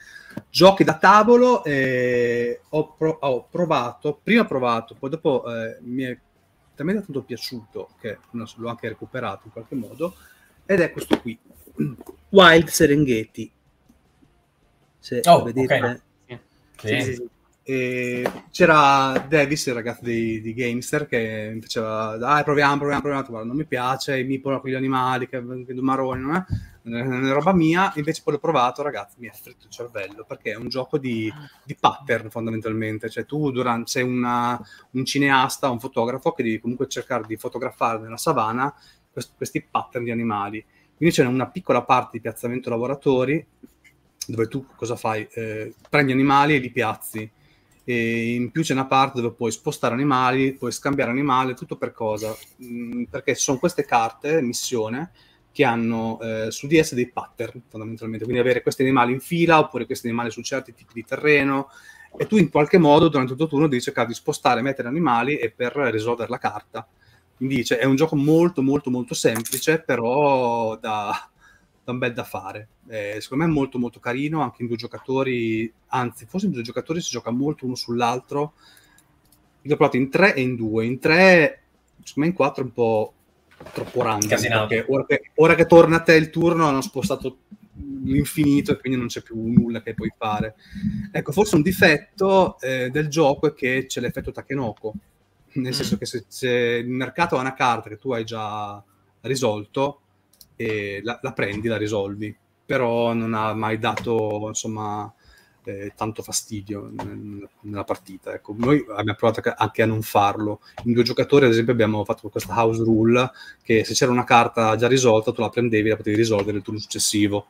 giochi 0.48 0.84
da 0.84 0.96
tavolo 0.96 1.64
eh, 1.64 2.60
ho, 2.68 2.92
pro- 2.92 3.18
ho 3.20 3.48
provato 3.50 4.20
prima 4.22 4.42
ho 4.42 4.46
provato 4.46 4.94
poi 4.94 5.10
dopo 5.10 5.44
eh, 5.52 5.78
mi 5.80 6.04
è 6.04 6.16
talmente 6.76 7.02
tanto 7.02 7.22
piaciuto 7.22 7.90
che 8.00 8.18
l'ho 8.30 8.68
anche 8.68 8.88
recuperato 8.88 9.42
in 9.46 9.52
qualche 9.52 9.74
modo 9.74 10.14
ed 10.70 10.80
è 10.80 10.92
questo 10.92 11.20
qui 11.20 11.36
Wild 12.28 12.68
Serengeti 12.68 13.50
se 14.98 15.20
Oh, 15.26 15.42
vedete 15.42 15.74
ok. 15.74 16.00
Sì, 16.80 16.88
sì, 16.88 17.00
sì, 17.02 17.14
sì. 17.14 17.28
e 17.62 18.30
c'era 18.50 19.26
Davis, 19.28 19.66
il 19.66 19.74
ragazzo 19.74 20.02
di, 20.04 20.40
di 20.40 20.54
Gamester, 20.54 21.06
che 21.06 21.50
mi 21.52 21.60
faceva, 21.60 22.16
dai, 22.16 22.42
proviamo, 22.42 22.78
proviamo, 22.78 23.00
proviamo. 23.02 23.26
Guarda, 23.28 23.46
non 23.46 23.56
mi 23.56 23.66
piace, 23.66 24.22
mi 24.22 24.38
pone 24.38 24.60
con 24.60 24.70
gli 24.70 24.74
animali, 24.74 25.28
che 25.28 25.40
vedo 25.42 25.82
marroni, 25.82 26.22
non 26.22 26.34
è, 26.36 27.02
non 27.02 27.26
è 27.26 27.32
roba 27.32 27.52
mia. 27.52 27.92
Invece 27.96 28.22
poi 28.24 28.34
l'ho 28.34 28.40
provato, 28.40 28.80
ragazzi, 28.82 29.16
mi 29.18 29.28
ha 29.28 29.32
fritto 29.32 29.66
il 29.66 29.70
cervello, 29.70 30.24
perché 30.26 30.52
è 30.52 30.56
un 30.56 30.68
gioco 30.68 30.96
di, 30.96 31.30
di 31.62 31.76
pattern, 31.78 32.30
fondamentalmente. 32.30 33.10
Cioè 33.10 33.26
tu 33.26 33.50
durante, 33.50 33.90
sei 33.90 34.02
una- 34.04 34.58
un 34.92 35.04
cineasta, 35.04 35.68
un 35.68 35.80
fotografo, 35.80 36.32
che 36.32 36.42
devi 36.42 36.60
comunque 36.60 36.88
cercare 36.88 37.24
di 37.26 37.36
fotografare 37.36 37.98
nella 37.98 38.16
savana 38.16 38.74
quest- 39.12 39.32
questi 39.36 39.62
pattern 39.62 40.04
di 40.04 40.10
animali. 40.10 40.64
Quindi 40.96 41.14
c'è 41.14 41.24
una 41.24 41.48
piccola 41.48 41.82
parte 41.82 42.10
di 42.12 42.20
piazzamento 42.20 42.70
lavoratori, 42.70 43.44
dove 44.26 44.48
tu 44.48 44.66
cosa 44.76 44.96
fai? 44.96 45.26
Eh, 45.32 45.74
prendi 45.88 46.12
animali 46.12 46.54
e 46.54 46.58
li 46.58 46.70
piazzi 46.70 47.30
e 47.84 48.34
in 48.34 48.50
più 48.50 48.62
c'è 48.62 48.72
una 48.72 48.86
parte 48.86 49.20
dove 49.20 49.34
puoi 49.34 49.50
spostare 49.50 49.94
animali, 49.94 50.52
puoi 50.52 50.70
scambiare 50.70 51.10
animali, 51.10 51.54
tutto 51.54 51.76
per 51.76 51.92
cosa? 51.92 52.36
Mm, 52.62 53.04
perché 53.04 53.34
sono 53.34 53.58
queste 53.58 53.84
carte, 53.84 54.40
missione, 54.42 55.10
che 55.50 55.64
hanno 55.64 56.20
eh, 56.20 56.50
su 56.50 56.66
di 56.66 56.76
esse 56.76 56.94
dei 56.94 57.10
pattern 57.10 57.62
fondamentalmente, 57.68 58.24
quindi 58.24 58.40
avere 58.40 58.62
questi 58.62 58.82
animali 58.82 59.12
in 59.12 59.20
fila 59.20 59.58
oppure 59.58 59.86
questi 59.86 60.06
animali 60.06 60.30
su 60.30 60.42
certi 60.42 60.72
tipi 60.72 60.92
di 60.94 61.04
terreno 61.04 61.68
e 62.16 62.26
tu 62.26 62.36
in 62.36 62.50
qualche 62.50 62.78
modo 62.78 63.08
durante 63.08 63.32
il 63.32 63.38
tuo 63.38 63.48
turno 63.48 63.66
devi 63.66 63.82
cercare 63.82 64.06
di 64.06 64.14
spostare, 64.14 64.62
mettere 64.62 64.86
animali 64.86 65.36
e 65.38 65.50
per 65.50 65.72
risolvere 65.74 66.28
la 66.28 66.38
carta. 66.38 66.86
Quindi 67.40 67.64
cioè, 67.64 67.78
è 67.78 67.86
un 67.86 67.96
gioco 67.96 68.16
molto 68.16 68.60
molto 68.60 68.90
molto 68.90 69.14
semplice, 69.14 69.80
però 69.80 70.76
da, 70.76 71.10
da 71.82 71.90
un 71.90 71.96
bel 71.96 72.12
da 72.12 72.22
fare. 72.22 72.68
Eh, 72.86 73.16
secondo 73.22 73.44
me 73.44 73.50
è 73.50 73.54
molto 73.54 73.78
molto 73.78 73.98
carino, 73.98 74.42
anche 74.42 74.60
in 74.60 74.68
due 74.68 74.76
giocatori, 74.76 75.72
anzi 75.86 76.26
forse 76.26 76.44
in 76.44 76.52
due 76.52 76.60
giocatori 76.60 77.00
si 77.00 77.08
gioca 77.08 77.30
molto 77.30 77.64
uno 77.64 77.76
sull'altro. 77.76 78.52
L'ho 79.62 79.76
provato 79.76 79.96
in 79.96 80.10
tre 80.10 80.34
e 80.34 80.42
in 80.42 80.54
due. 80.54 80.84
In 80.84 80.98
tre, 80.98 81.62
secondo 82.02 82.20
me 82.20 82.26
in 82.26 82.34
quattro 82.34 82.62
è 82.62 82.66
un 82.66 82.72
po' 82.74 83.14
troppo 83.72 84.02
random, 84.02 84.84
ora 84.88 85.06
che, 85.06 85.30
ora 85.36 85.54
che 85.54 85.64
torna 85.64 85.96
a 85.96 86.02
te 86.02 86.16
il 86.16 86.28
turno 86.28 86.66
hanno 86.66 86.82
spostato 86.82 87.38
l'infinito 88.04 88.72
e 88.72 88.78
quindi 88.78 88.98
non 88.98 89.08
c'è 89.08 89.22
più 89.22 89.36
nulla 89.50 89.80
che 89.80 89.94
puoi 89.94 90.12
fare. 90.14 90.56
Ecco, 91.10 91.32
forse 91.32 91.56
un 91.56 91.62
difetto 91.62 92.60
eh, 92.60 92.90
del 92.90 93.08
gioco 93.08 93.46
è 93.46 93.54
che 93.54 93.86
c'è 93.86 94.02
l'effetto 94.02 94.30
Takenoko, 94.30 94.92
nel 95.54 95.68
Mm. 95.72 95.74
senso 95.74 95.98
che 95.98 96.06
se, 96.06 96.24
se 96.28 96.48
il 96.48 96.88
mercato 96.88 97.36
ha 97.36 97.40
una 97.40 97.54
carta 97.54 97.88
che 97.88 97.98
tu 97.98 98.12
hai 98.12 98.24
già 98.24 98.82
risolto, 99.22 100.00
la, 101.02 101.18
la 101.22 101.32
prendi, 101.32 101.68
la 101.68 101.76
risolvi, 101.78 102.36
però 102.66 103.12
non 103.14 103.32
ha 103.34 103.54
mai 103.54 103.78
dato 103.78 104.44
insomma 104.48 105.10
eh, 105.64 105.92
tanto 105.96 106.22
fastidio 106.22 106.90
nel- 106.94 107.48
nella 107.62 107.84
partita. 107.84 108.32
Ecco. 108.34 108.54
Noi 108.58 108.84
abbiamo 108.88 109.14
provato 109.18 109.40
anche- 109.44 109.54
anche 109.56 109.82
a 109.82 109.86
non 109.86 110.02
farlo. 110.02 110.60
In 110.84 110.92
due 110.92 111.02
giocatori, 111.02 111.44
ad 111.46 111.50
esempio, 111.52 111.72
abbiamo 111.72 112.04
fatto 112.04 112.28
questa 112.28 112.54
house 112.54 112.82
rule 112.82 113.30
che 113.62 113.84
se 113.84 113.92
c'era 113.94 114.10
una 114.10 114.24
carta 114.24 114.76
già 114.76 114.86
risolta, 114.88 115.32
tu 115.32 115.40
la 115.42 115.48
prendevi 115.50 115.86
e 115.88 115.90
la 115.90 115.96
potevi 115.96 116.16
risolvere 116.16 116.56
il 116.58 116.62
turno 116.62 116.78
successivo. 116.80 117.46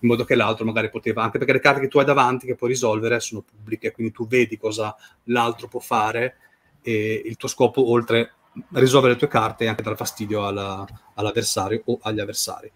In 0.00 0.08
modo 0.08 0.24
che 0.24 0.34
l'altro 0.34 0.64
magari 0.64 0.90
poteva, 0.90 1.22
anche 1.22 1.38
perché 1.38 1.52
le 1.52 1.60
carte 1.60 1.80
che 1.80 1.88
tu 1.88 1.98
hai 1.98 2.04
davanti 2.04 2.46
che 2.46 2.56
puoi 2.56 2.70
risolvere 2.70 3.20
sono 3.20 3.42
pubbliche, 3.42 3.92
quindi 3.92 4.12
tu 4.12 4.26
vedi 4.26 4.56
cosa 4.58 4.94
l'altro 5.24 5.68
può 5.68 5.78
fare 5.80 6.36
e 6.82 7.22
il 7.24 7.36
tuo 7.36 7.48
scopo, 7.48 7.90
oltre 7.90 8.32
a 8.72 8.78
risolvere 8.78 9.14
le 9.14 9.18
tue 9.18 9.28
carte, 9.28 9.64
è 9.64 9.68
anche 9.68 9.82
dar 9.82 9.96
fastidio 9.96 10.46
alla- 10.46 10.86
all'avversario 11.14 11.82
o 11.86 11.98
agli 12.02 12.20
avversari. 12.20 12.70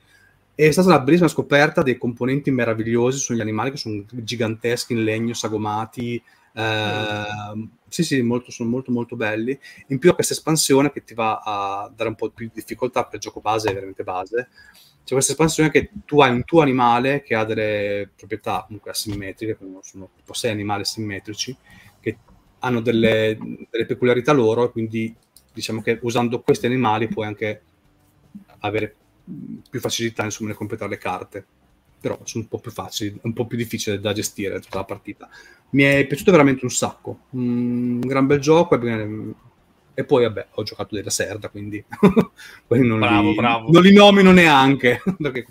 È 0.54 0.70
stata 0.70 0.88
una 0.88 1.00
bellissima 1.00 1.28
scoperta 1.28 1.82
dei 1.82 1.98
componenti 1.98 2.50
meravigliosi 2.50 3.18
sugli 3.18 3.40
animali 3.40 3.70
che 3.72 3.76
sono 3.76 4.02
giganteschi 4.08 4.94
in 4.94 5.04
legno, 5.04 5.34
sagomati. 5.34 6.22
ehm, 6.54 7.70
sì, 7.88 8.02
sì, 8.02 8.22
molto, 8.22 8.50
sono 8.50 8.70
molto 8.70 8.90
molto 8.90 9.16
belli. 9.16 9.58
In 9.88 9.98
più, 9.98 10.14
questa 10.14 10.32
espansione 10.32 10.90
che 10.90 11.04
ti 11.04 11.12
va 11.14 11.40
a 11.44 11.92
dare 11.94 12.08
un 12.08 12.14
po' 12.14 12.30
più 12.30 12.46
di 12.46 12.52
difficoltà 12.54 13.02
perché 13.02 13.16
il 13.16 13.22
gioco 13.22 13.40
base 13.40 13.68
è 13.70 13.74
veramente 13.74 14.02
base. 14.02 14.48
C'è 15.04 15.12
questa 15.12 15.32
espansione 15.32 15.70
che 15.70 15.90
tu 16.04 16.20
hai 16.20 16.30
un 16.32 16.44
tuo 16.44 16.62
animale 16.62 17.22
che 17.22 17.34
ha 17.36 17.44
delle 17.44 18.10
proprietà 18.16 18.64
comunque 18.66 18.90
asimmetriche, 18.90 19.56
sono, 19.82 20.10
tipo 20.16 20.32
sei 20.32 20.50
animali 20.50 20.84
simmetrici, 20.84 21.56
hanno 22.66 22.80
delle, 22.80 23.38
delle 23.70 23.86
peculiarità 23.86 24.32
loro, 24.32 24.70
quindi 24.70 25.14
diciamo 25.52 25.80
che 25.80 25.98
usando 26.02 26.40
questi 26.40 26.66
animali 26.66 27.08
puoi 27.08 27.26
anche 27.26 27.62
avere 28.60 28.94
più 29.70 29.80
facilità 29.80 30.24
insomma 30.24 30.50
nel 30.50 30.58
completare 30.58 30.90
le 30.90 30.98
carte. 30.98 31.46
Però 31.98 32.18
sono 32.24 32.44
un 32.44 32.50
po' 32.50 32.58
più 32.58 32.70
facili 32.70 33.18
un 33.22 33.32
po' 33.32 33.46
più 33.46 33.56
difficile 33.56 33.98
da 33.98 34.12
gestire 34.12 34.60
tutta 34.60 34.78
la 34.78 34.84
partita. 34.84 35.28
Mi 35.70 35.82
è 35.82 36.06
piaciuto 36.06 36.30
veramente 36.30 36.64
un 36.64 36.70
sacco. 36.70 37.20
Un 37.30 38.00
gran 38.00 38.26
bel 38.26 38.38
gioco 38.38 38.78
e, 39.98 40.04
poi 40.04 40.24
vabbè 40.24 40.48
ho 40.50 40.62
giocato 40.62 40.94
della 40.94 41.08
Serda 41.08 41.48
quindi 41.48 41.82
quelli 42.66 42.86
non, 42.86 42.98
Bravo, 42.98 43.30
li, 43.30 43.34
bravo. 43.34 43.70
non 43.70 43.80
li 43.80 43.94
nomino 43.94 44.30
neanche 44.30 45.02
perché 45.18 45.46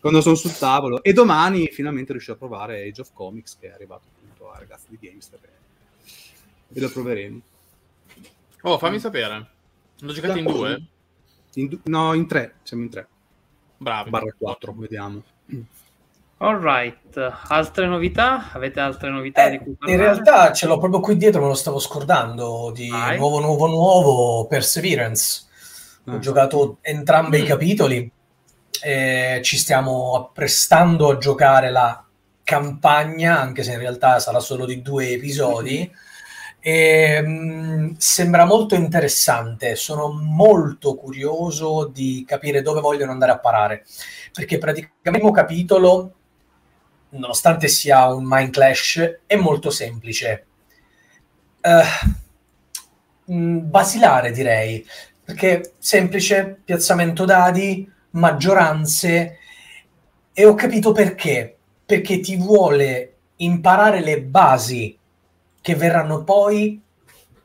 quando 0.00 0.20
sono 0.20 0.34
sul 0.34 0.56
tavolo. 0.56 1.02
E 1.02 1.12
domani 1.14 1.68
finalmente 1.68 2.12
riuscirò 2.12 2.34
a 2.34 2.38
provare 2.38 2.82
Age 2.82 3.00
of 3.00 3.12
Comics 3.14 3.56
che 3.58 3.68
è 3.68 3.72
arrivato 3.72 4.02
appunto 4.14 4.50
ai 4.52 4.60
ragazzi 4.60 4.86
di 4.90 4.98
Gamester 5.00 5.40
e 6.72 6.80
lo 6.80 6.90
proveremo 6.90 7.40
Oh, 8.62 8.76
fammi 8.78 8.98
sapere. 8.98 9.46
L'ho 10.00 10.12
giocato 10.12 10.38
in 10.38 10.44
due? 10.44 10.82
In 11.54 11.68
du- 11.68 11.80
no 11.84 12.12
in 12.12 12.26
tre 12.26 12.56
siamo 12.62 12.82
in 12.82 12.90
tre 12.90 13.06
Bravi. 13.76 14.10
barra 14.10 14.34
4 14.36 14.74
vediamo 14.76 15.22
Alright, 16.40 17.16
altre 17.48 17.86
novità? 17.86 18.52
Avete 18.52 18.78
altre 18.78 19.10
novità 19.10 19.46
Eh, 19.46 19.50
di 19.50 19.58
cui 19.58 19.76
in 19.90 19.96
realtà 19.96 20.52
ce 20.52 20.66
l'ho 20.68 20.78
proprio 20.78 21.00
qui 21.00 21.16
dietro, 21.16 21.40
me 21.42 21.48
lo 21.48 21.54
stavo 21.54 21.80
scordando, 21.80 22.70
di 22.72 22.88
Vai. 22.88 23.16
nuovo, 23.18 23.40
nuovo, 23.40 23.66
nuovo, 23.66 24.46
Perseverance. 24.46 25.46
Ho 26.06 26.12
Ah. 26.12 26.18
giocato 26.20 26.78
entrambi 26.82 27.38
i 27.38 27.42
Mm. 27.42 27.46
capitoli 27.46 28.10
e 28.80 29.40
ci 29.42 29.56
stiamo 29.56 30.14
apprestando 30.14 31.10
a 31.10 31.18
giocare 31.18 31.70
la 31.70 32.04
campagna, 32.44 33.40
anche 33.40 33.64
se 33.64 33.72
in 33.72 33.78
realtà 33.80 34.20
sarà 34.20 34.38
solo 34.38 34.64
di 34.64 34.80
due 34.80 35.10
episodi. 35.10 35.90
E, 36.60 37.20
mh, 37.22 37.96
sembra 37.98 38.44
molto 38.44 38.74
interessante, 38.74 39.76
sono 39.76 40.08
molto 40.10 40.94
curioso 40.96 41.86
di 41.86 42.24
capire 42.26 42.62
dove 42.62 42.80
vogliono 42.80 43.12
andare 43.12 43.32
a 43.32 43.38
parare, 43.38 43.84
perché 44.32 44.58
praticamente 44.58 45.08
il 45.08 45.12
primo 45.14 45.30
capitolo 45.30 46.12
nonostante 47.10 47.68
sia 47.68 48.12
un 48.12 48.24
Mind 48.26 48.50
Clash, 48.50 49.20
è 49.26 49.36
molto 49.36 49.70
semplice. 49.70 50.46
Uh, 51.62 52.16
basilare 53.62 54.30
direi, 54.30 54.86
perché 55.24 55.74
semplice, 55.78 56.60
piazzamento 56.64 57.24
dadi, 57.24 57.90
maggioranze, 58.10 59.38
e 60.32 60.44
ho 60.44 60.54
capito 60.54 60.92
perché, 60.92 61.56
perché 61.84 62.20
ti 62.20 62.36
vuole 62.36 63.14
imparare 63.36 64.00
le 64.00 64.22
basi 64.22 64.97
che 65.68 65.74
verranno 65.74 66.24
poi 66.24 66.80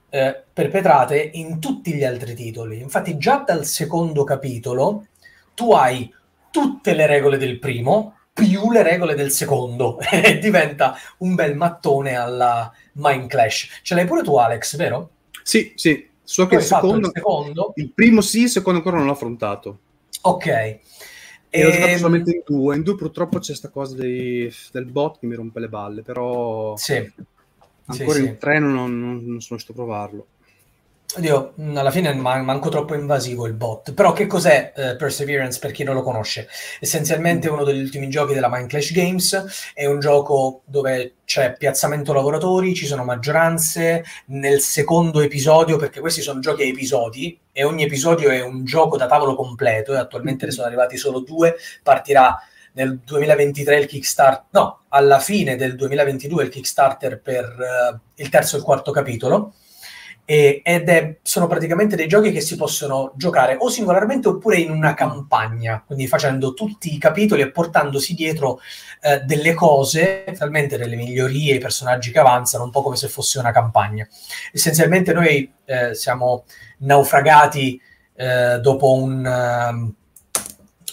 eh, 0.10 0.44
perpetrate 0.54 1.32
in 1.34 1.60
tutti 1.60 1.94
gli 1.94 2.06
altri 2.06 2.34
titoli. 2.36 2.80
Infatti 2.80 3.18
già 3.18 3.44
dal 3.46 3.66
secondo 3.66 4.24
capitolo 4.24 5.08
tu 5.54 5.74
hai 5.74 6.10
tutte 6.50 6.94
le 6.94 7.06
regole 7.06 7.38
del 7.38 7.60
primo 7.60 8.16
più 8.32 8.72
le 8.72 8.82
regole 8.82 9.16
del 9.16 9.30
secondo 9.30 10.00
e 10.10 10.40
diventa 10.40 10.96
un 11.18 11.36
bel 11.36 11.58
mattone 11.58 12.16
alla 12.16 12.72
Mind 12.94 13.28
Clash. 13.28 13.82
Ce 13.82 13.94
l'hai 13.94 14.06
pure 14.06 14.24
tu 14.24 14.38
Alex, 14.38 14.78
vero? 14.78 15.10
Sì, 15.44 15.74
sì. 15.76 16.08
So 16.24 16.48
che 16.48 16.56
il 16.56 16.62
secondo, 16.62 17.08
il 17.08 17.12
secondo, 17.14 17.74
il 17.76 17.92
primo 17.92 18.22
sì, 18.22 18.44
il 18.44 18.50
secondo 18.50 18.80
ancora 18.80 19.00
non 19.00 19.08
l'ho 19.08 19.12
affrontato. 19.12 19.80
Ok. 20.22 20.48
E, 20.48 20.80
e... 21.50 21.66
ho 21.66 21.72
giocato 21.72 21.92
ehm, 21.92 21.98
solamente 21.98 22.32
in 22.32 22.42
due. 22.46 22.76
In 22.78 22.84
due 22.84 22.96
purtroppo 22.96 23.40
c'è 23.40 23.48
questa 23.48 23.68
cosa 23.68 23.98
dei, 23.98 24.50
del 24.72 24.86
bot 24.86 25.20
che 25.20 25.26
mi 25.26 25.36
rompe 25.36 25.60
le 25.60 25.68
balle, 25.68 26.04
però... 26.04 26.78
Sì. 26.78 27.12
Ancora 27.86 28.14
sì, 28.14 28.22
in 28.22 28.28
sì. 28.28 28.38
treno 28.38 28.68
non, 28.68 29.00
non, 29.00 29.16
non 29.26 29.42
sono 29.42 29.58
riuscito 29.58 29.72
a 29.72 29.76
provarlo. 29.76 30.28
Oddio, 31.16 31.54
mm, 31.62 31.78
alla 31.78 31.92
fine 31.92 32.12
man- 32.16 32.44
manco 32.44 32.70
troppo 32.70 32.96
invasivo 32.96 33.46
il 33.46 33.54
bot. 33.54 33.94
Però 33.94 34.14
che 34.14 34.26
cos'è 34.26 34.74
uh, 34.76 34.96
Perseverance 34.96 35.60
per 35.60 35.72
chi 35.72 35.84
non 35.84 35.94
lo 35.94 36.02
conosce? 36.02 36.48
Essenzialmente 36.80 37.50
uno 37.50 37.64
degli 37.64 37.82
ultimi 37.82 38.10
giochi 38.10 38.34
della 38.34 38.50
Mind 38.50 38.68
Clash 38.68 38.92
Games, 38.94 39.72
è 39.76 39.86
un 39.86 40.00
gioco 40.00 40.62
dove 40.66 41.18
c'è 41.26 41.56
piazzamento 41.56 42.14
lavoratori, 42.14 42.74
ci 42.74 42.88
sono 42.88 43.04
maggioranze. 43.04 44.04
Nel 44.28 44.60
secondo 44.60 45.22
episodio, 45.22 45.78
perché 45.78 46.00
questi 46.00 46.22
sono 46.22 46.40
giochi 46.40 46.64
a 46.64 46.66
episodi, 46.66 47.38
e 47.52 47.64
ogni 47.64 47.84
episodio 47.84 48.30
è 48.30 48.42
un 48.42 48.66
gioco 48.66 48.98
da 48.98 49.06
tavolo 49.06 49.36
completo, 49.36 49.94
e 49.94 49.98
attualmente 49.98 50.46
ne 50.48 50.52
sono 50.52 50.66
arrivati 50.66 50.98
solo 50.98 51.20
due, 51.20 51.56
partirà 51.84 52.40
nel 52.74 53.00
2023 53.00 53.80
il 53.80 53.86
Kickstarter, 53.88 54.46
no, 54.52 54.82
alla 54.90 55.20
fine 55.20 55.56
del 55.56 55.76
2022 55.76 56.44
il 56.44 56.50
Kickstarter 56.50 57.20
per 57.20 57.46
uh, 57.46 58.00
il 58.16 58.30
terzo 58.30 58.56
e 58.56 58.60
il 58.60 58.66
quarto 58.66 58.92
capitolo 58.92 59.54
e, 60.26 60.62
ed 60.64 60.88
è, 60.88 61.18
sono 61.22 61.48
praticamente 61.48 61.96
dei 61.96 62.08
giochi 62.08 62.32
che 62.32 62.40
si 62.40 62.56
possono 62.56 63.12
giocare 63.16 63.58
o 63.60 63.70
singolarmente 63.70 64.30
oppure 64.30 64.58
in 64.58 64.72
una 64.72 64.94
campagna, 64.94 65.84
quindi 65.86 66.08
facendo 66.08 66.54
tutti 66.54 66.94
i 66.94 66.98
capitoli 66.98 67.42
e 67.42 67.52
portandosi 67.52 68.14
dietro 68.14 68.60
eh, 69.02 69.20
delle 69.20 69.54
cose, 69.54 70.24
talmente 70.38 70.78
delle 70.78 70.96
migliorie, 70.96 71.56
i 71.56 71.60
personaggi 71.60 72.12
che 72.12 72.20
avanzano, 72.20 72.64
un 72.64 72.72
po' 72.72 72.82
come 72.82 72.96
se 72.96 73.10
fosse 73.10 73.40
una 73.40 73.52
campagna. 73.52 74.08
Essenzialmente 74.52 75.12
noi 75.14 75.52
eh, 75.66 75.94
siamo 75.94 76.46
naufragati 76.80 77.80
eh, 78.16 78.60
dopo 78.62 78.94
un... 78.94 79.90
Uh, 79.90 80.02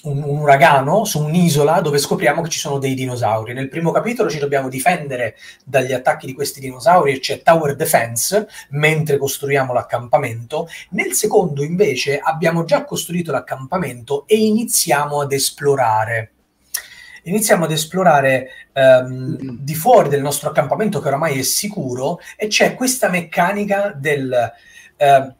un, 0.02 0.22
un, 0.22 0.38
uragano 0.38 1.04
su 1.04 1.22
un'isola 1.22 1.80
dove 1.80 1.98
scopriamo 1.98 2.42
che 2.42 2.48
ci 2.48 2.58
sono 2.58 2.78
dei 2.78 2.94
dinosauri. 2.94 3.52
Nel 3.52 3.68
primo 3.68 3.90
capitolo 3.90 4.30
ci 4.30 4.38
dobbiamo 4.38 4.68
difendere 4.68 5.36
dagli 5.64 5.92
attacchi 5.92 6.26
di 6.26 6.32
questi 6.32 6.60
dinosauri 6.60 7.12
e 7.12 7.18
c'è 7.20 7.42
Tower 7.42 7.76
Defense 7.76 8.48
mentre 8.70 9.18
costruiamo 9.18 9.72
l'accampamento. 9.72 10.68
Nel 10.90 11.12
secondo 11.12 11.62
invece 11.62 12.18
abbiamo 12.18 12.64
già 12.64 12.84
costruito 12.84 13.32
l'accampamento 13.32 14.26
e 14.26 14.36
iniziamo 14.36 15.20
ad 15.20 15.32
esplorare. 15.32 16.32
Iniziamo 17.24 17.64
ad 17.64 17.72
esplorare 17.72 18.48
um, 18.72 19.36
di 19.60 19.74
fuori 19.74 20.08
del 20.08 20.22
nostro 20.22 20.48
accampamento 20.48 21.00
che 21.00 21.08
oramai 21.08 21.38
è 21.38 21.42
sicuro 21.42 22.18
e 22.36 22.46
c'è 22.46 22.74
questa 22.74 23.08
meccanica 23.08 23.92
del... 23.94 24.52
Uh, 24.96 25.38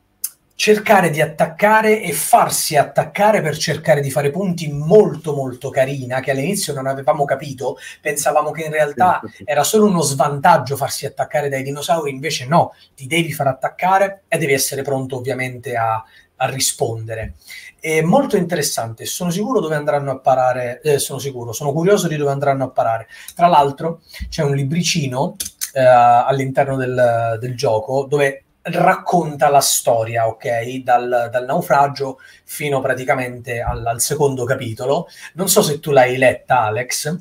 cercare 0.60 1.08
di 1.08 1.22
attaccare 1.22 2.02
e 2.02 2.12
farsi 2.12 2.76
attaccare 2.76 3.40
per 3.40 3.56
cercare 3.56 4.02
di 4.02 4.10
fare 4.10 4.30
punti 4.30 4.70
molto 4.70 5.34
molto 5.34 5.70
carina 5.70 6.20
che 6.20 6.32
all'inizio 6.32 6.74
non 6.74 6.86
avevamo 6.86 7.24
capito. 7.24 7.78
Pensavamo 8.02 8.50
che 8.50 8.64
in 8.64 8.70
realtà 8.70 9.22
era 9.42 9.64
solo 9.64 9.86
uno 9.86 10.02
svantaggio 10.02 10.76
farsi 10.76 11.06
attaccare 11.06 11.48
dai 11.48 11.62
dinosauri 11.62 12.10
invece 12.10 12.44
no, 12.44 12.74
ti 12.94 13.06
devi 13.06 13.32
far 13.32 13.46
attaccare 13.46 14.24
e 14.28 14.36
devi 14.36 14.52
essere 14.52 14.82
pronto 14.82 15.16
ovviamente 15.16 15.76
a, 15.76 16.04
a 16.36 16.48
rispondere. 16.50 17.36
È 17.80 18.02
molto 18.02 18.36
interessante 18.36 19.06
sono 19.06 19.30
sicuro 19.30 19.60
dove 19.60 19.76
andranno 19.76 20.10
a 20.10 20.18
parare 20.18 20.82
eh, 20.82 20.98
sono 20.98 21.18
sicuro, 21.18 21.52
sono 21.52 21.72
curioso 21.72 22.06
di 22.06 22.16
dove 22.16 22.32
andranno 22.32 22.64
a 22.64 22.68
parare. 22.68 23.06
Tra 23.34 23.46
l'altro 23.46 24.02
c'è 24.28 24.42
un 24.42 24.54
libricino 24.54 25.36
eh, 25.72 25.80
all'interno 25.80 26.76
del, 26.76 27.38
del 27.40 27.56
gioco 27.56 28.04
dove 28.06 28.44
racconta 28.62 29.48
la 29.48 29.60
storia, 29.60 30.26
ok? 30.26 30.76
Dal, 30.82 31.28
dal 31.30 31.44
naufragio 31.44 32.18
fino 32.44 32.80
praticamente 32.80 33.60
al, 33.60 33.86
al, 33.86 34.00
secondo 34.00 34.44
capitolo. 34.44 35.08
Non 35.34 35.48
so 35.48 35.62
se 35.62 35.80
tu 35.80 35.90
l'hai 35.90 36.16
letta, 36.16 36.60
Alex. 36.60 37.18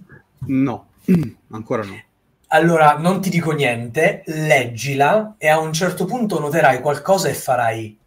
No, 0.48 0.88
ancora 1.52 1.84
no. 1.84 2.02
Allora, 2.52 2.98
non 2.98 3.22
ti 3.22 3.30
dico 3.30 3.52
niente, 3.52 4.24
leggila 4.26 5.36
e 5.38 5.48
a 5.48 5.60
un 5.60 5.72
certo 5.72 6.06
punto 6.06 6.40
noterai 6.40 6.82
qualcosa 6.82 7.30
e 7.30 7.34
farai 7.36 7.98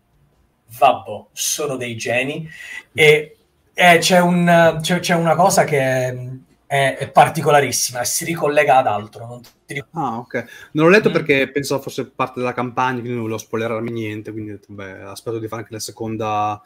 Vabbo, 0.78 1.28
sono 1.32 1.76
dei 1.76 1.96
geni. 1.96 2.48
E 2.92 3.36
eh, 3.74 3.98
c'è, 3.98 4.20
un, 4.20 4.78
c'è, 4.80 5.00
c'è, 5.00 5.14
una 5.14 5.34
cosa 5.34 5.64
che 5.64 6.38
è, 6.72 6.96
è 6.96 7.10
particolarissima 7.10 8.00
e 8.00 8.06
si 8.06 8.24
ricollega 8.24 8.78
ad 8.78 8.86
altro. 8.86 9.26
Non 9.26 9.42
ti... 9.66 9.84
Ah, 9.90 10.16
ok. 10.16 10.70
Non 10.72 10.86
l'ho 10.86 10.90
letto 10.90 11.10
mm. 11.10 11.12
perché 11.12 11.50
penso 11.50 11.78
fosse 11.82 12.06
parte 12.06 12.40
della 12.40 12.54
campagna, 12.54 13.00
quindi 13.00 13.10
non 13.10 13.20
volevo 13.20 13.38
spoilerarmi 13.38 13.90
niente, 13.90 14.32
quindi 14.32 14.52
ho 14.52 14.54
detto, 14.54 14.72
beh, 14.72 15.02
aspetto 15.02 15.38
di 15.38 15.48
fare 15.48 15.60
anche 15.60 15.74
la 15.74 15.80
seconda, 15.80 16.62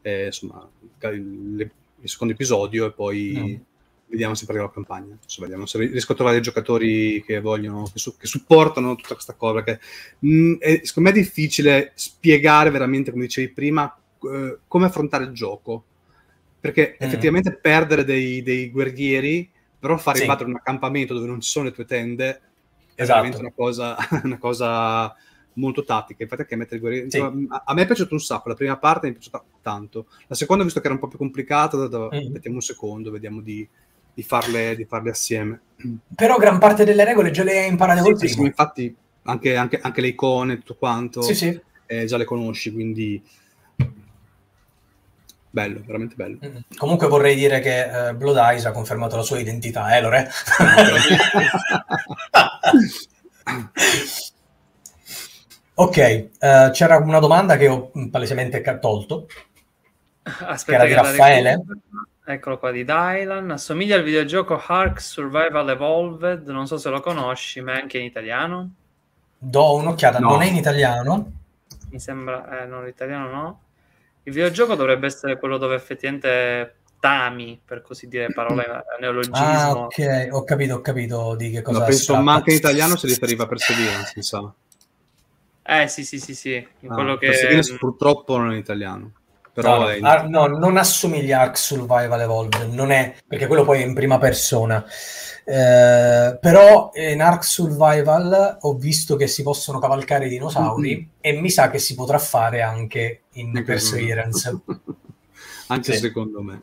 eh, 0.00 0.24
insomma, 0.26 0.66
il, 1.12 1.70
il, 2.00 2.08
secondo 2.08 2.32
episodio 2.32 2.86
e 2.86 2.92
poi... 2.92 3.34
Mm. 3.38 3.68
Vediamo 4.10 4.34
se 4.34 4.44
parlerà 4.44 4.66
la 4.66 4.72
campagna. 4.72 5.14
Adesso 5.14 5.40
vediamo 5.40 5.66
se 5.66 5.78
riesco 5.78 6.10
a 6.10 6.14
trovare 6.16 6.34
dei 6.34 6.44
giocatori 6.44 7.22
che 7.24 7.40
vogliono, 7.40 7.84
che, 7.84 8.00
su, 8.00 8.16
che 8.16 8.26
supportano 8.26 8.96
tutta 8.96 9.14
questa 9.14 9.34
cosa. 9.34 9.62
Perché 9.62 9.80
mh, 10.18 10.34
mm, 10.34 10.54
è, 10.58 10.80
secondo 10.82 11.10
me 11.10 11.14
è 11.14 11.18
difficile 11.20 11.92
spiegare 11.94 12.70
veramente, 12.70 13.12
come 13.12 13.26
dicevi 13.26 13.52
prima, 13.52 13.96
eh, 14.24 14.58
come 14.66 14.86
affrontare 14.86 15.22
il 15.22 15.30
gioco 15.30 15.84
perché 16.60 16.92
mm. 16.92 17.06
effettivamente 17.06 17.52
perdere 17.56 18.04
dei, 18.04 18.42
dei, 18.42 18.70
guerrieri, 18.70 19.50
però 19.78 19.96
far 19.96 20.16
sì. 20.16 20.24
un 20.24 20.54
accampamento 20.56 21.14
dove 21.14 21.26
non 21.26 21.40
ci 21.40 21.48
sono 21.48 21.64
le 21.66 21.72
tue 21.72 21.86
tende 21.86 22.40
è 23.00 23.04
esatto. 23.04 23.22
veramente 23.22 23.38
una 23.38 23.52
cosa, 23.54 23.96
una 24.24 24.38
cosa 24.38 25.14
molto 25.54 25.84
tattica. 25.84 26.22
Infatti, 26.22 26.42
anche 26.42 26.56
mettere 26.56 26.76
i 26.76 26.80
guerrieri. 26.80 27.10
Sì. 27.10 27.18
A, 27.18 27.62
a, 27.64 27.74
me 27.74 27.82
è 27.82 27.86
piaciuto 27.86 28.12
un 28.12 28.20
sacco. 28.20 28.50
La 28.50 28.54
prima 28.54 28.76
parte 28.76 29.06
mi 29.06 29.12
è 29.12 29.16
piaciuta 29.16 29.42
tanto. 29.62 30.06
La 30.26 30.34
seconda, 30.34 30.64
visto 30.64 30.80
che 30.80 30.86
era 30.86 30.94
un 30.94 31.00
po' 31.00 31.08
più 31.08 31.16
complicata, 31.16 31.78
mm. 31.78 32.30
mettiamo 32.30 32.56
un 32.56 32.62
secondo, 32.62 33.10
vediamo 33.10 33.40
di, 33.40 33.66
di, 34.12 34.22
farle, 34.22 34.76
di, 34.76 34.84
farle, 34.84 35.10
assieme. 35.10 35.60
Però 36.14 36.36
gran 36.36 36.58
parte 36.58 36.84
delle 36.84 37.04
regole 37.04 37.30
già 37.30 37.42
le 37.42 37.60
hai 37.60 37.68
imparate 37.68 38.02
sì, 38.02 38.10
col 38.10 38.28
sì, 38.28 38.40
infatti, 38.42 38.94
anche, 39.22 39.56
anche, 39.56 39.80
anche, 39.80 40.00
le 40.02 40.08
icone, 40.08 40.58
tutto 40.58 40.76
quanto, 40.76 41.26
eh, 41.86 42.04
già 42.04 42.16
le 42.18 42.24
conosci, 42.24 42.70
quindi 42.70 43.22
bello, 45.50 45.82
veramente 45.84 46.14
bello. 46.14 46.38
Mm. 46.44 46.56
Comunque 46.76 47.08
vorrei 47.08 47.34
dire 47.34 47.60
che 47.60 47.82
uh, 47.82 48.14
Blood 48.16 48.36
Eyes 48.36 48.64
ha 48.66 48.72
confermato 48.72 49.16
la 49.16 49.22
sua 49.22 49.38
identità, 49.38 49.96
eh 49.96 50.00
Lore? 50.00 50.30
ok, 55.74 56.28
uh, 56.40 56.70
c'era 56.70 56.96
una 56.98 57.18
domanda 57.18 57.56
che 57.56 57.68
ho 57.68 57.90
palesemente 58.10 58.62
tolto. 58.80 59.26
Aspetta, 60.22 60.84
che 60.84 60.90
era 60.92 61.02
di 61.02 61.08
Raffaele. 61.08 61.64
Eccolo 62.24 62.58
qua 62.58 62.70
di 62.70 62.84
Dylan. 62.84 63.50
Assomiglia 63.50 63.96
al 63.96 64.04
videogioco 64.04 64.62
Ark 64.64 65.00
Survival 65.00 65.68
Evolved. 65.70 66.46
Non 66.46 66.66
so 66.66 66.76
se 66.76 66.88
lo 66.88 67.00
conosci, 67.00 67.60
ma 67.60 67.74
è 67.74 67.80
anche 67.80 67.98
in 67.98 68.04
italiano. 68.04 68.74
Do 69.36 69.74
un'occhiata, 69.74 70.18
no. 70.18 70.30
non 70.30 70.42
è 70.42 70.46
in 70.46 70.56
italiano? 70.56 71.32
Mi 71.90 71.98
sembra, 71.98 72.62
eh, 72.62 72.66
no, 72.66 72.84
l'italiano 72.84 73.30
no. 73.30 73.60
Il 74.24 74.32
videogioco 74.32 74.74
dovrebbe 74.74 75.06
essere 75.06 75.38
quello 75.38 75.56
dove 75.58 75.74
effettivamente 75.74 76.74
tami, 77.00 77.60
per 77.64 77.80
così 77.80 78.06
dire, 78.06 78.32
parole 78.32 78.84
neologismo. 79.00 79.36
Ah, 79.36 79.72
ok, 79.72 80.28
ho 80.30 80.44
capito, 80.44 80.74
ho 80.74 80.80
capito 80.80 81.34
di 81.34 81.50
che 81.50 81.62
cosa 81.62 81.80
no, 81.80 81.84
penso, 81.86 82.16
ma 82.16 82.34
anche 82.34 82.50
in 82.50 82.56
italiano 82.56 82.96
si 82.96 83.06
riferiva 83.06 83.44
a 83.44 83.46
Perseverance, 83.46 84.22
sa. 84.22 84.52
Eh 85.62 85.88
sì, 85.88 86.04
sì, 86.04 86.18
sì, 86.18 86.34
sì. 86.34 86.54
In 86.80 86.90
ah, 86.90 86.94
quello 86.94 87.16
che... 87.16 87.28
Perseverance 87.28 87.76
purtroppo 87.76 88.36
non 88.36 88.50
è 88.50 88.52
in 88.52 88.58
italiano. 88.58 89.12
Però 89.52 89.80
no, 89.80 89.90
in... 89.92 90.04
Ar- 90.04 90.28
no, 90.28 90.46
non 90.46 90.76
assomiglia 90.76 91.38
a 91.38 91.42
Ark 91.42 91.56
Survival 91.56 92.20
Evolved, 92.20 92.72
non 92.72 92.90
è, 92.90 93.14
perché 93.26 93.46
quello 93.46 93.64
poi 93.64 93.82
è 93.82 93.84
in 93.84 93.94
prima 93.94 94.18
persona. 94.18 94.84
Eh, 95.50 96.38
però 96.40 96.92
in 96.94 97.20
Ark 97.20 97.42
Survival 97.42 98.58
ho 98.60 98.74
visto 98.74 99.16
che 99.16 99.26
si 99.26 99.42
possono 99.42 99.80
cavalcare 99.80 100.26
i 100.26 100.28
dinosauri 100.28 100.94
mm-hmm. 100.94 101.06
e 101.20 101.40
mi 101.40 101.50
sa 101.50 101.68
che 101.70 101.80
si 101.80 101.96
potrà 101.96 102.18
fare 102.18 102.62
anche 102.62 103.22
in 103.32 103.48
anche 103.48 103.62
Perseverance. 103.64 104.60
anche 105.66 105.92
sì. 105.92 105.98
secondo 105.98 106.40
me. 106.40 106.62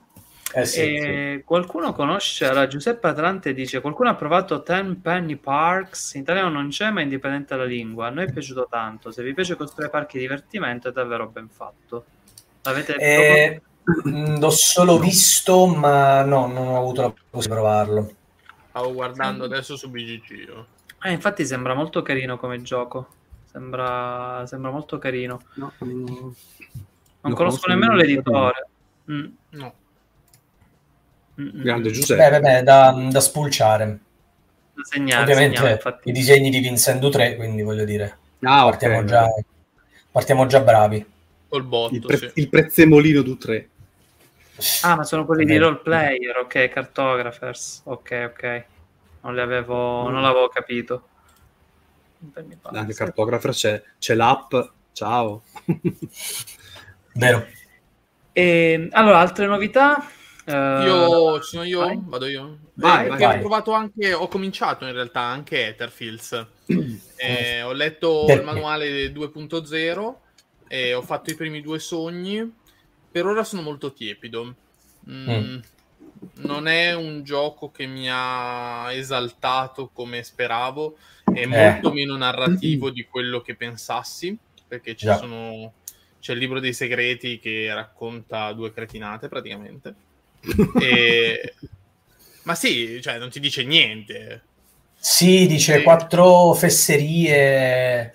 Eh 0.54 0.66
sì, 0.66 0.80
E 0.80 1.44
Qualcuno 1.46 1.92
conosce, 1.92 2.46
allora 2.46 2.68
Giuseppe 2.68 3.08
Atlante 3.08 3.54
dice, 3.54 3.82
qualcuno 3.82 4.08
ha 4.08 4.16
provato 4.16 4.64
Ten 4.64 5.02
Penny 5.02 5.36
Parks, 5.36 6.14
in 6.14 6.22
italiano 6.22 6.50
non 6.50 6.70
c'è 6.70 6.90
ma 6.90 7.02
è 7.02 7.04
indipendente 7.04 7.58
dalla 7.58 7.68
lingua, 7.68 8.08
a 8.08 8.10
noi 8.10 8.28
è 8.28 8.32
piaciuto 8.32 8.68
tanto, 8.70 9.12
se 9.12 9.22
vi 9.22 9.34
piace 9.34 9.58
costruire 9.58 9.92
parchi 9.92 10.16
di 10.18 10.24
divertimento 10.24 10.88
è 10.88 10.92
davvero 10.94 11.28
ben 11.28 11.50
fatto. 11.50 12.06
Avete 12.62 12.96
Eh, 12.96 13.62
mh, 13.84 14.40
l'ho 14.40 14.50
solo 14.50 14.98
visto, 14.98 15.68
ma 15.68 16.22
no, 16.22 16.48
non 16.48 16.68
ho 16.68 16.78
avuto 16.78 17.02
la 17.02 17.10
possibilità 17.10 17.40
di 17.40 17.48
provarlo. 17.48 18.16
Stavo 18.78 18.94
guardando 18.94 19.46
adesso 19.46 19.76
su 19.76 19.90
BGG. 19.90 20.30
io. 20.48 20.68
Eh, 21.04 21.12
infatti 21.12 21.44
sembra 21.48 21.74
molto 21.74 22.04
carino 22.04 22.38
come 22.38 22.62
gioco, 22.62 23.08
sembra, 23.52 24.44
sembra 24.46 24.70
molto 24.70 25.00
carino. 25.00 25.42
No, 25.56 25.72
non- 25.80 26.04
Non 26.06 26.36
conosco 27.34 27.36
conosco 27.36 27.68
nemmeno 27.70 27.96
l'editore. 27.96 28.68
Mm, 29.12 29.26
No. 29.52 29.74
Grande 31.40 31.90
Beh, 31.90 31.96
Giuseppe. 31.96 32.30
vabbè, 32.30 32.62
da, 32.64 33.08
da 33.12 33.20
spulciare. 33.20 34.00
Da 34.74 34.84
segnare, 34.84 35.22
Ovviamente 35.24 35.58
segnare, 35.58 36.00
i 36.04 36.12
disegni 36.12 36.50
di 36.52 36.60
Vincenzo 36.60 37.10
3, 37.10 37.36
quindi 37.36 37.64
voglio 37.64 37.84
dire, 37.86 38.18
Ah, 38.42 38.64
partiamo, 38.64 39.04
già, 39.06 39.28
partiamo 40.12 40.46
già 40.46 40.60
bravi. 40.62 41.04
Col 41.48 41.64
botto, 41.64 41.96
Il, 41.96 42.02
pre- 42.02 42.18
sì. 42.18 42.32
il 42.36 42.50
prezzemolino 42.50 43.22
du 43.24 43.38
3. 43.38 43.70
Ah, 44.84 44.96
ma 44.96 45.04
sono 45.04 45.26
quelli 45.26 45.46
di 45.46 45.58
role 45.58 45.78
player, 45.78 46.38
ok, 46.38 46.70
cartographers, 46.70 47.82
ok, 47.86 48.32
ok. 48.34 48.66
Non 49.22 49.36
li 49.36 49.42
avevo, 49.42 50.10
non 50.10 50.22
l'avevo 50.22 50.48
capito. 50.48 51.08
Parks. 52.34 52.78
Anche 52.78 52.94
cartografer 52.94 53.52
c'è, 53.52 53.84
c'è 54.00 54.16
l'app. 54.16 54.56
Ciao. 54.94 55.44
Vero. 57.14 57.46
E, 58.32 58.88
allora, 58.92 59.20
altre 59.20 59.46
novità? 59.46 59.98
Eh, 60.46 60.52
Io, 60.84 61.42
sono 61.42 61.64
io? 61.64 61.80
vai. 61.80 62.00
Vado 62.04 62.26
io? 62.28 62.58
Vai, 62.76 63.06
Eh, 63.06 63.10
vai. 63.10 63.36
Ho 63.38 63.40
provato 63.40 63.72
anche, 63.74 64.14
ho 64.14 64.28
cominciato 64.28 64.86
in 64.86 64.94
realtà 64.94 65.22
anche 65.22 65.68
Etherfields. 65.68 66.46
Eh, 67.20 67.64
ho 67.64 67.72
letto 67.72 68.26
Perché? 68.28 68.42
il 68.42 68.46
manuale 68.46 69.12
2.0 69.12 70.14
e 70.68 70.94
ho 70.94 71.02
fatto 71.02 71.32
i 71.32 71.36
primi 71.36 71.62
due 71.62 71.80
sogni. 71.80 72.54
Per 73.12 73.26
ora 73.26 73.44
sono 73.44 73.62
molto 73.62 73.94
tiepido. 73.94 74.56
Mm, 75.10 75.30
Mm. 75.30 75.62
Non 76.40 76.68
è 76.68 76.94
un 76.94 77.24
gioco 77.24 77.72
che 77.72 77.86
mi 77.88 78.08
ha 78.10 78.92
esaltato 78.94 79.90
come 79.92 80.24
speravo, 80.24 80.98
è 81.32 81.46
Eh. 81.50 81.82
molto 81.82 81.92
meno 81.92 82.16
narrativo 82.18 82.92
di 82.92 83.06
quello 83.06 83.42
che 83.42 83.56
pensassi, 83.56 84.38
perché 84.68 84.96
ci 84.96 85.06
Già. 85.06 85.18
sono... 85.18 85.76
c'è 86.20 86.34
il 86.34 86.40
libro 86.40 86.60
dei 86.60 86.74
segreti 86.74 87.40
che 87.40 87.74
racconta 87.74 88.52
due 88.54 88.72
cretinate 88.72 89.28
praticamente. 89.30 89.96
E- 90.76 91.56
Ma 92.44 92.56
sì, 92.56 93.02
cioè 93.02 93.18
non 93.20 93.30
ti 93.30 93.40
dice 93.40 93.64
niente. 93.64 94.48
Sì, 95.00 95.48
dice 95.48 95.78
Sì. 95.78 95.84
quattro 95.84 96.54
fesserie. 96.54 98.14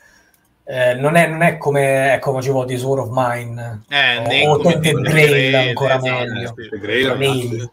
Eh, 0.64 0.94
non, 0.94 1.16
è, 1.16 1.26
non 1.26 1.42
è 1.42 1.58
come 1.58 2.14
ecco, 2.14 2.32
facevo 2.32 2.64
di 2.64 2.76
Sword 2.76 3.08
of 3.08 3.10
Mine. 3.12 3.82
Eh, 3.88 4.18
O- 4.18 4.26
né 4.26 4.48
o 4.48 4.58
quello 4.58 5.00
Grail, 5.00 5.54
ancora 5.54 5.96
esatto, 5.96 6.32
meglio. 6.32 6.54
Grail. 6.78 7.72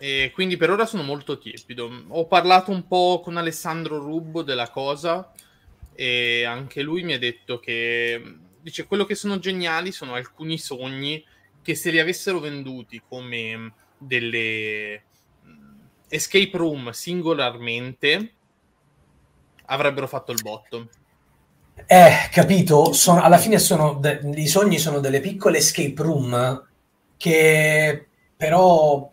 E 0.00 0.30
quindi 0.32 0.56
per 0.56 0.70
ora 0.70 0.86
sono 0.86 1.02
molto 1.02 1.38
tiepido. 1.38 1.90
Ho 2.08 2.26
parlato 2.26 2.70
un 2.70 2.86
po' 2.86 3.20
con 3.22 3.36
Alessandro 3.36 3.98
Rubbo 3.98 4.42
della 4.42 4.70
cosa 4.70 5.32
e 5.94 6.44
anche 6.44 6.82
lui 6.82 7.02
mi 7.02 7.14
ha 7.14 7.18
detto 7.18 7.58
che 7.58 8.22
dice 8.60 8.86
quello 8.86 9.04
che 9.04 9.16
sono 9.16 9.40
geniali 9.40 9.90
sono 9.90 10.14
alcuni 10.14 10.56
sogni 10.58 11.24
che 11.60 11.74
se 11.74 11.90
li 11.90 11.98
avessero 11.98 12.38
venduti 12.38 13.02
come 13.08 13.72
delle 13.98 15.02
mh, 15.42 15.50
escape 16.08 16.56
room 16.56 16.90
singolarmente 16.90 18.34
avrebbero 19.68 20.06
fatto 20.06 20.32
il 20.32 20.40
botto. 20.40 20.90
Eh, 21.86 22.28
capito? 22.30 22.92
Sono- 22.92 23.22
alla 23.22 23.38
fine 23.38 23.58
sono 23.58 23.94
de- 23.94 24.20
i 24.34 24.46
sogni 24.46 24.78
sono 24.78 24.98
delle 25.00 25.20
piccole 25.20 25.58
escape 25.58 26.02
room 26.02 26.66
che 27.16 28.08
però, 28.36 29.10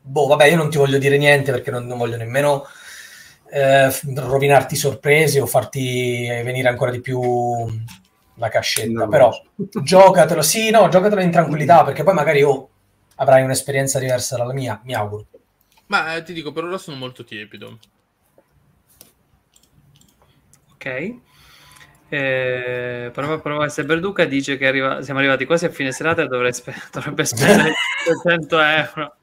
boh, 0.00 0.26
vabbè, 0.26 0.44
io 0.46 0.56
non 0.56 0.68
ti 0.70 0.76
voglio 0.78 0.98
dire 0.98 1.16
niente 1.16 1.50
perché 1.52 1.70
non, 1.70 1.86
non 1.86 1.96
voglio 1.98 2.16
nemmeno 2.16 2.64
eh, 3.50 3.90
rovinarti 4.14 4.76
sorprese 4.76 5.40
o 5.40 5.46
farti 5.46 6.26
venire 6.44 6.68
ancora 6.68 6.90
di 6.90 7.00
più 7.00 7.20
la 8.34 8.48
cascetta, 8.48 9.04
No, 9.04 9.08
però 9.08 9.30
no. 9.30 9.42
giocatelo, 9.82 10.42
sì, 10.42 10.70
no, 10.70 10.88
giocatelo 10.88 11.20
in 11.22 11.30
tranquillità 11.30 11.82
perché 11.84 12.02
poi 12.04 12.14
magari 12.14 12.42
oh, 12.42 12.68
avrai 13.16 13.42
un'esperienza 13.42 13.98
diversa 13.98 14.36
dalla 14.36 14.52
mia, 14.52 14.80
mi 14.84 14.94
auguro. 14.94 15.26
Ma 15.86 16.14
eh, 16.14 16.22
ti 16.22 16.32
dico, 16.32 16.52
per 16.52 16.64
ora 16.64 16.78
sono 16.78 16.96
molto 16.96 17.24
tiepido. 17.24 17.78
Ok. 20.78 21.14
Eh, 22.10 23.10
prova, 23.12 23.38
prova. 23.40 23.68
Se 23.68 23.82
Verduca 23.82 24.24
dice 24.24 24.56
che 24.56 24.66
arriva- 24.66 25.02
siamo 25.02 25.18
arrivati 25.18 25.44
quasi 25.44 25.64
a 25.66 25.70
fine 25.70 25.92
serata 25.92 26.22
e 26.22 26.26
dovrei 26.26 26.52
spe- 26.52 26.74
dovrebbe 26.92 27.24
spendere 27.24 27.72
100 28.22 28.58
euro. 28.62 29.16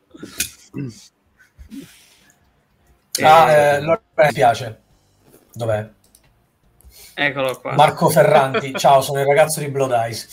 Ah, 3.21 3.49
Eh, 3.51 3.53
eh, 3.53 3.67
allora 3.77 4.01
mi 4.15 4.33
piace. 4.33 4.81
Dov'è? 5.53 5.89
Eccolo 7.13 7.57
qua. 7.61 7.73
Marco 7.75 8.09
Ferranti, 8.09 8.73
ciao, 8.77 8.99
sono 9.01 9.21
il 9.21 9.25
ragazzo 9.25 9.61
di 9.61 9.69
Blood 9.69 9.91
Eyes. 9.91 10.27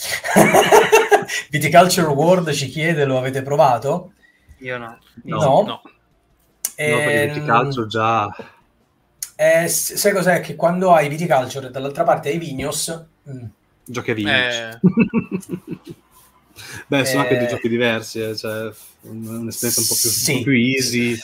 Viticulture 1.50 2.08
World 2.08 2.50
ci 2.50 2.66
chiede, 2.68 3.04
lo 3.04 3.18
avete 3.18 3.42
provato? 3.42 4.12
Io 4.58 4.78
no. 4.78 4.98
No. 5.24 5.36
No. 5.38 5.62
No, 5.64 5.80
perché 6.74 7.22
Ehm, 7.22 7.36
il 7.36 7.44
calcio 7.46 7.86
già... 7.86 8.28
eh, 9.64 9.68
sai 9.68 10.12
cos'è? 10.12 10.40
Che 10.40 10.54
quando 10.56 10.92
hai 10.92 11.08
Viticulture 11.08 11.68
e 11.68 11.70
dall'altra 11.70 12.04
parte 12.04 12.28
hai 12.30 12.38
Vignos, 12.38 13.04
mm, 13.30 13.44
Giochi 13.84 14.10
a 14.10 14.14
vinci. 14.14 14.32
Eh. 14.32 14.78
Beh, 16.86 17.04
sono 17.06 17.22
anche 17.22 17.34
Eh. 17.34 17.38
due 17.38 17.46
giochi 17.48 17.68
diversi, 17.68 18.20
eh, 18.20 18.36
cioè 18.36 18.70
un- 19.02 19.26
un'esperienza 19.26 19.80
un 19.80 19.86
po' 19.86 19.96
più, 20.00 20.10
Sì. 20.10 20.30
un 20.32 20.36
po' 20.38 20.42
più 20.44 20.52
easy. 20.52 21.16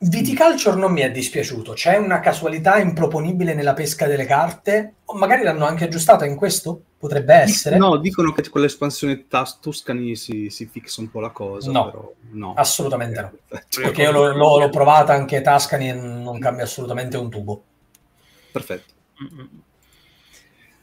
Viticulture 0.00 0.76
non 0.76 0.92
mi 0.92 1.00
è 1.00 1.10
dispiaciuto, 1.10 1.72
c'è 1.72 1.96
una 1.96 2.20
casualità 2.20 2.78
improponibile 2.78 3.52
nella 3.52 3.74
pesca 3.74 4.06
delle 4.06 4.26
carte, 4.26 4.94
o 5.06 5.16
magari 5.16 5.42
l'hanno 5.42 5.64
anche 5.66 5.84
aggiustata 5.84 6.24
in 6.24 6.36
questo? 6.36 6.80
Potrebbe 6.98 7.34
essere? 7.34 7.78
No, 7.78 7.96
dicono 7.96 8.32
che 8.32 8.48
con 8.48 8.60
l'espansione 8.60 9.26
Tas- 9.26 9.58
Tuscany 9.60 10.14
si, 10.14 10.50
si 10.50 10.66
fixa 10.66 11.00
un 11.00 11.10
po' 11.10 11.18
la 11.20 11.30
cosa, 11.30 11.70
No. 11.72 11.84
però 11.90 12.12
no. 12.30 12.54
Assolutamente 12.54 13.20
no. 13.20 13.32
Perfetto. 13.48 13.80
Perché 13.80 14.02
io 14.02 14.12
l'ho, 14.12 14.32
l'ho- 14.36 14.58
l'ho 14.60 14.68
provata 14.70 15.12
anche 15.14 15.40
Tuscany 15.42 15.88
e 15.88 15.92
non 15.94 16.38
cambia 16.38 16.62
assolutamente 16.64 17.16
un 17.16 17.28
tubo. 17.30 17.62
Perfetto. 18.52 18.92
Mm, 19.22 19.46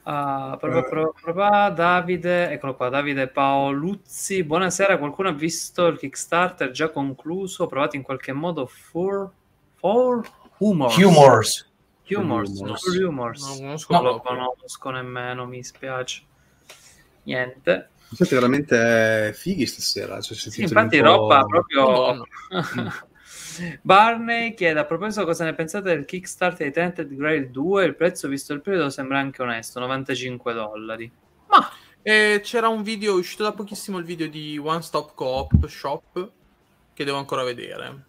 mm. 0.06 0.12
Ah, 0.12 0.56
prova, 0.60 0.82
prova, 0.84 1.12
prova, 1.20 1.70
Davide, 1.70 2.50
eccolo 2.50 2.76
qua, 2.76 2.88
Davide 2.88 3.26
Paoluzzi. 3.26 4.44
Buonasera, 4.44 4.98
qualcuno 4.98 5.30
ha 5.30 5.32
visto 5.32 5.86
il 5.86 5.98
Kickstarter 5.98 6.70
già 6.70 6.90
concluso? 6.90 7.66
Provato 7.66 7.96
in 7.96 8.02
qualche 8.02 8.32
modo 8.32 8.66
for, 8.66 9.32
for 9.74 10.24
Humors? 10.58 10.96
Humors. 10.96 11.70
Humors, 12.08 12.60
no, 12.60 12.66
Humors. 12.66 12.84
Humors. 12.84 13.40
Non 13.42 13.58
conosco 13.58 13.92
Non 13.92 14.02
lo 14.04 14.20
proprio. 14.20 14.54
conosco 14.54 14.90
nemmeno, 14.90 15.46
mi 15.46 15.64
spiace. 15.64 16.22
Niente. 17.24 17.88
Siete 18.12 18.34
veramente 18.36 19.32
fighi 19.34 19.66
stasera. 19.66 20.20
Cioè, 20.20 20.36
Sì, 20.36 20.62
infatti 20.62 21.00
roba 21.00 21.44
proprio... 21.44 22.24
Barney 23.82 24.54
chiede 24.54 24.80
a 24.80 24.84
proposito 24.84 25.24
cosa 25.24 25.44
ne 25.44 25.54
pensate 25.54 25.88
del 25.88 26.04
Kickstarter 26.04 26.66
di 26.66 26.72
Tented 26.72 27.14
Grail 27.14 27.50
2 27.50 27.84
il 27.84 27.94
prezzo 27.94 28.28
visto 28.28 28.52
il 28.52 28.60
periodo 28.60 28.90
sembra 28.90 29.18
anche 29.18 29.42
onesto 29.42 29.80
95 29.80 30.52
dollari 30.52 31.10
ma 31.48 31.70
E 32.02 32.40
c'era 32.42 32.68
un 32.68 32.82
video, 32.82 33.14
uscito 33.14 33.42
da 33.42 33.52
pochissimo 33.52 33.98
il 33.98 34.04
video 34.04 34.28
di 34.28 34.58
One 34.58 34.82
Stop 34.82 35.14
Coop 35.14 35.66
Shop 35.66 36.30
che 36.94 37.04
devo 37.04 37.18
ancora 37.18 37.42
vedere. 37.42 38.04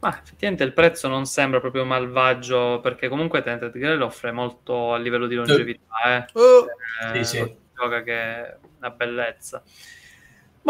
Ma 0.00 0.18
effettivamente 0.18 0.64
il 0.64 0.72
prezzo 0.72 1.06
non 1.06 1.26
sembra 1.26 1.60
proprio 1.60 1.84
malvagio 1.84 2.80
perché 2.80 3.08
comunque 3.08 3.42
Tented 3.42 3.76
Grail 3.76 4.00
offre 4.00 4.32
molto 4.32 4.94
a 4.94 4.98
livello 4.98 5.26
di 5.26 5.34
longevità. 5.34 5.82
Eh. 6.06 6.26
Oh, 6.32 6.66
Eh, 7.12 7.22
Sì, 7.22 7.36
sì. 7.36 7.56
Gioca 7.74 8.02
che 8.02 8.12
è 8.12 8.56
una 8.78 8.90
bellezza. 8.90 9.62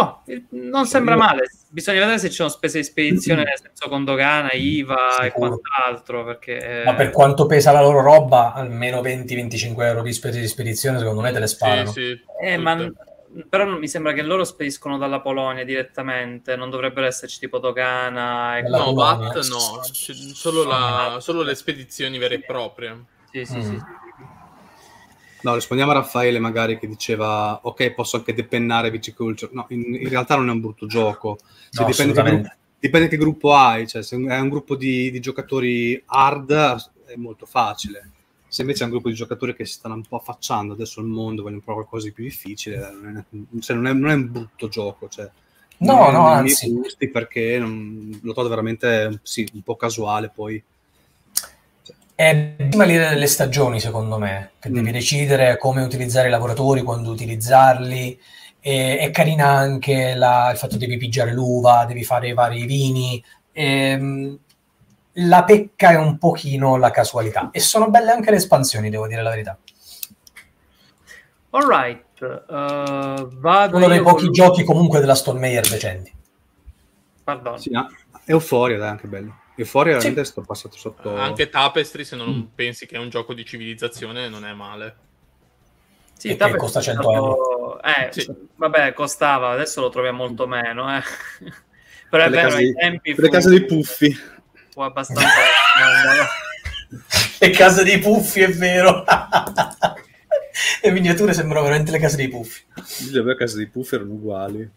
Boh, 0.01 0.23
non 0.51 0.87
sembra 0.87 1.17
male. 1.17 1.43
Bisogna 1.69 2.01
vedere 2.01 2.19
se 2.19 2.29
ci 2.29 2.35
sono 2.37 2.49
spese 2.49 2.79
di 2.79 2.85
spedizione, 2.85 3.45
nel 3.45 3.59
senso 3.61 3.89
con 3.89 4.05
dogana, 4.05 4.51
IVA 4.53 5.21
e 5.21 5.25
Sicuro. 5.31 5.61
quant'altro. 5.61 6.25
Perché 6.25 6.83
Ma 6.85 6.95
per 6.95 7.11
quanto 7.11 7.47
pesa 7.47 7.73
la 7.73 7.83
loro 7.83 8.01
roba, 8.01 8.53
almeno 8.55 9.01
20-25 9.03 9.87
euro 9.87 10.03
di 10.03 10.13
spese 10.13 10.41
di 10.41 10.49
spedizione, 10.49 10.99
secondo 10.99 11.21
me 11.21 11.33
te 11.33 11.39
le 11.39 11.47
sparano. 11.47 11.91
sì, 11.91 12.17
sì, 12.17 12.21
Eh, 12.45 12.57
ma 12.57 12.77
però 13.49 13.65
non- 13.65 13.79
mi 13.79 13.87
sembra 13.87 14.13
che 14.13 14.23
loro 14.23 14.43
spediscono 14.45 14.99
dalla 14.99 15.21
Polonia 15.21 15.65
direttamente, 15.65 16.57
non 16.57 16.71
dovrebbero 16.71 17.07
esserci 17.07 17.39
tipo 17.39 17.59
dogana 17.59 18.59
e 18.59 18.63
No. 18.63 18.93
VAT 18.93 19.35
no, 19.49 19.83
solo, 20.35 20.65
la- 20.65 21.19
solo 21.21 21.43
le 21.43 21.55
spedizioni 21.55 22.19
vere 22.19 22.37
e 22.37 22.41
proprie. 22.41 23.05
Sì, 23.31 23.45
sì, 23.45 23.59
Mm. 23.59 23.61
sì. 23.61 23.79
No, 25.43 25.55
rispondiamo 25.55 25.93
a 25.93 25.95
Raffaele 25.95 26.39
magari 26.39 26.79
che 26.79 26.87
diceva 26.87 27.61
ok 27.63 27.93
posso 27.93 28.17
anche 28.17 28.35
depennare 28.35 28.91
Viticulture. 28.91 29.51
No, 29.55 29.67
in, 29.71 29.95
in 29.95 30.09
realtà 30.09 30.37
non 30.37 30.49
è 30.49 30.53
un 30.53 30.61
brutto 30.61 30.87
gioco. 30.87 31.39
Cioè, 31.71 31.85
No, 31.85 31.91
dipende, 31.91 32.13
che 32.13 32.23
gruppo, 32.23 32.49
dipende 32.79 33.09
che 33.09 33.17
gruppo 33.17 33.55
hai. 33.55 33.87
Cioè, 33.87 34.03
se 34.03 34.17
è 34.17 34.39
un 34.39 34.49
gruppo 34.49 34.77
di, 34.77 35.11
di 35.11 35.21
giocatori 35.21 36.01
hard 36.07 36.53
è 37.07 37.17
molto 37.17 37.47
facile. 37.47 38.11
Se 38.49 38.63
invece 38.63 38.83
è 38.83 38.85
un 38.87 38.91
gruppo 38.93 39.09
di 39.09 39.15
giocatori 39.15 39.55
che 39.55 39.65
si 39.65 39.75
stanno 39.75 39.95
un 39.95 40.05
po' 40.07 40.17
affacciando 40.17 40.73
adesso 40.75 41.01
al 41.01 41.07
mondo, 41.07 41.43
vogliono 41.43 41.61
provare 41.63 41.87
qualcosa 41.87 42.09
di 42.09 42.15
più 42.15 42.25
difficile, 42.25 42.79
non 43.01 43.17
è, 43.17 43.61
cioè, 43.61 43.77
non 43.77 43.87
è- 43.87 43.93
non 43.93 44.11
è 44.11 44.15
un 44.15 44.31
brutto 44.33 44.69
gioco. 44.69 45.09
Cioè, 45.09 45.31
No, 45.79 45.95
non 46.11 46.13
no, 46.13 46.27
anzi. 46.27 46.71
gusti 46.73 47.09
perché 47.09 47.59
non- 47.59 48.19
lo 48.23 48.33
trovo 48.35 48.49
veramente 48.49 49.21
sì, 49.23 49.49
un 49.55 49.63
po' 49.63 49.77
casuale 49.77 50.29
poi. 50.29 50.63
È 52.21 52.37
prima 52.69 52.85
lì 52.85 52.99
delle 52.99 53.27
stagioni, 53.27 53.81
secondo 53.81 54.19
me, 54.19 54.51
che 54.59 54.69
Mm. 54.69 54.75
devi 54.75 54.91
decidere 54.91 55.57
come 55.57 55.81
utilizzare 55.81 56.29
i 56.29 56.31
lavoratori, 56.31 56.83
quando 56.83 57.11
utilizzarli. 57.11 58.21
E, 58.61 58.99
è 58.99 59.11
carina 59.11 59.47
anche 59.47 60.15
la- 60.15 60.51
il 60.51 60.59
fatto 60.59 60.75
che 60.75 60.81
devi 60.87 60.99
pigiare 60.99 61.33
l'uva, 61.33 61.87
devi 61.87 62.05
fare 62.05 62.29
i 62.29 62.35
vari 62.35 62.67
vini. 62.67 63.25
Ehm, 63.53 64.39
la 65.13 65.45
pecca 65.45 65.93
è 65.93 65.97
un 65.97 66.19
pochino 66.19 66.77
la 66.77 66.91
casualità. 66.91 67.49
E 67.53 67.59
sono 67.61 67.89
belle 67.89 68.11
anche 68.11 68.29
le 68.29 68.37
espansioni, 68.37 68.91
devo 68.91 69.07
dire 69.07 69.23
la 69.23 69.31
verità. 69.31 69.57
Alright, 71.49 72.21
uh, 72.21 73.29
vado 73.39 73.77
Uno 73.79 73.89
dei 73.89 74.03
pochi 74.03 74.25
con- 74.25 74.33
giochi 74.33 74.63
comunque 74.65 75.01
della 75.01 75.15
Stone 75.15 75.39
Meyer. 75.39 76.05
Pardon. 77.25 77.59
Sì, 77.59 77.71
ah, 77.73 77.89
Euforia, 78.27 78.77
dai, 78.77 78.89
anche 78.91 79.07
bello. 79.09 79.40
Euforia 79.63 79.95
Sì. 79.95 79.99
veramente 80.09 80.25
sto 80.25 80.43
passato 80.43 80.77
sotto... 80.77 81.17
Anche 81.17 81.49
Tapestry, 81.49 82.05
se 82.05 82.17
non 82.17 82.29
Mm. 82.31 82.43
pensi 82.55 82.87
che 82.87 82.97
è 82.97 82.99
un 82.99 83.09
gioco 83.09 83.35
di 83.35 83.45
civilizzazione, 83.45 84.29
non 84.29 84.45
è 84.45 84.53
male. 84.53 84.97
Sì, 86.17 86.29
E 86.29 86.37
Tapestry 86.37 86.59
costa 86.61 86.79
è 86.81 86.83
100 86.83 87.03
stato- 87.03 87.83
Eh, 87.83 88.09
Sì. 88.13 88.31
vabbè, 88.57 88.93
costava, 88.93 89.51
adesso 89.51 89.81
lo 89.81 89.89
troviamo 89.89 90.19
molto 90.27 90.47
meno, 90.47 90.95
eh. 90.97 91.01
Però 92.11 92.25
è 92.25 92.27
Per 92.27 92.31
le 92.31 92.37
vero, 92.37 92.49
case 92.51 92.63
ai 92.63 92.75
tempi 92.75 93.15
per 93.15 93.23
le 93.25 93.29
fu- 93.29 93.35
case 93.35 93.49
dei 93.51 93.65
puffi. 93.65 94.19
fu 94.71 94.81
abbastanza... 94.81 95.29
Le 97.39 97.51
case 97.51 97.85
dei 97.85 97.99
puffi, 97.99 98.41
è 98.43 98.49
vero. 98.51 99.05
le 100.83 100.91
miniature 100.91 101.33
sembrano 101.33 101.65
veramente 101.65 101.91
le 101.93 101.99
case 101.99 102.17
dei 102.17 102.29
puffi. 102.29 102.63
Le 103.13 103.37
case 103.37 103.57
dei 103.57 103.69
puffi 103.69 103.95
erano 103.95 104.13
uguali. 104.15 104.69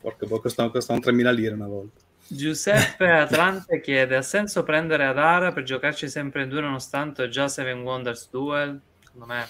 Porca 0.00 0.26
boia, 0.26 0.40
costavano, 0.40 0.72
costavano 0.72 1.04
3.000 1.04 1.34
lire 1.34 1.54
una 1.54 1.66
volta. 1.66 2.00
Giuseppe 2.28 3.10
Atlante 3.10 3.80
chiede: 3.80 4.16
ha 4.16 4.22
senso 4.22 4.62
prendere 4.62 5.04
Adara 5.04 5.52
per 5.52 5.62
giocarci 5.62 6.08
sempre 6.08 6.42
in 6.42 6.48
due 6.48 6.60
nonostante 6.60 7.28
già 7.28 7.48
Seven 7.48 7.80
Wonders 7.82 8.28
Duel? 8.30 8.80
Secondo 9.02 9.26
me 9.26 9.46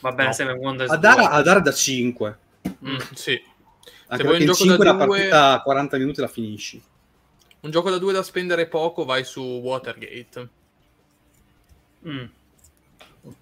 va 0.00 0.12
bene 0.12 0.28
No. 0.28 0.34
Seven 0.34 0.56
Wonders 0.56 0.90
Adara, 0.90 1.22
Duel. 1.22 1.32
Adara 1.32 1.60
da 1.60 1.72
5. 1.72 2.38
Mm, 2.84 2.96
sì. 3.14 3.42
Anche 4.06 4.24
vuoi 4.24 4.36
perché 4.36 4.36
un 4.36 4.40
in 4.40 4.46
gioco 4.46 4.64
5 4.64 4.76
da 4.84 4.92
la 4.92 5.04
due- 5.04 5.16
partita 5.16 5.52
a 5.52 5.62
40 5.62 5.96
minuti 5.98 6.20
la 6.20 6.28
finisci. 6.28 6.82
Un 7.60 7.70
gioco 7.70 7.90
da 7.90 7.98
due 7.98 8.12
da 8.12 8.22
spendere 8.22 8.66
poco, 8.66 9.04
vai 9.04 9.24
su 9.24 9.40
Watergate. 9.42 10.48
Mm. 12.06 12.24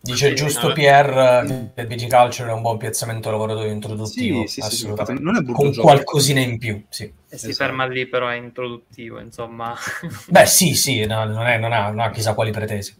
Dice 0.00 0.28
il 0.28 0.34
giusto. 0.34 0.72
Pierre 0.72 1.72
che 1.74 1.86
Viticulture 1.86 2.50
è 2.50 2.52
un 2.52 2.62
buon 2.62 2.78
piazzamento 2.78 3.30
lavoratore 3.30 3.70
introduttivo. 3.70 4.46
Sì, 4.46 4.60
sì, 4.60 4.60
sì, 4.60 4.66
assolutamente. 4.66 5.22
non 5.22 5.36
è 5.36 5.40
brutto 5.40 5.62
Con 5.62 5.70
gioco. 5.70 5.86
qualcosina 5.86 6.40
in 6.40 6.58
più, 6.58 6.84
sì. 6.88 7.04
E 7.04 7.12
si 7.36 7.50
Esatto. 7.50 7.52
ferma 7.54 7.86
lì, 7.86 8.06
però 8.08 8.28
è 8.28 8.34
introduttivo, 8.36 9.20
insomma. 9.20 9.74
Beh, 10.28 10.46
sì, 10.46 10.74
sì, 10.74 11.04
no, 11.06 11.24
non, 11.24 11.46
è- 11.46 11.58
non 11.58 11.72
ha, 11.72 11.88
non 11.88 12.00
ha 12.00 12.10
chissà 12.10 12.34
quali 12.34 12.50
pretese. 12.50 12.96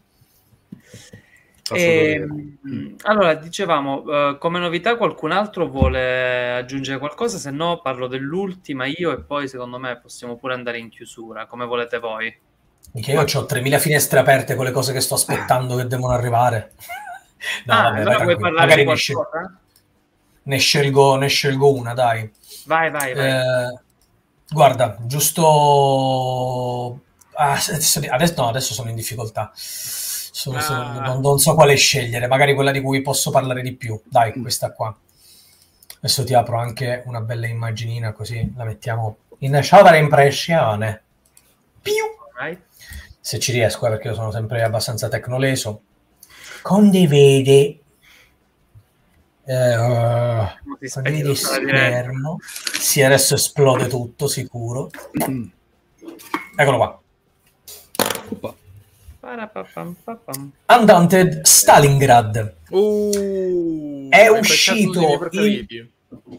Solo 1.63 1.81
E, 1.81 2.27
allora, 3.03 3.35
dicevamo, 3.35 4.05
eh, 4.31 4.39
come 4.39 4.59
novità 4.59 4.97
qualcun 4.97 5.33
altro 5.33 5.69
vuole 5.69 6.55
aggiungere 6.55 6.99
qualcosa? 6.99 7.37
Se 7.39 7.51
no, 7.51 7.81
parlo 7.83 8.07
dell'ultima 8.07 8.87
io 8.87 9.13
e 9.13 9.21
poi 9.23 9.49
secondo 9.49 9.79
me 9.79 9.99
possiamo 10.01 10.37
pure 10.37 10.55
andare 10.55 10.79
in 10.79 10.89
chiusura, 10.89 11.47
come 11.47 11.67
volete 11.67 11.99
voi. 11.99 12.35
Che 12.93 13.12
io 13.12 13.20
ho 13.23 13.47
3000 13.47 13.78
finestre 13.78 14.19
aperte 14.19 14.56
con 14.56 14.65
le 14.65 14.73
cose 14.73 14.93
che 14.93 15.01
sto 15.01 15.15
aspettando 15.15 15.77
che 15.77 15.86
devono 15.86 16.12
arrivare. 16.15 16.73
No, 17.66 17.74
ah, 17.74 17.82
vabbè, 17.82 18.01
allora 18.01 18.16
vai 18.16 18.24
vuoi 18.24 18.36
parlare 18.39 18.66
Magari 18.66 18.81
di 18.81 18.86
qualcosa? 18.86 19.59
ne 20.43 20.59
scelgo, 20.59 21.16
ne 21.16 21.28
scelgo 21.28 21.73
una, 21.73 21.94
dai. 21.94 22.28
Vai, 22.66 22.90
vai, 22.90 23.15
vai. 23.15 23.28
Eh, 23.28 23.78
guarda, 24.48 24.97
giusto... 25.01 27.01
ah, 27.35 27.52
adesso, 27.52 28.01
no, 28.43 28.48
adesso 28.48 28.74
sono 28.74 28.90
in 28.90 28.97
difficoltà. 28.97 29.52
Sono- 29.55 30.60
sono- 30.60 30.82
Ah. 30.82 31.01
non, 31.01 31.20
non 31.20 31.39
so 31.39 31.55
quale 31.55 31.74
scegliere, 31.77 32.27
magari 32.27 32.55
quella 32.55 32.70
di 32.70 32.81
cui 32.81 33.02
posso 33.02 33.31
parlare 33.31 33.62
di 33.62 33.74
più. 33.74 34.01
Dai, 34.05 34.32
questa 34.40 34.73
qua. 34.73 34.94
Adesso 36.01 36.24
ti 36.24 36.35
apro 36.35 36.59
anche 36.59 37.02
una 37.06 37.20
bella 37.20 37.47
immaginina 37.48 38.12
così 38.12 38.52
la 38.56 38.65
mettiamo 38.65 39.16
in 39.39 39.59
sovraimpressione. 39.62 41.02
Più. 41.82 41.93
Right? 42.40 42.62
Se 43.20 43.39
ci 43.39 43.53
riesco, 43.53 43.86
eh, 43.86 43.90
perché 43.90 44.09
io 44.09 44.15
sono 44.15 44.31
sempre 44.31 44.62
abbastanza 44.62 45.09
tecnoleso. 45.09 45.82
Condividi. 46.62 47.81
Eh, 49.45 49.77
uh, 49.77 50.47
condividi. 50.93 51.35
Sì, 52.78 53.03
adesso 53.03 53.35
esplode 53.35 53.86
tutto, 53.86 54.28
sicuro. 54.28 54.90
Mm. 55.28 55.45
Eccolo 56.57 56.77
qua. 56.77 57.01
Papam. 60.05 60.53
Undaunted 60.66 61.43
Stalingrad. 61.43 62.55
Uh, 62.70 64.09
È 64.09 64.28
uscito. 64.28 65.01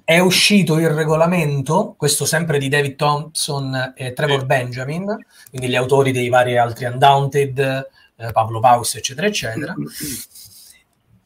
È 0.03 0.17
uscito 0.17 0.79
il 0.79 0.89
regolamento, 0.89 1.93
questo 1.95 2.25
sempre 2.25 2.57
di 2.57 2.69
David 2.69 2.95
Thompson 2.95 3.93
e 3.95 4.13
Trevor 4.13 4.39
Sì. 4.39 4.45
Benjamin, 4.45 5.17
quindi 5.49 5.67
gli 5.67 5.75
autori 5.75 6.11
dei 6.11 6.29
vari 6.29 6.57
altri 6.57 6.85
Undaunted, 6.85 7.87
eh, 8.15 8.31
Pablo 8.31 8.59
Paus, 8.59 8.95
eccetera, 8.95 9.27
eccetera. 9.27 9.75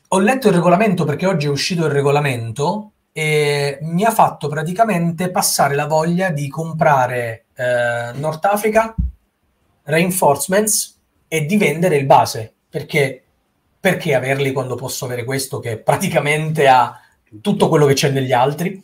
Ho 0.09 0.19
letto 0.19 0.49
il 0.49 0.53
regolamento 0.53 1.05
perché 1.05 1.25
oggi 1.25 1.45
è 1.45 1.49
uscito 1.49 1.85
il 1.85 1.91
regolamento 1.91 2.91
e 3.13 3.77
mi 3.81 4.03
ha 4.03 4.11
fatto 4.11 4.47
praticamente 4.47 5.31
passare 5.31 5.75
la 5.75 5.87
voglia 5.87 6.29
di 6.29 6.49
comprare 6.49 7.45
eh, 7.55 8.11
North 8.15 8.43
Africa, 8.45 8.93
Reinforcements 9.83 10.99
e 11.27 11.45
di 11.45 11.57
vendere 11.57 11.95
il 11.95 12.05
base. 12.05 12.53
Perché, 12.69 13.23
perché 13.79 14.15
averli 14.15 14.51
quando 14.51 14.75
posso 14.75 15.05
avere 15.05 15.23
questo 15.23 15.59
che 15.59 15.77
praticamente 15.77 16.67
ha 16.67 16.99
tutto 17.41 17.69
quello 17.69 17.85
che 17.85 17.93
c'è 17.93 18.09
negli 18.11 18.31
altri 18.31 18.81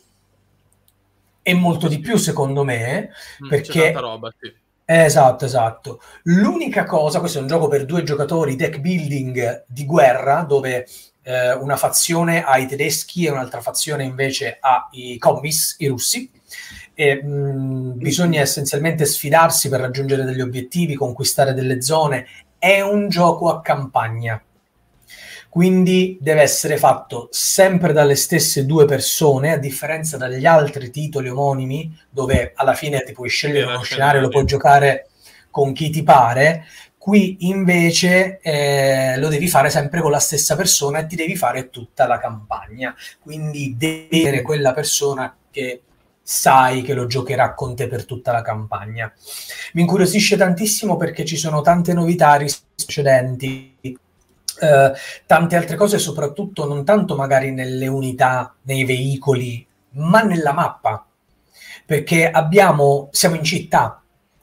e 1.42 1.54
molto 1.54 1.88
di 1.88 1.98
più 2.00 2.16
secondo 2.16 2.64
me 2.64 3.10
Mm, 3.44 3.48
perché- 3.48 3.92
roba, 3.92 4.32
sì. 4.38 4.52
Esatto, 4.84 5.44
esatto. 5.44 6.00
L'unica 6.24 6.84
cosa, 6.84 7.20
questo 7.20 7.38
è 7.38 7.40
un 7.42 7.46
gioco 7.46 7.68
per 7.68 7.84
due 7.86 8.02
giocatori, 8.02 8.56
deck 8.56 8.80
building 8.80 9.64
di 9.68 9.86
guerra, 9.86 10.42
dove 10.42 10.84
eh, 11.22 11.52
una 11.52 11.76
fazione 11.76 12.42
ha 12.42 12.58
i 12.58 12.66
tedeschi 12.66 13.24
e 13.24 13.30
un'altra 13.30 13.60
fazione 13.60 14.02
invece 14.02 14.56
ha 14.60 14.88
i 14.92 15.16
commis, 15.18 15.76
i 15.78 15.86
russi. 15.86 16.28
E, 16.92 17.22
mh, 17.22 17.98
bisogna 17.98 18.40
essenzialmente 18.40 19.04
sfidarsi 19.04 19.68
per 19.68 19.78
raggiungere 19.80 20.24
degli 20.24 20.40
obiettivi, 20.40 20.94
conquistare 20.96 21.54
delle 21.54 21.80
zone. 21.82 22.26
È 22.58 22.80
un 22.80 23.08
gioco 23.08 23.48
a 23.48 23.60
campagna. 23.62 24.42
Quindi 25.50 26.16
deve 26.20 26.42
essere 26.42 26.76
fatto 26.76 27.26
sempre 27.32 27.92
dalle 27.92 28.14
stesse 28.14 28.66
due 28.66 28.84
persone, 28.84 29.52
a 29.52 29.58
differenza 29.58 30.16
dagli 30.16 30.46
altri 30.46 30.90
titoli 30.90 31.28
omonimi, 31.28 31.92
dove 32.08 32.52
alla 32.54 32.74
fine 32.74 33.02
ti 33.02 33.12
puoi 33.12 33.28
scegliere 33.28 33.66
uno 33.66 33.82
scenario, 33.82 34.20
lo 34.20 34.28
puoi 34.28 34.44
giocare 34.44 35.08
con 35.50 35.72
chi 35.72 35.90
ti 35.90 36.04
pare. 36.04 36.66
Qui 36.96 37.48
invece 37.48 38.38
eh, 38.42 39.18
lo 39.18 39.26
devi 39.26 39.48
fare 39.48 39.70
sempre 39.70 40.00
con 40.00 40.12
la 40.12 40.20
stessa 40.20 40.54
persona 40.54 41.00
e 41.00 41.06
ti 41.06 41.16
devi 41.16 41.34
fare 41.34 41.68
tutta 41.68 42.06
la 42.06 42.20
campagna. 42.20 42.94
Quindi 43.18 43.74
devi 43.76 44.20
avere 44.20 44.42
quella 44.42 44.72
persona 44.72 45.36
che 45.50 45.82
sai 46.22 46.82
che 46.82 46.94
lo 46.94 47.06
giocherà 47.06 47.54
con 47.54 47.74
te 47.74 47.88
per 47.88 48.04
tutta 48.04 48.30
la 48.30 48.42
campagna. 48.42 49.12
Mi 49.72 49.80
incuriosisce 49.80 50.36
tantissimo 50.36 50.96
perché 50.96 51.24
ci 51.24 51.36
sono 51.36 51.60
tante 51.60 51.92
novità 51.92 52.36
rispetto 52.36 52.68
ai 52.68 52.84
precedenti. 52.84 53.98
Eh, 54.60 54.92
tante 55.26 55.56
altre 55.56 55.76
cose, 55.76 55.98
soprattutto 55.98 56.66
non 56.66 56.84
tanto 56.84 57.16
magari 57.16 57.50
nelle 57.50 57.86
unità, 57.86 58.54
nei 58.62 58.84
veicoli, 58.84 59.66
ma 59.92 60.22
nella 60.22 60.52
mappa. 60.52 61.04
Perché 61.86 62.30
abbiamo, 62.30 63.08
siamo 63.10 63.34
in 63.34 63.42
città 63.42 64.00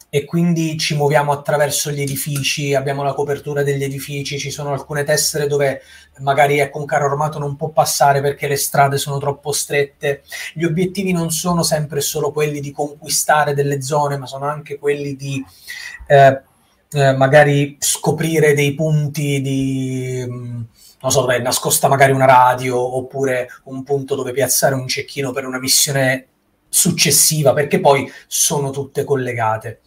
e 0.09 0.23
quindi 0.25 0.77
ci 0.77 0.95
muoviamo 0.95 1.31
attraverso 1.31 1.91
gli 1.91 2.01
edifici, 2.01 2.73
abbiamo 2.73 3.03
la 3.03 3.13
copertura 3.13 3.61
degli 3.61 3.83
edifici, 3.83 4.39
ci 4.39 4.51
sono 4.51 4.71
alcune 4.71 5.03
tessere 5.03 5.47
dove 5.47 5.81
magari 6.19 6.59
ecco, 6.59 6.79
un 6.79 6.85
carro 6.85 7.07
armato 7.07 7.39
non 7.39 7.55
può 7.55 7.69
passare 7.69 8.21
perché 8.21 8.47
le 8.47 8.55
strade 8.55 8.97
sono 8.97 9.17
troppo 9.17 9.51
strette. 9.51 10.23
Gli 10.53 10.63
obiettivi 10.63 11.11
non 11.11 11.29
sono 11.29 11.61
sempre 11.61 12.01
solo 12.01 12.31
quelli 12.31 12.59
di 12.61 12.71
conquistare 12.71 13.53
delle 13.53 13.81
zone, 13.81 14.17
ma 14.17 14.25
sono 14.25 14.45
anche 14.45 14.79
quelli 14.79 15.15
di 15.15 15.43
eh, 16.07 16.41
eh, 16.91 17.13
magari 17.13 17.75
scoprire 17.79 18.53
dei 18.53 18.73
punti 18.73 19.41
di, 19.41 20.25
mh, 20.27 20.65
non 21.01 21.11
so, 21.11 21.21
dove 21.21 21.35
è 21.35 21.39
nascosta 21.39 21.87
magari 21.87 22.11
una 22.11 22.25
radio 22.25 22.77
oppure 22.79 23.49
un 23.65 23.83
punto 23.83 24.15
dove 24.15 24.31
piazzare 24.31 24.75
un 24.75 24.87
cecchino 24.87 25.31
per 25.31 25.45
una 25.45 25.59
missione 25.59 26.27
successiva, 26.69 27.53
perché 27.53 27.79
poi 27.79 28.11
sono 28.27 28.71
tutte 28.71 29.03
collegate. 29.03 29.81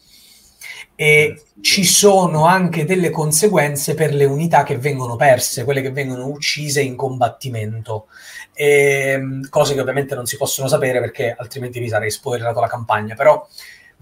E 0.95 1.45
ci 1.63 1.85
sono 1.85 2.45
anche 2.45 2.85
delle 2.85 3.11
conseguenze 3.11 3.95
per 3.95 4.13
le 4.13 4.27
unità 4.27 4.63
che 4.65 4.77
vengono 4.77 5.17
perse, 5.17 5.65
quelle 5.65 5.81
che 5.81 5.93
vengono 5.93 6.27
uccise 6.27 6.83
in 6.83 6.95
combattimento. 6.95 8.09
E, 8.53 9.13
ehm, 9.15 9.49
cose 9.49 9.75
che 9.75 9.81
ovviamente 9.81 10.15
non 10.15 10.27
si 10.27 10.37
possono 10.37 10.69
sapere 10.69 11.01
perché 11.01 11.35
altrimenti 11.37 11.81
mi 11.81 11.89
sarei 11.89 12.11
spoilerato 12.11 12.61
la 12.61 12.69
campagna, 12.69 13.15
però 13.15 13.47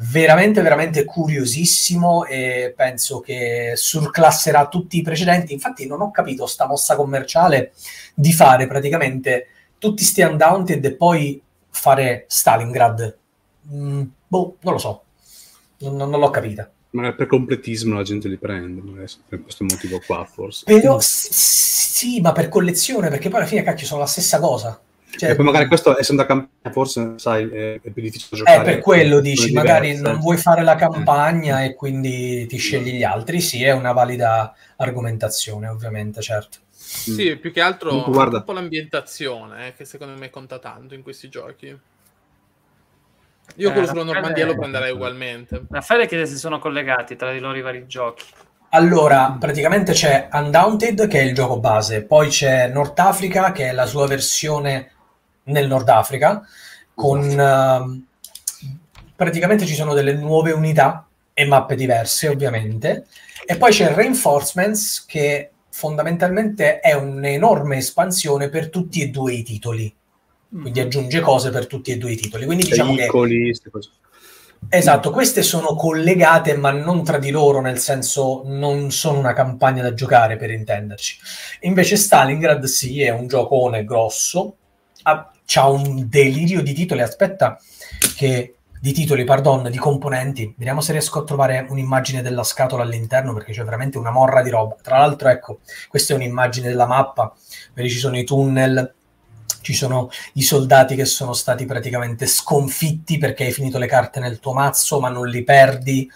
veramente 0.00 0.62
veramente 0.62 1.04
curiosissimo 1.04 2.24
e 2.24 2.72
penso 2.76 3.20
che 3.20 3.72
surclasserà 3.74 4.68
tutti 4.68 4.98
i 4.98 5.02
precedenti. 5.02 5.52
Infatti 5.52 5.86
non 5.86 6.00
ho 6.00 6.10
capito 6.10 6.46
sta 6.46 6.66
mossa 6.66 6.94
commerciale 6.94 7.72
di 8.14 8.32
fare 8.32 8.66
praticamente 8.66 9.48
tutti 9.78 10.04
sti 10.04 10.22
Undaunted 10.22 10.84
e 10.84 10.94
poi 10.94 11.40
fare 11.70 12.24
Stalingrad. 12.28 13.16
Mm, 13.72 14.02
boh, 14.26 14.56
non 14.60 14.72
lo 14.72 14.78
so. 14.78 15.02
Non, 15.78 15.96
non, 15.96 16.10
l'ho 16.10 16.30
capita. 16.30 16.70
Magari 16.90 17.16
per 17.16 17.26
completismo 17.26 17.94
la 17.94 18.02
gente 18.02 18.28
li 18.28 18.38
prende, 18.38 18.80
per 19.28 19.42
questo 19.42 19.64
motivo 19.64 20.00
qua 20.04 20.24
forse. 20.24 20.64
Però 20.64 20.98
sì, 21.00 22.20
ma 22.20 22.32
per 22.32 22.48
collezione, 22.48 23.08
perché 23.08 23.28
poi 23.28 23.40
alla 23.40 23.48
fine 23.48 23.62
cacchio 23.62 23.86
sono 23.86 24.00
la 24.00 24.06
stessa 24.06 24.38
cosa. 24.38 24.80
Cioè, 25.10 25.30
e 25.30 25.34
poi 25.34 25.44
magari 25.44 25.66
questo, 25.66 25.98
essendo 25.98 26.22
da 26.22 26.28
campagna, 26.28 26.72
forse 26.72 27.14
sai, 27.16 27.48
è, 27.48 27.80
è 27.80 27.90
più 27.90 28.02
difficile 28.02 28.28
eh, 28.32 28.36
giocare. 28.36 28.60
Eh, 28.60 28.64
per 28.64 28.78
quello 28.80 29.20
dici, 29.20 29.52
magari 29.52 29.98
non 29.98 30.18
vuoi 30.20 30.36
fare 30.36 30.62
la 30.62 30.76
campagna 30.76 31.64
e 31.64 31.74
quindi 31.74 32.46
ti 32.46 32.56
scegli 32.58 32.92
gli 32.92 33.02
altri. 33.02 33.40
Sì, 33.40 33.62
è 33.64 33.72
una 33.72 33.92
valida 33.92 34.54
argomentazione, 34.76 35.66
ovviamente, 35.68 36.20
certo. 36.20 36.58
Sì, 36.70 37.36
più 37.36 37.52
che 37.52 37.60
altro 37.60 38.04
Guarda. 38.04 38.38
un 38.38 38.44
po' 38.44 38.52
l'ambientazione, 38.52 39.68
eh, 39.68 39.74
che 39.74 39.84
secondo 39.84 40.18
me 40.18 40.30
conta 40.30 40.58
tanto 40.58 40.94
in 40.94 41.02
questi 41.02 41.28
giochi. 41.28 41.66
Io 43.56 43.68
eh, 43.68 43.72
quello 43.72 43.86
sulla 43.86 44.04
Normandia 44.04 44.46
lo 44.46 44.56
prenderei 44.56 44.92
ugualmente. 44.92 45.64
Raffaele 45.70 46.06
chiede 46.06 46.26
se 46.26 46.36
sono 46.36 46.58
collegati 46.58 47.16
tra 47.16 47.32
di 47.32 47.40
loro 47.40 47.56
i 47.56 47.62
vari 47.62 47.86
giochi. 47.86 48.24
Allora, 48.70 49.36
praticamente 49.40 49.92
c'è 49.92 50.28
Undaunted 50.30 51.08
che 51.08 51.20
è 51.20 51.22
il 51.22 51.34
gioco 51.34 51.58
base, 51.58 52.04
poi 52.04 52.28
c'è 52.28 52.68
Nord 52.68 52.98
Africa 52.98 53.50
che 53.50 53.70
è 53.70 53.72
la 53.72 53.86
sua 53.86 54.06
versione 54.06 54.92
nel 55.48 55.66
Nord 55.66 55.88
Africa, 55.88 56.46
con 56.94 57.20
uh, 57.20 58.06
praticamente 59.14 59.66
ci 59.66 59.74
sono 59.74 59.94
delle 59.94 60.14
nuove 60.14 60.52
unità 60.52 61.06
e 61.34 61.44
mappe 61.44 61.74
diverse, 61.74 62.28
ovviamente. 62.28 63.06
E 63.44 63.56
poi 63.56 63.70
c'è 63.70 63.94
Reinforcements, 63.94 65.04
che 65.06 65.50
fondamentalmente 65.70 66.80
è 66.80 66.94
un'enorme 66.94 67.76
espansione 67.76 68.48
per 68.48 68.68
tutti 68.68 69.00
e 69.02 69.08
due 69.08 69.34
i 69.34 69.42
titoli. 69.42 69.94
Quindi 70.50 70.80
mhm. 70.80 70.86
aggiunge 70.86 71.20
cose 71.20 71.50
per 71.50 71.66
tutti 71.66 71.92
e 71.92 71.98
due 71.98 72.12
i 72.12 72.16
titoli. 72.16 72.46
Quindi 72.46 72.64
diciamo 72.64 72.94
che... 72.94 73.08
Esatto, 74.68 75.12
queste 75.12 75.42
sono 75.42 75.76
collegate 75.76 76.56
ma 76.56 76.70
non 76.72 77.04
tra 77.04 77.18
di 77.18 77.30
loro, 77.30 77.60
nel 77.60 77.78
senso 77.78 78.42
non 78.44 78.90
sono 78.90 79.18
una 79.18 79.32
campagna 79.32 79.82
da 79.82 79.94
giocare 79.94 80.36
per 80.36 80.50
intenderci. 80.50 81.18
Invece 81.60 81.96
Stalingrad 81.96 82.64
sì, 82.64 83.00
è 83.02 83.10
un 83.10 83.28
giocone 83.28 83.84
grosso, 83.84 84.56
ha 85.02 85.30
c'ha 85.48 85.66
un 85.66 86.08
delirio 86.08 86.62
di 86.62 86.74
titoli. 86.74 87.00
Aspetta, 87.00 87.58
che 88.14 88.56
di 88.80 88.92
titoli, 88.92 89.24
pardon, 89.24 89.70
di 89.70 89.78
componenti. 89.78 90.54
Vediamo 90.56 90.82
se 90.82 90.92
riesco 90.92 91.20
a 91.20 91.24
trovare 91.24 91.66
un'immagine 91.68 92.20
della 92.20 92.42
scatola 92.44 92.82
all'interno 92.82 93.32
perché 93.32 93.52
c'è 93.52 93.64
veramente 93.64 93.96
una 93.96 94.10
morra 94.10 94.42
di 94.42 94.50
roba. 94.50 94.76
Tra 94.82 94.98
l'altro, 94.98 95.30
ecco, 95.30 95.60
questa 95.88 96.12
è 96.12 96.16
un'immagine 96.16 96.68
della 96.68 96.86
mappa. 96.86 97.34
Vedi, 97.72 97.88
ci 97.88 97.96
sono 97.96 98.18
i 98.18 98.24
tunnel, 98.24 98.92
ci 99.62 99.72
sono 99.72 100.10
i 100.34 100.42
soldati 100.42 100.94
che 100.94 101.06
sono 101.06 101.32
stati 101.32 101.64
praticamente 101.64 102.26
sconfitti 102.26 103.16
perché 103.16 103.46
hai 103.46 103.52
finito 103.52 103.78
le 103.78 103.86
carte 103.86 104.20
nel 104.20 104.40
tuo 104.40 104.52
mazzo, 104.52 105.00
ma 105.00 105.08
non 105.08 105.28
li 105.28 105.42
perdi. 105.44 106.08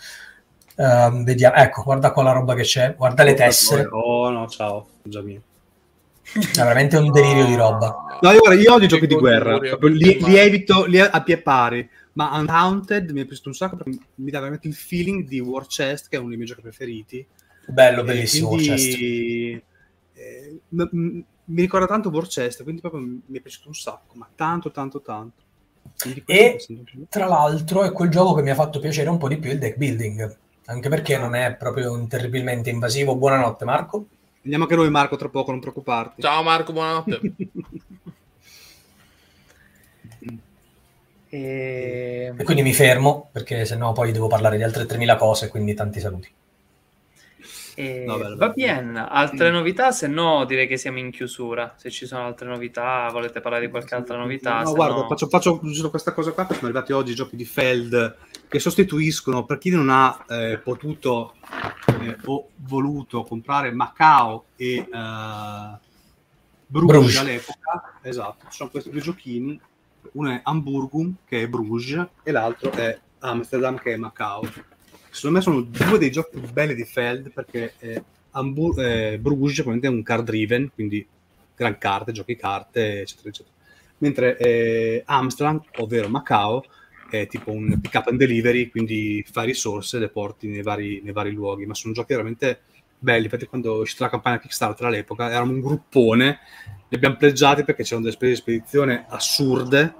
Uh, 0.74 1.22
vediamo, 1.24 1.54
ecco, 1.56 1.82
guarda 1.82 2.12
qua 2.12 2.22
la 2.22 2.32
roba 2.32 2.54
che 2.54 2.62
c'è, 2.62 2.94
guarda 2.94 3.22
le 3.22 3.34
tessere. 3.34 3.88
Oh 3.90 4.28
no, 4.28 4.46
ciao, 4.46 4.88
già 5.02 5.22
mio. 5.22 5.40
È 6.34 6.56
veramente 6.56 6.96
un 6.96 7.10
delirio 7.10 7.44
di 7.44 7.54
roba. 7.54 8.18
No, 8.20 8.30
io, 8.30 8.52
io 8.52 8.72
odio 8.72 8.86
i 8.86 8.88
giochi 8.88 9.06
di 9.06 9.14
guerra, 9.14 9.58
li, 9.58 10.18
li, 10.20 10.36
evito 10.36 10.84
li 10.86 10.98
a 10.98 11.22
pie 11.22 11.38
pari, 11.38 11.88
ma 12.14 12.38
Unhaunted 12.38 13.10
mi 13.10 13.22
è 13.22 13.24
piaciuto 13.24 13.48
un 13.48 13.54
sacco 13.54 13.76
perché 13.76 13.98
mi 14.16 14.30
dà 14.30 14.38
veramente 14.38 14.68
il 14.68 14.74
feeling 14.74 15.26
di 15.26 15.40
War 15.40 15.66
Chest, 15.66 16.08
che 16.08 16.16
è 16.16 16.18
uno 16.18 16.28
dei 16.28 16.36
miei 16.36 16.48
giochi 16.48 16.62
preferiti. 16.62 17.26
Bello, 17.66 18.02
bellissimo 18.02 18.48
quindi, 18.48 18.68
War 18.68 18.76
Chest. 18.76 18.98
Eh, 20.14 20.60
m- 20.68 20.88
m- 20.90 21.24
mi 21.44 21.60
ricorda 21.60 21.86
tanto 21.86 22.08
War 22.08 22.26
Chest, 22.26 22.62
quindi 22.62 22.80
proprio 22.80 23.02
mi 23.02 23.38
è 23.38 23.40
piaciuto 23.40 23.68
un 23.68 23.74
sacco, 23.74 24.14
ma 24.14 24.28
tanto, 24.34 24.70
tanto, 24.70 25.00
tanto. 25.02 25.42
E 26.26 26.58
tra 27.08 27.26
l'altro 27.26 27.82
è 27.82 27.92
quel 27.92 28.08
gioco 28.08 28.34
che 28.34 28.42
mi 28.42 28.50
ha 28.50 28.54
fatto 28.54 28.78
piacere 28.78 29.10
un 29.10 29.18
po' 29.18 29.28
di 29.28 29.38
più 29.38 29.50
il 29.50 29.58
deck 29.58 29.76
building, 29.76 30.36
anche 30.66 30.88
perché 30.88 31.18
non 31.18 31.34
è 31.34 31.54
proprio 31.56 32.06
terribilmente 32.06 32.70
invasivo. 32.70 33.16
Buonanotte 33.16 33.64
Marco. 33.64 34.06
Andiamo 34.44 34.64
anche 34.64 34.76
noi, 34.76 34.90
Marco, 34.90 35.16
tra 35.16 35.28
poco, 35.28 35.52
non 35.52 35.60
preoccuparti. 35.60 36.20
Ciao, 36.20 36.42
Marco, 36.42 36.72
buonanotte. 36.72 37.20
e... 41.28 42.34
e... 42.36 42.42
quindi 42.42 42.62
mi 42.62 42.72
fermo, 42.72 43.28
perché 43.30 43.64
sennò 43.64 43.92
poi 43.92 44.10
devo 44.10 44.26
parlare 44.26 44.56
di 44.56 44.64
altre 44.64 44.82
3.000 44.84 45.16
cose, 45.16 45.48
quindi 45.48 45.74
tanti 45.74 46.00
saluti. 46.00 46.28
E... 47.74 48.04
No, 48.06 48.18
bello, 48.18 48.36
va 48.36 48.48
bene, 48.50 49.06
altre 49.08 49.50
mm. 49.50 49.54
novità? 49.54 49.92
Se 49.92 50.06
no, 50.06 50.44
direi 50.44 50.66
che 50.66 50.76
siamo 50.76 50.98
in 50.98 51.10
chiusura. 51.10 51.74
Se 51.76 51.90
ci 51.90 52.06
sono 52.06 52.24
altre 52.24 52.48
novità, 52.48 53.08
volete 53.10 53.40
parlare 53.40 53.64
di 53.64 53.70
qualche 53.70 53.94
altra 53.94 54.16
novità? 54.16 54.62
No, 54.62 54.74
guarda, 54.74 55.00
no... 55.00 55.08
faccio, 55.08 55.28
faccio 55.28 55.60
questa 55.90 56.12
cosa 56.12 56.32
qua. 56.32 56.46
Sono 56.46 56.60
arrivati 56.62 56.92
oggi 56.92 57.12
i 57.12 57.14
giochi 57.14 57.36
di 57.36 57.44
Feld 57.44 58.16
che 58.48 58.58
sostituiscono 58.58 59.44
per 59.44 59.56
chi 59.56 59.70
non 59.70 59.88
ha 59.88 60.24
eh, 60.28 60.58
potuto 60.58 61.36
eh, 62.00 62.16
o 62.24 62.48
voluto 62.56 63.22
comprare 63.22 63.72
Macao 63.72 64.44
e 64.56 64.86
uh, 64.90 65.78
Bruges, 66.66 66.98
Bruges, 66.98 67.18
all'epoca. 67.18 67.98
Esatto, 68.02 68.44
ci 68.50 68.56
sono 68.56 68.70
questi 68.70 68.90
due 68.90 69.00
giochini. 69.00 69.58
Uno 70.12 70.30
è 70.30 70.40
Hamburgum, 70.42 71.14
che 71.26 71.42
è 71.42 71.48
Bruges, 71.48 72.06
e 72.22 72.30
l'altro 72.30 72.70
è 72.72 72.98
Amsterdam, 73.20 73.78
che 73.78 73.94
è 73.94 73.96
Macao 73.96 74.42
secondo 75.12 75.36
me 75.36 75.42
sono 75.42 75.60
due 75.60 75.98
dei 75.98 76.10
giochi 76.10 76.38
più 76.38 76.50
belli 76.50 76.74
di 76.74 76.84
Feld 76.84 77.30
perché 77.32 77.74
eh, 77.78 78.02
Ambur- 78.30 78.78
eh, 78.78 79.18
Bruges 79.18 79.62
è 79.62 79.86
un 79.86 80.02
card 80.02 80.24
driven, 80.24 80.70
quindi 80.72 81.06
gran 81.54 81.76
carte, 81.76 82.12
giochi 82.12 82.34
carte, 82.34 83.00
eccetera, 83.02 83.28
eccetera. 83.28 83.54
Mentre 83.98 84.38
eh, 84.38 85.02
Amsterdam, 85.04 85.62
ovvero 85.76 86.08
Macao, 86.08 86.64
è 87.10 87.26
tipo 87.26 87.52
un 87.52 87.78
pick 87.78 87.94
up 87.94 88.08
and 88.08 88.18
delivery, 88.18 88.70
quindi 88.70 89.24
fai 89.30 89.46
risorse 89.46 89.98
e 89.98 90.00
le 90.00 90.08
porti 90.08 90.48
nei 90.48 90.62
vari, 90.62 91.02
nei 91.04 91.12
vari 91.12 91.30
luoghi, 91.30 91.66
ma 91.66 91.74
sono 91.74 91.92
giochi 91.92 92.14
veramente 92.14 92.62
belli. 92.98 93.24
Infatti, 93.24 93.46
quando 93.46 93.76
è 93.76 93.80
uscita 93.80 94.04
la 94.04 94.10
campagna 94.10 94.38
Kickstarter 94.38 94.86
all'epoca, 94.86 95.28
eravamo 95.28 95.52
un 95.52 95.60
gruppone, 95.60 96.38
li 96.88 96.96
abbiamo 96.96 97.16
pleggiati 97.16 97.64
perché 97.64 97.82
c'erano 97.82 98.04
delle 98.04 98.16
spese 98.16 98.32
di 98.32 98.38
spedizione 98.38 99.04
assurde, 99.08 99.94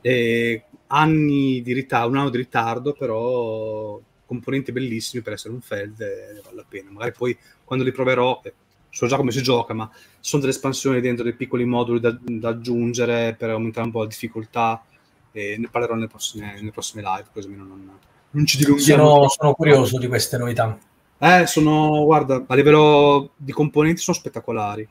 e 0.00 0.64
anni 0.88 1.62
di 1.62 1.72
ritardo, 1.72 2.08
un 2.08 2.16
anno 2.16 2.30
di 2.30 2.38
ritardo, 2.38 2.92
però 2.94 4.00
componenti 4.30 4.70
bellissimi 4.70 5.24
per 5.24 5.32
essere 5.32 5.52
un 5.52 5.60
Feld 5.60 6.00
e 6.00 6.40
vale 6.44 6.54
la 6.54 6.64
pena. 6.68 6.90
Magari 6.92 7.10
poi 7.10 7.36
quando 7.64 7.84
li 7.84 7.90
proverò, 7.90 8.40
eh, 8.44 8.54
so 8.88 9.08
già 9.08 9.16
come 9.16 9.32
si 9.32 9.42
gioca, 9.42 9.74
ma 9.74 9.90
sono 10.20 10.40
delle 10.40 10.54
espansioni 10.54 11.00
dentro 11.00 11.24
dei 11.24 11.34
piccoli 11.34 11.64
moduli 11.64 11.98
da, 11.98 12.16
da 12.16 12.50
aggiungere 12.50 13.34
per 13.36 13.50
aumentare 13.50 13.86
un 13.86 13.92
po' 13.92 14.02
la 14.02 14.06
difficoltà 14.06 14.84
e 15.32 15.56
ne 15.58 15.68
parlerò 15.68 15.94
nelle 15.94 16.06
prossime, 16.06 16.54
nelle 16.54 16.70
prossime 16.70 17.02
live, 17.02 17.26
così 17.32 17.48
non, 17.56 17.98
non 18.30 18.46
ci 18.46 18.56
dilunghiamo. 18.58 19.04
Sono, 19.04 19.28
sono 19.28 19.54
curioso 19.54 19.98
di 19.98 20.06
queste 20.06 20.38
novità. 20.38 20.78
Eh, 21.18 21.46
sono, 21.46 22.04
guarda, 22.04 22.44
a 22.46 22.54
livello 22.54 23.32
di 23.36 23.50
componenti 23.50 24.00
sono 24.00 24.16
spettacolari. 24.16 24.88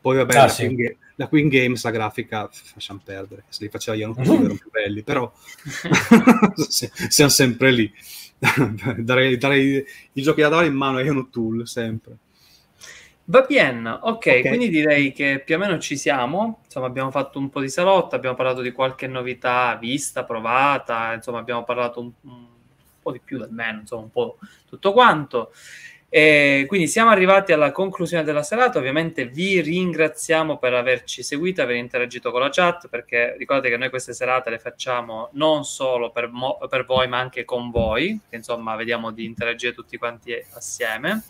Poi 0.00 0.16
vabbè, 0.16 0.36
ah, 0.36 0.42
la, 0.42 0.48
sì. 0.48 0.72
Queen, 0.74 0.96
la, 1.16 1.28
Queen, 1.28 1.48
Games, 1.48 1.84
la 1.84 1.90
grafica, 1.90 2.48
lasciamo 2.72 3.00
perdere. 3.04 3.44
Se 3.48 3.64
li 3.64 3.70
faceva 3.70 3.96
io 3.96 4.06
non 4.06 4.16
erano 4.24 4.54
più 4.54 4.70
belli, 4.70 5.02
però 5.02 5.30
siamo 6.66 7.30
sempre 7.30 7.70
lì. 7.70 7.92
darei, 8.98 9.36
darei, 9.36 9.84
i 10.12 10.22
giochi 10.22 10.40
da 10.40 10.48
dare 10.48 10.66
in 10.66 10.74
mano 10.74 10.98
a 10.98 11.02
Ion 11.02 11.30
Tool 11.30 11.66
sempre. 11.66 12.16
Va 13.30 13.42
bene, 13.42 13.98
okay, 14.00 14.40
ok, 14.40 14.48
quindi 14.48 14.70
direi 14.70 15.12
che 15.12 15.42
più 15.44 15.56
o 15.56 15.58
meno 15.58 15.78
ci 15.78 15.98
siamo. 15.98 16.60
Insomma, 16.64 16.86
abbiamo 16.86 17.10
fatto 17.10 17.38
un 17.38 17.50
po' 17.50 17.60
di 17.60 17.68
salotto, 17.68 18.14
abbiamo 18.14 18.34
parlato 18.34 18.62
di 18.62 18.72
qualche 18.72 19.06
novità 19.06 19.76
vista, 19.76 20.24
provata, 20.24 21.12
insomma, 21.12 21.38
abbiamo 21.38 21.62
parlato 21.62 22.00
un, 22.00 22.10
un 22.22 22.46
po' 23.02 23.12
di 23.12 23.20
più 23.22 23.42
almeno, 23.42 23.80
insomma, 23.80 24.04
un 24.04 24.10
po' 24.10 24.38
tutto 24.66 24.92
quanto. 24.92 25.52
E 26.10 26.64
quindi 26.66 26.88
siamo 26.88 27.10
arrivati 27.10 27.52
alla 27.52 27.70
conclusione 27.70 28.24
della 28.24 28.42
serata. 28.42 28.78
Ovviamente 28.78 29.26
vi 29.26 29.60
ringraziamo 29.60 30.56
per 30.56 30.72
averci 30.72 31.22
seguito, 31.22 31.60
aver 31.60 31.76
interagito 31.76 32.30
con 32.30 32.40
la 32.40 32.48
chat, 32.48 32.88
perché 32.88 33.34
ricordate 33.36 33.68
che 33.68 33.76
noi 33.76 33.90
queste 33.90 34.14
serate 34.14 34.48
le 34.48 34.58
facciamo 34.58 35.28
non 35.32 35.64
solo 35.64 36.10
per, 36.10 36.28
mo- 36.30 36.58
per 36.68 36.86
voi, 36.86 37.08
ma 37.08 37.18
anche 37.18 37.44
con 37.44 37.70
voi, 37.70 38.18
insomma 38.30 38.74
vediamo 38.74 39.10
di 39.10 39.26
interagire 39.26 39.74
tutti 39.74 39.98
quanti 39.98 40.32
assieme. 40.54 41.24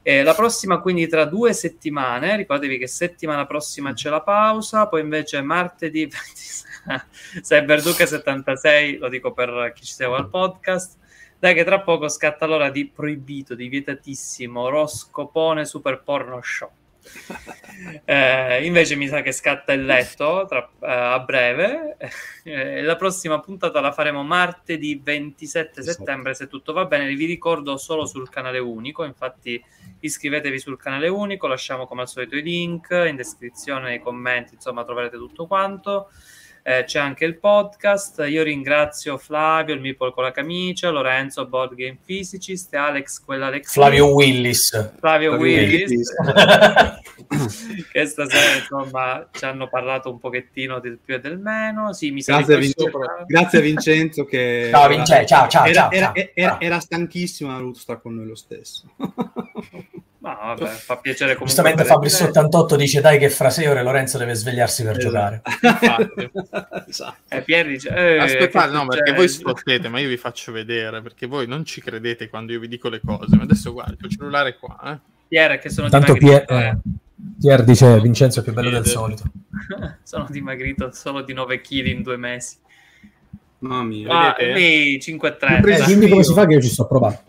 Eh, 0.00 0.22
la 0.22 0.32
prossima 0.32 0.80
quindi 0.80 1.06
tra 1.06 1.26
due 1.26 1.52
settimane, 1.52 2.36
ricordatevi 2.36 2.78
che 2.78 2.86
settimana 2.86 3.44
prossima 3.44 3.92
c'è 3.92 4.08
la 4.08 4.22
pausa, 4.22 4.86
poi 4.86 5.02
invece 5.02 5.42
martedì 5.42 6.06
26, 6.06 7.42
Cyberduca 7.42 8.06
76, 8.06 8.96
lo 8.96 9.10
dico 9.10 9.32
per 9.32 9.72
chi 9.74 9.84
ci 9.84 9.92
segue 9.92 10.16
al 10.16 10.30
podcast, 10.30 10.96
dai 11.38 11.54
che 11.54 11.64
tra 11.64 11.80
poco 11.80 12.08
scatta 12.08 12.46
l'ora 12.46 12.70
di 12.70 12.88
proibito, 12.88 13.54
di 13.54 13.68
vietatissimo 13.68 14.68
Roscopone 14.68 15.64
Super 15.64 16.02
Porno 16.02 16.40
Show. 16.42 16.70
Eh, 18.04 18.66
invece 18.66 18.96
mi 18.96 19.06
sa 19.06 19.22
che 19.22 19.30
scatta 19.30 19.72
il 19.72 19.84
letto 19.84 20.44
tra, 20.48 20.68
eh, 20.80 20.86
a 20.90 21.20
breve. 21.20 21.96
Eh, 22.42 22.82
la 22.82 22.96
prossima 22.96 23.38
puntata 23.40 23.80
la 23.80 23.92
faremo 23.92 24.24
martedì 24.24 25.00
27 25.02 25.82
settembre, 25.82 26.34
se 26.34 26.48
tutto 26.48 26.72
va 26.72 26.86
bene. 26.86 27.14
Vi 27.14 27.24
ricordo 27.24 27.76
solo 27.76 28.04
sul 28.04 28.28
canale 28.28 28.58
unico, 28.58 29.04
infatti 29.04 29.62
iscrivetevi 30.00 30.58
sul 30.58 30.76
canale 30.76 31.08
unico, 31.08 31.46
lasciamo 31.46 31.86
come 31.86 32.02
al 32.02 32.08
solito 32.08 32.36
i 32.36 32.42
link 32.42 32.90
in 33.06 33.16
descrizione, 33.16 33.88
nei 33.88 34.00
commenti, 34.00 34.54
insomma 34.54 34.84
troverete 34.84 35.16
tutto 35.16 35.46
quanto 35.46 36.10
eh, 36.68 36.84
c'è 36.84 36.98
anche 36.98 37.24
il 37.24 37.38
podcast. 37.38 38.22
Io 38.28 38.42
ringrazio 38.42 39.16
Flavio, 39.16 39.72
il 39.72 39.80
Meeple 39.80 40.12
con 40.12 40.22
la 40.22 40.32
camicia, 40.32 40.90
Lorenzo, 40.90 41.46
Board 41.46 41.74
Game 41.74 41.96
Physicist, 42.04 42.74
Alex, 42.74 43.24
quella 43.24 43.48
Lex. 43.48 43.72
Flavio 43.72 44.12
Willis. 44.12 44.96
Flavio, 44.98 45.36
Willis. 45.36 46.12
che 47.90 48.04
stasera 48.04 48.56
insomma 48.56 49.26
ci 49.32 49.46
hanno 49.46 49.68
parlato 49.70 50.10
un 50.10 50.18
pochettino 50.18 50.78
del 50.78 50.98
più 51.02 51.14
e 51.14 51.20
del 51.20 51.38
meno. 51.38 51.94
Sì, 51.94 52.10
mi 52.10 52.20
grazie, 52.20 52.54
a 52.54 52.58
Vincenzo, 52.58 52.98
grazie 53.26 53.58
a 53.58 53.62
Vincenzo 53.62 54.24
che 54.26 54.68
ciao, 54.70 54.88
Vincenzo, 54.88 55.26
ciao, 55.26 55.48
ciao, 55.48 55.64
era, 55.64 55.74
ciao, 55.74 55.90
era, 55.90 56.12
ciao, 56.12 56.28
era, 56.34 56.60
era 56.60 56.80
stanchissimo, 56.80 57.50
ha 57.50 57.56
voluto 57.56 57.78
stare 57.78 58.02
con 58.02 58.14
noi 58.14 58.26
lo 58.26 58.34
stesso. 58.34 58.90
Ma 60.20 60.34
vabbè, 60.34 60.66
fa 60.66 60.96
piacere 60.96 61.36
comunque. 61.36 61.62
Giustamente 61.62 61.84
Fabris88 61.84 62.76
dice 62.76 63.00
dai 63.00 63.18
che 63.18 63.30
fra 63.30 63.50
sei 63.50 63.66
ore 63.66 63.84
Lorenzo 63.84 64.18
deve 64.18 64.34
svegliarsi 64.34 64.82
per 64.82 64.98
esatto. 64.98 65.06
giocare. 65.06 65.42
esatto. 66.88 67.16
eh, 67.28 67.42
Pier 67.42 67.66
dice, 67.68 67.88
eh, 67.90 68.18
Aspettate, 68.18 68.72
no, 68.72 68.86
perché 68.86 69.12
voi 69.12 69.28
sfottete, 69.28 69.88
ma 69.88 70.00
io 70.00 70.08
vi 70.08 70.16
faccio 70.16 70.50
vedere, 70.50 71.00
perché 71.02 71.26
voi 71.26 71.46
non 71.46 71.64
ci 71.64 71.80
credete 71.80 72.28
quando 72.28 72.52
io 72.52 72.58
vi 72.58 72.68
dico 72.68 72.88
le 72.88 73.00
cose. 73.04 73.36
Ma 73.36 73.44
adesso 73.44 73.72
guarda, 73.72 73.94
il 74.00 74.10
cellulare 74.10 74.56
qua, 74.56 74.78
eh. 74.92 74.98
Pier 75.28 75.58
che 75.58 75.70
sono 75.70 75.88
Tanto 75.88 76.14
Pier, 76.14 76.44
eh. 76.48 76.78
Pier 77.38 77.62
dice 77.62 78.00
Vincenzo 78.00 78.40
è 78.40 78.42
più 78.42 78.52
bello 78.52 78.70
del 78.70 78.86
solito. 78.86 79.22
sono 80.02 80.26
dimagrito 80.30 80.90
solo 80.92 81.22
di 81.22 81.32
9 81.32 81.60
kg 81.60 81.86
in 81.86 82.02
due 82.02 82.16
mesi. 82.16 82.56
Mamma 83.60 83.82
mia. 83.82 84.08
Ah, 84.08 84.36
5-3. 84.38 85.64
Eh, 85.64 85.84
dimmi 85.84 86.08
come 86.08 86.24
si 86.24 86.32
fa 86.32 86.46
che 86.46 86.54
io 86.54 86.60
ci 86.60 86.68
sto 86.68 86.86
provando. 86.86 87.22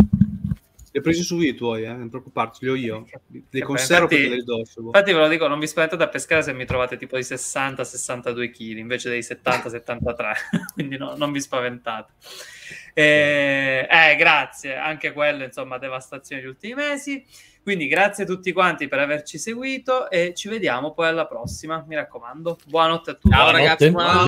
Li 0.92 1.00
ho 1.00 1.02
presi 1.02 1.22
su 1.22 1.40
i 1.40 1.54
tuoi, 1.54 1.84
eh? 1.84 1.94
non 1.94 2.10
preoccuparti, 2.10 2.66
li 2.66 2.72
ho 2.72 2.76
io. 2.76 3.06
Li 3.50 3.62
conservo 3.62 4.04
infatti, 4.04 4.22
perché 4.22 4.36
li 4.36 4.44
dosso. 4.44 4.82
Infatti 4.82 5.14
ve 5.14 5.20
lo 5.20 5.28
dico, 5.28 5.48
non 5.48 5.60
vi 5.60 5.68
spaventate 5.68 6.04
a 6.04 6.10
pescare 6.10 6.42
se 6.42 6.54
mi 6.54 6.66
trovate 6.66 6.98
tipo 6.98 7.16
di 7.16 7.22
60-62 7.22 8.52
kg 8.52 8.78
invece 8.78 9.10
dei 9.10 9.20
70-73, 9.22 10.32
quindi 10.74 10.98
no, 10.98 11.16
non 11.16 11.32
vi 11.32 11.42
spaventate. 11.42 12.14
Eh, 12.94 13.88
eh, 13.90 14.16
grazie, 14.16 14.76
anche 14.76 15.14
quello, 15.14 15.44
insomma, 15.44 15.78
devastazione 15.78 16.42
degli 16.42 16.50
ultimi 16.50 16.74
mesi. 16.74 17.24
Quindi 17.62 17.88
grazie 17.88 18.24
a 18.24 18.26
tutti 18.28 18.52
quanti 18.52 18.88
per 18.88 19.00
averci 19.00 19.38
seguito 19.38 20.10
e 20.10 20.34
ci 20.34 20.50
vediamo 20.50 20.92
poi 20.92 21.08
alla 21.08 21.28
prossima, 21.28 21.84
mi 21.88 21.94
raccomando. 21.94 22.58
Buonanotte 22.66 23.12
a 23.12 23.14
tutti. 23.14 23.30
Ciao 23.30 23.52
ragazzi, 23.52 23.92
buonanotte. 23.92 24.18